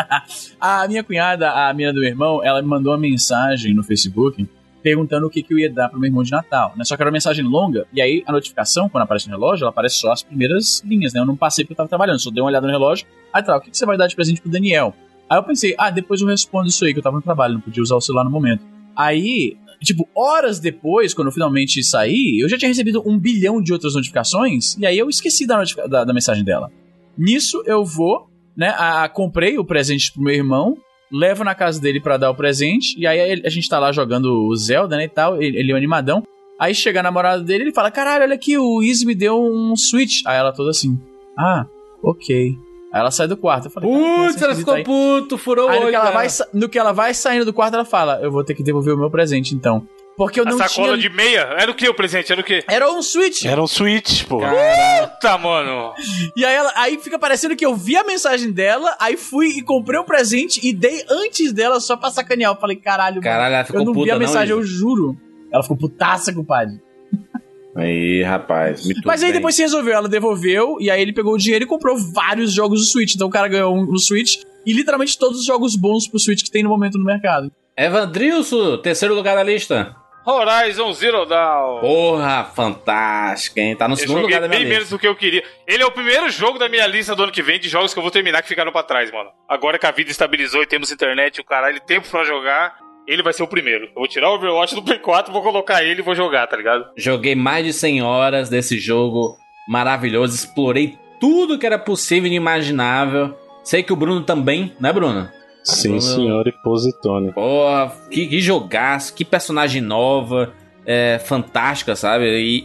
a 0.58 0.88
minha 0.88 1.04
cunhada, 1.04 1.50
a 1.50 1.70
menina 1.74 1.92
do 1.92 2.00
meu 2.00 2.08
irmão, 2.08 2.42
ela 2.42 2.62
me 2.62 2.68
mandou 2.68 2.90
uma 2.90 2.98
mensagem 2.98 3.74
no 3.74 3.84
Facebook 3.84 4.48
perguntando 4.82 5.26
o 5.26 5.30
que, 5.30 5.42
que 5.42 5.54
eu 5.54 5.58
ia 5.58 5.70
dar 5.70 5.88
pro 5.88 5.98
meu 6.00 6.08
irmão 6.08 6.22
de 6.22 6.30
Natal, 6.30 6.72
né? 6.76 6.84
Só 6.84 6.96
que 6.96 7.02
era 7.02 7.08
uma 7.08 7.12
mensagem 7.12 7.44
longa, 7.44 7.86
e 7.92 8.00
aí 8.02 8.22
a 8.26 8.32
notificação, 8.32 8.88
quando 8.88 9.04
aparece 9.04 9.28
no 9.28 9.36
relógio, 9.36 9.64
ela 9.64 9.70
aparece 9.70 9.96
só 9.96 10.12
as 10.12 10.22
primeiras 10.22 10.82
linhas, 10.84 11.12
né? 11.12 11.20
Eu 11.20 11.26
não 11.26 11.36
passei 11.36 11.64
porque 11.64 11.72
eu 11.72 11.76
tava 11.76 11.88
trabalhando, 11.88 12.18
só 12.20 12.30
dei 12.30 12.42
uma 12.42 12.48
olhada 12.48 12.66
no 12.66 12.72
relógio. 12.72 13.06
Aí 13.32 13.42
tá, 13.42 13.56
o 13.56 13.60
que, 13.60 13.70
que 13.70 13.76
você 13.78 13.86
vai 13.86 13.96
dar 13.96 14.06
de 14.06 14.14
presente 14.16 14.40
pro 14.40 14.50
Daniel? 14.50 14.94
Aí 15.30 15.38
eu 15.38 15.42
pensei, 15.44 15.74
ah, 15.78 15.90
depois 15.90 16.20
eu 16.20 16.26
respondo 16.26 16.68
isso 16.68 16.84
aí, 16.84 16.92
que 16.92 16.98
eu 16.98 17.02
tava 17.02 17.16
no 17.16 17.22
trabalho, 17.22 17.54
não 17.54 17.60
podia 17.60 17.82
usar 17.82 17.96
o 17.96 18.00
celular 18.00 18.24
no 18.24 18.30
momento. 18.30 18.62
Aí, 18.94 19.56
tipo, 19.82 20.06
horas 20.14 20.60
depois, 20.60 21.14
quando 21.14 21.28
eu 21.28 21.32
finalmente 21.32 21.82
saí, 21.82 22.38
eu 22.42 22.48
já 22.48 22.58
tinha 22.58 22.68
recebido 22.68 23.02
um 23.06 23.18
bilhão 23.18 23.62
de 23.62 23.72
outras 23.72 23.94
notificações, 23.94 24.76
e 24.78 24.84
aí 24.84 24.98
eu 24.98 25.08
esqueci 25.08 25.46
da, 25.46 25.62
da, 25.88 26.04
da 26.04 26.12
mensagem 26.12 26.44
dela. 26.44 26.70
Nisso 27.16 27.62
eu 27.66 27.84
vou, 27.84 28.28
né? 28.56 28.68
A, 28.76 29.04
a- 29.04 29.08
comprei 29.08 29.56
o 29.58 29.64
presente 29.64 30.12
pro 30.12 30.22
meu 30.22 30.34
irmão, 30.34 30.76
levo 31.12 31.44
na 31.44 31.54
casa 31.54 31.80
dele 31.80 32.00
pra 32.00 32.16
dar 32.16 32.30
o 32.30 32.34
presente, 32.34 32.98
e 32.98 33.06
aí 33.06 33.42
a 33.44 33.50
gente 33.50 33.68
tá 33.68 33.78
lá 33.78 33.92
jogando 33.92 34.46
o 34.46 34.56
Zelda, 34.56 34.96
né, 34.96 35.04
e 35.04 35.08
tal, 35.08 35.40
ele, 35.40 35.58
ele 35.58 35.70
é 35.70 35.74
um 35.74 35.78
animadão. 35.78 36.22
Aí 36.58 36.74
chega 36.74 37.00
a 37.00 37.02
namorada 37.02 37.42
dele, 37.42 37.64
ele 37.64 37.72
fala: 37.72 37.90
Caralho, 37.90 38.22
olha 38.24 38.34
aqui, 38.34 38.56
o 38.56 38.82
Easy 38.82 39.04
me 39.04 39.14
deu 39.14 39.42
um 39.42 39.74
Switch. 39.76 40.22
Aí 40.24 40.36
ela 40.36 40.52
toda 40.52 40.70
assim: 40.70 40.98
Ah, 41.36 41.66
ok. 42.02 42.56
Aí 42.92 43.00
ela 43.00 43.10
sai 43.10 43.26
do 43.26 43.36
quarto. 43.36 43.66
Eu 43.66 43.70
falei: 43.70 43.90
"Cara, 43.90 44.02
que 44.02 44.26
Putz, 44.28 44.42
ela 44.42 44.54
ficou 44.54 44.74
aí." 44.74 44.84
puto, 44.84 45.38
furou 45.38 45.66
o 45.66 45.68
Aí 45.70 45.80
no 45.80 45.86
olho. 45.86 45.90
que, 45.90 45.96
ela 45.96 46.10
vai, 46.10 46.26
no 46.52 46.68
que 46.68 46.78
ela 46.78 46.92
vai 46.92 47.14
saindo 47.14 47.44
do 47.44 47.52
quarto, 47.52 47.74
ela 47.74 47.84
fala: 47.84 48.20
Eu 48.22 48.30
vou 48.30 48.44
ter 48.44 48.54
que 48.54 48.62
devolver 48.62 48.94
o 48.94 48.98
meu 48.98 49.10
presente 49.10 49.54
então. 49.54 49.86
Porque 50.16 50.38
eu 50.38 50.44
A 50.46 50.50
não 50.50 50.58
sacola 50.58 50.88
tinha. 50.96 50.98
de 50.98 51.08
meia? 51.08 51.40
Era 51.58 51.70
o 51.70 51.74
que 51.74 51.88
o 51.88 51.94
presente? 51.94 52.30
Era 52.30 52.40
o 52.40 52.44
que? 52.44 52.62
Era 52.68 52.90
um 52.92 53.00
Switch. 53.02 53.44
Era 53.44 53.62
um 53.62 53.66
Switch, 53.66 54.24
pô. 54.24 54.38
Puta, 54.40 55.38
mano. 55.38 55.92
E 56.36 56.44
aí, 56.44 56.54
ela, 56.54 56.72
aí 56.76 56.98
fica 56.98 57.18
parecendo 57.18 57.54
que 57.56 57.64
eu 57.64 57.74
vi 57.74 57.96
a 57.96 58.04
mensagem 58.04 58.50
dela, 58.52 58.94
aí 59.00 59.16
fui 59.16 59.48
e 59.58 59.62
comprei 59.62 59.98
o 59.98 60.04
presente 60.04 60.60
e 60.66 60.72
dei 60.72 61.04
antes 61.10 61.52
dela 61.52 61.80
só 61.80 61.96
pra 61.96 62.10
sacanear. 62.10 62.52
Eu 62.52 62.56
falei, 62.60 62.76
caralho, 62.76 63.16
mano, 63.16 63.22
Caralho, 63.24 63.54
ela 63.54 63.64
ficou 63.64 63.80
eu 63.80 63.84
não 63.86 63.92
puta, 63.92 64.04
vi 64.04 64.10
a 64.10 64.18
mensagem, 64.18 64.50
não, 64.54 64.60
eu 64.60 64.66
juro. 64.66 65.16
Ela 65.52 65.62
ficou 65.62 65.76
putaça, 65.76 66.32
compadre. 66.32 66.74
Aí, 67.74 68.22
rapaz, 68.22 68.82
Mas 69.02 69.22
aí 69.22 69.30
bem. 69.30 69.38
depois 69.40 69.54
se 69.54 69.62
resolveu, 69.62 69.94
ela 69.94 70.06
devolveu, 70.06 70.76
e 70.78 70.90
aí 70.90 71.00
ele 71.00 71.10
pegou 71.14 71.32
o 71.32 71.38
dinheiro 71.38 71.64
e 71.64 71.66
comprou 71.66 71.96
vários 71.96 72.52
jogos 72.52 72.80
do 72.80 72.86
Switch. 72.86 73.14
Então 73.14 73.28
o 73.28 73.30
cara 73.30 73.48
ganhou 73.48 73.74
um 73.74 73.86
no 73.86 73.98
Switch 73.98 74.42
e 74.66 74.74
literalmente 74.74 75.16
todos 75.18 75.38
os 75.40 75.46
jogos 75.46 75.74
bons 75.74 76.06
pro 76.06 76.18
Switch 76.20 76.42
que 76.44 76.50
tem 76.50 76.62
no 76.62 76.68
momento 76.68 76.98
no 76.98 77.04
mercado. 77.04 77.50
Evandrilson, 77.74 78.76
terceiro 78.76 79.14
lugar 79.14 79.36
da 79.36 79.42
lista. 79.42 79.96
Horizon 80.24 80.92
Zero 80.92 81.26
Dawn. 81.26 81.80
Porra, 81.80 82.44
fantástica, 82.54 83.60
hein? 83.60 83.74
Tá 83.76 83.88
no 83.88 83.94
Eu 83.94 83.98
segundo 83.98 84.22
lugar 84.22 84.40
da 84.40 84.48
minha 84.48 84.58
bem 84.60 84.68
lista. 84.68 84.74
menos 84.74 84.90
do 84.90 84.98
que 84.98 85.06
eu 85.06 85.16
queria. 85.16 85.42
Ele 85.66 85.82
é 85.82 85.86
o 85.86 85.90
primeiro 85.90 86.30
jogo 86.30 86.58
da 86.58 86.68
minha 86.68 86.86
lista 86.86 87.14
do 87.16 87.24
ano 87.24 87.32
que 87.32 87.42
vem 87.42 87.58
de 87.58 87.68
jogos 87.68 87.92
que 87.92 87.98
eu 87.98 88.02
vou 88.02 88.10
terminar 88.12 88.40
que 88.42 88.48
ficaram 88.48 88.70
pra 88.72 88.82
trás, 88.82 89.10
mano. 89.10 89.30
Agora 89.48 89.78
que 89.78 89.86
a 89.86 89.90
vida 89.90 90.10
estabilizou 90.10 90.62
e 90.62 90.66
temos 90.66 90.92
internet, 90.92 91.40
o 91.40 91.44
caralho, 91.44 91.80
tempo 91.80 92.08
pra 92.08 92.24
jogar, 92.24 92.76
ele 93.06 93.22
vai 93.22 93.32
ser 93.32 93.42
o 93.42 93.48
primeiro. 93.48 93.86
Eu 93.86 93.94
vou 93.96 94.06
tirar 94.06 94.30
o 94.30 94.34
Overwatch 94.34 94.74
do 94.74 94.82
Play 94.82 94.98
4, 95.00 95.32
vou 95.32 95.42
colocar 95.42 95.82
ele 95.82 96.00
e 96.00 96.04
vou 96.04 96.14
jogar, 96.14 96.46
tá 96.46 96.56
ligado? 96.56 96.84
Joguei 96.96 97.34
mais 97.34 97.64
de 97.64 97.72
100 97.72 98.02
horas 98.02 98.48
desse 98.48 98.78
jogo 98.78 99.36
maravilhoso. 99.68 100.34
Explorei 100.34 100.96
tudo 101.20 101.58
que 101.58 101.66
era 101.66 101.78
possível 101.78 102.24
e 102.26 102.34
inimaginável. 102.34 103.36
Sei 103.64 103.82
que 103.82 103.92
o 103.92 103.96
Bruno 103.96 104.22
também, 104.22 104.72
né, 104.80 104.92
Bruno? 104.92 105.28
Sim, 105.62 106.00
senhor, 106.00 106.46
e 106.48 106.52
Positone. 106.52 107.32
Porra, 107.32 107.92
que, 108.10 108.26
que 108.26 108.40
jogaço, 108.40 109.14
que 109.14 109.24
personagem 109.24 109.80
nova, 109.80 110.52
é, 110.84 111.20
fantástica, 111.24 111.94
sabe? 111.94 112.24
E, 112.24 112.62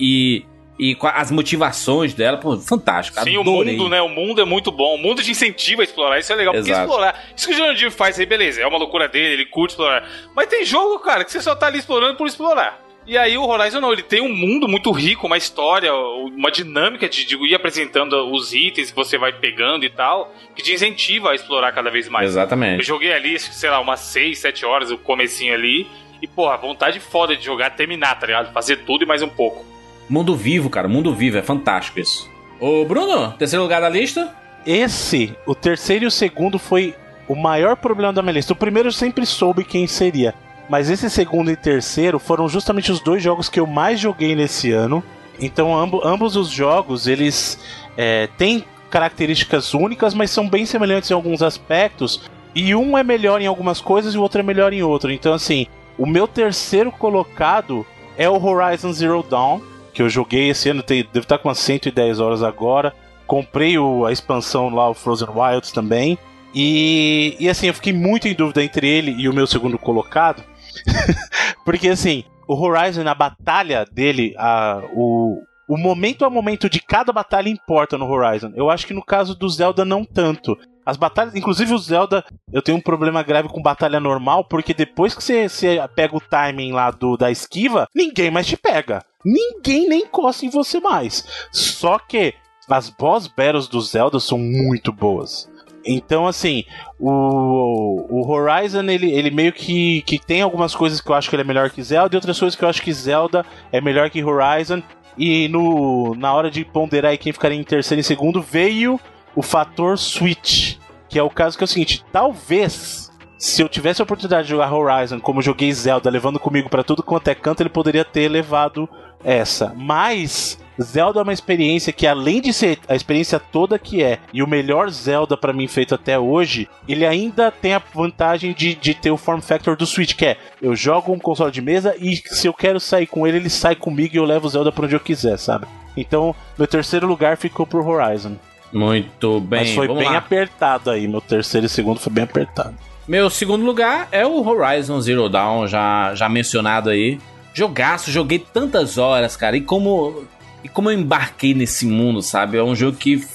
e, 0.79 0.89
e 0.91 0.95
com 0.95 1.07
as 1.07 1.31
motivações 1.31 2.13
dela, 2.13 2.37
pô, 2.37 2.57
fantástico. 2.57 3.19
Sim, 3.21 3.37
o 3.37 3.41
adorei. 3.41 3.77
mundo, 3.77 3.89
né? 3.89 4.01
O 4.01 4.09
mundo 4.09 4.41
é 4.41 4.45
muito 4.45 4.71
bom. 4.71 4.95
O 4.95 4.97
mundo 4.97 5.21
te 5.21 5.31
incentiva 5.31 5.81
a 5.81 5.85
explorar. 5.85 6.19
Isso 6.19 6.31
é 6.31 6.35
legal. 6.35 6.53
Porque 6.53 6.69
Exato. 6.69 6.85
explorar. 6.85 7.23
Isso 7.35 7.47
que 7.47 7.53
o 7.53 7.57
Jurandir 7.57 7.91
faz 7.91 8.19
aí, 8.19 8.25
beleza. 8.25 8.61
É 8.61 8.67
uma 8.67 8.77
loucura 8.77 9.07
dele, 9.07 9.33
ele 9.33 9.45
curte 9.45 9.73
explorar. 9.73 10.07
Mas 10.35 10.47
tem 10.47 10.65
jogo, 10.65 10.99
cara, 10.99 11.23
que 11.23 11.31
você 11.31 11.41
só 11.41 11.55
tá 11.55 11.67
ali 11.67 11.79
explorando 11.79 12.15
por 12.15 12.27
explorar. 12.27 12.86
E 13.07 13.17
aí 13.17 13.37
o 13.37 13.47
Horizon 13.47 13.79
não, 13.79 13.93
ele 13.93 14.03
tem 14.03 14.21
um 14.21 14.35
mundo 14.35 14.67
muito 14.67 14.91
rico, 14.91 15.27
uma 15.27 15.37
história, 15.37 15.93
uma 15.93 16.51
dinâmica 16.51 17.07
de, 17.07 17.25
de 17.25 17.37
ir 17.37 17.55
apresentando 17.55 18.13
os 18.33 18.53
itens 18.53 18.89
que 18.89 18.95
você 18.95 19.17
vai 19.17 19.31
pegando 19.31 19.85
e 19.85 19.89
tal, 19.89 20.33
que 20.53 20.61
te 20.61 20.73
incentiva 20.73 21.31
a 21.31 21.35
explorar 21.35 21.71
cada 21.71 21.89
vez 21.89 22.09
mais. 22.09 22.25
Eu 22.25 22.31
Exatamente. 22.31 22.83
joguei 22.83 23.13
ali, 23.13 23.39
sei 23.39 23.69
lá, 23.69 23.79
umas 23.79 24.01
6, 24.01 24.37
7 24.39 24.65
horas, 24.65 24.91
o 24.91 24.97
comecinho 24.97 25.53
ali. 25.53 25.87
E, 26.21 26.27
porra, 26.27 26.57
vontade 26.57 26.99
foda 26.99 27.37
de 27.37 27.45
jogar, 27.45 27.69
terminar, 27.69 28.19
tá 28.19 28.25
ligado? 28.25 28.51
Fazer 28.51 28.77
tudo 28.77 29.03
e 29.03 29.07
mais 29.07 29.21
um 29.21 29.29
pouco. 29.29 29.65
Mundo 30.09 30.35
vivo, 30.35 30.69
cara, 30.69 30.89
mundo 30.89 31.13
vivo, 31.13 31.37
é 31.37 31.41
fantástico 31.41 32.01
isso. 32.01 32.29
Ô, 32.59 32.83
Bruno, 32.83 33.31
terceiro 33.37 33.63
lugar 33.63 33.79
da 33.79 33.87
lista? 33.87 34.35
Esse, 34.65 35.33
o 35.45 35.55
terceiro 35.55 36.03
e 36.03 36.07
o 36.07 36.11
segundo, 36.11 36.59
foi 36.59 36.93
o 37.25 37.35
maior 37.35 37.77
problema 37.77 38.11
da 38.11 38.21
minha 38.21 38.33
lista. 38.33 38.51
O 38.51 38.55
primeiro 38.55 38.89
eu 38.89 38.93
sempre 38.93 39.25
soube 39.25 39.63
quem 39.63 39.87
seria. 39.87 40.33
Mas 40.69 40.89
esse 40.89 41.09
segundo 41.09 41.49
e 41.49 41.55
terceiro 41.55 42.19
foram 42.19 42.47
justamente 42.49 42.91
os 42.91 42.99
dois 42.99 43.23
jogos 43.23 43.47
que 43.49 43.59
eu 43.59 43.65
mais 43.67 43.99
joguei 43.99 44.35
nesse 44.35 44.71
ano. 44.71 45.03
Então 45.39 45.77
ambo- 45.77 46.01
ambos 46.05 46.35
os 46.35 46.49
jogos, 46.49 47.07
eles 47.07 47.59
é, 47.95 48.27
têm 48.37 48.63
características 48.89 49.73
únicas, 49.73 50.13
mas 50.13 50.31
são 50.31 50.47
bem 50.49 50.65
semelhantes 50.65 51.09
em 51.11 51.13
alguns 51.13 51.41
aspectos. 51.41 52.21
E 52.55 52.73
um 52.75 52.97
é 52.97 53.03
melhor 53.03 53.39
em 53.41 53.45
algumas 53.47 53.79
coisas 53.79 54.13
e 54.13 54.17
o 54.17 54.21
outro 54.21 54.39
é 54.39 54.43
melhor 54.43 54.73
em 54.73 54.81
outro. 54.83 55.11
Então 55.11 55.33
assim, 55.33 55.67
o 55.97 56.05
meu 56.05 56.27
terceiro 56.27 56.91
colocado 56.91 57.85
é 58.17 58.27
o 58.29 58.43
Horizon 58.43 58.91
Zero 58.91 59.23
Dawn, 59.23 59.61
que 59.93 60.01
eu 60.01 60.09
joguei 60.09 60.49
esse 60.49 60.69
ano, 60.69 60.81
tem, 60.83 61.03
deve 61.03 61.19
estar 61.25 61.37
com 61.37 61.47
umas 61.49 61.59
110 61.59 62.19
horas 62.19 62.43
agora. 62.43 62.93
Comprei 63.25 63.77
o- 63.77 64.05
a 64.05 64.11
expansão 64.11 64.69
lá, 64.69 64.89
o 64.89 64.93
Frozen 64.93 65.29
Wilds 65.35 65.71
também. 65.71 66.17
E, 66.55 67.35
e 67.39 67.47
assim, 67.49 67.67
eu 67.67 67.73
fiquei 67.73 67.93
muito 67.93 68.27
em 68.27 68.33
dúvida 68.33 68.63
entre 68.63 68.87
ele 68.87 69.11
e 69.17 69.29
o 69.29 69.33
meu 69.33 69.45
segundo 69.45 69.77
colocado. 69.77 70.41
Porque 71.65 71.89
assim, 71.89 72.23
o 72.47 72.55
Horizon, 72.55 73.03
na 73.03 73.13
batalha 73.13 73.85
dele, 73.91 74.33
a, 74.37 74.81
o, 74.93 75.41
o 75.67 75.77
momento 75.77 76.23
a 76.23 76.29
momento 76.29 76.69
de 76.69 76.79
cada 76.79 77.11
batalha 77.11 77.49
importa 77.49 77.97
no 77.97 78.09
Horizon. 78.09 78.51
Eu 78.55 78.69
acho 78.69 78.87
que 78.87 78.93
no 78.93 79.03
caso 79.03 79.35
do 79.35 79.49
Zelda, 79.49 79.83
não 79.83 80.05
tanto. 80.05 80.57
As 80.85 80.95
batalhas, 80.95 81.35
inclusive 81.35 81.73
o 81.73 81.77
Zelda, 81.77 82.23
eu 82.53 82.61
tenho 82.61 82.77
um 82.77 82.81
problema 82.81 83.21
grave 83.21 83.49
com 83.49 83.61
batalha 83.61 83.99
normal, 83.99 84.45
porque 84.45 84.73
depois 84.73 85.13
que 85.13 85.21
você, 85.21 85.49
você 85.49 85.85
pega 85.93 86.15
o 86.15 86.21
timing 86.21 86.71
lá 86.71 86.89
do, 86.91 87.17
da 87.17 87.29
esquiva, 87.29 87.89
ninguém 87.93 88.31
mais 88.31 88.47
te 88.47 88.55
pega. 88.55 89.03
Ninguém 89.25 89.89
nem 89.89 90.03
encosta 90.03 90.45
em 90.45 90.49
você 90.49 90.79
mais. 90.79 91.27
Só 91.51 91.99
que 91.99 92.33
as 92.69 92.89
boss 92.89 93.27
battles 93.27 93.67
do 93.67 93.81
Zelda 93.81 94.19
são 94.21 94.37
muito 94.37 94.93
boas. 94.93 95.49
Então, 95.87 96.27
assim, 96.27 96.65
o, 96.99 98.05
o 98.09 98.29
Horizon, 98.29 98.83
ele, 98.83 99.11
ele 99.11 99.31
meio 99.31 99.53
que, 99.53 100.01
que 100.01 100.19
tem 100.19 100.41
algumas 100.41 100.75
coisas 100.75 100.99
que 100.99 101.09
eu 101.09 101.15
acho 101.15 101.29
que 101.29 101.35
ele 101.35 101.43
é 101.43 101.45
melhor 101.45 101.69
que 101.69 101.81
Zelda 101.81 102.13
e 102.13 102.17
outras 102.17 102.37
coisas 102.37 102.57
que 102.57 102.63
eu 102.63 102.69
acho 102.69 102.81
que 102.81 102.91
Zelda 102.91 103.45
é 103.71 103.79
melhor 103.79 104.09
que 104.09 104.23
Horizon. 104.23 104.83
E 105.17 105.47
no, 105.47 106.13
na 106.15 106.33
hora 106.33 106.51
de 106.51 106.63
ponderar 106.65 107.11
aí 107.11 107.17
quem 107.17 107.31
ficaria 107.31 107.57
em 107.57 107.63
terceiro 107.63 108.01
e 108.01 108.03
segundo, 108.03 108.41
veio 108.41 108.99
o 109.35 109.41
fator 109.41 109.97
Switch. 109.97 110.75
Que 111.09 111.17
é 111.17 111.23
o 111.23 111.29
caso 111.29 111.57
que 111.57 111.63
é 111.63 111.65
o 111.65 111.67
seguinte: 111.67 112.03
talvez 112.11 113.06
se 113.37 113.61
eu 113.61 113.69
tivesse 113.69 114.01
a 114.01 114.03
oportunidade 114.03 114.43
de 114.43 114.51
jogar 114.51 114.73
Horizon 114.73 115.19
como 115.19 115.39
eu 115.39 115.43
joguei 115.43 115.71
Zelda, 115.71 116.09
levando 116.09 116.39
comigo 116.39 116.69
para 116.69 116.83
tudo 116.83 117.03
quanto 117.03 117.27
é 117.27 117.35
canto, 117.35 117.61
ele 117.61 117.69
poderia 117.69 118.03
ter 118.03 118.27
levado 118.27 118.89
essa. 119.23 119.73
Mas 119.75 120.57
Zelda 120.81 121.19
é 121.19 121.23
uma 121.23 121.33
experiência 121.33 121.91
que, 121.93 122.05
além 122.05 122.41
de 122.41 122.53
ser 122.53 122.79
a 122.87 122.95
experiência 122.95 123.39
toda 123.39 123.79
que 123.79 124.03
é, 124.03 124.19
e 124.33 124.41
o 124.41 124.47
melhor 124.47 124.89
Zelda 124.89 125.35
para 125.35 125.53
mim 125.53 125.67
feito 125.67 125.95
até 125.95 126.17
hoje, 126.17 126.67
ele 126.87 127.05
ainda 127.05 127.51
tem 127.51 127.73
a 127.73 127.81
vantagem 127.93 128.53
de, 128.53 128.75
de 128.75 128.93
ter 128.93 129.11
o 129.11 129.17
form 129.17 129.39
factor 129.39 129.75
do 129.75 129.85
Switch, 129.85 130.15
que 130.15 130.25
é 130.25 130.37
eu 130.61 130.75
jogo 130.75 131.11
um 131.11 131.19
console 131.19 131.51
de 131.51 131.61
mesa 131.61 131.95
e 131.99 132.15
se 132.15 132.47
eu 132.47 132.53
quero 132.53 132.79
sair 132.79 133.07
com 133.07 133.25
ele, 133.25 133.37
ele 133.37 133.49
sai 133.49 133.75
comigo 133.75 134.15
e 134.15 134.17
eu 134.17 134.25
levo 134.25 134.47
o 134.47 134.49
Zelda 134.49 134.71
pra 134.71 134.85
onde 134.85 134.95
eu 134.95 134.99
quiser, 134.99 135.37
sabe? 135.37 135.67
Então, 135.95 136.35
meu 136.57 136.67
terceiro 136.67 137.07
lugar 137.07 137.37
ficou 137.37 137.65
pro 137.65 137.85
Horizon. 137.85 138.35
Muito 138.71 139.39
bem. 139.39 139.61
Mas 139.61 139.73
foi 139.73 139.87
bem 139.87 140.09
lá. 140.09 140.17
apertado 140.17 140.91
aí, 140.91 141.07
meu 141.07 141.21
terceiro 141.21 141.65
e 141.65 141.69
segundo 141.69 141.99
foi 141.99 142.11
bem 142.11 142.23
apertado. 142.23 142.75
Meu 143.07 143.29
segundo 143.29 143.63
lugar 143.65 144.09
é 144.11 144.25
o 144.25 144.45
Horizon 144.45 144.99
Zero 144.99 145.29
Dawn, 145.29 145.67
já, 145.67 146.13
já 146.13 146.27
mencionado 146.27 146.89
aí. 146.89 147.19
Jogaço, 147.53 148.11
joguei 148.11 148.37
tantas 148.39 148.97
horas, 148.97 149.35
cara. 149.37 149.55
E 149.55 149.61
como, 149.61 150.23
e 150.63 150.67
como 150.67 150.91
eu 150.91 150.99
embarquei 150.99 151.53
nesse 151.53 151.85
mundo, 151.85 152.21
sabe? 152.21 152.57
É 152.57 152.63
um 152.63 152.75
jogo 152.75 152.97
que 152.97 153.25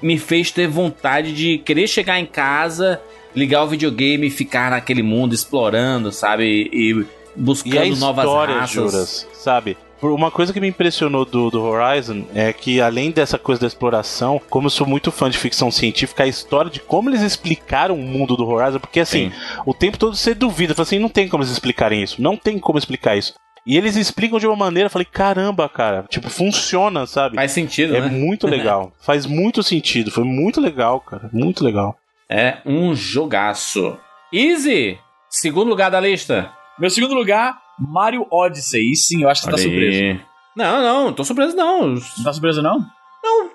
me 0.00 0.16
fez 0.16 0.50
ter 0.50 0.68
vontade 0.68 1.34
de 1.34 1.58
querer 1.58 1.88
chegar 1.88 2.20
em 2.20 2.26
casa, 2.26 3.00
ligar 3.34 3.64
o 3.64 3.68
videogame 3.68 4.28
e 4.28 4.30
ficar 4.30 4.70
naquele 4.70 5.02
mundo 5.02 5.34
explorando, 5.34 6.12
sabe? 6.12 6.70
E 6.72 6.90
E 6.90 7.00
a 7.00 7.04
buscando 7.36 7.96
novas 7.96 8.24
história, 8.24 8.54
raças. 8.54 8.74
Juras, 8.74 9.28
sabe? 9.34 9.76
Uma 10.02 10.30
coisa 10.30 10.52
que 10.52 10.60
me 10.60 10.68
impressionou 10.68 11.24
do, 11.24 11.50
do 11.50 11.62
Horizon 11.62 12.24
é 12.34 12.52
que, 12.52 12.80
além 12.80 13.10
dessa 13.10 13.38
coisa 13.38 13.62
da 13.62 13.66
exploração, 13.66 14.40
como 14.50 14.66
eu 14.66 14.70
sou 14.70 14.86
muito 14.86 15.10
fã 15.10 15.30
de 15.30 15.38
ficção 15.38 15.70
científica, 15.70 16.24
a 16.24 16.26
história 16.26 16.70
de 16.70 16.80
como 16.80 17.08
eles 17.08 17.22
explicaram 17.22 17.94
o 17.94 18.02
mundo 18.02 18.36
do 18.36 18.46
Horizon, 18.46 18.78
porque 18.78 19.00
assim, 19.00 19.32
o 19.64 19.72
tempo 19.72 19.98
todo 19.98 20.14
você 20.14 20.34
duvida, 20.34 20.74
fala 20.74 20.84
assim, 20.84 20.98
não 20.98 21.08
tem 21.08 21.28
como 21.28 21.42
eles 21.42 21.52
explicarem 21.52 22.02
isso, 22.02 22.20
não 22.20 22.36
tem 22.36 22.58
como 22.58 22.78
explicar 22.78 23.16
isso. 23.16 23.34
E 23.66 23.76
eles 23.76 23.96
explicam 23.96 24.38
de 24.38 24.46
uma 24.46 24.54
maneira, 24.54 24.86
eu 24.86 24.90
falei, 24.90 25.06
caramba, 25.10 25.68
cara, 25.68 26.04
tipo, 26.08 26.30
funciona, 26.30 27.04
sabe? 27.04 27.34
Faz 27.34 27.50
sentido, 27.50 27.96
é 27.96 28.00
né? 28.00 28.08
muito 28.08 28.46
legal, 28.46 28.92
faz 29.00 29.26
muito 29.26 29.62
sentido, 29.62 30.10
foi 30.10 30.22
muito 30.22 30.60
legal, 30.60 31.00
cara, 31.00 31.28
muito 31.32 31.64
legal. 31.64 31.96
É 32.28 32.58
um 32.64 32.94
jogaço. 32.94 33.98
Easy, 34.32 34.98
segundo 35.28 35.68
lugar 35.68 35.90
da 35.90 36.00
lista. 36.00 36.52
Meu 36.78 36.90
segundo 36.90 37.14
lugar, 37.14 37.58
Mario 37.78 38.26
Odyssey. 38.30 38.90
E 38.92 38.96
sim, 38.96 39.22
eu 39.22 39.28
acho 39.28 39.42
que 39.42 39.46
você 39.50 39.56
tá 39.56 39.58
surpreso. 39.62 39.96
aí. 39.98 40.20
Não, 40.56 40.82
não, 40.82 41.12
tô 41.12 41.22
surpreso 41.24 41.54
não. 41.56 41.88
Não 41.88 42.24
tá 42.24 42.32
surpreso, 42.32 42.62
não? 42.62 42.84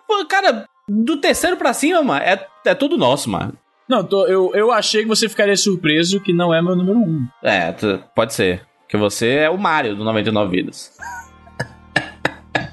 Não, 0.09 0.25
cara, 0.27 0.65
do 0.87 1.17
terceiro 1.17 1.57
pra 1.57 1.73
cima, 1.73 2.03
mano, 2.03 2.21
é, 2.23 2.45
é 2.65 2.75
tudo 2.75 2.97
nosso, 2.97 3.29
mano. 3.29 3.53
Não, 3.89 4.03
tô- 4.03 4.25
eu, 4.27 4.51
eu 4.53 4.71
achei 4.71 5.01
que 5.03 5.07
você 5.07 5.27
ficaria 5.27 5.55
surpreso 5.57 6.19
que 6.21 6.31
não 6.33 6.53
é 6.53 6.61
meu 6.61 6.75
número 6.75 6.97
um. 6.99 7.27
É, 7.43 7.71
pode 8.15 8.33
ser. 8.33 8.65
Que 8.87 8.97
você 8.97 9.29
é 9.35 9.49
o 9.49 9.57
Mario 9.57 9.95
do 9.95 10.03
99 10.03 10.51
Vidas. 10.51 10.91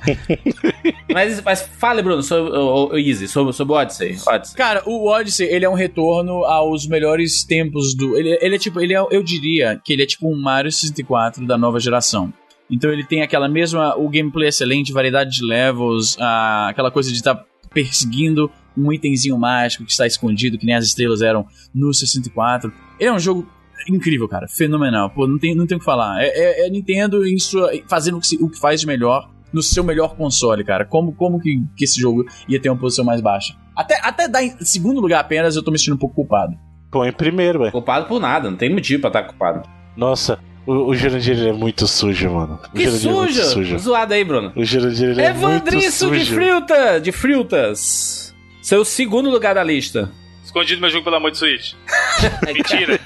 mas, 1.12 1.41
mas 1.43 1.62
fale, 1.62 2.03
Bruno, 2.03 2.23
sobre 2.23 2.57
o, 2.57 2.89
o 2.93 2.99
Easy, 2.99 3.29
sobre, 3.29 3.53
sobre 3.53 3.75
o 3.75 3.77
Odyssey. 3.77 4.16
Odyssey. 4.27 4.57
Cara, 4.57 4.83
o 4.87 5.09
Odyssey, 5.09 5.47
ele 5.49 5.65
é 5.65 5.69
um 5.69 5.75
retorno 5.75 6.45
aos 6.45 6.87
melhores 6.87 7.45
tempos 7.45 7.95
do... 7.95 8.16
Ele, 8.16 8.39
ele 8.41 8.57
é 8.57 8.59
tipo, 8.59 8.81
ele 8.81 8.95
é, 8.95 8.99
eu 9.11 9.23
diria 9.23 9.81
que 9.85 9.93
ele 9.93 10.03
é 10.03 10.07
tipo 10.07 10.29
um 10.31 10.41
Mario 10.41 10.70
64 10.70 11.47
da 11.47 11.57
nova 11.59 11.81
geração. 11.81 12.33
Então 12.70 12.93
ele 12.93 13.05
tem 13.05 13.23
aquela 13.23 13.49
mesma... 13.49 13.97
O 13.97 14.09
gameplay 14.09 14.49
excelente, 14.49 14.93
variedade 14.93 15.31
de 15.31 15.45
levels, 15.45 16.16
a, 16.20 16.69
aquela 16.69 16.91
coisa 16.91 17.11
de 17.11 17.16
estar 17.16 17.45
perseguindo 17.73 18.51
um 18.77 18.93
itemzinho 18.93 19.37
mágico 19.39 19.85
que 19.85 19.91
está 19.91 20.07
escondido, 20.07 20.57
que 20.59 20.65
nem 20.66 20.75
as 20.75 20.85
estrelas 20.85 21.20
eram 21.23 21.47
no 21.75 21.93
64. 21.93 22.73
Ele 22.99 23.09
é 23.09 23.12
um 23.12 23.19
jogo 23.19 23.49
incrível, 23.89 24.29
cara. 24.29 24.47
Fenomenal. 24.49 25.11
Pô, 25.11 25.27
não 25.27 25.39
tem, 25.39 25.55
não 25.55 25.66
tem 25.66 25.77
o 25.77 25.81
que 25.81 25.85
falar. 25.85 26.23
É, 26.23 26.29
é, 26.29 26.66
é 26.66 26.70
Nintendo 26.70 27.27
em 27.27 27.39
sua, 27.39 27.70
fazendo 27.89 28.19
o 28.19 28.20
que, 28.20 28.27
se- 28.27 28.39
o 28.41 28.49
que 28.49 28.59
faz 28.59 28.81
de 28.81 28.87
melhor 28.87 29.29
no 29.53 29.62
seu 29.62 29.83
melhor 29.85 30.15
console, 30.16 30.65
cara. 30.65 30.85
Como, 30.85 31.12
como 31.12 31.41
que, 31.41 31.62
que 31.77 31.85
esse 31.85 32.01
jogo 32.01 32.25
ia 32.49 32.61
ter 32.61 32.69
uma 32.69 32.79
posição 32.79 33.05
mais 33.05 33.20
baixa? 33.20 33.55
Até, 33.75 33.99
até 34.03 34.27
dar 34.29 34.43
em 34.43 34.55
segundo 34.61 35.01
lugar 35.01 35.20
apenas, 35.20 35.57
eu 35.57 35.62
tô 35.62 35.70
me 35.70 35.79
sentindo 35.79 35.95
um 35.95 35.99
pouco 35.99 36.15
culpado. 36.16 36.57
Põe 36.91 37.09
em 37.09 37.12
primeiro, 37.12 37.61
ué. 37.62 37.70
Culpado 37.70 38.07
por 38.07 38.20
nada, 38.20 38.51
não 38.51 38.57
tem 38.57 38.73
motivo 38.73 39.01
pra 39.01 39.09
estar 39.09 39.23
culpado. 39.25 39.69
Nossa, 39.97 40.39
o, 40.66 40.91
o 40.91 40.95
Jurandir 40.95 41.39
ele 41.39 41.49
é 41.51 41.53
muito 41.53 41.87
sujo, 41.87 42.31
mano. 42.31 42.59
O 42.73 42.77
Que 42.77 42.85
Jurandir 42.85 43.09
é 43.11 43.12
muito 43.12 43.35
sujo! 43.35 43.51
sujo. 43.51 43.79
Zoado 43.79 44.15
aí, 44.15 44.25
Bruno. 44.25 44.53
O 44.57 44.65
Jurandir 44.65 45.11
ele 45.11 45.23
é 45.23 45.33
muito 45.33 45.69
Evandriço 45.69 46.11
de 46.11 46.25
sujo. 46.25 46.35
Fruta, 46.35 47.01
de 47.01 47.12
Frutas. 47.12 48.35
Seu 48.62 48.85
segundo 48.85 49.31
lugar 49.31 49.55
da 49.55 49.65
lista. 49.65 50.11
Escondido 50.45 50.81
meu 50.81 50.91
jogo 50.91 51.05
pelo 51.05 51.16
amor 51.16 51.31
de 51.31 51.39
Switch. 51.39 51.73
Mentira. 52.47 52.99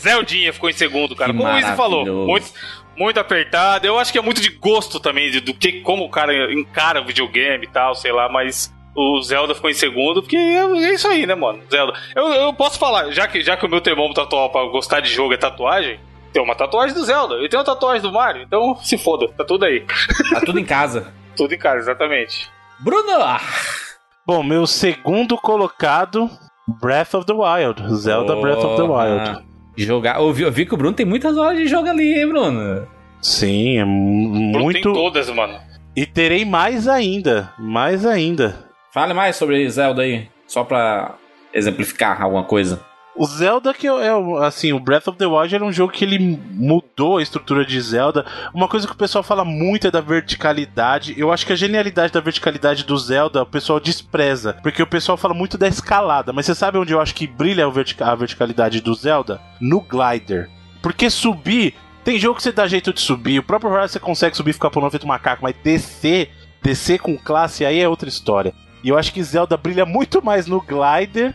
Zeldinha 0.00 0.52
ficou 0.52 0.70
em 0.70 0.72
segundo, 0.72 1.14
cara. 1.16 1.32
Que 1.32 1.38
Como 1.38 1.50
o 1.50 1.58
Izzy 1.58 1.76
falou, 1.76 2.04
maravilhoso. 2.04 2.52
Muito, 2.96 3.18
apertado. 3.18 3.86
Eu 3.86 3.98
acho 3.98 4.12
que 4.12 4.18
é 4.18 4.22
muito 4.22 4.40
de 4.40 4.50
gosto 4.50 4.98
também, 5.00 5.30
de- 5.30 5.40
do 5.40 5.54
que 5.54 5.80
como 5.80 6.04
o 6.04 6.10
cara 6.10 6.52
encara 6.52 7.00
o 7.00 7.04
videogame 7.04 7.64
e 7.64 7.68
tal, 7.68 7.94
sei 7.94 8.12
lá, 8.12 8.28
mas 8.28 8.72
o 8.94 9.20
Zelda 9.22 9.54
ficou 9.54 9.70
em 9.70 9.74
segundo, 9.74 10.22
porque 10.22 10.36
é, 10.36 10.58
é 10.64 10.94
isso 10.94 11.08
aí, 11.08 11.26
né, 11.26 11.34
mano? 11.34 11.60
Zelda. 11.70 11.94
Eu, 12.14 12.28
eu 12.28 12.52
posso 12.52 12.78
falar, 12.78 13.10
já 13.10 13.26
que, 13.26 13.40
já 13.42 13.56
que 13.56 13.64
o 13.64 13.68
meu 13.68 13.80
termômetro 13.80 14.22
atual 14.22 14.50
pra 14.50 14.64
gostar 14.66 15.00
de 15.00 15.08
jogo 15.10 15.32
é 15.32 15.36
tatuagem, 15.36 15.98
tem 16.32 16.42
uma 16.42 16.54
tatuagem 16.54 16.94
do 16.94 17.04
Zelda 17.04 17.36
e 17.42 17.48
tem 17.48 17.58
uma 17.58 17.64
tatuagem 17.64 18.02
do 18.02 18.12
Mario, 18.12 18.42
então 18.42 18.76
se 18.82 18.96
foda, 18.98 19.28
tá 19.28 19.44
tudo 19.44 19.64
aí. 19.64 19.84
Tá 20.30 20.40
tudo 20.40 20.58
em 20.58 20.64
casa. 20.64 21.12
Tudo 21.34 21.54
em 21.54 21.58
casa, 21.58 21.78
exatamente. 21.78 22.50
Bruno! 22.78 23.10
Bom, 24.26 24.42
meu 24.42 24.66
segundo 24.66 25.36
colocado, 25.38 26.28
Breath 26.80 27.14
of 27.14 27.26
the 27.26 27.32
Wild. 27.32 27.82
Zelda 27.94 28.36
Breath 28.36 28.58
of 28.62 28.76
the 28.76 28.82
Wild. 28.82 29.44
Jogar. 29.76 30.18
Eu 30.20 30.32
vi, 30.32 30.42
eu 30.42 30.52
vi 30.52 30.66
que 30.66 30.74
o 30.74 30.76
Bruno 30.76 30.94
tem 30.94 31.06
muitas 31.06 31.36
horas 31.36 31.58
de 31.58 31.66
jogo 31.66 31.88
ali, 31.88 32.14
hein, 32.18 32.28
Bruno? 32.28 32.86
Sim, 33.20 33.78
é 33.78 33.84
mu- 33.84 34.50
Bruno 34.52 34.64
muito. 34.64 34.82
Tem 34.82 34.92
todas, 34.92 35.30
mano. 35.30 35.58
E 35.94 36.04
terei 36.06 36.44
mais 36.44 36.88
ainda. 36.88 37.52
Mais 37.58 38.04
ainda. 38.06 38.66
Fale 38.92 39.14
mais 39.14 39.36
sobre 39.36 39.68
Zelda 39.70 40.02
aí, 40.02 40.28
só 40.46 40.64
pra 40.64 41.14
exemplificar 41.54 42.20
alguma 42.22 42.44
coisa. 42.44 42.80
O 43.14 43.26
Zelda 43.26 43.74
que 43.74 43.86
é, 43.86 44.10
assim, 44.46 44.72
o 44.72 44.80
Breath 44.80 45.08
of 45.08 45.18
the 45.18 45.26
Wild 45.26 45.54
era 45.54 45.64
um 45.64 45.70
jogo 45.72 45.92
que 45.92 46.02
ele 46.02 46.18
mudou 46.18 47.18
a 47.18 47.22
estrutura 47.22 47.64
de 47.64 47.78
Zelda. 47.78 48.24
Uma 48.54 48.66
coisa 48.66 48.86
que 48.86 48.94
o 48.94 48.96
pessoal 48.96 49.22
fala 49.22 49.44
muito 49.44 49.86
é 49.86 49.90
da 49.90 50.00
verticalidade. 50.00 51.14
Eu 51.18 51.30
acho 51.30 51.46
que 51.46 51.52
a 51.52 51.56
genialidade 51.56 52.12
da 52.12 52.20
verticalidade 52.20 52.84
do 52.84 52.96
Zelda 52.96 53.42
o 53.42 53.46
pessoal 53.46 53.78
despreza, 53.78 54.54
porque 54.62 54.82
o 54.82 54.86
pessoal 54.86 55.18
fala 55.18 55.34
muito 55.34 55.58
da 55.58 55.68
escalada. 55.68 56.32
Mas 56.32 56.46
você 56.46 56.54
sabe 56.54 56.78
onde 56.78 56.94
eu 56.94 57.00
acho 57.00 57.14
que 57.14 57.26
brilha 57.26 57.66
a, 57.66 57.70
vertica- 57.70 58.06
a 58.06 58.14
verticalidade 58.14 58.80
do 58.80 58.94
Zelda? 58.94 59.40
No 59.60 59.80
glider. 59.82 60.48
Porque 60.80 61.10
subir 61.10 61.74
tem 62.02 62.18
jogo 62.18 62.36
que 62.36 62.42
você 62.42 62.50
dá 62.50 62.66
jeito 62.66 62.92
de 62.94 63.00
subir. 63.00 63.38
O 63.38 63.42
próprio 63.44 63.70
Horizon 63.70 63.88
você 63.88 64.00
consegue 64.00 64.36
subir 64.36 64.54
ficar 64.54 64.70
pulando 64.70 64.90
feito 64.90 65.06
macaco, 65.06 65.42
mas 65.42 65.54
descer, 65.62 66.30
descer 66.62 66.98
com 66.98 67.16
classe 67.18 67.64
aí 67.64 67.78
é 67.78 67.88
outra 67.88 68.08
história. 68.08 68.54
E 68.82 68.88
eu 68.88 68.98
acho 68.98 69.12
que 69.12 69.22
Zelda 69.22 69.56
brilha 69.56 69.86
muito 69.86 70.24
mais 70.24 70.46
no 70.46 70.60
glider 70.60 71.34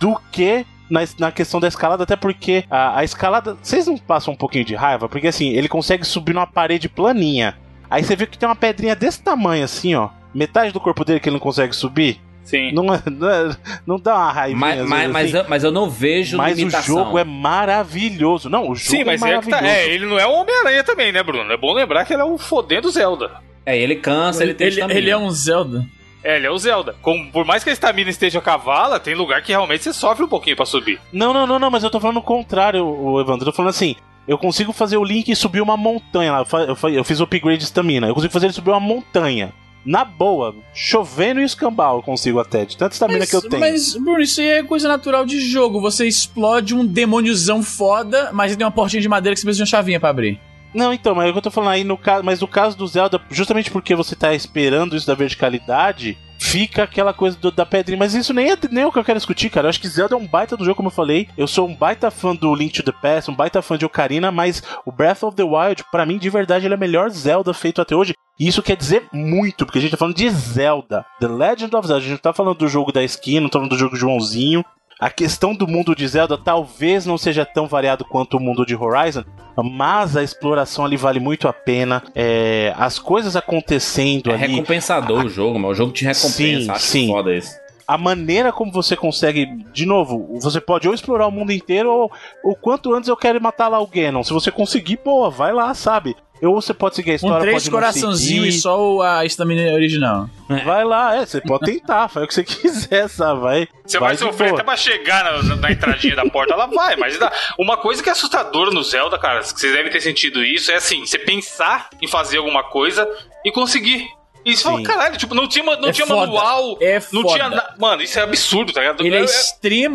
do 0.00 0.18
que 0.32 0.64
na, 0.90 1.00
na 1.18 1.32
questão 1.32 1.58
da 1.60 1.68
escalada, 1.68 2.02
até 2.04 2.16
porque 2.16 2.64
a, 2.70 2.98
a 2.98 3.04
escalada. 3.04 3.56
Vocês 3.62 3.86
não 3.86 3.96
passam 3.96 4.34
um 4.34 4.36
pouquinho 4.36 4.64
de 4.64 4.74
raiva? 4.74 5.08
Porque 5.08 5.26
assim, 5.28 5.50
ele 5.50 5.68
consegue 5.68 6.04
subir 6.04 6.32
numa 6.34 6.46
parede 6.46 6.88
planinha. 6.88 7.56
Aí 7.90 8.02
você 8.02 8.16
vê 8.16 8.26
que 8.26 8.36
tem 8.38 8.48
uma 8.48 8.56
pedrinha 8.56 8.96
desse 8.96 9.22
tamanho 9.22 9.64
assim, 9.64 9.94
ó. 9.94 10.08
Metade 10.34 10.72
do 10.72 10.80
corpo 10.80 11.04
dele 11.04 11.20
que 11.20 11.28
ele 11.28 11.34
não 11.34 11.40
consegue 11.40 11.74
subir. 11.74 12.20
Sim. 12.42 12.70
Não, 12.72 12.94
é- 12.94 13.02
não, 13.10 13.28
é- 13.28 13.56
não 13.86 13.98
dá 13.98 14.14
uma 14.14 14.32
raiva. 14.32 14.58
Mas, 14.58 14.88
mas, 14.88 15.10
mas, 15.10 15.34
eu, 15.34 15.44
mas 15.48 15.64
eu 15.64 15.72
não 15.72 15.90
vejo 15.90 16.36
mas 16.36 16.54
o 16.56 16.58
limitação. 16.58 16.96
jogo 16.96 17.18
é 17.18 17.24
maravilhoso. 17.24 18.48
Não, 18.48 18.70
o 18.70 18.74
jogo 18.76 18.96
Sim, 18.96 19.04
mas 19.04 19.20
é 19.22 19.24
é, 19.34 19.40
que 19.40 19.48
maravilhoso. 19.50 19.62
tá, 19.62 19.68
é, 19.68 19.88
ele 19.92 20.06
não 20.06 20.18
é 20.18 20.26
o 20.26 20.32
Homem-Aranha 20.32 20.84
também, 20.84 21.10
né, 21.10 21.22
Bruno? 21.22 21.50
É 21.52 21.56
bom 21.56 21.72
lembrar 21.72 22.04
que 22.04 22.12
ele 22.12 22.22
é 22.22 22.24
o 22.24 22.38
fodendo 22.38 22.90
Zelda. 22.90 23.30
É, 23.64 23.76
ele 23.76 23.96
cansa, 23.96 24.44
ele, 24.44 24.54
tem 24.54 24.68
ele, 24.68 24.80
ele 24.92 25.10
é 25.10 25.16
um 25.16 25.28
Zelda. 25.30 25.84
É, 26.24 26.36
ele 26.36 26.46
é 26.46 26.50
o 26.50 26.58
Zelda. 26.58 26.96
Com- 27.02 27.30
por 27.30 27.44
mais 27.44 27.62
que 27.62 27.70
a 27.70 27.72
estamina 27.72 28.10
esteja 28.10 28.40
cavala, 28.40 28.98
tem 28.98 29.14
lugar 29.14 29.42
que 29.42 29.52
realmente 29.52 29.84
você 29.84 29.92
sofre 29.92 30.24
um 30.24 30.28
pouquinho 30.28 30.56
pra 30.56 30.66
subir. 30.66 31.00
Não, 31.12 31.32
não, 31.32 31.46
não, 31.46 31.58
não, 31.58 31.70
mas 31.70 31.84
eu 31.84 31.90
tô 31.90 32.00
falando 32.00 32.16
o 32.18 32.22
contrário, 32.22 32.84
o 32.84 33.20
Evandro. 33.20 33.42
Eu 33.42 33.52
tô 33.52 33.56
falando 33.56 33.70
assim. 33.70 33.94
Eu 34.26 34.36
consigo 34.36 34.72
fazer 34.72 34.96
o 34.96 35.04
Link 35.04 35.36
subir 35.36 35.60
uma 35.60 35.76
montanha 35.76 36.32
lá. 36.32 36.46
Eu 36.92 37.04
fiz 37.04 37.20
o 37.20 37.22
upgrade 37.22 37.58
de 37.58 37.64
estamina. 37.64 38.08
Eu 38.08 38.14
consigo 38.14 38.32
fazer 38.32 38.46
ele 38.46 38.52
subir 38.52 38.70
uma 38.70 38.80
montanha. 38.80 39.52
Na 39.84 40.04
boa, 40.04 40.52
chovendo 40.74 41.40
e 41.40 41.44
escambau 41.44 41.98
eu 41.98 42.02
consigo 42.02 42.40
até, 42.40 42.64
de 42.64 42.76
tanta 42.76 42.92
estamina 42.94 43.24
que 43.24 43.36
eu 43.36 43.40
tenho. 43.40 43.60
mas, 43.60 43.94
Bruno, 43.94 44.20
isso 44.20 44.40
aí 44.40 44.48
é 44.48 44.62
coisa 44.64 44.88
natural 44.88 45.24
de 45.24 45.38
jogo. 45.38 45.80
Você 45.80 46.08
explode 46.08 46.74
um 46.74 46.84
demôniozão 46.84 47.62
foda, 47.62 48.30
mas 48.32 48.50
ele 48.50 48.58
tem 48.58 48.66
uma 48.66 48.72
portinha 48.72 49.00
de 49.00 49.08
madeira 49.08 49.32
que 49.32 49.40
você 49.40 49.46
precisa 49.46 49.64
de 49.64 49.68
uma 49.68 49.70
chavinha 49.78 50.00
pra 50.00 50.08
abrir. 50.08 50.40
Não, 50.76 50.92
então, 50.92 51.14
mas 51.14 51.26
é 51.26 51.30
o 51.30 51.32
que 51.32 51.38
eu 51.38 51.42
tô 51.42 51.50
falando 51.50 51.70
aí 51.70 51.82
no 51.84 51.96
caso. 51.96 52.22
Mas 52.24 52.40
no 52.40 52.46
caso 52.46 52.76
do 52.76 52.86
Zelda, 52.86 53.20
justamente 53.30 53.70
porque 53.70 53.94
você 53.94 54.14
tá 54.14 54.34
esperando 54.34 54.94
isso 54.94 55.06
da 55.06 55.14
verticalidade, 55.14 56.18
fica 56.38 56.82
aquela 56.82 57.12
coisa 57.14 57.36
do- 57.38 57.50
da 57.50 57.64
pedrinha. 57.64 57.98
Mas 57.98 58.14
isso 58.14 58.34
nem 58.34 58.50
é, 58.50 58.58
nem 58.70 58.84
é 58.84 58.86
o 58.86 58.92
que 58.92 58.98
eu 58.98 59.04
quero 59.04 59.18
discutir, 59.18 59.48
cara. 59.50 59.66
Eu 59.66 59.70
acho 59.70 59.80
que 59.80 59.88
Zelda 59.88 60.14
é 60.14 60.18
um 60.18 60.26
baita 60.26 60.56
do 60.56 60.64
jogo, 60.64 60.76
como 60.76 60.88
eu 60.88 60.92
falei. 60.92 61.28
Eu 61.36 61.46
sou 61.46 61.66
um 61.66 61.74
baita 61.74 62.10
fã 62.10 62.34
do 62.36 62.54
Link 62.54 62.74
to 62.74 62.82
the 62.82 62.92
Past, 62.92 63.30
um 63.30 63.34
baita 63.34 63.62
fã 63.62 63.78
de 63.78 63.86
Ocarina, 63.86 64.30
mas 64.30 64.62
o 64.84 64.92
Breath 64.92 65.22
of 65.22 65.34
the 65.36 65.42
Wild, 65.42 65.82
pra 65.90 66.04
mim, 66.04 66.18
de 66.18 66.28
verdade, 66.28 66.66
ele 66.66 66.74
é 66.74 66.76
o 66.76 66.80
melhor 66.80 67.08
Zelda 67.10 67.54
feito 67.54 67.80
até 67.80 67.96
hoje. 67.96 68.12
E 68.38 68.46
isso 68.46 68.62
quer 68.62 68.76
dizer 68.76 69.04
muito, 69.12 69.64
porque 69.64 69.78
a 69.78 69.82
gente 69.82 69.92
tá 69.92 69.96
falando 69.96 70.14
de 70.16 70.28
Zelda. 70.28 71.06
The 71.20 71.26
Legend 71.28 71.74
of 71.74 71.86
Zelda. 71.88 72.00
A 72.00 72.02
gente 72.02 72.10
não 72.12 72.18
tá 72.18 72.34
falando 72.34 72.58
do 72.58 72.68
jogo 72.68 72.92
da 72.92 73.02
esquina, 73.02 73.40
não 73.40 73.48
tá 73.48 73.58
falando 73.58 73.70
do 73.70 73.78
jogo 73.78 73.96
Joãozinho. 73.96 74.62
A 74.98 75.10
questão 75.10 75.54
do 75.54 75.68
mundo 75.68 75.94
de 75.94 76.08
Zelda 76.08 76.38
talvez 76.38 77.04
não 77.04 77.18
seja 77.18 77.44
tão 77.44 77.66
variado 77.66 78.02
quanto 78.04 78.38
o 78.38 78.40
mundo 78.40 78.64
de 78.64 78.74
Horizon, 78.74 79.24
mas 79.62 80.16
a 80.16 80.22
exploração 80.22 80.86
ali 80.86 80.96
vale 80.96 81.20
muito 81.20 81.46
a 81.46 81.52
pena. 81.52 82.02
É, 82.14 82.72
as 82.78 82.98
coisas 82.98 83.36
acontecendo 83.36 84.30
É 84.30 84.34
ali. 84.34 84.46
recompensador 84.54 85.26
o 85.26 85.28
jogo, 85.28 85.58
mas 85.58 85.72
o 85.72 85.74
jogo 85.74 85.92
te 85.92 86.04
recompensa. 86.04 86.30
Sim, 86.64 86.70
Acho 86.70 86.84
sim. 86.86 87.06
foda 87.08 87.34
isso. 87.34 87.54
a 87.86 87.98
maneira 87.98 88.50
como 88.52 88.72
você 88.72 88.96
consegue, 88.96 89.46
de 89.72 89.84
novo, 89.86 90.38
você 90.40 90.60
pode 90.60 90.88
ou 90.88 90.94
explorar 90.94 91.26
o 91.26 91.30
mundo 91.30 91.52
inteiro 91.52 91.90
ou 91.92 92.10
o 92.42 92.56
quanto 92.56 92.94
antes 92.94 93.08
eu 93.08 93.16
quero 93.16 93.40
matar 93.40 93.68
lá 93.68 93.78
o 93.78 93.86
Ganon. 93.86 94.24
Se 94.24 94.32
você 94.32 94.50
conseguir, 94.50 94.98
boa, 95.04 95.28
vai 95.30 95.52
lá, 95.52 95.72
sabe? 95.74 96.16
Ou 96.42 96.60
você 96.60 96.74
pode 96.74 96.94
seguir 96.96 97.10
a 97.10 97.12
Um 97.12 97.16
história, 97.16 97.40
três 97.40 97.54
pode 97.56 97.66
não 97.70 97.72
coraçãozinho 97.78 98.42
seguir. 98.44 98.56
e 98.56 98.60
só 98.60 98.78
o- 98.96 99.02
a 99.02 99.24
estamina 99.24 99.72
original. 99.72 100.28
Vai 100.64 100.84
lá, 100.84 101.16
é, 101.16 101.24
você 101.26 101.40
pode 101.40 101.64
tentar, 101.64 102.08
faz 102.10 102.24
o 102.24 102.28
que 102.28 102.34
você 102.34 102.44
quiser, 102.44 103.08
sabe? 103.08 103.40
Vai, 103.40 103.68
Você 103.84 103.98
vai, 103.98 104.12
de 104.14 104.18
sofrer 104.20 104.52
até 104.52 104.62
pra 104.62 104.76
chegar 104.76 105.24
na, 105.24 105.56
na 105.56 105.72
entradinha 105.72 106.14
da 106.14 106.24
porta, 106.26 106.52
ela 106.54 106.66
vai, 106.66 106.94
mas 106.96 107.18
dá. 107.18 107.32
uma 107.58 107.76
coisa 107.76 108.02
que 108.02 108.08
é 108.08 108.12
assustadora 108.12 108.70
no 108.70 108.82
Zelda, 108.82 109.18
cara, 109.18 109.40
que 109.40 109.48
vocês 109.58 109.72
devem 109.72 109.90
ter 109.90 110.00
sentido 110.00 110.44
isso, 110.44 110.70
é 110.70 110.74
assim, 110.76 111.04
você 111.06 111.18
pensar 111.18 111.88
em 112.02 112.06
fazer 112.06 112.36
alguma 112.38 112.62
coisa 112.64 113.08
e 113.44 113.50
conseguir. 113.50 114.06
E 114.46 114.56
você 114.56 114.62
fala, 114.62 114.80
caralho, 114.84 115.16
tipo, 115.16 115.34
não 115.34 115.48
tinha, 115.48 115.64
não 115.64 115.88
É 115.88 115.92
tinha 115.92 116.06
foda. 116.06 116.20
manual, 116.20 116.78
É 116.80 116.94
não 117.12 117.22
foda. 117.22 117.32
tinha. 117.50 117.64
Mano, 117.78 118.00
isso 118.02 118.16
é 118.18 118.22
absurdo, 118.22 118.72
tá 118.72 118.80
ligado? 118.80 119.04
Ele 119.04 119.16
é 119.16 119.20
eu- 119.20 119.24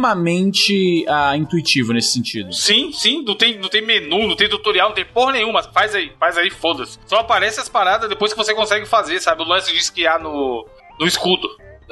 extremamente 0.02 1.06
ah, 1.08 1.36
intuitivo 1.38 1.94
nesse 1.94 2.12
sentido. 2.12 2.54
Sim, 2.54 2.92
sim, 2.92 3.24
não 3.24 3.36
tem, 3.36 3.58
não 3.58 3.70
tem 3.70 3.82
menu, 3.82 4.28
não 4.28 4.36
tem 4.36 4.50
tutorial, 4.50 4.90
não 4.90 4.96
tem 4.96 5.06
porra 5.06 5.32
nenhuma. 5.34 5.64
Faz 5.64 5.96
aí, 5.96 6.12
faz 6.20 6.38
aí, 6.38 6.50
foda-se. 6.50 7.00
Só 7.06 7.20
aparece 7.20 7.60
as 7.60 7.70
paradas 7.70 8.10
depois 8.10 8.34
que 8.34 8.38
você 8.38 8.54
consegue 8.54 8.86
fazer, 8.86 9.20
sabe? 9.22 9.42
O 9.42 9.46
lance 9.46 9.72
de 9.72 9.80
esquiar 9.80 10.20
no, 10.20 10.66
no 11.00 11.06
escudo. 11.08 11.48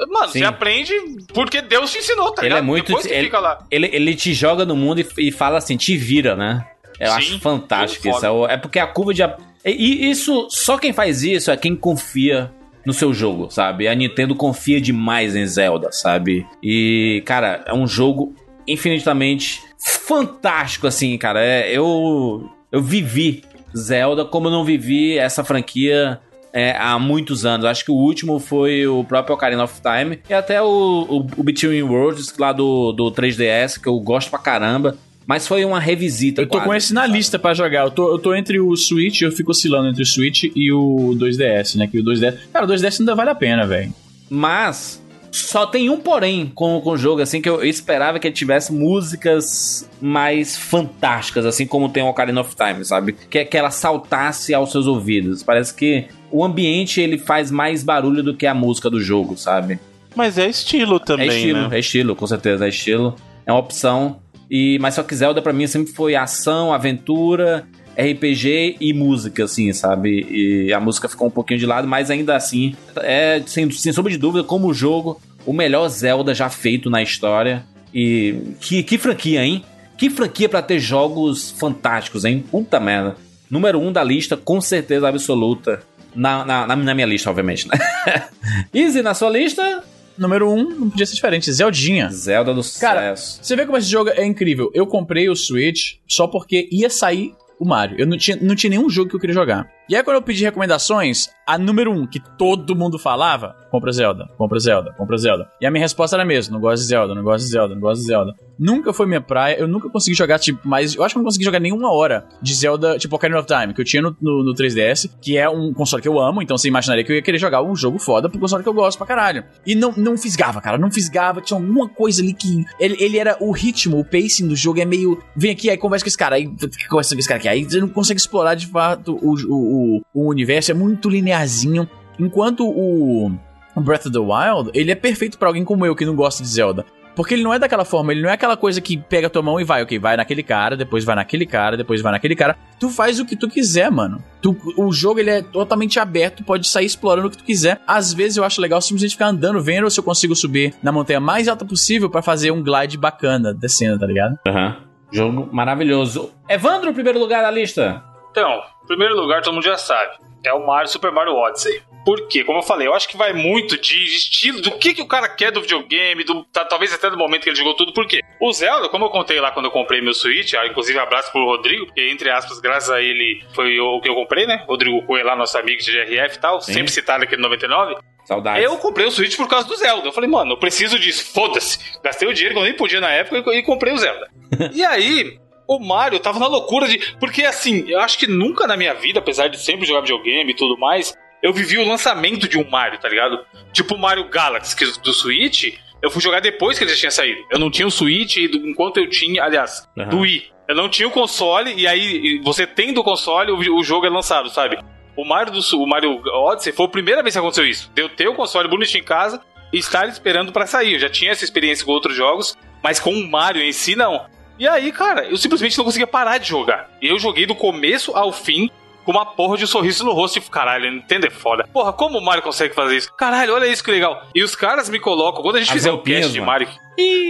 Mano, 0.08 0.28
Sim. 0.28 0.38
você 0.40 0.44
aprende 0.44 0.94
porque 1.34 1.60
Deus 1.60 1.90
te 1.92 1.98
ensinou, 1.98 2.30
tá 2.32 2.42
Ele 2.42 2.48
ligado? 2.48 2.58
é 2.58 2.62
muito- 2.62 2.86
Depois 2.86 3.06
que 3.06 3.12
ele- 3.12 3.24
fica 3.24 3.38
lá. 3.38 3.58
Ele, 3.70 3.88
ele 3.92 4.14
te 4.14 4.32
joga 4.32 4.64
no 4.64 4.74
mundo 4.74 5.00
e, 5.00 5.28
e 5.28 5.32
fala 5.32 5.58
assim, 5.58 5.76
te 5.76 5.96
vira, 5.96 6.34
né? 6.34 6.66
Eu 6.98 7.06
Sim, 7.12 7.16
acho 7.16 7.40
fantástico 7.40 8.08
isso. 8.08 8.24
É, 8.48 8.54
é 8.54 8.56
porque 8.56 8.78
a 8.78 8.86
curva 8.86 9.12
de. 9.14 9.22
E 9.64 9.70
e 9.70 10.10
isso, 10.10 10.48
só 10.50 10.78
quem 10.78 10.92
faz 10.92 11.22
isso 11.22 11.50
é 11.50 11.56
quem 11.56 11.76
confia 11.76 12.50
no 12.84 12.92
seu 12.92 13.12
jogo, 13.12 13.50
sabe? 13.50 13.88
A 13.88 13.94
Nintendo 13.94 14.34
confia 14.34 14.80
demais 14.80 15.36
em 15.36 15.46
Zelda, 15.46 15.92
sabe? 15.92 16.46
E, 16.62 17.22
cara, 17.26 17.62
é 17.66 17.74
um 17.74 17.86
jogo 17.86 18.34
infinitamente 18.66 19.60
fantástico, 19.78 20.86
assim, 20.86 21.16
cara. 21.18 21.44
É, 21.44 21.70
eu, 21.70 22.50
eu 22.72 22.82
vivi 22.82 23.44
Zelda 23.76 24.24
como 24.24 24.48
eu 24.48 24.52
não 24.52 24.64
vivi 24.64 25.18
essa 25.18 25.44
franquia 25.44 26.20
é, 26.52 26.76
há 26.78 26.98
muitos 26.98 27.44
anos. 27.44 27.66
Acho 27.66 27.84
que 27.84 27.90
o 27.90 27.96
último 27.96 28.38
foi 28.38 28.86
o 28.86 29.04
próprio 29.04 29.34
Ocarina 29.34 29.64
of 29.64 29.80
Time 29.80 30.20
e 30.28 30.34
até 30.34 30.60
o, 30.62 31.06
o, 31.08 31.18
o 31.36 31.42
Between 31.42 31.82
Worlds 31.82 32.36
lá 32.38 32.52
do, 32.52 32.92
do 32.92 33.10
3DS, 33.12 33.80
que 33.80 33.88
eu 33.88 33.98
gosto 34.00 34.30
pra 34.30 34.38
caramba. 34.38 34.96
Mas 35.26 35.46
foi 35.46 35.64
uma 35.64 35.78
revisita. 35.78 36.42
Eu 36.42 36.46
tô 36.46 36.52
quase, 36.52 36.66
com 36.66 36.74
esse 36.74 36.94
na 36.94 37.02
sabe? 37.02 37.12
lista 37.12 37.38
pra 37.38 37.54
jogar. 37.54 37.84
Eu 37.84 37.90
tô, 37.90 38.10
eu 38.12 38.18
tô 38.18 38.34
entre 38.34 38.58
o 38.58 38.74
Switch, 38.76 39.22
eu 39.22 39.30
fico 39.30 39.52
oscilando 39.52 39.88
entre 39.88 40.02
o 40.02 40.06
Switch 40.06 40.44
e 40.54 40.72
o 40.72 41.14
2DS, 41.14 41.76
né? 41.76 41.86
Que 41.86 41.98
o 41.98 42.04
2DS. 42.04 42.38
Cara, 42.52 42.64
o 42.64 42.68
2DS 42.68 43.00
ainda 43.00 43.14
vale 43.14 43.30
a 43.30 43.34
pena, 43.34 43.66
velho. 43.66 43.92
Mas 44.28 45.00
só 45.30 45.66
tem 45.66 45.88
um 45.88 45.98
porém 45.98 46.50
com, 46.54 46.80
com 46.80 46.90
o 46.90 46.96
jogo, 46.96 47.22
assim, 47.22 47.40
que 47.40 47.48
eu 47.48 47.64
esperava 47.64 48.18
que 48.18 48.26
ele 48.26 48.34
tivesse 48.34 48.72
músicas 48.72 49.88
mais 50.00 50.56
fantásticas, 50.56 51.46
assim 51.46 51.66
como 51.66 51.88
tem 51.88 52.02
o 52.02 52.08
Ocarina 52.08 52.40
of 52.40 52.54
Time, 52.56 52.84
sabe? 52.84 53.12
Que, 53.12 53.38
é 53.38 53.44
que 53.44 53.56
ela 53.56 53.70
saltasse 53.70 54.52
aos 54.52 54.72
seus 54.72 54.86
ouvidos. 54.86 55.42
Parece 55.42 55.74
que 55.74 56.06
o 56.30 56.44
ambiente 56.44 57.00
ele 57.00 57.18
faz 57.18 57.50
mais 57.50 57.84
barulho 57.84 58.22
do 58.22 58.34
que 58.34 58.46
a 58.46 58.54
música 58.54 58.90
do 58.90 59.00
jogo, 59.00 59.36
sabe? 59.36 59.78
Mas 60.16 60.38
é 60.38 60.48
estilo 60.48 60.98
também, 60.98 61.28
é 61.28 61.36
estilo, 61.36 61.68
né? 61.68 61.76
é 61.76 61.78
estilo, 61.78 62.16
com 62.16 62.26
certeza, 62.26 62.66
é 62.66 62.68
estilo. 62.68 63.14
É 63.46 63.52
uma 63.52 63.60
opção. 63.60 64.18
E, 64.50 64.78
mas 64.80 64.94
só 64.94 65.02
que 65.02 65.14
Zelda 65.14 65.40
pra 65.40 65.52
mim 65.52 65.66
sempre 65.66 65.92
foi 65.92 66.16
ação, 66.16 66.72
aventura, 66.72 67.66
RPG 67.96 68.76
e 68.80 68.92
música, 68.92 69.44
assim, 69.44 69.72
sabe? 69.72 70.26
E 70.30 70.72
a 70.72 70.80
música 70.80 71.08
ficou 71.08 71.28
um 71.28 71.30
pouquinho 71.30 71.60
de 71.60 71.66
lado, 71.66 71.86
mas 71.86 72.10
ainda 72.10 72.34
assim, 72.34 72.74
é 72.96 73.42
sem, 73.46 73.70
sem 73.70 73.92
sombra 73.92 74.10
de 74.10 74.18
dúvida, 74.18 74.42
como 74.44 74.72
jogo, 74.74 75.20
o 75.46 75.52
melhor 75.52 75.86
Zelda 75.88 76.34
já 76.34 76.48
feito 76.48 76.90
na 76.90 77.02
história. 77.02 77.64
E 77.94 78.54
que, 78.60 78.82
que 78.82 78.98
franquia, 78.98 79.44
hein? 79.44 79.64
Que 79.98 80.08
franquia 80.10 80.48
pra 80.48 80.62
ter 80.62 80.78
jogos 80.78 81.50
fantásticos, 81.58 82.24
hein? 82.24 82.44
Puta 82.50 82.80
merda. 82.80 83.16
Número 83.50 83.78
um 83.80 83.92
da 83.92 84.02
lista, 84.02 84.36
com 84.36 84.60
certeza 84.60 85.08
absoluta. 85.08 85.82
Na, 86.14 86.44
na- 86.44 86.66
na 86.76 86.94
minha 86.94 87.06
lista, 87.06 87.28
obviamente, 87.30 87.68
né? 87.68 87.76
Easy, 88.74 89.02
na 89.02 89.12
sua 89.14 89.28
lista, 89.30 89.82
Número 90.20 90.52
1, 90.52 90.54
um, 90.54 90.68
não 90.80 90.90
podia 90.90 91.06
ser 91.06 91.14
diferente. 91.14 91.50
Zeldinha. 91.50 92.10
Zelda 92.10 92.52
do 92.52 92.60
Cara, 92.78 93.16
sucesso. 93.16 93.40
Você 93.42 93.56
vê 93.56 93.64
como 93.64 93.78
esse 93.78 93.88
jogo 93.88 94.10
é 94.10 94.22
incrível. 94.22 94.70
Eu 94.74 94.86
comprei 94.86 95.30
o 95.30 95.34
Switch 95.34 95.94
só 96.06 96.26
porque 96.26 96.68
ia 96.70 96.90
sair 96.90 97.34
o 97.58 97.64
Mario. 97.64 97.98
Eu 97.98 98.06
não 98.06 98.18
tinha, 98.18 98.36
não 98.36 98.54
tinha 98.54 98.68
nenhum 98.68 98.90
jogo 98.90 99.08
que 99.08 99.16
eu 99.16 99.20
queria 99.20 99.32
jogar. 99.32 99.66
E 99.90 99.96
aí, 99.96 100.04
quando 100.04 100.18
eu 100.18 100.22
pedi 100.22 100.44
recomendações, 100.44 101.28
a 101.44 101.58
número 101.58 101.90
um 101.90 102.06
que 102.06 102.20
todo 102.20 102.76
mundo 102.76 102.96
falava: 102.96 103.56
compra 103.72 103.90
Zelda, 103.90 104.28
compra 104.38 104.60
Zelda, 104.60 104.92
compra 104.92 105.18
Zelda. 105.18 105.50
E 105.60 105.66
a 105.66 105.70
minha 105.70 105.82
resposta 105.82 106.14
era 106.14 106.22
a 106.22 106.26
mesma: 106.26 106.54
não 106.54 106.60
gosto 106.60 106.82
de 106.82 106.88
Zelda, 106.88 107.12
não 107.12 107.24
gosto 107.24 107.44
de 107.44 107.50
Zelda, 107.50 107.74
não 107.74 107.80
gosto 107.80 108.00
de 108.00 108.06
Zelda. 108.06 108.32
Nunca 108.56 108.92
foi 108.92 109.06
minha 109.06 109.20
praia, 109.20 109.58
eu 109.58 109.66
nunca 109.66 109.88
consegui 109.90 110.16
jogar, 110.16 110.38
tipo, 110.38 110.68
mais. 110.68 110.94
Eu 110.94 111.02
acho 111.02 111.14
que 111.14 111.18
eu 111.18 111.22
não 111.22 111.26
consegui 111.26 111.44
jogar 111.44 111.58
nenhuma 111.58 111.92
hora 111.92 112.24
de 112.40 112.54
Zelda, 112.54 112.98
tipo 112.98 113.16
Ocarina 113.16 113.40
of 113.40 113.48
Time, 113.48 113.74
que 113.74 113.80
eu 113.80 113.84
tinha 113.84 114.00
no, 114.00 114.16
no, 114.20 114.44
no 114.44 114.54
3DS, 114.54 115.10
que 115.20 115.36
é 115.36 115.48
um 115.48 115.72
console 115.72 116.00
que 116.00 116.08
eu 116.08 116.20
amo, 116.20 116.40
então 116.40 116.56
você 116.56 116.68
imaginaria 116.68 117.02
que 117.02 117.10
eu 117.10 117.16
ia 117.16 117.22
querer 117.22 117.38
jogar 117.38 117.62
um 117.62 117.74
jogo 117.74 117.98
foda 117.98 118.28
pro 118.28 118.38
console 118.38 118.62
que 118.62 118.68
eu 118.68 118.74
gosto 118.74 118.96
pra 118.96 119.06
caralho. 119.08 119.42
E 119.66 119.74
não, 119.74 119.92
não 119.96 120.16
fisgava, 120.16 120.60
cara, 120.60 120.78
não 120.78 120.90
fisgava, 120.92 121.40
tinha 121.40 121.58
alguma 121.58 121.88
coisa 121.88 122.22
ali 122.22 122.32
que. 122.32 122.64
Ele, 122.78 122.96
ele 123.00 123.18
era 123.18 123.36
o 123.40 123.50
ritmo, 123.50 123.98
o 123.98 124.04
pacing 124.04 124.46
do 124.46 124.54
jogo 124.54 124.80
é 124.80 124.84
meio. 124.84 125.20
Vem 125.34 125.50
aqui, 125.50 125.68
aí 125.68 125.76
conversa 125.76 126.04
com 126.04 126.08
esse 126.08 126.18
cara, 126.18 126.36
aí 126.36 126.46
conversa 126.88 127.16
com 127.16 127.18
esse 127.18 127.28
cara 127.28 127.40
aqui, 127.40 127.48
aí 127.48 127.64
você 127.64 127.80
não 127.80 127.88
consegue 127.88 128.20
explorar 128.20 128.54
de 128.54 128.68
fato 128.68 129.18
o, 129.20 129.34
o, 129.52 129.79
o, 129.80 130.00
o 130.14 130.28
universo, 130.28 130.70
é 130.70 130.74
muito 130.74 131.08
linearzinho. 131.08 131.88
Enquanto 132.18 132.66
o. 132.68 133.30
Breath 133.76 134.06
of 134.06 134.12
the 134.12 134.18
Wild, 134.18 134.70
ele 134.74 134.90
é 134.90 134.94
perfeito 134.94 135.38
pra 135.38 135.48
alguém 135.48 135.64
como 135.64 135.86
eu 135.86 135.96
que 135.96 136.04
não 136.04 136.14
gosta 136.14 136.42
de 136.42 136.48
Zelda. 136.50 136.84
Porque 137.16 137.34
ele 137.34 137.42
não 137.42 137.52
é 137.52 137.58
daquela 137.58 137.84
forma, 137.84 138.12
ele 138.12 138.22
não 138.22 138.30
é 138.30 138.34
aquela 138.34 138.56
coisa 138.56 138.80
que 138.80 138.96
pega 138.96 139.26
a 139.26 139.30
tua 139.30 139.42
mão 139.42 139.60
e 139.60 139.64
vai, 139.64 139.82
ok, 139.82 139.98
vai 139.98 140.16
naquele 140.16 140.42
cara, 140.42 140.76
depois 140.76 141.04
vai 141.04 141.16
naquele 141.16 141.44
cara, 141.46 141.76
depois 141.76 142.00
vai 142.00 142.12
naquele 142.12 142.36
cara. 142.36 142.56
Tu 142.78 142.88
faz 142.88 143.18
o 143.18 143.24
que 143.26 143.34
tu 143.36 143.48
quiser, 143.48 143.90
mano. 143.90 144.22
Tu- 144.40 144.56
o 144.76 144.92
jogo 144.92 145.18
ele 145.18 145.30
é 145.30 145.42
totalmente 145.42 145.98
aberto, 145.98 146.44
pode 146.44 146.66
sair 146.68 146.86
explorando 146.86 147.26
o 147.26 147.30
que 147.30 147.36
tu 147.38 147.44
quiser. 147.44 147.80
Às 147.86 148.12
vezes 148.12 148.36
eu 148.36 148.44
acho 148.44 148.60
legal 148.60 148.80
simplesmente 148.80 149.12
ficar 149.12 149.26
andando, 149.26 149.60
vendo 149.60 149.90
se 149.90 149.98
eu 149.98 150.04
consigo 150.04 150.36
subir 150.36 150.74
na 150.82 150.92
montanha 150.92 151.20
mais 151.20 151.48
alta 151.48 151.64
possível 151.64 152.08
pra 152.08 152.22
fazer 152.22 152.50
um 152.52 152.62
glide 152.62 152.96
bacana 152.96 153.52
descendo, 153.52 153.98
tá 153.98 154.06
ligado? 154.06 154.38
Aham. 154.46 154.76
Jogo 155.12 155.48
maravilhoso. 155.52 156.30
Evandro, 156.48 156.92
primeiro 156.94 157.18
lugar 157.18 157.42
da 157.42 157.50
lista. 157.50 158.02
Então, 158.30 158.60
primeiro 158.90 159.14
lugar, 159.14 159.40
todo 159.40 159.54
mundo 159.54 159.62
já 159.62 159.76
sabe. 159.78 160.10
É 160.44 160.52
o 160.52 160.66
Mario 160.66 160.90
Super 160.90 161.12
Mario 161.12 161.34
Odyssey. 161.34 161.80
Por 162.04 162.26
quê? 162.26 162.42
Como 162.42 162.58
eu 162.58 162.62
falei, 162.62 162.88
eu 162.88 162.94
acho 162.94 163.06
que 163.06 163.16
vai 163.16 163.32
muito 163.32 163.78
de 163.78 164.04
estilo, 164.04 164.60
do 164.60 164.72
que, 164.72 164.94
que 164.94 165.02
o 165.02 165.06
cara 165.06 165.28
quer 165.28 165.52
do 165.52 165.60
videogame, 165.60 166.24
do, 166.24 166.42
tá- 166.44 166.64
talvez 166.64 166.92
até 166.92 167.08
do 167.10 167.16
momento 167.16 167.42
que 167.42 167.50
ele 167.50 167.56
jogou 167.56 167.74
tudo. 167.74 167.92
Por 167.92 168.06
quê? 168.06 168.20
O 168.40 168.52
Zelda, 168.52 168.88
como 168.88 169.04
eu 169.04 169.10
contei 169.10 169.38
lá 169.38 169.52
quando 169.52 169.66
eu 169.66 169.70
comprei 169.70 170.00
meu 170.00 170.14
Switch, 170.14 170.54
ah, 170.54 170.66
inclusive 170.66 170.98
abraço 170.98 171.30
pro 171.30 171.44
Rodrigo, 171.44 171.86
porque 171.86 172.08
entre 172.08 172.30
aspas, 172.30 172.58
graças 172.58 172.90
a 172.90 173.00
ele 173.00 173.44
foi 173.54 173.78
o 173.78 174.00
que 174.00 174.08
eu 174.08 174.14
comprei, 174.14 174.46
né? 174.46 174.64
Rodrigo 174.66 175.02
Cunha 175.06 175.24
lá, 175.24 175.36
nosso 175.36 175.56
amigo 175.56 175.80
de 175.80 175.92
GRF 175.92 176.36
e 176.36 176.40
tal, 176.40 176.60
Sim. 176.60 176.72
sempre 176.72 176.90
citado 176.90 177.22
aqui 177.24 177.36
no 177.36 177.42
99. 177.42 177.96
Saudades. 178.24 178.64
Eu 178.64 178.76
comprei 178.78 179.06
o 179.06 179.10
Switch 179.10 179.36
por 179.36 179.48
causa 179.48 179.68
do 179.68 179.76
Zelda. 179.76 180.08
Eu 180.08 180.12
falei, 180.12 180.28
mano, 180.30 180.52
eu 180.52 180.56
preciso 180.56 180.98
disso. 180.98 181.32
Foda-se. 181.34 181.78
Gastei 182.02 182.26
o 182.28 182.32
dinheiro 182.32 182.54
que 182.54 182.60
eu 182.60 182.64
nem 182.64 182.74
podia 182.74 183.00
na 183.00 183.10
época 183.10 183.52
e 183.52 183.58
e 183.58 183.62
comprei 183.62 183.92
o 183.92 183.98
Zelda. 183.98 184.28
e 184.72 184.82
aí, 184.84 185.38
o 185.70 185.78
Mario 185.78 186.18
tava 186.18 186.40
na 186.40 186.48
loucura 186.48 186.88
de. 186.88 187.14
Porque 187.20 187.44
assim, 187.44 187.84
eu 187.86 188.00
acho 188.00 188.18
que 188.18 188.26
nunca 188.26 188.66
na 188.66 188.76
minha 188.76 188.92
vida, 188.92 189.20
apesar 189.20 189.46
de 189.46 189.56
sempre 189.56 189.86
jogar 189.86 190.00
videogame 190.00 190.50
e 190.50 190.56
tudo 190.56 190.76
mais, 190.76 191.16
eu 191.40 191.52
vivi 191.52 191.78
o 191.78 191.86
lançamento 191.86 192.48
de 192.48 192.58
um 192.58 192.68
Mario, 192.68 192.98
tá 192.98 193.08
ligado? 193.08 193.46
Tipo 193.72 193.94
o 193.94 193.98
Mario 193.98 194.28
Galaxy 194.28 194.74
que 194.74 194.84
do 195.00 195.12
Switch. 195.12 195.76
Eu 196.02 196.10
fui 196.10 196.20
jogar 196.20 196.40
depois 196.40 196.76
que 196.76 196.82
ele 196.84 196.90
já 196.90 196.96
tinha 196.96 197.10
saído. 197.10 197.40
Eu 197.50 197.58
não 197.58 197.70
tinha 197.70 197.86
o 197.86 197.90
Switch 197.90 198.38
e 198.38 198.46
enquanto 198.46 198.96
eu 198.96 199.08
tinha, 199.08 199.44
aliás, 199.44 199.86
Aham. 199.96 200.08
do 200.08 200.18
Wii. 200.20 200.50
Eu 200.66 200.74
não 200.74 200.88
tinha 200.88 201.06
o 201.06 201.10
console 201.10 201.74
e 201.76 201.86
aí 201.86 202.40
você 202.42 202.66
tendo 202.66 203.00
o 203.00 203.04
console, 203.04 203.52
o, 203.52 203.76
o 203.76 203.84
jogo 203.84 204.06
é 204.06 204.08
lançado, 204.08 204.48
sabe? 204.48 204.78
O 205.14 205.24
Mario, 205.24 205.52
do, 205.52 205.60
o 205.76 205.86
Mario 205.86 206.22
Odyssey 206.26 206.72
foi 206.72 206.86
a 206.86 206.88
primeira 206.88 207.22
vez 207.22 207.34
que 207.34 207.38
aconteceu 207.38 207.66
isso. 207.66 207.90
Deu 207.94 208.08
ter 208.08 208.28
o 208.28 208.34
console 208.34 208.66
bonitinho 208.66 209.02
em 209.02 209.04
casa 209.04 209.40
e 209.72 209.78
estar 209.78 210.08
esperando 210.08 210.52
pra 210.52 210.66
sair. 210.66 210.94
Eu 210.94 210.98
já 210.98 211.10
tinha 211.10 211.30
essa 211.30 211.44
experiência 211.44 211.84
com 211.84 211.92
outros 211.92 212.16
jogos, 212.16 212.56
mas 212.82 212.98
com 212.98 213.12
o 213.12 213.30
Mario 213.30 213.62
em 213.62 213.72
si, 213.72 213.94
não. 213.94 214.26
E 214.60 214.68
aí, 214.68 214.92
cara, 214.92 215.24
eu 215.24 215.38
simplesmente 215.38 215.78
não 215.78 215.86
conseguia 215.86 216.06
parar 216.06 216.36
de 216.36 216.46
jogar. 216.46 216.90
E 217.00 217.08
eu 217.08 217.18
joguei 217.18 217.46
do 217.46 217.54
começo 217.54 218.14
ao 218.14 218.30
fim 218.30 218.70
com 219.06 219.10
uma 219.10 219.24
porra 219.24 219.56
de 219.56 219.66
sorriso 219.66 220.04
no 220.04 220.12
rosto. 220.12 220.34
Tipo, 220.34 220.50
caralho, 220.50 220.90
Nintendo 220.92 221.26
é 221.26 221.30
foda. 221.30 221.66
Porra, 221.72 221.94
como 221.94 222.18
o 222.18 222.22
Mario 222.22 222.42
consegue 222.42 222.74
fazer 222.74 222.98
isso? 222.98 223.10
Caralho, 223.14 223.54
olha 223.54 223.66
isso 223.66 223.82
que 223.82 223.90
legal. 223.90 224.22
E 224.34 224.42
os 224.42 224.54
caras 224.54 224.90
me 224.90 225.00
colocam, 225.00 225.40
quando 225.42 225.56
a 225.56 225.60
gente 225.60 225.70
As 225.70 225.74
fizer 225.74 225.90
o 225.90 226.02
cast 226.02 226.30
de. 226.30 226.42
Mario. 226.42 226.68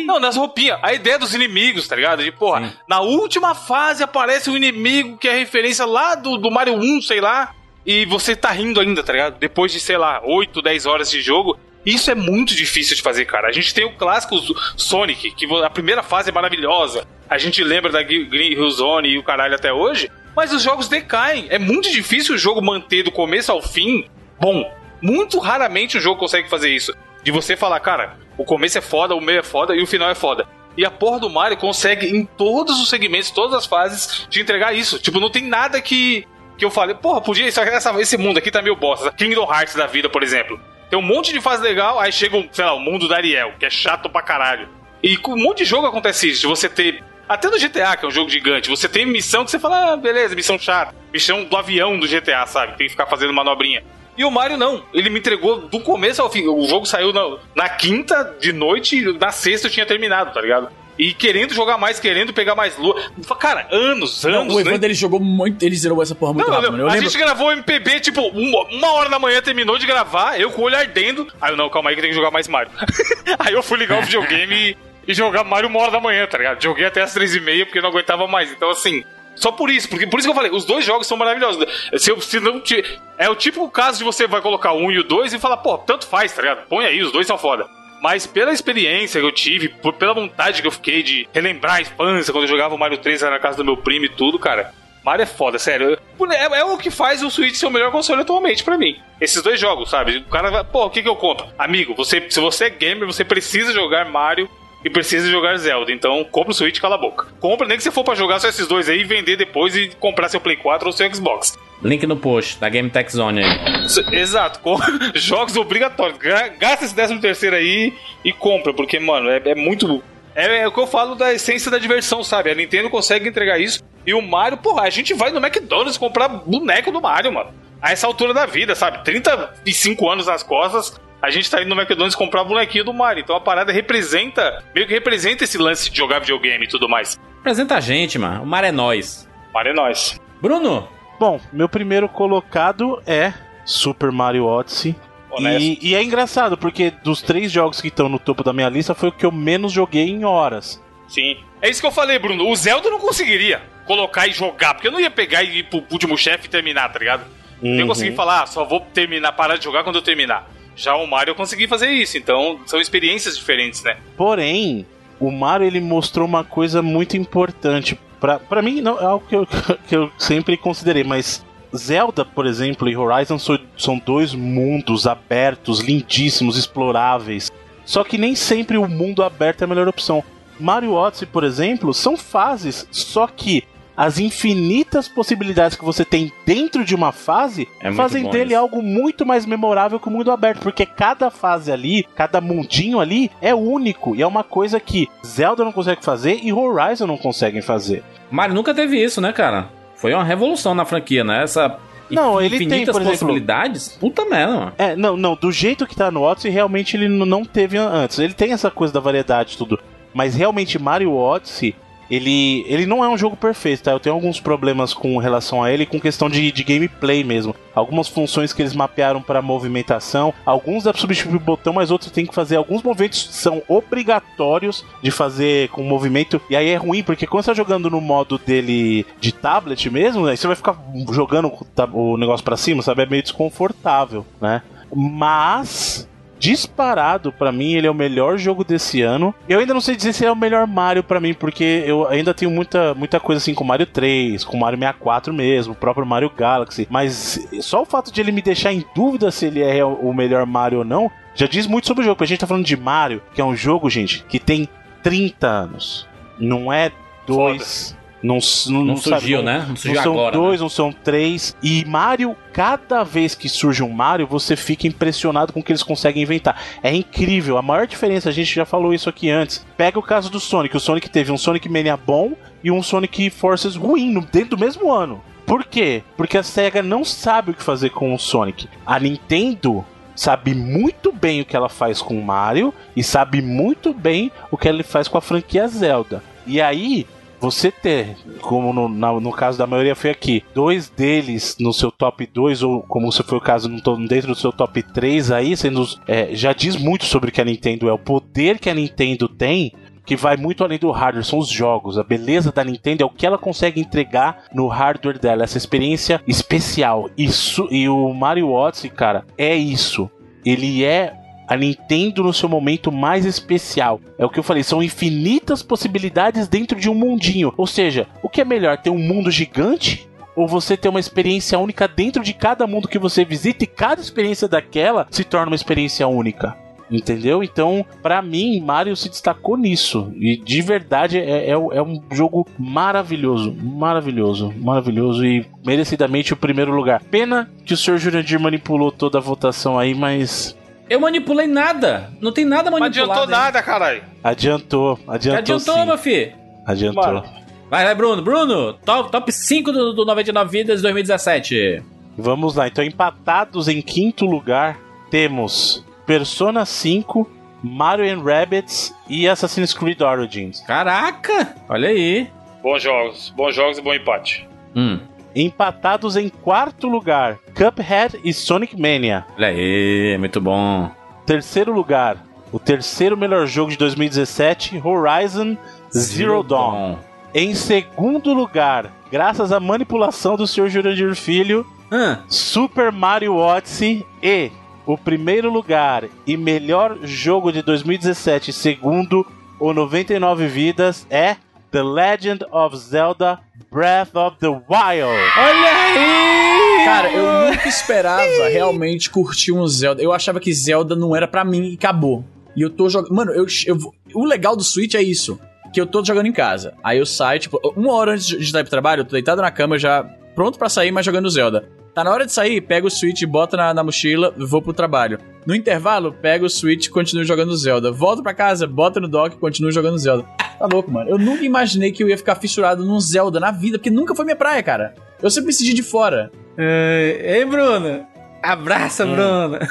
Não, 0.05 0.19
nas 0.19 0.37
roupinhas. 0.37 0.81
A 0.83 0.93
ideia 0.93 1.21
dos 1.21 1.33
inimigos, 1.33 1.87
tá 1.87 1.95
ligado? 1.95 2.25
De, 2.25 2.33
porra, 2.33 2.67
Sim. 2.67 2.73
na 2.89 2.99
última 2.99 3.55
fase 3.55 4.03
aparece 4.03 4.51
um 4.51 4.57
inimigo 4.57 5.17
que 5.17 5.29
é 5.29 5.39
referência 5.39 5.87
lá 5.87 6.17
do, 6.17 6.37
do 6.37 6.51
Mario 6.51 6.75
1, 6.75 7.03
sei 7.03 7.21
lá. 7.21 7.55
E 7.87 8.05
você 8.07 8.35
tá 8.35 8.51
rindo 8.51 8.81
ainda, 8.81 9.05
tá 9.05 9.13
ligado? 9.13 9.39
Depois 9.39 9.71
de, 9.71 9.79
sei 9.79 9.97
lá, 9.97 10.21
8, 10.25 10.61
10 10.61 10.85
horas 10.85 11.09
de 11.09 11.23
jogo. 11.23 11.57
Isso 11.85 12.11
é 12.11 12.15
muito 12.15 12.55
difícil 12.55 12.95
de 12.97 13.03
fazer, 13.03 13.25
cara. 13.25 13.49
A 13.49 13.53
gente 13.53 13.73
tem 13.73 13.85
o 13.85 13.95
clássico 13.97 14.37
Sonic, 14.77 15.31
que 15.33 15.47
a 15.65 15.71
primeira 15.71 16.03
fase 16.03 16.29
é 16.31 16.33
maravilhosa. 16.33 17.07
A 17.29 17.39
gente 17.39 17.63
lembra 17.65 17.91
da 17.91 18.03
Gre- 18.03 18.25
Green 18.25 18.53
Hill 18.53 18.71
Zone 18.71 19.09
e 19.09 19.19
o 19.19 19.23
caralho 19.23 19.55
até 19.55 19.73
hoje. 19.73 20.11
Mas 20.37 20.53
os 20.53 20.63
jogos 20.63 20.89
decaem. 20.89 21.47
É 21.49 21.59
muito 21.59 21.91
difícil 21.91 22.35
o 22.35 22.39
jogo 22.39 22.61
manter 22.63 23.03
do 23.03 23.11
começo 23.11 23.51
ao 23.51 23.63
fim 23.63 24.05
bom. 24.39 24.71
Muito 25.01 25.39
raramente 25.39 25.97
o 25.97 26.01
jogo 26.01 26.21
consegue 26.21 26.49
fazer 26.49 26.69
isso. 26.71 26.95
De 27.23 27.31
você 27.31 27.57
falar, 27.57 27.81
cara, 27.81 28.19
o 28.37 28.45
começo 28.45 28.77
é 28.79 28.81
foda, 28.81 29.15
o 29.15 29.21
meio 29.21 29.41
é 29.41 29.43
foda 29.43 29.75
e 29.75 29.83
o 29.83 29.87
final 29.87 30.11
é 30.11 30.15
foda. 30.15 30.47
E 30.77 30.85
a 30.85 30.91
porra 30.91 31.19
do 31.19 31.29
Mario 31.29 31.57
consegue, 31.57 32.07
em 32.07 32.25
todos 32.25 32.81
os 32.81 32.89
segmentos, 32.89 33.31
todas 33.31 33.55
as 33.55 33.67
fases, 33.67 34.27
te 34.31 34.41
entregar 34.41 34.73
isso. 34.75 34.99
Tipo, 34.99 35.19
não 35.19 35.29
tem 35.31 35.43
nada 35.45 35.81
que, 35.81 36.25
que 36.57 36.65
eu 36.65 36.71
falei, 36.71 36.95
porra, 36.95 37.21
podia. 37.21 37.47
Essa- 37.49 38.01
esse 38.01 38.17
mundo 38.17 38.39
aqui 38.39 38.51
tá 38.51 38.63
meio 38.63 38.77
bosta. 38.77 39.11
Kingdom 39.13 39.51
Hearts 39.53 39.75
da 39.75 39.87
vida, 39.87 40.09
por 40.09 40.23
exemplo. 40.23 40.61
Tem 40.91 40.99
um 40.99 41.03
monte 41.03 41.33
de 41.33 41.41
fase 41.41 41.63
legal, 41.63 42.01
aí 42.01 42.11
chega, 42.11 42.45
sei 42.51 42.65
lá, 42.65 42.75
o 42.75 42.81
mundo 42.81 43.09
da 43.09 43.15
Ariel, 43.15 43.55
que 43.59 43.65
é 43.65 43.71
chato 43.71 44.11
pra 44.11 44.21
caralho. 44.21 44.69
E 45.01 45.17
com 45.17 45.33
um 45.33 45.43
monte 45.43 45.59
de 45.59 45.65
jogo 45.65 45.87
acontece 45.87 46.29
isso, 46.29 46.41
de 46.41 46.47
você 46.49 46.69
ter. 46.69 47.03
Até 47.29 47.49
no 47.49 47.59
GTA, 47.59 47.97
que 47.97 48.05
é 48.05 48.09
um 48.09 48.11
jogo 48.11 48.29
gigante, 48.29 48.69
você 48.69 48.89
tem 48.89 49.07
missão 49.07 49.45
que 49.45 49.53
você 49.53 49.59
fala, 49.61 49.93
ah, 49.93 49.97
beleza, 49.97 50.35
missão 50.35 50.59
chata. 50.59 50.93
Missão 51.13 51.45
do 51.45 51.57
avião 51.57 51.97
do 51.97 52.09
GTA, 52.09 52.45
sabe? 52.47 52.77
Tem 52.77 52.87
que 52.87 52.93
ficar 52.93 53.07
fazendo 53.07 53.33
manobrinha. 53.33 53.85
E 54.17 54.25
o 54.25 54.31
Mario 54.31 54.57
não. 54.57 54.85
Ele 54.93 55.09
me 55.09 55.21
entregou 55.21 55.69
do 55.69 55.81
começo 55.81 56.21
ao 56.21 56.31
fim. 56.31 56.47
O 56.49 56.67
jogo 56.67 56.85
saiu 56.85 57.13
na, 57.13 57.39
na 57.55 57.69
quinta 57.69 58.37
de 58.41 58.53
noite 58.53 58.99
e 58.99 59.13
na 59.17 59.31
sexta 59.31 59.69
eu 59.69 59.71
tinha 59.71 59.87
terminado, 59.87 60.35
tá 60.35 60.41
ligado? 60.41 60.71
E 61.03 61.15
querendo 61.15 61.55
jogar 61.55 61.79
mais, 61.79 61.99
querendo 61.99 62.31
pegar 62.33 62.55
mais 62.55 62.77
lua. 62.77 62.95
Cara, 63.39 63.67
anos, 63.71 64.23
Não, 64.25 64.43
anos. 64.43 64.55
o 64.55 64.57
né? 64.59 64.63
Evandro 64.69 64.87
ele 64.87 64.95
jogou 64.95 65.19
muito. 65.19 65.63
Ele 65.65 65.75
zerou 65.75 66.03
essa 66.03 66.15
porra 66.15 66.35
muito 66.35 66.47
Não, 66.47 66.55
rápido, 66.55 66.73
não. 66.73 66.79
Eu 66.81 66.89
a 66.89 66.93
lembro. 66.93 67.09
gente 67.09 67.19
gravou 67.19 67.49
o 67.49 67.53
MPB, 67.53 68.01
tipo, 68.01 68.21
uma, 68.29 68.65
uma 68.69 68.93
hora 68.93 69.09
da 69.09 69.19
manhã 69.19 69.41
terminou 69.41 69.79
de 69.79 69.87
gravar, 69.87 70.39
eu 70.39 70.51
com 70.51 70.61
o 70.61 70.65
olho 70.67 70.77
ardendo. 70.77 71.27
Aí 71.41 71.53
eu, 71.53 71.57
não, 71.57 71.71
calma 71.71 71.89
aí 71.89 71.97
que 71.97 72.03
tem 72.03 72.11
que 72.11 72.17
jogar 72.17 72.31
mais 72.31 72.47
Mario. 72.47 72.71
aí 73.39 73.55
eu 73.55 73.63
fui 73.63 73.79
ligar 73.79 73.99
o 73.99 74.03
videogame 74.03 74.55
e, 74.55 74.77
e 75.11 75.15
jogar 75.15 75.43
Mario 75.43 75.69
uma 75.71 75.81
hora 75.81 75.91
da 75.93 76.01
manhã, 76.01 76.27
tá 76.27 76.37
ligado? 76.37 76.63
Joguei 76.63 76.85
até 76.85 77.01
as 77.01 77.15
três 77.15 77.35
e 77.35 77.41
meia 77.41 77.65
porque 77.65 77.79
eu 77.79 77.83
não 77.83 77.89
aguentava 77.91 78.27
mais. 78.29 78.51
Então, 78.53 78.69
assim, 78.69 79.03
só 79.35 79.51
por 79.51 79.71
isso, 79.71 79.89
porque 79.89 80.07
por 80.07 80.19
isso 80.19 80.29
que 80.29 80.33
eu 80.33 80.37
falei, 80.37 80.51
os 80.51 80.67
dois 80.67 80.85
jogos 80.85 81.07
são 81.07 81.17
maravilhosos. 81.17 81.65
Se, 81.97 82.11
eu- 82.11 82.21
se 82.21 82.39
não 82.41 82.61
ti- 82.61 82.85
é 83.17 83.31
o 83.31 83.35
típico 83.35 83.71
caso 83.71 83.97
de 83.99 84.05
você 84.05 84.27
vai 84.27 84.43
colocar 84.43 84.73
o 84.73 84.79
um 84.81 84.91
e 84.91 84.99
o 84.99 85.05
dois 85.05 85.33
e 85.33 85.39
falar, 85.39 85.57
pô, 85.59 85.79
tanto 85.79 86.07
faz, 86.07 86.33
tá 86.33 86.43
ligado? 86.43 86.67
Põe 86.69 86.85
aí, 86.85 87.01
os 87.01 87.11
dois 87.11 87.27
são 87.27 87.39
foda. 87.39 87.67
Mas 88.01 88.27
pela 88.27 88.53
experiência 88.53 89.21
que 89.21 89.27
eu 89.27 89.33
tive, 89.33 89.69
por- 89.69 89.93
pela 89.95 90.15
vontade 90.15 90.61
que 90.63 90.67
eu 90.67 90.73
fiquei 90.73 91.03
de 91.03 91.29
relembrar 91.33 91.77
a 91.77 91.81
infância, 91.83 92.33
quando 92.33 92.45
eu 92.45 92.49
jogava 92.49 92.75
o 92.75 92.79
Mario 92.79 92.99
3 92.99 93.23
lá 93.23 93.31
na 93.31 93.39
casa 93.39 93.59
do 93.59 93.65
meu 93.65 93.77
primo 93.77 94.07
e 94.07 94.09
tudo, 94.09 94.39
cara. 94.39 94.73
Mario 95.05 95.23
é 95.23 95.27
foda, 95.27 95.59
sério. 95.59 95.99
É, 96.31 96.59
é 96.61 96.65
o 96.65 96.77
que 96.77 96.91
faz 96.91 97.23
o 97.23 97.31
Switch 97.31 97.55
ser 97.55 97.67
o 97.67 97.71
melhor 97.71 97.91
console 97.91 98.21
atualmente 98.21 98.63
pra 98.63 98.77
mim. 98.77 99.01
Esses 99.21 99.43
dois 99.43 99.59
jogos, 99.59 99.89
sabe? 99.89 100.19
O 100.19 100.25
cara 100.31 100.51
vai, 100.51 100.63
pô, 100.65 100.85
o 100.87 100.91
que 100.91 101.03
que 101.03 101.09
eu 101.09 101.17
compro? 101.17 101.47
Amigo, 101.59 101.95
você, 101.95 102.25
se 102.29 102.39
você 102.39 102.65
é 102.67 102.71
gamer, 102.71 103.07
você 103.07 103.25
precisa 103.25 103.73
jogar 103.73 104.05
Mario 104.11 104.49
e 104.85 104.91
precisa 104.91 105.29
jogar 105.31 105.57
Zelda. 105.57 105.93
Então, 105.93 106.25
compra 106.25 106.53
o 106.53 106.55
Switch 106.55 106.77
e 106.79 106.81
cala 106.81 106.95
a 106.95 106.99
boca. 106.99 107.27
Compra 107.39 107.67
nem 107.67 107.77
que 107.77 107.83
você 107.83 107.91
for 107.91 108.05
pra 108.05 108.15
jogar 108.15 108.39
só 108.41 108.49
esses 108.49 108.67
dois 108.67 108.89
aí, 108.89 109.05
vender 109.05 109.37
depois 109.37 109.77
e 109.77 109.89
comprar 110.01 110.29
seu 110.29 110.41
Play 110.41 110.57
4 110.57 110.87
ou 110.87 110.93
seu 110.93 111.13
Xbox. 111.15 111.59
Link 111.83 112.07
no 112.07 112.17
post 112.17 112.59
da 112.59 112.69
Game 112.69 112.91
Tech 112.91 113.11
Zone 113.11 113.43
aí. 113.43 113.87
Exato, 114.13 114.61
com- 114.61 114.79
jogos 115.15 115.57
obrigatórios. 115.57 116.19
Ga- 116.19 116.49
Gasta 116.49 116.85
esse 116.85 116.95
13 116.95 117.19
terceiro 117.21 117.57
aí 117.57 117.93
e 118.25 118.33
compra, 118.33 118.73
porque, 118.75 118.99
mano, 118.99 119.31
é, 119.31 119.41
é 119.45 119.55
muito. 119.55 120.03
É, 120.35 120.59
é 120.61 120.69
o 120.69 120.73
que 120.73 120.79
eu 120.81 120.87
falo 120.87 121.15
da 121.15 121.33
essência 121.33 121.71
da 121.71 121.79
diversão, 121.79 122.23
sabe? 122.23 122.51
A 122.51 122.55
Nintendo 122.55 122.89
consegue 122.91 123.29
entregar 123.29 123.59
isso. 123.59 123.83
E 124.07 124.15
o 124.15 124.23
Mario, 124.23 124.59
porra, 124.59 124.83
a 124.83 124.91
gente 124.91 125.13
vai 125.13 125.31
no 125.31 125.39
McDonald's 125.45 125.99
comprar 125.99 126.29
boneco 126.29 126.91
do 126.93 127.01
Mario, 127.01 127.33
mano. 127.33 127.51
A 127.83 127.93
essa 127.93 128.07
altura 128.07 128.33
da 128.35 128.47
vida, 128.47 128.75
sabe? 128.75 129.03
35 129.05 130.09
anos 130.11 130.27
nas 130.27 130.43
costas, 130.43 131.01
a 131.23 131.31
gente 131.31 131.51
tá 131.51 131.61
indo 131.63 131.75
no 131.75 131.81
McDonald's 131.81 132.15
comprar 132.15 132.45
bonequinho 132.45 132.85
do 132.85 132.93
Mario. 132.95 133.23
Então 133.23 133.37
a 133.37 133.41
parada 133.41 133.73
representa, 133.73 134.63
meio 134.75 134.87
que 134.87 134.95
representa 134.95 135.45
esse 135.45 135.59
lance 135.59 135.91
de 135.91 135.97
jogar 135.97 136.21
videogame 136.21 136.65
e 136.65 136.69
tudo 136.69 136.89
mais. 136.89 137.19
Apresenta 137.41 137.77
a 137.77 137.81
gente, 137.81 138.19
mano. 138.19 138.43
O 138.43 138.47
mar 138.47 138.65
é 138.65 138.73
nós. 138.73 139.29
Mario 139.53 139.71
é 139.73 139.75
nóis. 139.75 140.21
Bruno, 140.41 140.89
Bom, 141.21 141.39
meu 141.53 141.69
primeiro 141.69 142.09
colocado 142.09 143.03
é 143.07 143.35
Super 143.63 144.11
Mario 144.11 144.47
Odyssey. 144.47 144.97
E, 145.39 145.91
e 145.91 145.95
é 145.95 146.03
engraçado, 146.03 146.57
porque 146.57 146.91
dos 147.05 147.21
três 147.21 147.53
jogos 147.53 147.79
que 147.79 147.89
estão 147.89 148.09
no 148.09 148.19
topo 148.19 148.43
da 148.43 148.55
minha 148.55 148.71
lista, 148.71 148.95
foi 148.95 149.11
o 149.11 149.13
que 149.13 149.27
eu 149.27 149.31
menos 149.31 149.71
joguei 149.71 150.09
em 150.09 150.25
horas. 150.25 150.83
Sim. 151.07 151.37
É 151.61 151.69
isso 151.69 151.81
que 151.83 151.87
eu 151.87 151.93
falei, 151.93 152.19
Bruno. 152.19 152.49
O 152.49 152.57
Zelda 152.57 152.89
eu 152.89 152.93
não 152.93 152.99
conseguiria 152.99 153.61
colocar 153.85 154.27
e 154.27 154.33
jogar, 154.33 154.73
porque 154.73 154.89
eu 154.89 154.93
não 154.93 154.99
ia 154.99 155.11
pegar 155.11 155.43
e 155.43 155.59
ir 155.59 155.65
pro 155.65 155.85
último 155.91 156.17
chefe 156.17 156.47
e 156.47 156.51
terminar, 156.51 156.89
tá 156.91 156.99
ligado? 156.99 157.25
Eu 157.63 157.83
Uhum. 157.83 157.87
consegui 157.89 158.17
falar, 158.17 158.43
ah, 158.43 158.47
só 158.47 158.65
vou 158.65 158.81
terminar, 158.81 159.33
parar 159.33 159.57
de 159.59 159.65
jogar 159.65 159.85
quando 159.85 159.97
eu 159.97 160.03
terminar. 160.03 160.49
Já 160.77 160.95
o 160.97 161.07
Mario 161.07 161.33
eu 161.33 161.35
consegui 161.35 161.67
fazer 161.69 161.91
isso, 161.91 162.17
então 162.17 162.61
são 162.67 162.81
experiências 162.81 163.37
diferentes, 163.37 163.83
né? 163.83 163.97
Porém, 164.17 164.87
o 165.19 165.31
Mario 165.31 165.67
ele 165.67 165.81
mostrou 165.81 166.27
uma 166.27 166.43
coisa 166.45 166.81
muito 166.83 167.17
importante. 167.17 167.99
Pra, 168.21 168.63
mim, 168.63 168.81
não 168.81 168.99
é 168.99 169.05
algo 169.05 169.25
que 169.29 169.35
eu, 169.37 169.47
que 169.89 169.97
eu 169.97 170.11
sempre 170.19 170.57
considerei, 170.57 171.05
mas 171.05 171.45
Zelda, 171.77 172.25
por 172.25 172.47
exemplo, 172.47 172.89
e 172.89 172.97
Horizon 172.97 173.39
so- 173.39 173.59
são 173.77 173.99
dois 173.99 174.35
mundos 174.35 175.07
abertos, 175.07 175.81
lindíssimos, 175.81 176.57
exploráveis. 176.57 177.51
Só 177.85 178.05
que 178.05 178.19
nem 178.19 178.35
sempre 178.35 178.77
o 178.77 178.89
mundo 178.89 179.23
aberto 179.23 179.63
é 179.63 179.65
a 179.65 179.69
melhor 179.69 179.89
opção. 179.89 180.23
Mario 180.59 180.93
Odyssey, 180.93 181.27
por 181.27 181.43
exemplo, 181.45 181.95
são 181.95 182.17
fases, 182.17 182.87
só 182.91 183.27
que 183.27 183.65
as 183.97 184.19
infinitas 184.19 185.09
possibilidades 185.09 185.77
que 185.77 185.85
você 185.85 186.05
tem 186.05 186.33
dentro 186.47 186.85
de 186.85 186.95
uma 186.95 187.13
fase 187.13 187.69
É 187.81 187.93
fazem 187.93 188.29
dele 188.31 188.53
isso. 188.55 188.59
algo 188.61 188.83
muito 188.83 189.27
mais 189.27 189.45
memorável 189.45 190.01
que 190.01 190.09
o 190.09 190.11
mundo 190.11 190.31
aberto, 190.31 190.61
porque 190.63 190.87
cada 190.87 191.31
fase 191.31 191.71
ali, 191.71 192.07
cada 192.15 192.41
mundinho 192.41 193.01
ali 193.01 193.31
é 193.43 193.55
único 193.55 194.15
e 194.17 194.23
é 194.23 194.27
uma 194.27 194.43
coisa 194.45 194.81
que 194.81 195.09
Zelda 195.25 195.65
não 195.65 195.73
consegue 195.73 196.05
fazer 196.05 196.41
e 196.43 196.53
Horizon 196.53 197.07
não 197.07 197.17
conseguem 197.19 197.61
fazer. 197.63 198.03
Mario 198.31 198.55
nunca 198.55 198.73
teve 198.75 199.03
isso, 199.03 199.21
né, 199.21 199.33
cara? 199.33 199.69
Foi 199.97 200.15
uma 200.15 200.25
revolução 200.25 200.75
na 200.75 200.85
franquia, 200.85 201.23
né? 201.23 201.43
Essa 201.43 201.77
Não, 202.11 202.41
ele 202.41 202.57
tem, 202.57 202.67
infinitas 202.67 202.93
por 202.95 203.03
exemplo- 203.03 203.19
possibilidades. 203.19 203.89
Puta 204.01 204.25
merda, 204.25 204.53
mano. 204.55 204.73
É, 204.79 204.97
não, 204.97 205.17
não, 205.17 205.35
do 205.35 205.53
jeito 205.53 205.87
que 205.87 205.95
tá 205.95 206.11
no 206.11 206.23
Odyssey, 206.23 206.51
realmente 206.51 206.97
ele 206.97 207.09
não 207.09 207.45
teve 207.45 207.77
antes. 207.77 208.19
Ele 208.19 208.33
tem 208.33 208.53
essa 208.53 208.71
coisa 208.71 208.93
da 208.95 209.01
variedade 209.01 209.55
e 209.55 209.59
tudo, 209.59 209.79
mas 210.15 210.35
realmente 210.35 210.79
Mario 210.79 211.13
Odyssey 211.15 211.75
ele, 212.11 212.65
ele 212.67 212.87
não 212.87 213.05
é 213.05 213.09
um 213.09 213.17
jogo 213.17 213.37
perfeito, 213.37 213.85
tá? 213.85 213.93
Eu 213.93 214.01
tenho 214.01 214.15
alguns 214.15 214.41
problemas 214.41 214.93
com 214.93 215.17
relação 215.19 215.63
a 215.63 215.71
ele, 215.71 215.87
com 215.87 216.01
questão 216.01 216.29
de, 216.29 216.51
de 216.51 216.65
gameplay 216.65 217.23
mesmo. 217.23 217.55
Algumas 217.75 218.09
funções 218.09 218.53
que 218.53 218.61
eles 218.61 218.75
mapearam 218.75 219.23
para 219.23 219.41
movimentação, 219.41 220.35
alguns 220.45 220.85
dá 220.85 220.93
pra 220.93 221.01
substituir 221.01 221.37
o 221.37 221.41
botão, 221.41 221.73
mas 221.73 221.91
outros 221.91 222.11
tem 222.11 222.27
que 222.27 222.35
fazer. 222.35 222.57
Alguns 222.57 222.83
movimentos 222.83 223.29
são 223.31 223.63
obrigatórios 223.69 224.85
de 225.03 225.11
fazer 225.11 225.69
com 225.69 225.83
movimento, 225.83 226.41
e 226.51 226.57
aí 226.57 226.69
é 226.69 226.77
ruim, 226.77 227.03
porque 227.03 227.27
quando 227.27 227.45
você 227.45 227.51
tá 227.53 227.55
jogando 227.55 227.89
no 227.89 228.01
modo 228.01 228.39
dele 228.39 229.07
de 229.21 229.33
tablet 229.33 229.89
mesmo, 229.89 230.27
aí 230.27 230.37
você 230.37 230.47
vai 230.47 230.57
ficar 230.57 230.77
jogando 231.13 231.53
o 231.93 232.17
negócio 232.17 232.45
para 232.45 232.57
cima, 232.57 232.83
sabe? 232.83 233.03
É 233.03 233.07
meio 233.07 233.23
desconfortável, 233.23 234.27
né? 234.41 234.63
Mas 234.93 236.10
disparado 236.41 237.31
pra 237.31 237.53
mim, 237.53 237.75
ele 237.75 237.87
é 237.87 237.91
o 237.91 237.95
melhor 237.95 238.39
jogo 238.39 238.65
desse 238.65 239.03
ano. 239.03 239.35
Eu 239.47 239.61
ainda 239.61 239.75
não 239.75 239.81
sei 239.81 239.95
dizer 239.95 240.15
se 240.15 240.25
é 240.25 240.33
o 240.33 240.37
melhor 240.37 240.67
Mario 240.67 241.05
pra 241.05 241.21
mim, 241.21 241.35
porque 241.35 241.85
eu 241.87 242.09
ainda 242.09 242.33
tenho 242.33 242.51
muita, 242.51 242.95
muita 242.95 243.21
coisa 243.21 243.37
assim 243.39 243.55
com 243.55 243.63
Mario 243.63 243.87
3, 243.87 244.43
com 244.43 244.57
Mario 244.57 244.79
64 244.79 245.35
mesmo, 245.35 245.75
o 245.75 245.77
próprio 245.77 246.07
Mario 246.07 246.33
Galaxy, 246.35 246.89
mas 246.91 247.47
só 247.61 247.83
o 247.83 247.87
fato 247.87 248.11
de 248.11 248.21
ele 248.21 248.33
me 248.33 248.41
deixar 248.41 248.73
em 248.73 248.83
dúvida 248.95 249.31
se 249.31 249.47
ele 249.47 249.63
é 249.63 249.85
o 249.85 250.13
melhor 250.15 250.47
Mario 250.47 250.79
ou 250.79 250.85
não, 250.85 251.11
já 251.35 251.47
diz 251.47 251.67
muito 251.67 251.87
sobre 251.87 252.03
o 252.03 252.05
jogo, 252.05 252.17
porque 252.17 252.25
a 252.25 252.29
gente 252.29 252.41
tá 252.41 252.47
falando 252.47 252.65
de 252.65 252.77
Mario, 252.77 253.23
que 253.35 253.41
é 253.41 253.45
um 253.45 253.55
jogo, 253.55 253.91
gente, 253.91 254.25
que 254.25 254.39
tem 254.39 254.67
30 255.03 255.47
anos. 255.47 256.09
Não 256.39 256.73
é 256.73 256.91
dois. 257.27 257.97
Não, 258.23 258.39
não, 258.69 258.85
Não 258.85 258.97
sabe, 258.97 259.21
surgiu, 259.21 259.39
não- 259.39 259.45
né? 259.45 259.65
Não 259.69 259.77
surgiu 259.77 259.95
não 259.95 260.03
são 260.03 260.13
agora. 260.13 260.37
dois, 260.37 260.61
não 260.61 260.69
são 260.69 260.93
três. 260.93 261.57
E 261.63 261.85
Mario, 261.87 262.37
cada 262.53 263.03
vez 263.03 263.35
que 263.35 263.49
surge 263.49 263.83
um 263.83 263.89
Mario, 263.91 264.27
você 264.27 264.57
fica 264.57 264.87
impressionado 264.87 265.53
com 265.53 265.61
o 265.61 265.63
que 265.63 265.73
eles 265.73 265.83
conseguem 265.83 266.23
inventar. 266.23 266.61
É 266.83 266.95
incrível. 266.95 267.57
A 267.57 267.63
maior 267.63 267.87
diferença, 267.87 268.29
a 268.29 268.33
gente 268.33 268.55
já 268.55 268.67
falou 268.67 268.93
isso 268.93 269.09
aqui 269.09 269.31
antes. 269.31 269.65
Pega 269.77 269.99
o 269.99 270.03
caso 270.03 270.31
do 270.31 270.39
Sonic. 270.39 270.77
O 270.77 270.81
Sonic 270.81 271.09
teve 271.09 271.33
um 271.33 271.39
Sonic 271.39 271.67
Mania 271.69 271.97
bom 271.97 272.33
e 272.63 272.71
um 272.71 272.83
Sonic 272.83 273.31
Forces 273.31 273.75
ruim 273.75 274.13
dentro 274.31 274.51
do 274.51 274.59
mesmo 274.59 274.93
ano. 274.93 275.23
Por 275.47 275.65
quê? 275.65 276.03
Porque 276.17 276.37
a 276.39 276.43
SEGA 276.43 276.83
não 276.83 277.05
sabe 277.05 277.51
o 277.51 277.55
que 277.55 277.63
fazer 277.63 277.89
com 277.91 278.15
o 278.15 278.19
Sonic. 278.19 278.69
A 278.87 279.01
Nintendo 279.01 279.85
sabe 280.15 280.55
muito 280.55 281.11
bem 281.11 281.41
o 281.41 281.45
que 281.47 281.57
ela 281.57 281.69
faz 281.71 282.03
com 282.03 282.19
o 282.19 282.23
Mario 282.25 282.73
e 282.95 283.03
sabe 283.03 283.41
muito 283.41 283.95
bem 283.95 284.31
o 284.51 284.59
que 284.59 284.69
ela 284.69 284.83
faz 284.85 285.09
com 285.09 285.17
a 285.17 285.23
franquia 285.23 285.67
Zelda. 285.67 286.23
E 286.47 286.61
aí, 286.61 287.07
você 287.41 287.71
ter, 287.71 288.17
como 288.41 288.73
no, 288.73 288.89
na- 288.89 289.19
no 289.21 289.33
caso 289.33 289.57
da 289.59 289.67
maioria 289.67 289.95
foi 289.95 290.11
aqui, 290.11 290.45
dois 290.55 290.89
deles 290.89 291.57
no 291.59 291.73
seu 291.73 291.91
top 291.91 292.27
2, 292.27 292.63
ou 292.63 292.83
como 292.83 293.11
se 293.11 293.23
foi 293.23 293.39
o 293.39 293.41
caso 293.41 293.69
dentro 294.09 294.29
do 294.29 294.35
seu 294.35 294.53
top 294.53 294.83
3 294.83 295.31
aí, 295.33 295.57
sendo, 295.57 295.85
é, 296.07 296.35
já 296.35 296.53
diz 296.53 296.77
muito 296.77 297.05
sobre 297.05 297.31
o 297.31 297.33
que 297.33 297.41
a 297.41 297.45
Nintendo 297.45 297.89
é, 297.89 297.93
o 297.93 297.99
poder 297.99 298.59
que 298.59 298.69
a 298.71 298.75
Nintendo 298.75 299.29
tem. 299.29 299.73
Que 300.07 300.17
vai 300.17 300.37
muito 300.37 300.65
além 300.65 300.79
do 300.79 300.91
hardware, 300.91 301.25
são 301.25 301.39
os 301.39 301.49
jogos. 301.49 301.97
A 301.97 302.03
beleza 302.03 302.51
da 302.51 302.65
Nintendo 302.65 303.05
é 303.05 303.07
o 303.07 303.11
que 303.11 303.25
ela 303.25 303.39
consegue 303.39 303.81
entregar 303.81 304.45
no 304.53 304.67
hardware 304.67 305.21
dela, 305.21 305.45
essa 305.45 305.59
experiência 305.59 306.21
especial. 306.27 307.09
Isso, 307.17 307.69
e 307.71 307.89
o 307.89 308.13
Mario 308.13 308.51
Odyssey, 308.51 308.91
cara, 308.91 309.25
é 309.39 309.55
isso. 309.55 310.11
Ele 310.45 310.83
é 310.85 311.13
a 311.51 311.57
Nintendo 311.57 312.23
no 312.23 312.33
seu 312.33 312.49
momento 312.49 312.93
mais 312.93 313.27
especial. 313.27 314.01
É 314.17 314.25
o 314.25 314.31
que 314.31 314.39
eu 314.39 314.43
falei, 314.45 314.63
são 314.63 314.81
infinitas 314.81 315.65
possibilidades 315.65 316.47
dentro 316.47 316.79
de 316.79 316.89
um 316.89 316.95
mundinho. 316.95 317.53
Ou 317.57 317.67
seja, 317.67 318.07
o 318.23 318.29
que 318.29 318.41
é 318.41 318.45
melhor, 318.45 318.79
ter 318.79 318.91
um 318.91 318.99
mundo 318.99 319.33
gigante? 319.33 320.09
Ou 320.37 320.47
você 320.47 320.77
ter 320.77 320.89
uma 320.89 321.01
experiência 321.01 321.59
única 321.59 321.89
dentro 321.89 322.23
de 322.23 322.33
cada 322.33 322.69
mundo 322.69 322.87
que 322.87 323.01
você 323.01 323.25
visita 323.25 323.65
e 323.65 323.67
cada 323.67 324.01
experiência 324.01 324.47
daquela 324.47 325.09
se 325.11 325.25
torna 325.25 325.49
uma 325.49 325.57
experiência 325.57 326.07
única? 326.07 326.57
Entendeu? 326.89 327.43
Então, 327.43 327.85
pra 328.01 328.23
mim, 328.23 328.61
Mario 328.61 328.97
se 328.97 329.09
destacou 329.09 329.57
nisso. 329.57 330.13
E 330.17 330.37
de 330.37 330.63
verdade 330.63 331.19
é, 331.19 331.49
é, 331.49 331.51
é 331.51 331.83
um 331.83 332.01
jogo 332.13 332.47
maravilhoso. 332.59 333.55
Maravilhoso. 333.61 334.53
Maravilhoso. 334.57 335.25
E 335.25 335.45
merecidamente 335.65 336.33
o 336.33 336.37
primeiro 336.37 336.73
lugar. 336.73 337.03
Pena 337.11 337.51
que 337.65 337.75
o 337.75 337.77
Sr. 337.77 337.99
Jurandir 337.99 338.41
manipulou 338.41 338.91
toda 338.91 339.19
a 339.19 339.21
votação 339.21 339.79
aí, 339.79 339.95
mas 339.95 340.57
Eu 340.91 340.99
manipulei 341.01 341.47
nada. 341.47 342.11
Não 342.21 342.33
tem 342.33 342.45
nada 342.45 342.69
Não 342.71 342.79
manipulado. 342.81 343.13
adiantou 343.13 343.35
aí. 343.37 343.43
nada, 343.45 343.63
caralho. 343.63 344.03
Adiantou, 344.25 344.99
adiantou. 345.07 345.39
Adiantou, 345.39 345.77
sim. 345.77 345.87
meu 345.87 345.97
filho. 345.99 346.33
Adiantou. 346.67 347.03
Mano. 347.05 347.25
Vai, 347.71 347.85
vai, 347.85 347.95
Bruno. 347.95 348.21
Bruno, 348.21 348.73
top, 348.85 349.13
top 349.13 349.31
5 349.33 349.71
do, 349.71 349.93
do 349.93 350.05
99 350.05 350.51
Vidas 350.51 350.83
2017. 350.83 351.83
Vamos 352.19 352.57
lá, 352.57 352.67
então 352.67 352.83
empatados 352.85 353.69
em 353.69 353.81
quinto 353.81 354.27
lugar 354.27 354.77
temos 355.11 355.85
Persona 356.05 356.67
5, 356.67 357.31
Mario 357.63 358.13
and 358.13 358.23
Rabbids 358.23 358.93
e 359.09 359.29
Assassin's 359.29 359.73
Creed 359.73 360.01
Origins. 360.01 360.61
Caraca, 360.61 361.55
olha 361.69 361.89
aí. 361.89 362.29
Bons 362.63 362.83
jogos, 362.83 363.33
bons 363.37 363.55
jogos 363.55 363.79
e 363.79 363.81
bom 363.81 363.95
empate. 363.95 364.47
Hum, 364.75 364.99
Empatados 365.35 366.17
em 366.17 366.29
quarto 366.29 366.89
lugar, 366.89 367.39
Cuphead 367.55 368.21
e 368.25 368.33
Sonic 368.33 368.81
Mania. 368.81 369.25
olha 369.37 369.49
aí, 369.49 370.17
muito 370.19 370.41
bom. 370.41 370.91
Terceiro 371.25 371.73
lugar, 371.73 372.17
o 372.53 372.59
terceiro 372.59 373.17
melhor 373.17 373.47
jogo 373.47 373.71
de 373.71 373.77
2017, 373.77 374.81
Horizon 374.85 375.57
Zero 375.97 376.43
Dawn. 376.43 376.97
Em 377.33 377.55
segundo 377.55 378.33
lugar, 378.35 378.91
graças 379.11 379.53
à 379.53 379.61
manipulação 379.61 380.37
do 380.37 380.47
Sr. 380.47 380.69
Jurandir 380.69 381.15
Filho, 381.15 381.65
Hã? 381.93 382.25
Super 382.29 382.91
Mario 382.91 383.37
Odyssey 383.37 384.05
e 384.23 384.51
o 384.87 384.99
primeiro 384.99 385.51
lugar 385.51 386.05
e 386.27 386.37
melhor 386.37 386.99
jogo 387.03 387.53
de 387.53 387.63
2017, 387.63 388.53
segundo 388.53 389.25
o 389.61 389.73
99 389.73 390.47
Vidas, 390.49 391.07
é 391.11 391.37
The 391.71 391.83
Legend 391.83 392.47
of 392.51 392.77
Zelda 392.77 393.41
Breath 393.71 394.17
of 394.17 394.37
the 394.39 394.49
Wild. 394.49 395.21
Olha 395.39 395.73
aí! 395.73 396.85
Cara, 396.85 397.13
eu 397.13 397.51
nunca 397.51 397.69
esperava 397.69 398.49
realmente 398.49 399.09
curtir 399.11 399.53
um 399.53 399.67
Zelda. 399.67 400.03
Eu 400.03 400.13
achava 400.13 400.41
que 400.41 400.53
Zelda 400.53 400.97
não 400.97 401.15
era 401.15 401.29
pra 401.29 401.45
mim 401.45 401.71
e 401.71 401.75
acabou. 401.75 402.25
E 402.57 402.63
eu 402.63 402.71
tô 402.71 402.89
jogando. 402.89 403.15
Mano, 403.15 403.33
eu, 403.33 403.47
eu 403.67 403.77
o 404.15 404.25
legal 404.25 404.57
do 404.57 404.65
Switch 404.65 404.95
é 404.95 405.03
isso. 405.03 405.39
Que 405.73 405.81
eu 405.81 405.87
tô 405.87 406.05
jogando 406.05 406.27
em 406.27 406.33
casa. 406.33 406.75
Aí 406.83 406.99
eu 406.99 407.07
saio, 407.07 407.39
tipo, 407.39 407.61
uma 407.77 407.93
hora 407.93 408.13
antes 408.13 408.27
de 408.27 408.39
estar 408.39 408.63
pro 408.65 408.71
trabalho, 408.71 409.03
eu 409.03 409.05
tô 409.05 409.13
deitado 409.13 409.41
na 409.41 409.53
cama 409.53 409.79
já, 409.79 410.03
pronto 410.35 410.59
pra 410.59 410.69
sair, 410.69 410.91
mas 410.91 411.07
jogando 411.07 411.31
Zelda. 411.31 411.69
Tá 411.95 412.03
na 412.03 412.11
hora 412.11 412.27
de 412.27 412.33
sair, 412.33 412.61
pego 412.61 412.89
o 412.89 412.91
Switch, 412.91 413.23
bota 413.25 413.57
na, 413.57 413.75
na 413.75 413.85
mochila, 413.85 414.35
vou 414.37 414.61
pro 414.61 414.73
trabalho. 414.73 415.19
No 415.47 415.55
intervalo, 415.55 416.13
pego 416.13 416.47
o 416.47 416.51
Switch 416.51 416.87
e 416.87 416.91
continuo 416.91 417.25
jogando 417.25 417.57
Zelda. 417.57 417.93
Volto 417.93 418.23
pra 418.23 418.35
casa, 418.35 418.67
bota 418.67 418.99
no 418.99 419.07
dock 419.07 419.37
e 419.37 419.39
continuo 419.39 419.71
jogando 419.71 419.99
Zelda. 419.99 420.25
Tá 420.61 420.67
louco, 420.71 420.91
mano. 420.91 421.09
Eu 421.09 421.17
nunca 421.17 421.43
imaginei 421.43 421.91
que 421.91 422.05
eu 422.05 422.09
ia 422.11 422.19
ficar 422.19 422.35
fissurado 422.35 422.85
num 422.85 423.01
Zelda 423.01 423.41
na 423.41 423.51
vida, 423.51 423.79
porque 423.79 423.89
nunca 423.89 424.15
foi 424.15 424.27
minha 424.27 424.37
praia, 424.37 424.63
cara. 424.63 424.95
Eu 425.23 425.31
sempre 425.31 425.53
decidi 425.53 425.73
de 425.73 425.83
fora. 425.83 426.31
É, 426.59 427.39
Ei, 427.39 427.47
Bruno. 427.47 428.07
Abraça, 428.43 429.07
Bruno. 429.07 429.59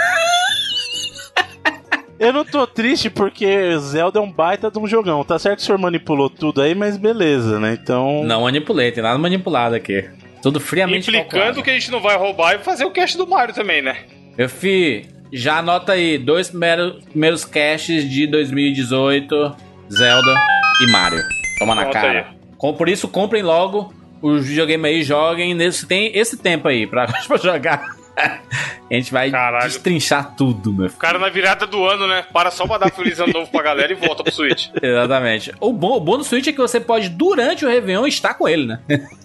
Eu 2.20 2.34
não 2.34 2.44
tô 2.44 2.66
triste 2.68 3.08
porque 3.10 3.78
Zelda 3.78 4.20
é 4.20 4.22
um 4.22 4.32
baita 4.32 4.70
de 4.72 4.80
um 4.80 4.88
jogão. 4.88 5.24
Tá 5.24 5.38
certo 5.40 5.58
que 5.58 5.64
o 5.64 5.66
senhor 5.68 5.78
manipulou 5.78 6.30
tudo 6.30 6.62
aí, 6.62 6.74
mas 6.76 6.98
beleza, 6.98 7.60
né? 7.60 7.78
Então. 7.82 8.24
Não 8.26 8.42
manipulei, 8.42 8.92
tem 8.92 9.02
nada 9.02 9.18
manipulado 9.18 9.76
aqui. 9.76 10.10
Tudo 10.42 10.60
friamente 10.60 11.10
Implicando 11.10 11.30
calculado. 11.30 11.64
que 11.64 11.70
a 11.70 11.74
gente 11.74 11.92
não 11.92 12.02
vai 12.02 12.18
roubar 12.18 12.56
e 12.56 12.60
fazer 12.60 12.84
o 12.84 12.92
cast 12.92 13.16
do 13.16 13.26
Mario 13.28 13.54
também, 13.54 13.82
né? 13.82 14.00
Meu 14.38 14.50
fi, 14.50 15.08
já 15.32 15.60
anota 15.60 15.94
aí, 15.94 16.18
dois 16.18 16.50
primeiros, 16.50 17.04
primeiros 17.06 17.46
caches 17.46 18.10
de 18.10 18.28
2018, 18.28 19.56
Zelda 19.90 20.59
e 20.82 20.88
Mario. 20.92 21.24
Toma 21.58 21.76
na 21.76 21.82
Anota 21.84 22.00
cara. 22.00 22.28
Com- 22.58 22.74
por 22.74 22.88
isso, 22.90 23.08
comprem 23.08 23.42
logo 23.44 23.94
os 24.22 24.46
videogames 24.46 24.86
aí, 24.92 25.04
joguem. 25.04 25.54
Nesse, 25.54 25.86
tem 25.86 26.12
esse 26.18 26.38
tempo 26.38 26.68
aí 26.68 26.86
pra, 26.88 27.08
pra 27.28 27.38
jogar. 27.38 27.82
A 28.18 28.94
gente 28.94 29.12
vai 29.14 29.32
Caralho. 29.32 29.64
destrinchar 29.66 30.36
tudo, 30.36 30.74
meu 30.74 30.88
filho. 30.90 30.98
O 30.98 31.00
cara 31.00 31.18
na 31.18 31.30
virada 31.30 31.66
do 31.66 31.86
ano, 31.86 32.06
né? 32.08 32.26
Para 32.34 32.52
só 32.52 32.68
pra 32.68 32.78
dar 32.78 32.92
feliz 32.92 33.18
ano 33.20 33.32
novo 33.32 33.50
pra 33.50 33.62
galera 33.64 33.94
e 33.94 33.96
volta 33.96 34.24
pro 34.24 34.34
Switch. 34.34 34.68
Exatamente. 34.82 35.54
O 35.62 35.72
bom, 35.72 35.96
o 35.96 36.00
bom 36.02 36.18
do 36.18 36.24
Switch 36.26 36.48
é 36.48 36.52
que 36.52 36.58
você 36.58 36.80
pode, 36.82 37.08
durante 37.10 37.66
o 37.66 37.70
Réveillon, 37.70 38.06
estar 38.08 38.34
com 38.34 38.48
ele, 38.48 38.66
né? 38.66 38.80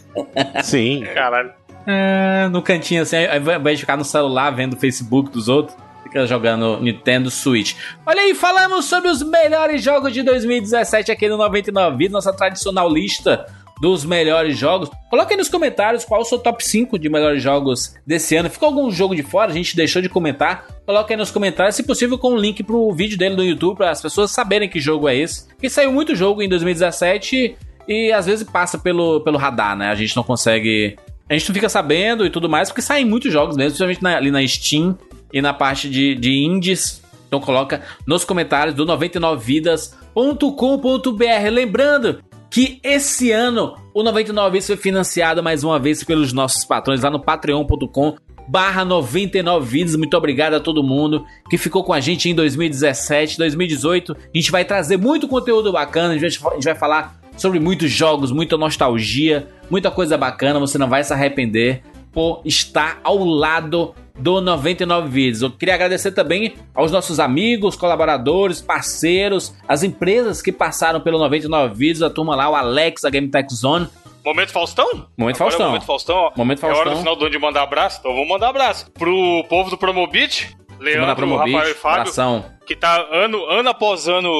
Sim. 0.63 1.05
Caralho. 1.13 1.51
É, 1.87 2.47
no 2.53 2.63
cantinho 2.63 3.03
assim, 3.03 3.17
ao 3.27 3.37
invés 3.59 3.79
de 3.79 3.83
ficar 3.83 3.97
no 3.97 4.05
celular 4.05 4.51
vendo 4.53 4.75
o 4.75 4.77
Facebook 4.77 5.29
dos 5.31 5.49
outros, 5.49 5.77
fica 6.15 6.27
jogando 6.29 6.81
Nintendo 6.81 7.29
Switch. 7.29 7.75
Olha 8.07 8.21
aí, 8.23 8.35
falamos 8.37 8.85
sobre 8.85 9.11
os 9.11 9.21
melhores 9.21 9.83
jogos 9.83 10.13
de 10.13 10.23
2017 10.23 11.11
aqui 11.11 11.29
no 11.29 11.37
99 11.37 11.97
Vidas, 11.97 12.13
nossa 12.13 12.33
tradicional 12.33 12.89
lista 12.89 13.45
dos 13.81 14.05
melhores 14.05 14.57
jogos. 14.57 14.89
Coloca 15.11 15.33
aí 15.35 15.37
nos 15.37 15.49
comentários 15.49 16.05
qual 16.05 16.21
o 16.21 16.25
seu 16.25 16.39
top 16.39 16.65
5 16.65 16.97
de 17.01 17.09
melhores 17.09 17.43
jogos 17.43 17.97
desse 18.07 18.37
ano. 18.37 18.49
Ficou 18.49 18.69
algum 18.69 18.89
jogo 18.93 19.17
de 19.17 19.25
fora? 19.25 19.51
A 19.51 19.55
gente 19.55 19.75
deixou 19.75 20.01
de 20.01 20.09
comentar. 20.09 20.65
Coloca 20.87 21.13
aí 21.13 21.17
nos 21.17 21.33
comentários, 21.33 21.75
se 21.75 21.83
possível, 21.83 22.17
com 22.17 22.29
o 22.35 22.37
link 22.37 22.63
pro 22.63 22.93
vídeo 22.93 23.19
dele 23.19 23.35
no 23.35 23.43
YouTube, 23.45 23.77
para 23.79 23.91
as 23.91 24.01
pessoas 24.01 24.31
saberem 24.31 24.69
que 24.69 24.79
jogo 24.79 25.09
é 25.09 25.17
esse. 25.17 25.49
Porque 25.49 25.69
saiu 25.69 25.91
muito 25.91 26.15
jogo 26.15 26.41
em 26.43 26.49
2017 26.49 27.57
e 27.89 28.13
às 28.13 28.27
vezes 28.27 28.49
passa 28.49 28.79
pelo, 28.79 29.21
pelo 29.23 29.37
radar, 29.37 29.77
né? 29.77 29.89
A 29.91 29.95
gente 29.97 30.15
não 30.15 30.23
consegue. 30.23 30.97
A 31.29 31.33
gente 31.35 31.49
não 31.49 31.55
fica 31.55 31.69
sabendo 31.69 32.25
e 32.25 32.31
tudo 32.31 32.49
mais, 32.49 32.69
porque 32.69 32.83
saem 32.83 33.05
muitos 33.05 33.33
jogos 33.33 33.57
mesmo, 33.57 33.71
principalmente 33.77 34.03
na- 34.03 34.17
ali 34.17 34.31
na 34.31 34.47
Steam 34.47 34.97
e 35.35 35.43
na 35.43 35.53
parte 35.53 35.91
de, 35.91 36.15
de 36.15 36.45
indies. 36.45 37.03
Então 37.27 37.41
coloca 37.41 37.83
nos 38.07 38.25
comentários 38.25 38.75
do 38.75 38.87
99vidas.com.br. 38.87 41.51
Lembrando 41.51 42.21
que 42.49 42.79
esse 42.85 43.33
ano 43.33 43.77
o 43.93 44.05
99 44.05 44.53
Vidas 44.53 44.69
foi 44.69 44.77
financiado 44.77 45.43
mais 45.43 45.65
uma 45.65 45.77
vez 45.79 46.05
pelos 46.05 46.33
nossos 46.33 46.65
patrões 46.65 47.03
lá 47.03 47.11
no 47.11 47.19
patreon.com 47.19 48.15
barra 48.47 48.85
99 48.85 49.67
vidas. 49.67 49.97
Muito 49.97 50.17
obrigado 50.17 50.55
a 50.55 50.61
todo 50.61 50.81
mundo 50.83 51.25
que 51.51 51.59
ficou 51.59 51.83
com 51.83 51.93
a 51.93 51.99
gente 51.99 52.31
em 52.31 52.35
2017, 52.35 53.37
2018. 53.39 54.13
A 54.13 54.17
gente 54.33 54.53
vai 54.53 54.65
trazer 54.65 54.97
muito 54.97 55.27
conteúdo 55.27 55.73
bacana, 55.73 56.15
a 56.15 56.19
gente 56.19 56.39
vai, 56.63 56.77
falar 56.77 57.19
sobre 57.37 57.59
muitos 57.59 57.91
jogos, 57.91 58.31
muita 58.31 58.57
nostalgia, 58.57 59.49
muita 59.69 59.91
coisa 59.91 60.17
bacana, 60.17 60.61
você 60.61 60.79
não 60.79 60.89
vai 60.89 61.03
se 61.03 61.13
arrepender 61.13 61.83
por 62.13 62.41
estar 62.45 63.01
ao 63.03 63.25
lado 63.25 63.93
do 64.19 64.41
99 64.41 65.09
Vídeos. 65.09 65.43
Eu 65.43 65.51
queria 65.51 65.75
agradecer 65.75 66.13
também 66.13 66.55
aos 66.75 66.93
nossos 66.93 67.19
amigos, 67.19 67.77
colaboradores, 67.77 68.61
parceiros, 68.61 69.55
as 69.69 69.83
empresas 69.83 70.41
que 70.41 70.53
passaram 70.53 71.01
pelo 71.01 71.19
99 71.19 71.75
Vídeos, 71.75 72.03
a 72.03 72.11
turma 72.11 72.37
lá, 72.37 72.49
o 72.49 72.55
Alex, 72.55 73.05
a 73.05 73.11
Game 73.11 73.29
Tech 73.29 73.53
Zone. 73.55 73.89
Momento 74.25 74.53
Faustão? 74.53 75.07
Momento 75.19 75.37
Agora 75.37 75.37
é 75.37 75.37
Faustão. 75.37 75.67
o 75.67 75.69
Momento 75.69 75.85
Faustão, 75.85 76.17
ó. 76.17 76.33
Momento 76.35 76.63
É 76.65 76.67
hora 76.67 76.75
Faustão. 76.77 76.93
do 76.95 76.99
final 77.01 77.17
do 77.17 77.25
ano 77.27 77.31
de 77.33 77.39
mandar 77.39 77.63
abraço, 77.63 77.99
então 78.01 78.13
vamos 78.13 78.29
mandar 78.29 78.49
abraço. 78.49 78.91
Pro 78.93 79.45
povo 79.51 79.69
do 79.69 79.77
Promobit, 79.77 80.57
Leandro, 80.79 81.37
Rafael 81.37 81.71
e 81.71 81.75
Fábio, 81.75 82.01
abração. 82.01 82.45
que 82.67 82.75
tá 82.77 83.07
ano, 83.11 83.45
ano 83.47 83.69
após 83.69 84.09
ano 84.09 84.31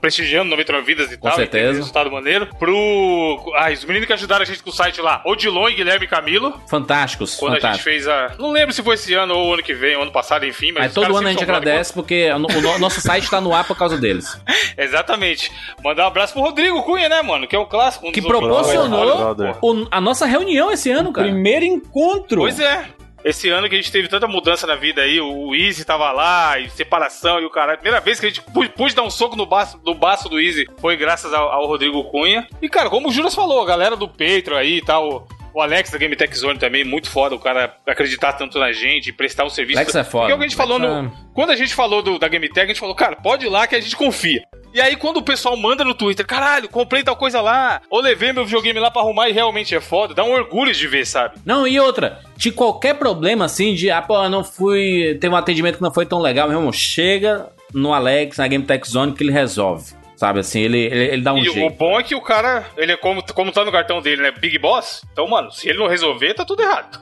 prestigiando 0.00 0.50
99 0.50 0.86
vidas 0.86 1.12
e 1.12 1.16
Com 1.18 1.28
tal. 1.28 1.36
certeza. 1.36 1.72
e 1.72 1.76
resultado 1.76 2.10
maneiro. 2.10 2.46
Pro. 2.58 3.52
Ah, 3.56 3.70
os 3.70 3.84
meninos 3.84 4.06
que 4.06 4.12
ajudaram 4.12 4.42
a 4.42 4.46
gente 4.46 4.62
com 4.62 4.70
o 4.70 4.72
site 4.72 5.00
lá, 5.00 5.22
Odilon 5.26 5.68
e 5.68 5.74
Guilherme 5.74 6.06
Camilo. 6.06 6.58
Fantásticos, 6.68 7.36
Quando 7.36 7.56
a 7.56 7.60
gente 7.72 7.82
fez 7.82 8.06
a. 8.08 8.32
Não 8.38 8.50
lembro 8.50 8.72
se 8.74 8.82
foi 8.82 8.94
esse 8.94 9.12
ano 9.14 9.34
ou 9.36 9.54
ano 9.54 9.62
que 9.62 9.74
vem, 9.74 9.94
ano 10.00 10.10
passado, 10.10 10.46
enfim, 10.46 10.72
mas. 10.72 10.92
Todo 10.94 11.16
ano 11.16 11.28
a 11.28 11.30
gente 11.30 11.42
agradece 11.42 11.92
porque 11.92 12.30
o, 12.30 12.38
no- 12.38 12.78
nosso 12.78 13.00
site 13.00 13.28
tá 13.30 13.40
no 13.40 13.54
ar 13.54 13.64
por 13.66 13.76
causa 13.76 13.96
deles. 13.98 14.34
brothers. 14.36 14.74
Exatamente. 14.78 15.52
Mandar 15.82 16.04
um 16.04 16.08
abraço 16.08 16.32
pro 16.32 16.42
Rodrigo 16.42 16.82
Cunha, 16.82 17.08
né, 17.08 17.22
mano? 17.22 17.46
Que 17.46 17.54
é 17.56 17.58
um 17.58 17.66
clássico. 17.66 18.08
um 18.08 18.12
Que 18.12 18.22
proporcionou 18.22 19.34
o- 19.60 19.88
a 19.90 20.00
nossa 20.00 20.26
reunião 20.26 20.70
esse 20.72 20.90
ano, 20.90 21.12
cara. 21.12 21.28
Primeiro 21.28 21.64
encontro. 21.64 22.40
Pois 22.40 22.58
é. 22.60 22.86
Esse 23.24 23.48
ano 23.48 23.68
que 23.68 23.74
a 23.74 23.78
gente 23.78 23.90
teve 23.90 24.06
tanta 24.06 24.28
mudança 24.28 24.66
na 24.66 24.74
vida 24.76 25.00
aí, 25.00 25.18
o 25.20 25.54
Easy 25.54 25.84
tava 25.84 26.12
lá, 26.12 26.58
e 26.58 26.68
separação 26.68 27.40
e 27.40 27.44
o 27.46 27.50
cara. 27.50 27.74
Primeira 27.76 28.00
vez 28.00 28.20
que 28.20 28.26
a 28.26 28.28
gente 28.28 28.42
pôde, 28.42 28.68
pôde 28.68 28.94
dar 28.94 29.02
um 29.02 29.10
soco 29.10 29.34
no 29.34 29.46
baço, 29.46 29.80
no 29.84 29.94
baço 29.94 30.28
do 30.28 30.38
Easy 30.38 30.66
foi 30.78 30.96
graças 30.96 31.32
ao, 31.32 31.50
ao 31.50 31.66
Rodrigo 31.66 32.04
Cunha. 32.10 32.46
E, 32.60 32.68
cara, 32.68 32.90
como 32.90 33.08
o 33.08 33.12
Juras 33.12 33.34
falou, 33.34 33.62
a 33.62 33.66
galera 33.66 33.96
do 33.96 34.06
Patreon 34.06 34.56
aí 34.56 34.76
e 34.78 34.82
tal. 34.84 35.26
O 35.54 35.60
Alex 35.62 35.88
da 35.90 35.98
Game 35.98 36.16
Tech 36.16 36.36
Zone 36.36 36.58
também, 36.58 36.82
muito 36.84 37.08
foda, 37.08 37.32
o 37.36 37.38
cara 37.38 37.76
acreditar 37.86 38.32
tanto 38.32 38.58
na 38.58 38.72
gente, 38.72 39.12
prestar 39.12 39.44
um 39.44 39.48
serviço. 39.48 39.78
Alex 39.78 39.94
é 39.94 40.02
foda. 40.02 40.26
Porque 40.26 40.32
é 40.42 40.46
a 40.46 40.48
gente 40.48 40.56
falou 40.56 40.78
no. 40.80 40.86
Quando 41.32 41.50
a 41.50 41.56
gente 41.56 41.72
falou 41.72 42.02
do- 42.02 42.18
da 42.18 42.26
Game 42.26 42.48
Tech, 42.48 42.64
a 42.64 42.66
gente 42.66 42.80
falou, 42.80 42.94
cara, 42.94 43.14
pode 43.14 43.46
ir 43.46 43.48
lá 43.48 43.64
que 43.64 43.76
a 43.76 43.80
gente 43.80 43.94
confia. 43.96 44.42
E 44.74 44.80
aí, 44.80 44.96
quando 44.96 45.18
o 45.18 45.22
pessoal 45.22 45.56
manda 45.56 45.84
no 45.84 45.94
Twitter, 45.94 46.26
caralho, 46.26 46.68
comprei 46.68 47.04
tal 47.04 47.14
coisa 47.14 47.40
lá, 47.40 47.80
ou 47.88 48.00
levei 48.00 48.32
meu 48.32 48.44
videogame 48.44 48.80
lá 48.80 48.90
pra 48.90 49.02
arrumar 49.02 49.28
e 49.28 49.32
realmente 49.32 49.72
é 49.72 49.80
foda, 49.80 50.12
dá 50.12 50.24
um 50.24 50.32
orgulho 50.32 50.74
de 50.74 50.88
ver, 50.88 51.06
sabe? 51.06 51.36
Não, 51.46 51.64
e 51.64 51.78
outra, 51.78 52.18
de 52.36 52.50
qualquer 52.50 52.94
problema 52.94 53.44
assim, 53.44 53.72
de, 53.72 53.88
ah, 53.88 54.02
pô, 54.02 54.28
não 54.28 54.42
fui. 54.42 55.16
Teve 55.20 55.32
um 55.32 55.36
atendimento 55.36 55.76
que 55.76 55.82
não 55.82 55.94
foi 55.94 56.04
tão 56.04 56.18
legal, 56.20 56.48
meu 56.48 56.58
irmão, 56.58 56.72
chega 56.72 57.46
no 57.72 57.94
Alex, 57.94 58.38
na 58.38 58.48
Game 58.48 58.64
Tech 58.64 58.90
Zone, 58.90 59.12
que 59.12 59.22
ele 59.22 59.30
resolve. 59.30 59.92
Sabe 60.24 60.40
assim, 60.40 60.60
ele, 60.60 60.78
ele, 60.78 61.04
ele 61.12 61.22
dá 61.22 61.34
um 61.34 61.38
e 61.38 61.48
o 61.50 61.52
jeito. 61.52 61.74
bom 61.76 62.00
é 62.00 62.02
que 62.02 62.14
o 62.14 62.20
cara, 62.22 62.64
ele 62.78 62.92
é 62.92 62.96
como, 62.96 63.22
como 63.34 63.52
tá 63.52 63.62
no 63.62 63.70
cartão 63.70 64.00
dele, 64.00 64.22
né? 64.22 64.30
Big 64.30 64.58
Boss. 64.58 65.02
Então, 65.12 65.28
mano, 65.28 65.50
se 65.52 65.68
ele 65.68 65.78
não 65.78 65.86
resolver, 65.86 66.32
tá 66.32 66.46
tudo 66.46 66.62
errado. 66.62 66.98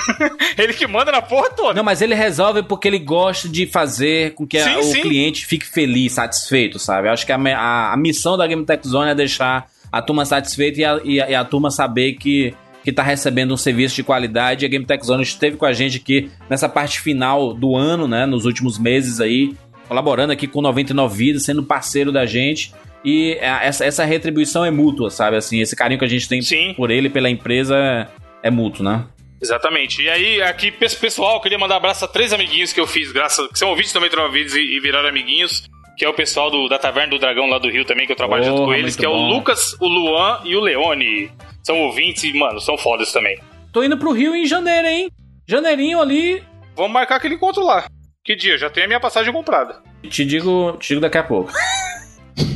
ele 0.56 0.72
que 0.72 0.86
manda 0.86 1.12
na 1.12 1.20
porra 1.20 1.50
toda. 1.50 1.74
Não, 1.74 1.84
mas 1.84 2.00
ele 2.00 2.14
resolve 2.14 2.62
porque 2.62 2.88
ele 2.88 2.98
gosta 2.98 3.46
de 3.46 3.66
fazer 3.66 4.32
com 4.34 4.46
que 4.46 4.56
a- 4.56 4.64
Sim, 4.64 4.76
o 4.76 4.82
sim. 4.84 5.02
cliente 5.02 5.44
fique 5.44 5.66
feliz, 5.66 6.12
satisfeito, 6.12 6.78
sabe? 6.78 7.08
Eu 7.08 7.12
acho 7.12 7.26
que 7.26 7.32
a, 7.32 7.36
a- 7.36 7.92
a 7.92 7.96
missão 7.98 8.36
da 8.38 8.46
Game 8.46 8.64
Tech 8.64 8.86
Zone 8.88 9.10
é 9.10 9.14
deixar 9.14 9.66
a 9.90 10.00
turma 10.00 10.24
satisfeita 10.24 10.80
e 10.80 10.84
a, 10.86 11.00
e 11.04 11.20
a- 11.20 11.30
e 11.30 11.34
a 11.34 11.44
turma 11.44 11.70
saber 11.70 12.14
que, 12.14 12.54
que 12.82 12.90
tá 12.90 13.02
recebendo 13.02 13.52
um 13.52 13.56
serviço 13.58 13.94
de 13.96 14.02
qualidade. 14.02 14.64
E 14.64 14.66
a 14.66 14.68
Game 14.70 14.86
Tech 14.86 15.04
Zone 15.04 15.22
esteve 15.22 15.56
com 15.58 15.66
a 15.66 15.72
gente 15.74 15.98
aqui 15.98 16.30
nessa 16.48 16.68
parte 16.70 17.00
final 17.00 17.52
do 17.52 17.76
ano, 17.76 18.08
né? 18.08 18.24
Nos 18.24 18.44
últimos 18.46 18.78
meses 18.78 19.20
aí, 19.20 19.54
colaborando 19.92 20.32
aqui 20.32 20.46
com 20.46 20.62
99 20.62 21.14
Vidas, 21.16 21.44
sendo 21.44 21.62
parceiro 21.62 22.10
da 22.10 22.24
gente. 22.24 22.72
E 23.04 23.38
a- 23.42 23.62
essa, 23.64 23.84
essa 23.84 24.04
retribuição 24.04 24.64
é 24.64 24.70
mútua, 24.70 25.10
sabe? 25.10 25.36
Assim, 25.36 25.60
esse 25.60 25.76
carinho 25.76 25.98
que 25.98 26.04
a 26.06 26.08
gente 26.08 26.26
tem 26.28 26.40
Sim. 26.40 26.72
por 26.74 26.90
ele, 26.90 27.10
pela 27.10 27.28
empresa, 27.28 27.76
é, 27.76 28.48
é 28.48 28.50
mútuo, 28.50 28.82
né? 28.84 29.04
Exatamente. 29.40 30.00
E 30.02 30.08
aí, 30.08 30.40
aqui, 30.40 30.70
pe- 30.70 30.88
pessoal, 30.96 31.34
eu 31.34 31.40
queria 31.40 31.58
mandar 31.58 31.74
um 31.74 31.78
abraço 31.78 32.04
a 32.04 32.08
três 32.08 32.32
amiguinhos 32.32 32.72
que 32.72 32.80
eu 32.80 32.86
fiz, 32.86 33.12
graças 33.12 33.46
que 33.48 33.58
são 33.58 33.68
ouvintes 33.68 33.92
também 33.92 34.08
do 34.08 34.30
vídeos 34.30 34.54
e, 34.54 34.60
e 34.76 34.80
viraram 34.80 35.08
amiguinhos. 35.08 35.68
Que 35.98 36.06
é 36.06 36.08
o 36.08 36.14
pessoal 36.14 36.50
do, 36.50 36.68
da 36.68 36.78
Taverna 36.78 37.10
do 37.10 37.18
Dragão 37.18 37.46
lá 37.48 37.58
do 37.58 37.68
Rio 37.70 37.84
também, 37.84 38.06
que 38.06 38.12
eu 38.12 38.16
trabalho 38.16 38.44
junto 38.44 38.56
Porra, 38.56 38.68
com 38.68 38.74
eles, 38.74 38.96
que 38.96 39.04
é 39.04 39.08
o 39.08 39.12
bom. 39.12 39.28
Lucas, 39.28 39.76
o 39.78 39.86
Luan 39.86 40.40
e 40.44 40.56
o 40.56 40.60
Leone. 40.60 41.30
São 41.62 41.78
ouvintes 41.82 42.24
e, 42.24 42.32
mano, 42.32 42.60
são 42.60 42.78
fodas 42.78 43.12
também. 43.12 43.38
Tô 43.72 43.84
indo 43.84 43.98
pro 43.98 44.10
Rio 44.12 44.34
em 44.34 44.46
janeiro, 44.46 44.88
hein? 44.88 45.10
Janeirinho 45.46 46.00
ali, 46.00 46.42
Vamos 46.74 46.92
marcar 46.92 47.16
aquele 47.16 47.34
encontro 47.34 47.62
lá. 47.62 47.84
Que 48.24 48.36
dia? 48.36 48.56
Já 48.56 48.70
tenho 48.70 48.84
a 48.84 48.88
minha 48.88 49.00
passagem 49.00 49.32
comprada. 49.32 49.82
Te 50.08 50.24
digo, 50.24 50.76
te 50.78 50.88
digo 50.90 51.00
daqui 51.00 51.18
a 51.18 51.24
pouco. 51.24 51.52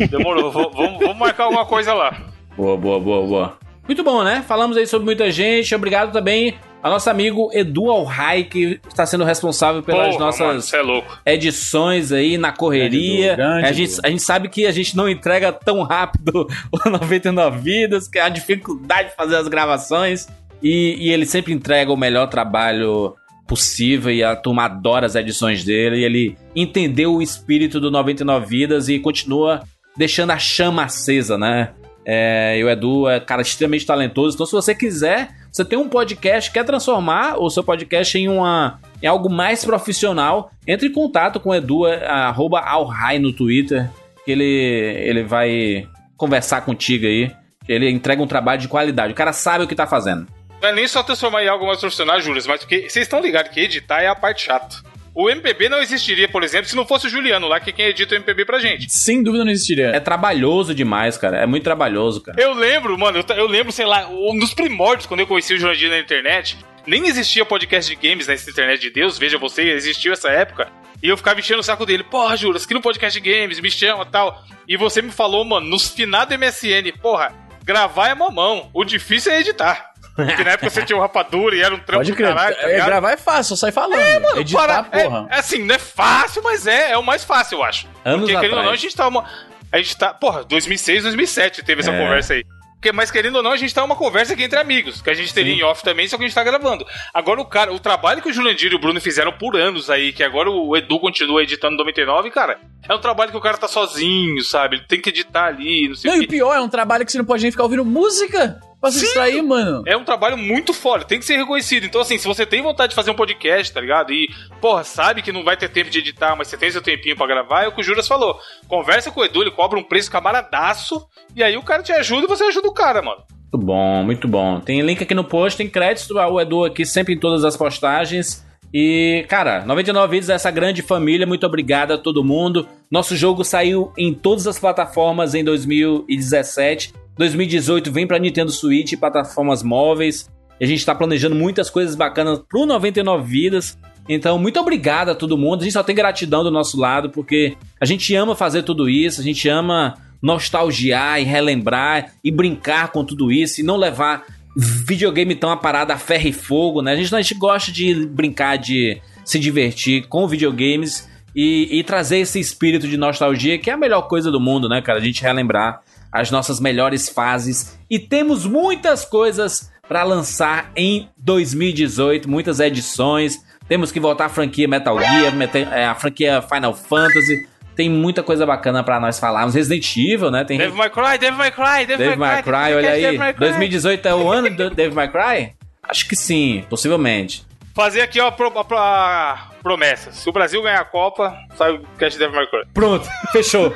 Demorou, 0.08 0.52
vamos, 0.52 0.72
vamos 0.72 1.16
marcar 1.18 1.44
alguma 1.44 1.66
coisa 1.66 1.92
lá. 1.92 2.16
Boa, 2.56 2.76
boa, 2.76 3.00
boa, 3.00 3.26
boa. 3.26 3.58
Muito 3.84 4.04
bom, 4.04 4.22
né? 4.22 4.44
Falamos 4.46 4.76
aí 4.76 4.86
sobre 4.86 5.04
muita 5.04 5.28
gente. 5.28 5.74
Obrigado 5.74 6.12
também 6.12 6.56
ao 6.80 6.92
nosso 6.92 7.10
amigo 7.10 7.50
Edu 7.52 7.90
Alhai, 7.90 8.44
que 8.44 8.80
está 8.88 9.04
sendo 9.04 9.24
responsável 9.24 9.82
pelas 9.82 10.14
Porra, 10.14 10.18
mano, 10.18 10.24
nossas 10.26 10.64
Você 10.66 10.76
é 10.76 10.82
louco. 10.82 11.18
edições 11.26 12.12
aí 12.12 12.38
na 12.38 12.52
correria. 12.52 13.34
Grande 13.34 13.66
a, 13.66 13.72
gente, 13.72 14.00
a 14.04 14.08
gente 14.08 14.22
sabe 14.22 14.48
que 14.48 14.66
a 14.66 14.72
gente 14.72 14.96
não 14.96 15.08
entrega 15.08 15.50
tão 15.52 15.82
rápido 15.82 16.46
o 16.70 16.88
99 16.88 17.58
Vidas, 17.58 18.06
que 18.06 18.20
é 18.20 18.22
a 18.22 18.28
dificuldade 18.28 19.08
de 19.10 19.16
fazer 19.16 19.34
as 19.34 19.48
gravações. 19.48 20.28
E, 20.62 20.96
e 21.00 21.12
ele 21.12 21.26
sempre 21.26 21.52
entrega 21.52 21.92
o 21.92 21.96
melhor 21.96 22.28
trabalho 22.28 23.16
possível 23.46 24.12
e 24.12 24.22
a 24.22 24.34
turma 24.34 24.64
adora 24.64 25.06
as 25.06 25.14
edições 25.14 25.64
dele. 25.64 25.98
E 25.98 26.04
ele 26.04 26.38
entendeu 26.54 27.14
o 27.14 27.22
espírito 27.22 27.80
do 27.80 27.90
99 27.90 28.46
Vidas 28.46 28.88
e 28.88 28.98
continua 28.98 29.62
deixando 29.96 30.30
a 30.30 30.38
chama 30.38 30.84
acesa, 30.84 31.38
né? 31.38 31.70
É, 32.04 32.56
e 32.58 32.62
o 32.62 32.70
Edu 32.70 33.08
é 33.08 33.18
cara 33.18 33.42
extremamente 33.42 33.84
talentoso. 33.84 34.36
Então, 34.36 34.46
se 34.46 34.52
você 34.52 34.74
quiser, 34.74 35.30
você 35.50 35.64
tem 35.64 35.78
um 35.78 35.88
podcast, 35.88 36.52
quer 36.52 36.64
transformar 36.64 37.36
o 37.36 37.50
seu 37.50 37.64
podcast 37.64 38.16
em 38.16 38.28
uma 38.28 38.78
em 39.02 39.06
algo 39.06 39.28
mais 39.28 39.64
profissional, 39.64 40.50
entre 40.66 40.88
em 40.88 40.92
contato 40.92 41.40
com 41.40 41.50
o 41.50 41.54
Edu, 41.54 41.86
é, 41.86 42.06
arroba 42.06 42.60
Alhai 42.60 43.18
no 43.18 43.32
Twitter, 43.32 43.90
que 44.24 44.30
ele, 44.32 44.44
ele 44.44 45.24
vai 45.24 45.86
conversar 46.16 46.62
contigo 46.62 47.06
aí. 47.06 47.30
Ele 47.68 47.90
entrega 47.90 48.22
um 48.22 48.26
trabalho 48.26 48.60
de 48.60 48.68
qualidade. 48.68 49.12
O 49.12 49.16
cara 49.16 49.32
sabe 49.32 49.64
o 49.64 49.66
que 49.66 49.74
tá 49.74 49.86
fazendo. 49.86 50.26
Não 50.60 50.68
é 50.68 50.72
nem 50.72 50.88
só 50.88 51.02
transformar 51.02 51.42
em 51.44 51.48
algo 51.48 51.66
mais 51.66 51.80
profissional, 51.80 52.20
Júlio, 52.20 52.42
mas 52.46 52.60
porque 52.60 52.88
vocês 52.88 53.04
estão 53.04 53.20
ligados 53.20 53.52
que 53.52 53.60
editar 53.60 54.00
é 54.00 54.08
a 54.08 54.14
parte 54.14 54.46
chata. 54.46 54.76
O 55.14 55.30
MPB 55.30 55.70
não 55.70 55.78
existiria, 55.78 56.28
por 56.28 56.44
exemplo, 56.44 56.68
se 56.68 56.76
não 56.76 56.86
fosse 56.86 57.06
o 57.06 57.08
Juliano 57.08 57.48
lá, 57.48 57.58
que 57.58 57.70
é 57.70 57.72
quem 57.72 57.86
edita 57.86 58.14
o 58.14 58.18
MPB 58.18 58.44
pra 58.44 58.58
gente. 58.58 58.90
Sem 58.90 59.22
dúvida 59.22 59.46
não 59.46 59.50
existiria. 59.50 59.86
É 59.86 59.98
trabalhoso 59.98 60.74
demais, 60.74 61.16
cara. 61.16 61.38
É 61.38 61.46
muito 61.46 61.64
trabalhoso, 61.64 62.20
cara. 62.20 62.38
Eu 62.38 62.52
lembro, 62.52 62.98
mano, 62.98 63.24
eu, 63.26 63.36
eu 63.36 63.46
lembro, 63.46 63.72
sei 63.72 63.86
lá, 63.86 64.02
dos 64.38 64.52
primórdios, 64.52 65.06
quando 65.06 65.20
eu 65.20 65.26
conheci 65.26 65.54
o 65.54 65.58
Jurandir 65.58 65.88
na 65.88 65.98
internet, 65.98 66.58
nem 66.86 67.06
existia 67.06 67.46
podcast 67.46 67.90
de 67.90 68.08
games 68.08 68.26
nessa 68.26 68.50
internet 68.50 68.78
de 68.78 68.90
Deus, 68.90 69.18
veja 69.18 69.38
você, 69.38 69.62
existiu 69.70 70.12
essa 70.12 70.28
época. 70.28 70.68
E 71.02 71.08
eu 71.08 71.16
ficava 71.16 71.40
enchendo 71.40 71.60
o 71.60 71.64
saco 71.64 71.86
dele, 71.86 72.04
porra, 72.04 72.36
Juras, 72.36 72.64
aqui 72.64 72.74
no 72.74 72.82
podcast 72.82 73.18
de 73.18 73.30
games, 73.30 73.58
me 73.58 73.70
chama 73.70 74.02
e 74.02 74.06
tal. 74.06 74.44
E 74.68 74.76
você 74.76 75.00
me 75.00 75.10
falou, 75.10 75.46
mano, 75.46 75.66
nos 75.66 75.88
finado 75.88 76.36
MSN, 76.38 76.92
porra, 77.00 77.32
gravar 77.64 78.08
é 78.08 78.14
mamão, 78.14 78.68
o 78.74 78.84
difícil 78.84 79.32
é 79.32 79.40
editar. 79.40 79.94
Porque 80.16 80.42
na 80.44 80.52
época 80.52 80.70
você 80.70 80.82
tinha 80.84 80.96
o 80.96 81.00
rapadura 81.00 81.54
e 81.54 81.60
era 81.60 81.74
um 81.74 81.78
trampo 81.78 81.98
Pode 82.04 82.12
crer. 82.14 82.28
caralho, 82.34 82.56
tá 82.56 82.62
É, 82.70 82.84
gravar 82.86 83.12
é 83.12 83.16
fácil, 83.16 83.54
só 83.54 83.66
sai 83.66 83.70
falando. 83.72 84.38
Editar, 84.38 84.66
Para- 84.66 85.02
porra. 85.02 85.28
É, 85.30 85.36
é 85.36 85.38
assim, 85.38 85.62
não 85.64 85.74
é 85.74 85.78
fácil, 85.78 86.42
mas 86.42 86.66
é, 86.66 86.92
é 86.92 86.98
o 86.98 87.02
mais 87.02 87.22
fácil, 87.22 87.58
eu 87.58 87.62
acho. 87.64 87.86
Anos 88.04 88.20
Porque, 88.22 88.34
querendo 88.40 88.56
ou 88.58 88.64
não, 88.64 88.70
a 88.72 88.76
gente 88.76 88.96
tá 88.96 89.06
uma. 89.06 89.24
A 89.70 89.76
gente 89.78 89.96
tá. 89.96 90.14
Porra, 90.14 90.42
2006, 90.44 91.02
2007 91.04 91.62
teve 91.62 91.82
essa 91.82 91.90
É. 91.92 91.98
conversa 91.98 92.34
aí. 92.34 92.44
Porque, 92.76 92.92
mas 92.92 93.10
querendo 93.10 93.36
ou 93.36 93.42
não, 93.42 93.50
a 93.52 93.56
gente 93.56 93.74
tá 93.74 93.82
uma 93.82 93.96
conversa 93.96 94.34
aqui 94.34 94.44
entre 94.44 94.58
amigos, 94.58 95.00
que 95.00 95.08
a 95.10 95.14
gente 95.14 95.32
teria 95.32 95.54
Sim. 95.54 95.60
em 95.60 95.64
off 95.64 95.82
também, 95.82 96.06
só 96.06 96.16
que 96.16 96.24
a 96.24 96.26
gente 96.26 96.34
tá 96.34 96.44
gravando. 96.44 96.86
Agora 97.12 97.40
o 97.40 97.44
cara, 97.44 97.72
o 97.72 97.78
trabalho 97.80 98.20
que 98.22 98.28
o 98.28 98.32
Jurandir 98.32 98.70
e 98.70 98.74
o 98.76 98.78
Bruno 98.78 99.00
fizeram 99.00 99.32
por 99.32 99.56
anos 99.56 99.88
aí, 99.90 100.12
que 100.12 100.22
agora 100.22 100.50
o 100.50 100.76
Edu 100.76 101.00
continua 101.00 101.42
editando 101.42 101.74
99, 101.76 102.30
cara, 102.30 102.58
é 102.86 102.94
um 102.94 103.00
trabalho 103.00 103.30
que 103.30 103.36
o 103.36 103.40
cara 103.40 103.56
tá 103.56 103.66
sozinho, 103.66 104.40
sabe? 104.42 104.76
Ele 104.76 104.84
tem 104.86 105.00
que 105.00 105.08
editar 105.08 105.46
ali, 105.46 105.88
não 105.88 105.94
sei 105.96 106.10
Não, 106.10 106.18
o 106.18 106.22
e 106.22 106.24
o 106.26 106.28
quê. 106.28 106.34
pior 106.36 106.54
é 106.54 106.60
um 106.60 106.68
trabalho 106.68 107.04
que 107.04 107.10
você 107.10 107.18
não 107.18 107.24
pode 107.24 107.42
nem 107.42 107.50
ficar 107.50 107.64
ouvindo 107.64 107.84
música 107.84 108.60
pra 108.86 108.92
se 108.92 109.00
Sim. 109.00 109.04
distrair, 109.06 109.42
mano. 109.42 109.82
É 109.86 109.96
um 109.96 110.04
trabalho 110.04 110.36
muito 110.36 110.72
foda, 110.72 111.04
tem 111.04 111.18
que 111.18 111.24
ser 111.24 111.36
reconhecido. 111.36 111.84
Então, 111.84 112.00
assim, 112.00 112.18
se 112.18 112.26
você 112.26 112.46
tem 112.46 112.62
vontade 112.62 112.90
de 112.90 112.96
fazer 112.96 113.10
um 113.10 113.14
podcast, 113.14 113.72
tá 113.72 113.80
ligado? 113.80 114.12
E, 114.12 114.28
porra, 114.60 114.84
sabe 114.84 115.22
que 115.22 115.32
não 115.32 115.44
vai 115.44 115.56
ter 115.56 115.68
tempo 115.68 115.90
de 115.90 115.98
editar, 115.98 116.36
mas 116.36 116.48
você 116.48 116.56
tem 116.56 116.70
seu 116.70 116.82
tempinho 116.82 117.16
pra 117.16 117.26
gravar, 117.26 117.64
é 117.64 117.68
o 117.68 117.72
que 117.72 117.80
o 117.80 117.84
Juras 117.84 118.08
falou. 118.08 118.38
Conversa 118.68 119.10
com 119.10 119.20
o 119.20 119.24
Edu, 119.24 119.42
ele 119.42 119.50
cobra 119.50 119.78
um 119.78 119.84
preço 119.84 120.10
camaradaço, 120.10 121.06
e 121.34 121.42
aí 121.42 121.56
o 121.56 121.62
cara 121.62 121.82
te 121.82 121.92
ajuda 121.92 122.24
e 122.24 122.28
você 122.28 122.44
ajuda 122.44 122.68
o 122.68 122.72
cara, 122.72 123.02
mano. 123.02 123.22
Muito 123.52 123.66
bom, 123.66 124.04
muito 124.04 124.28
bom. 124.28 124.60
Tem 124.60 124.80
link 124.82 125.02
aqui 125.02 125.14
no 125.14 125.24
post, 125.24 125.56
tem 125.56 125.68
crédito 125.68 126.14
o 126.14 126.40
Edu 126.40 126.64
aqui 126.64 126.84
sempre 126.84 127.14
em 127.14 127.18
todas 127.18 127.44
as 127.44 127.56
postagens. 127.56 128.44
E, 128.74 129.24
cara, 129.28 129.64
99 129.64 130.10
vídeos 130.10 130.28
essa 130.28 130.50
grande 130.50 130.82
família, 130.82 131.26
muito 131.26 131.46
obrigado 131.46 131.92
a 131.92 131.98
todo 131.98 132.24
mundo. 132.24 132.68
Nosso 132.90 133.16
jogo 133.16 133.44
saiu 133.44 133.92
em 133.96 134.12
todas 134.12 134.46
as 134.46 134.58
plataformas 134.58 135.34
em 135.34 135.44
2017. 135.44 136.92
2018 137.16 137.90
vem 137.90 138.06
pra 138.06 138.18
Nintendo 138.18 138.50
Switch 138.50 138.92
e 138.92 138.96
plataformas 138.96 139.62
móveis. 139.62 140.28
E 140.60 140.64
a 140.64 140.68
gente 140.68 140.84
tá 140.84 140.94
planejando 140.94 141.34
muitas 141.34 141.68
coisas 141.68 141.94
bacanas 141.94 142.40
pro 142.48 142.66
99 142.66 143.24
vidas. 143.24 143.78
Então, 144.08 144.38
muito 144.38 144.60
obrigado 144.60 145.10
a 145.10 145.14
todo 145.14 145.36
mundo. 145.36 145.60
A 145.60 145.64
gente 145.64 145.72
só 145.72 145.82
tem 145.82 145.94
gratidão 145.94 146.44
do 146.44 146.50
nosso 146.50 146.78
lado, 146.78 147.10
porque 147.10 147.56
a 147.80 147.84
gente 147.84 148.14
ama 148.14 148.36
fazer 148.36 148.62
tudo 148.62 148.88
isso, 148.88 149.20
a 149.20 149.24
gente 149.24 149.48
ama 149.48 149.94
nostalgiar 150.22 151.20
e 151.20 151.24
relembrar 151.24 152.12
e 152.22 152.30
brincar 152.30 152.90
com 152.90 153.04
tudo 153.04 153.30
isso 153.30 153.60
e 153.60 153.64
não 153.64 153.76
levar 153.76 154.24
videogame 154.56 155.34
tão 155.34 155.50
a 155.50 155.56
parada 155.56 155.92
a 155.92 155.98
ferro 155.98 156.28
e 156.28 156.32
fogo, 156.32 156.80
né? 156.80 156.92
A 156.92 156.96
gente, 156.96 157.14
a 157.14 157.20
gente 157.20 157.34
gosta 157.34 157.70
de 157.70 158.06
brincar, 158.06 158.56
de 158.56 159.00
se 159.24 159.38
divertir 159.38 160.06
com 160.08 160.26
videogames 160.26 161.08
e, 161.34 161.68
e 161.78 161.84
trazer 161.84 162.18
esse 162.18 162.40
espírito 162.40 162.88
de 162.88 162.96
nostalgia, 162.96 163.58
que 163.58 163.68
é 163.68 163.74
a 163.74 163.76
melhor 163.76 164.02
coisa 164.02 164.30
do 164.30 164.40
mundo, 164.40 164.68
né, 164.68 164.80
cara? 164.80 164.98
A 164.98 165.02
gente 165.02 165.20
relembrar 165.20 165.82
as 166.20 166.30
nossas 166.30 166.60
melhores 166.60 167.08
fases. 167.08 167.78
E 167.90 167.98
temos 167.98 168.44
muitas 168.44 169.04
coisas 169.04 169.70
para 169.88 170.02
lançar 170.02 170.70
em 170.74 171.08
2018, 171.16 172.28
muitas 172.28 172.60
edições. 172.60 173.44
Temos 173.68 173.90
que 173.90 174.00
voltar 174.00 174.26
à 174.26 174.28
franquia 174.28 174.68
Metal 174.68 174.98
Gear, 174.98 175.34
é, 175.72 175.86
a 175.86 175.94
franquia 175.94 176.42
Final 176.42 176.74
Fantasy. 176.74 177.48
Tem 177.74 177.90
muita 177.90 178.22
coisa 178.22 178.46
bacana 178.46 178.82
para 178.82 178.98
nós 178.98 179.18
falarmos. 179.18 179.54
Resident 179.54 179.96
Evil, 179.96 180.30
né? 180.30 180.44
Tem 180.44 180.56
Devil 180.56 180.76
May 180.76 180.90
Cry, 180.90 181.18
Devil 181.18 181.36
May 181.36 181.50
Cry, 181.50 181.86
Devil, 181.86 181.98
Devil 181.98 182.18
May 182.18 182.42
Cry, 182.42 182.74
olha 182.74 182.90
aí. 182.90 183.02
Devil 183.02 183.18
May 183.18 183.34
Cry. 183.34 183.48
2018 183.48 184.08
é 184.08 184.14
o 184.14 184.30
ano 184.30 184.50
do 184.50 184.70
Devil 184.70 184.94
May 184.94 185.08
Cry? 185.08 185.52
Acho 185.82 186.08
que 186.08 186.16
sim, 186.16 186.64
possivelmente 186.70 187.44
fazer 187.76 188.00
aqui 188.00 188.18
ó, 188.18 188.30
pro, 188.30 188.50
a, 188.74 189.50
promessa. 189.62 190.10
Se 190.10 190.26
o 190.28 190.32
Brasil 190.32 190.62
ganhar 190.62 190.80
a 190.80 190.84
Copa, 190.84 191.38
sai 191.54 191.74
o 191.74 191.82
Cash 191.98 192.16
Devil 192.16 192.34
May 192.34 192.46
Cry. 192.46 192.62
Pronto, 192.72 193.06
fechou. 193.30 193.74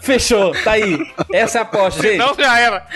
fechou, 0.00 0.52
tá 0.62 0.72
aí. 0.72 0.96
Essa 1.32 1.58
é 1.58 1.60
a 1.60 1.62
aposta, 1.62 2.00
gente. 2.00 2.18
Não, 2.18 2.32
já 2.32 2.58
era. 2.60 2.86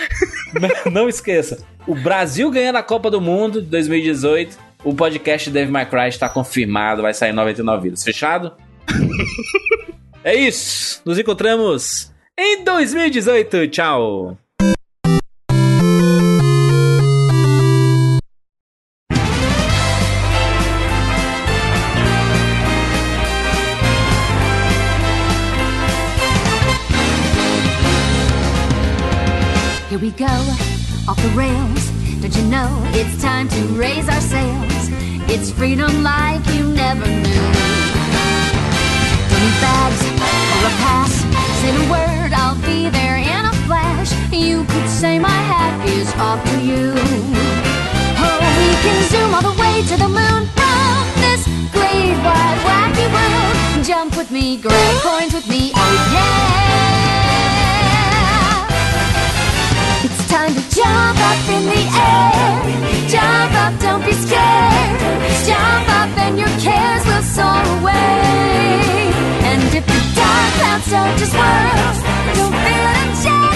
não, 0.85 0.91
não 0.91 1.09
esqueça. 1.09 1.67
O 1.85 1.93
Brasil 1.93 2.49
ganhando 2.49 2.77
a 2.77 2.83
Copa 2.83 3.11
do 3.11 3.19
Mundo 3.19 3.61
de 3.61 3.67
2018, 3.67 4.57
o 4.85 4.95
podcast 4.95 5.49
Devil 5.49 5.73
May 5.73 5.85
Cry 5.85 6.07
está 6.07 6.29
confirmado, 6.29 7.01
vai 7.01 7.13
sair 7.13 7.33
99 7.33 7.83
vidas. 7.83 8.01
Fechado? 8.01 8.55
é 10.23 10.33
isso. 10.33 11.01
Nos 11.05 11.19
encontramos 11.19 12.13
em 12.39 12.63
2018. 12.63 13.67
Tchau. 13.67 14.37
me, 54.39 54.57
grab 54.57 55.01
coins 55.01 55.33
with 55.33 55.47
me, 55.49 55.71
oh 55.75 55.95
yeah! 56.13 56.39
It's 60.05 60.21
time 60.29 60.53
to 60.55 60.63
jump 60.77 61.19
up 61.29 61.39
in 61.55 61.63
the 61.73 61.83
air. 62.07 62.53
Jump 63.13 63.53
up, 63.63 63.73
don't 63.85 64.03
be 64.05 64.13
scared. 64.13 64.99
Jump 65.49 65.87
up 65.99 66.11
and 66.25 66.35
your 66.39 66.53
cares 66.65 67.03
will 67.09 67.25
soar 67.35 67.63
away. 67.77 69.11
And 69.49 69.61
if 69.79 69.85
the 69.93 70.01
dark 70.19 70.49
clouds 70.57 70.85
start 70.89 71.13
to 71.19 71.25
swirl, 71.33 71.93
don't 72.37 72.55
feel 72.63 72.85
a 72.95 73.05
jet 73.23 73.55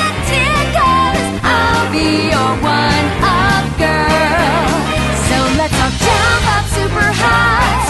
of 0.60 0.68
cause 0.78 1.24
I'll 1.56 1.88
be 1.96 2.10
your 2.34 2.52
one-up 2.76 3.66
girl. 3.84 4.72
So 5.28 5.38
let's 5.60 5.78
all 5.84 5.96
jump 6.08 6.46
up 6.56 6.66
super 6.76 7.10
high, 7.24 7.82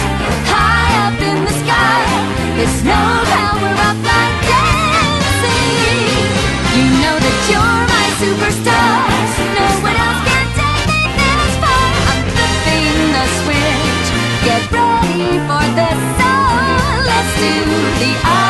high 0.52 0.94
up 1.06 1.18
in 1.30 1.38
the 1.48 1.54
sky. 1.64 2.43
It's 2.66 2.82
no 2.82 2.92
power 2.92 3.72
of 3.90 3.98
my 4.08 4.26
dancing. 4.48 6.16
You 6.78 6.86
know 7.04 7.16
that 7.26 7.38
you're 7.52 7.82
my 7.92 8.08
superstar. 8.24 9.04
No 9.58 9.68
one 9.84 9.98
else 10.06 10.22
can 10.30 10.48
take 10.56 10.88
me 10.88 11.02
this 11.20 11.54
far. 11.60 11.88
I'm 12.12 12.24
flipping 12.32 12.96
the 13.16 13.26
switch. 13.44 14.08
Get 14.48 14.64
ready 14.72 15.44
for. 15.44 15.64
Let's 17.10 17.34
do 17.36 17.54
the. 18.00 18.43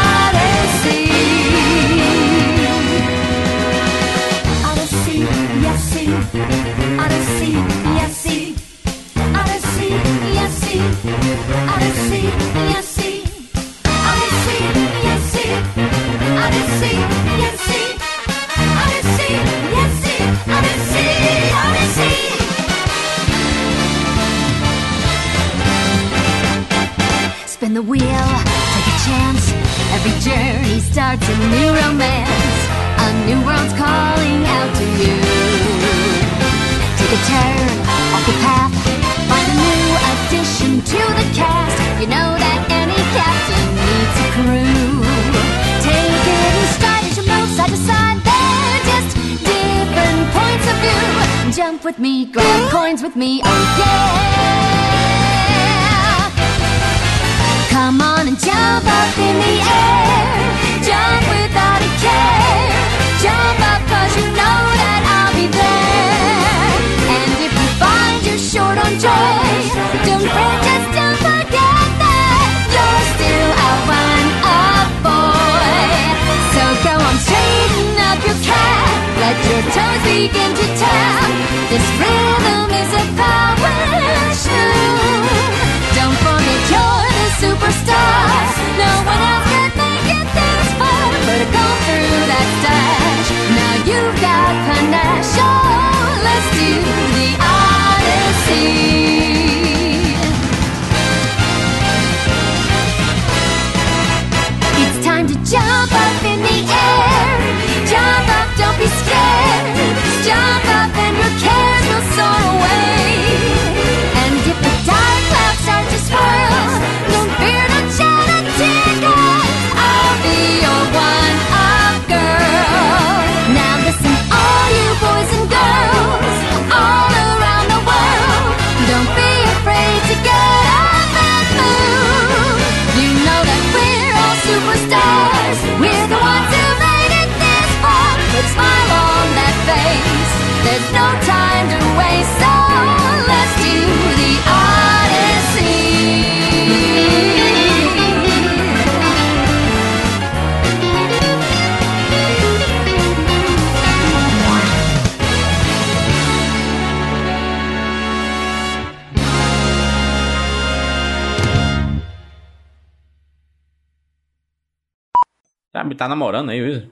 namorando 166.14 166.49
aí, 166.49 166.61
Wilson? 166.61 166.90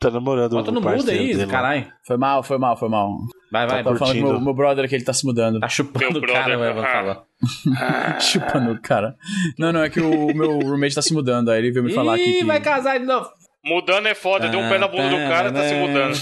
Tá 0.00 0.10
namorando 0.10 0.50
Bota 0.50 0.70
no 0.72 0.80
mudo 0.80 1.10
aí, 1.10 1.46
caralho. 1.46 1.86
Foi 2.06 2.16
mal, 2.16 2.42
foi 2.42 2.58
mal, 2.58 2.76
foi 2.76 2.88
mal. 2.88 3.10
Vai, 3.52 3.66
vai, 3.66 3.84
tá, 3.84 3.90
tô 3.90 3.96
falando 3.96 4.20
meu, 4.20 4.40
meu 4.40 4.54
brother 4.54 4.88
que 4.88 4.94
ele 4.94 5.04
tá 5.04 5.12
se 5.12 5.24
mudando. 5.24 5.60
Tá 5.60 5.68
chupando 5.68 6.18
o 6.18 6.22
cara, 6.22 6.58
vai 6.58 6.74
falar. 6.74 7.24
chupando 8.20 8.72
o 8.72 8.80
cara. 8.80 9.14
Não, 9.58 9.72
não, 9.72 9.82
é 9.82 9.90
que 9.90 10.00
o 10.00 10.34
meu 10.34 10.58
roommate 10.58 10.94
tá 10.94 11.02
se 11.02 11.14
mudando, 11.14 11.50
aí 11.50 11.58
ele 11.58 11.70
veio 11.70 11.84
me 11.84 11.92
falar 11.92 12.14
aqui. 12.14 12.28
Ih, 12.28 12.38
que... 12.38 12.44
vai 12.44 12.60
casar 12.60 12.98
de 12.98 13.06
novo. 13.06 13.28
Mudando 13.64 14.06
é 14.06 14.14
foda, 14.14 14.48
deu 14.48 14.60
um 14.60 14.68
pé 14.68 14.78
na 14.78 14.88
bunda 14.88 15.08
do 15.08 15.16
cara, 15.16 15.52
tá 15.52 15.62
se 15.68 15.74
mudando. 15.74 16.16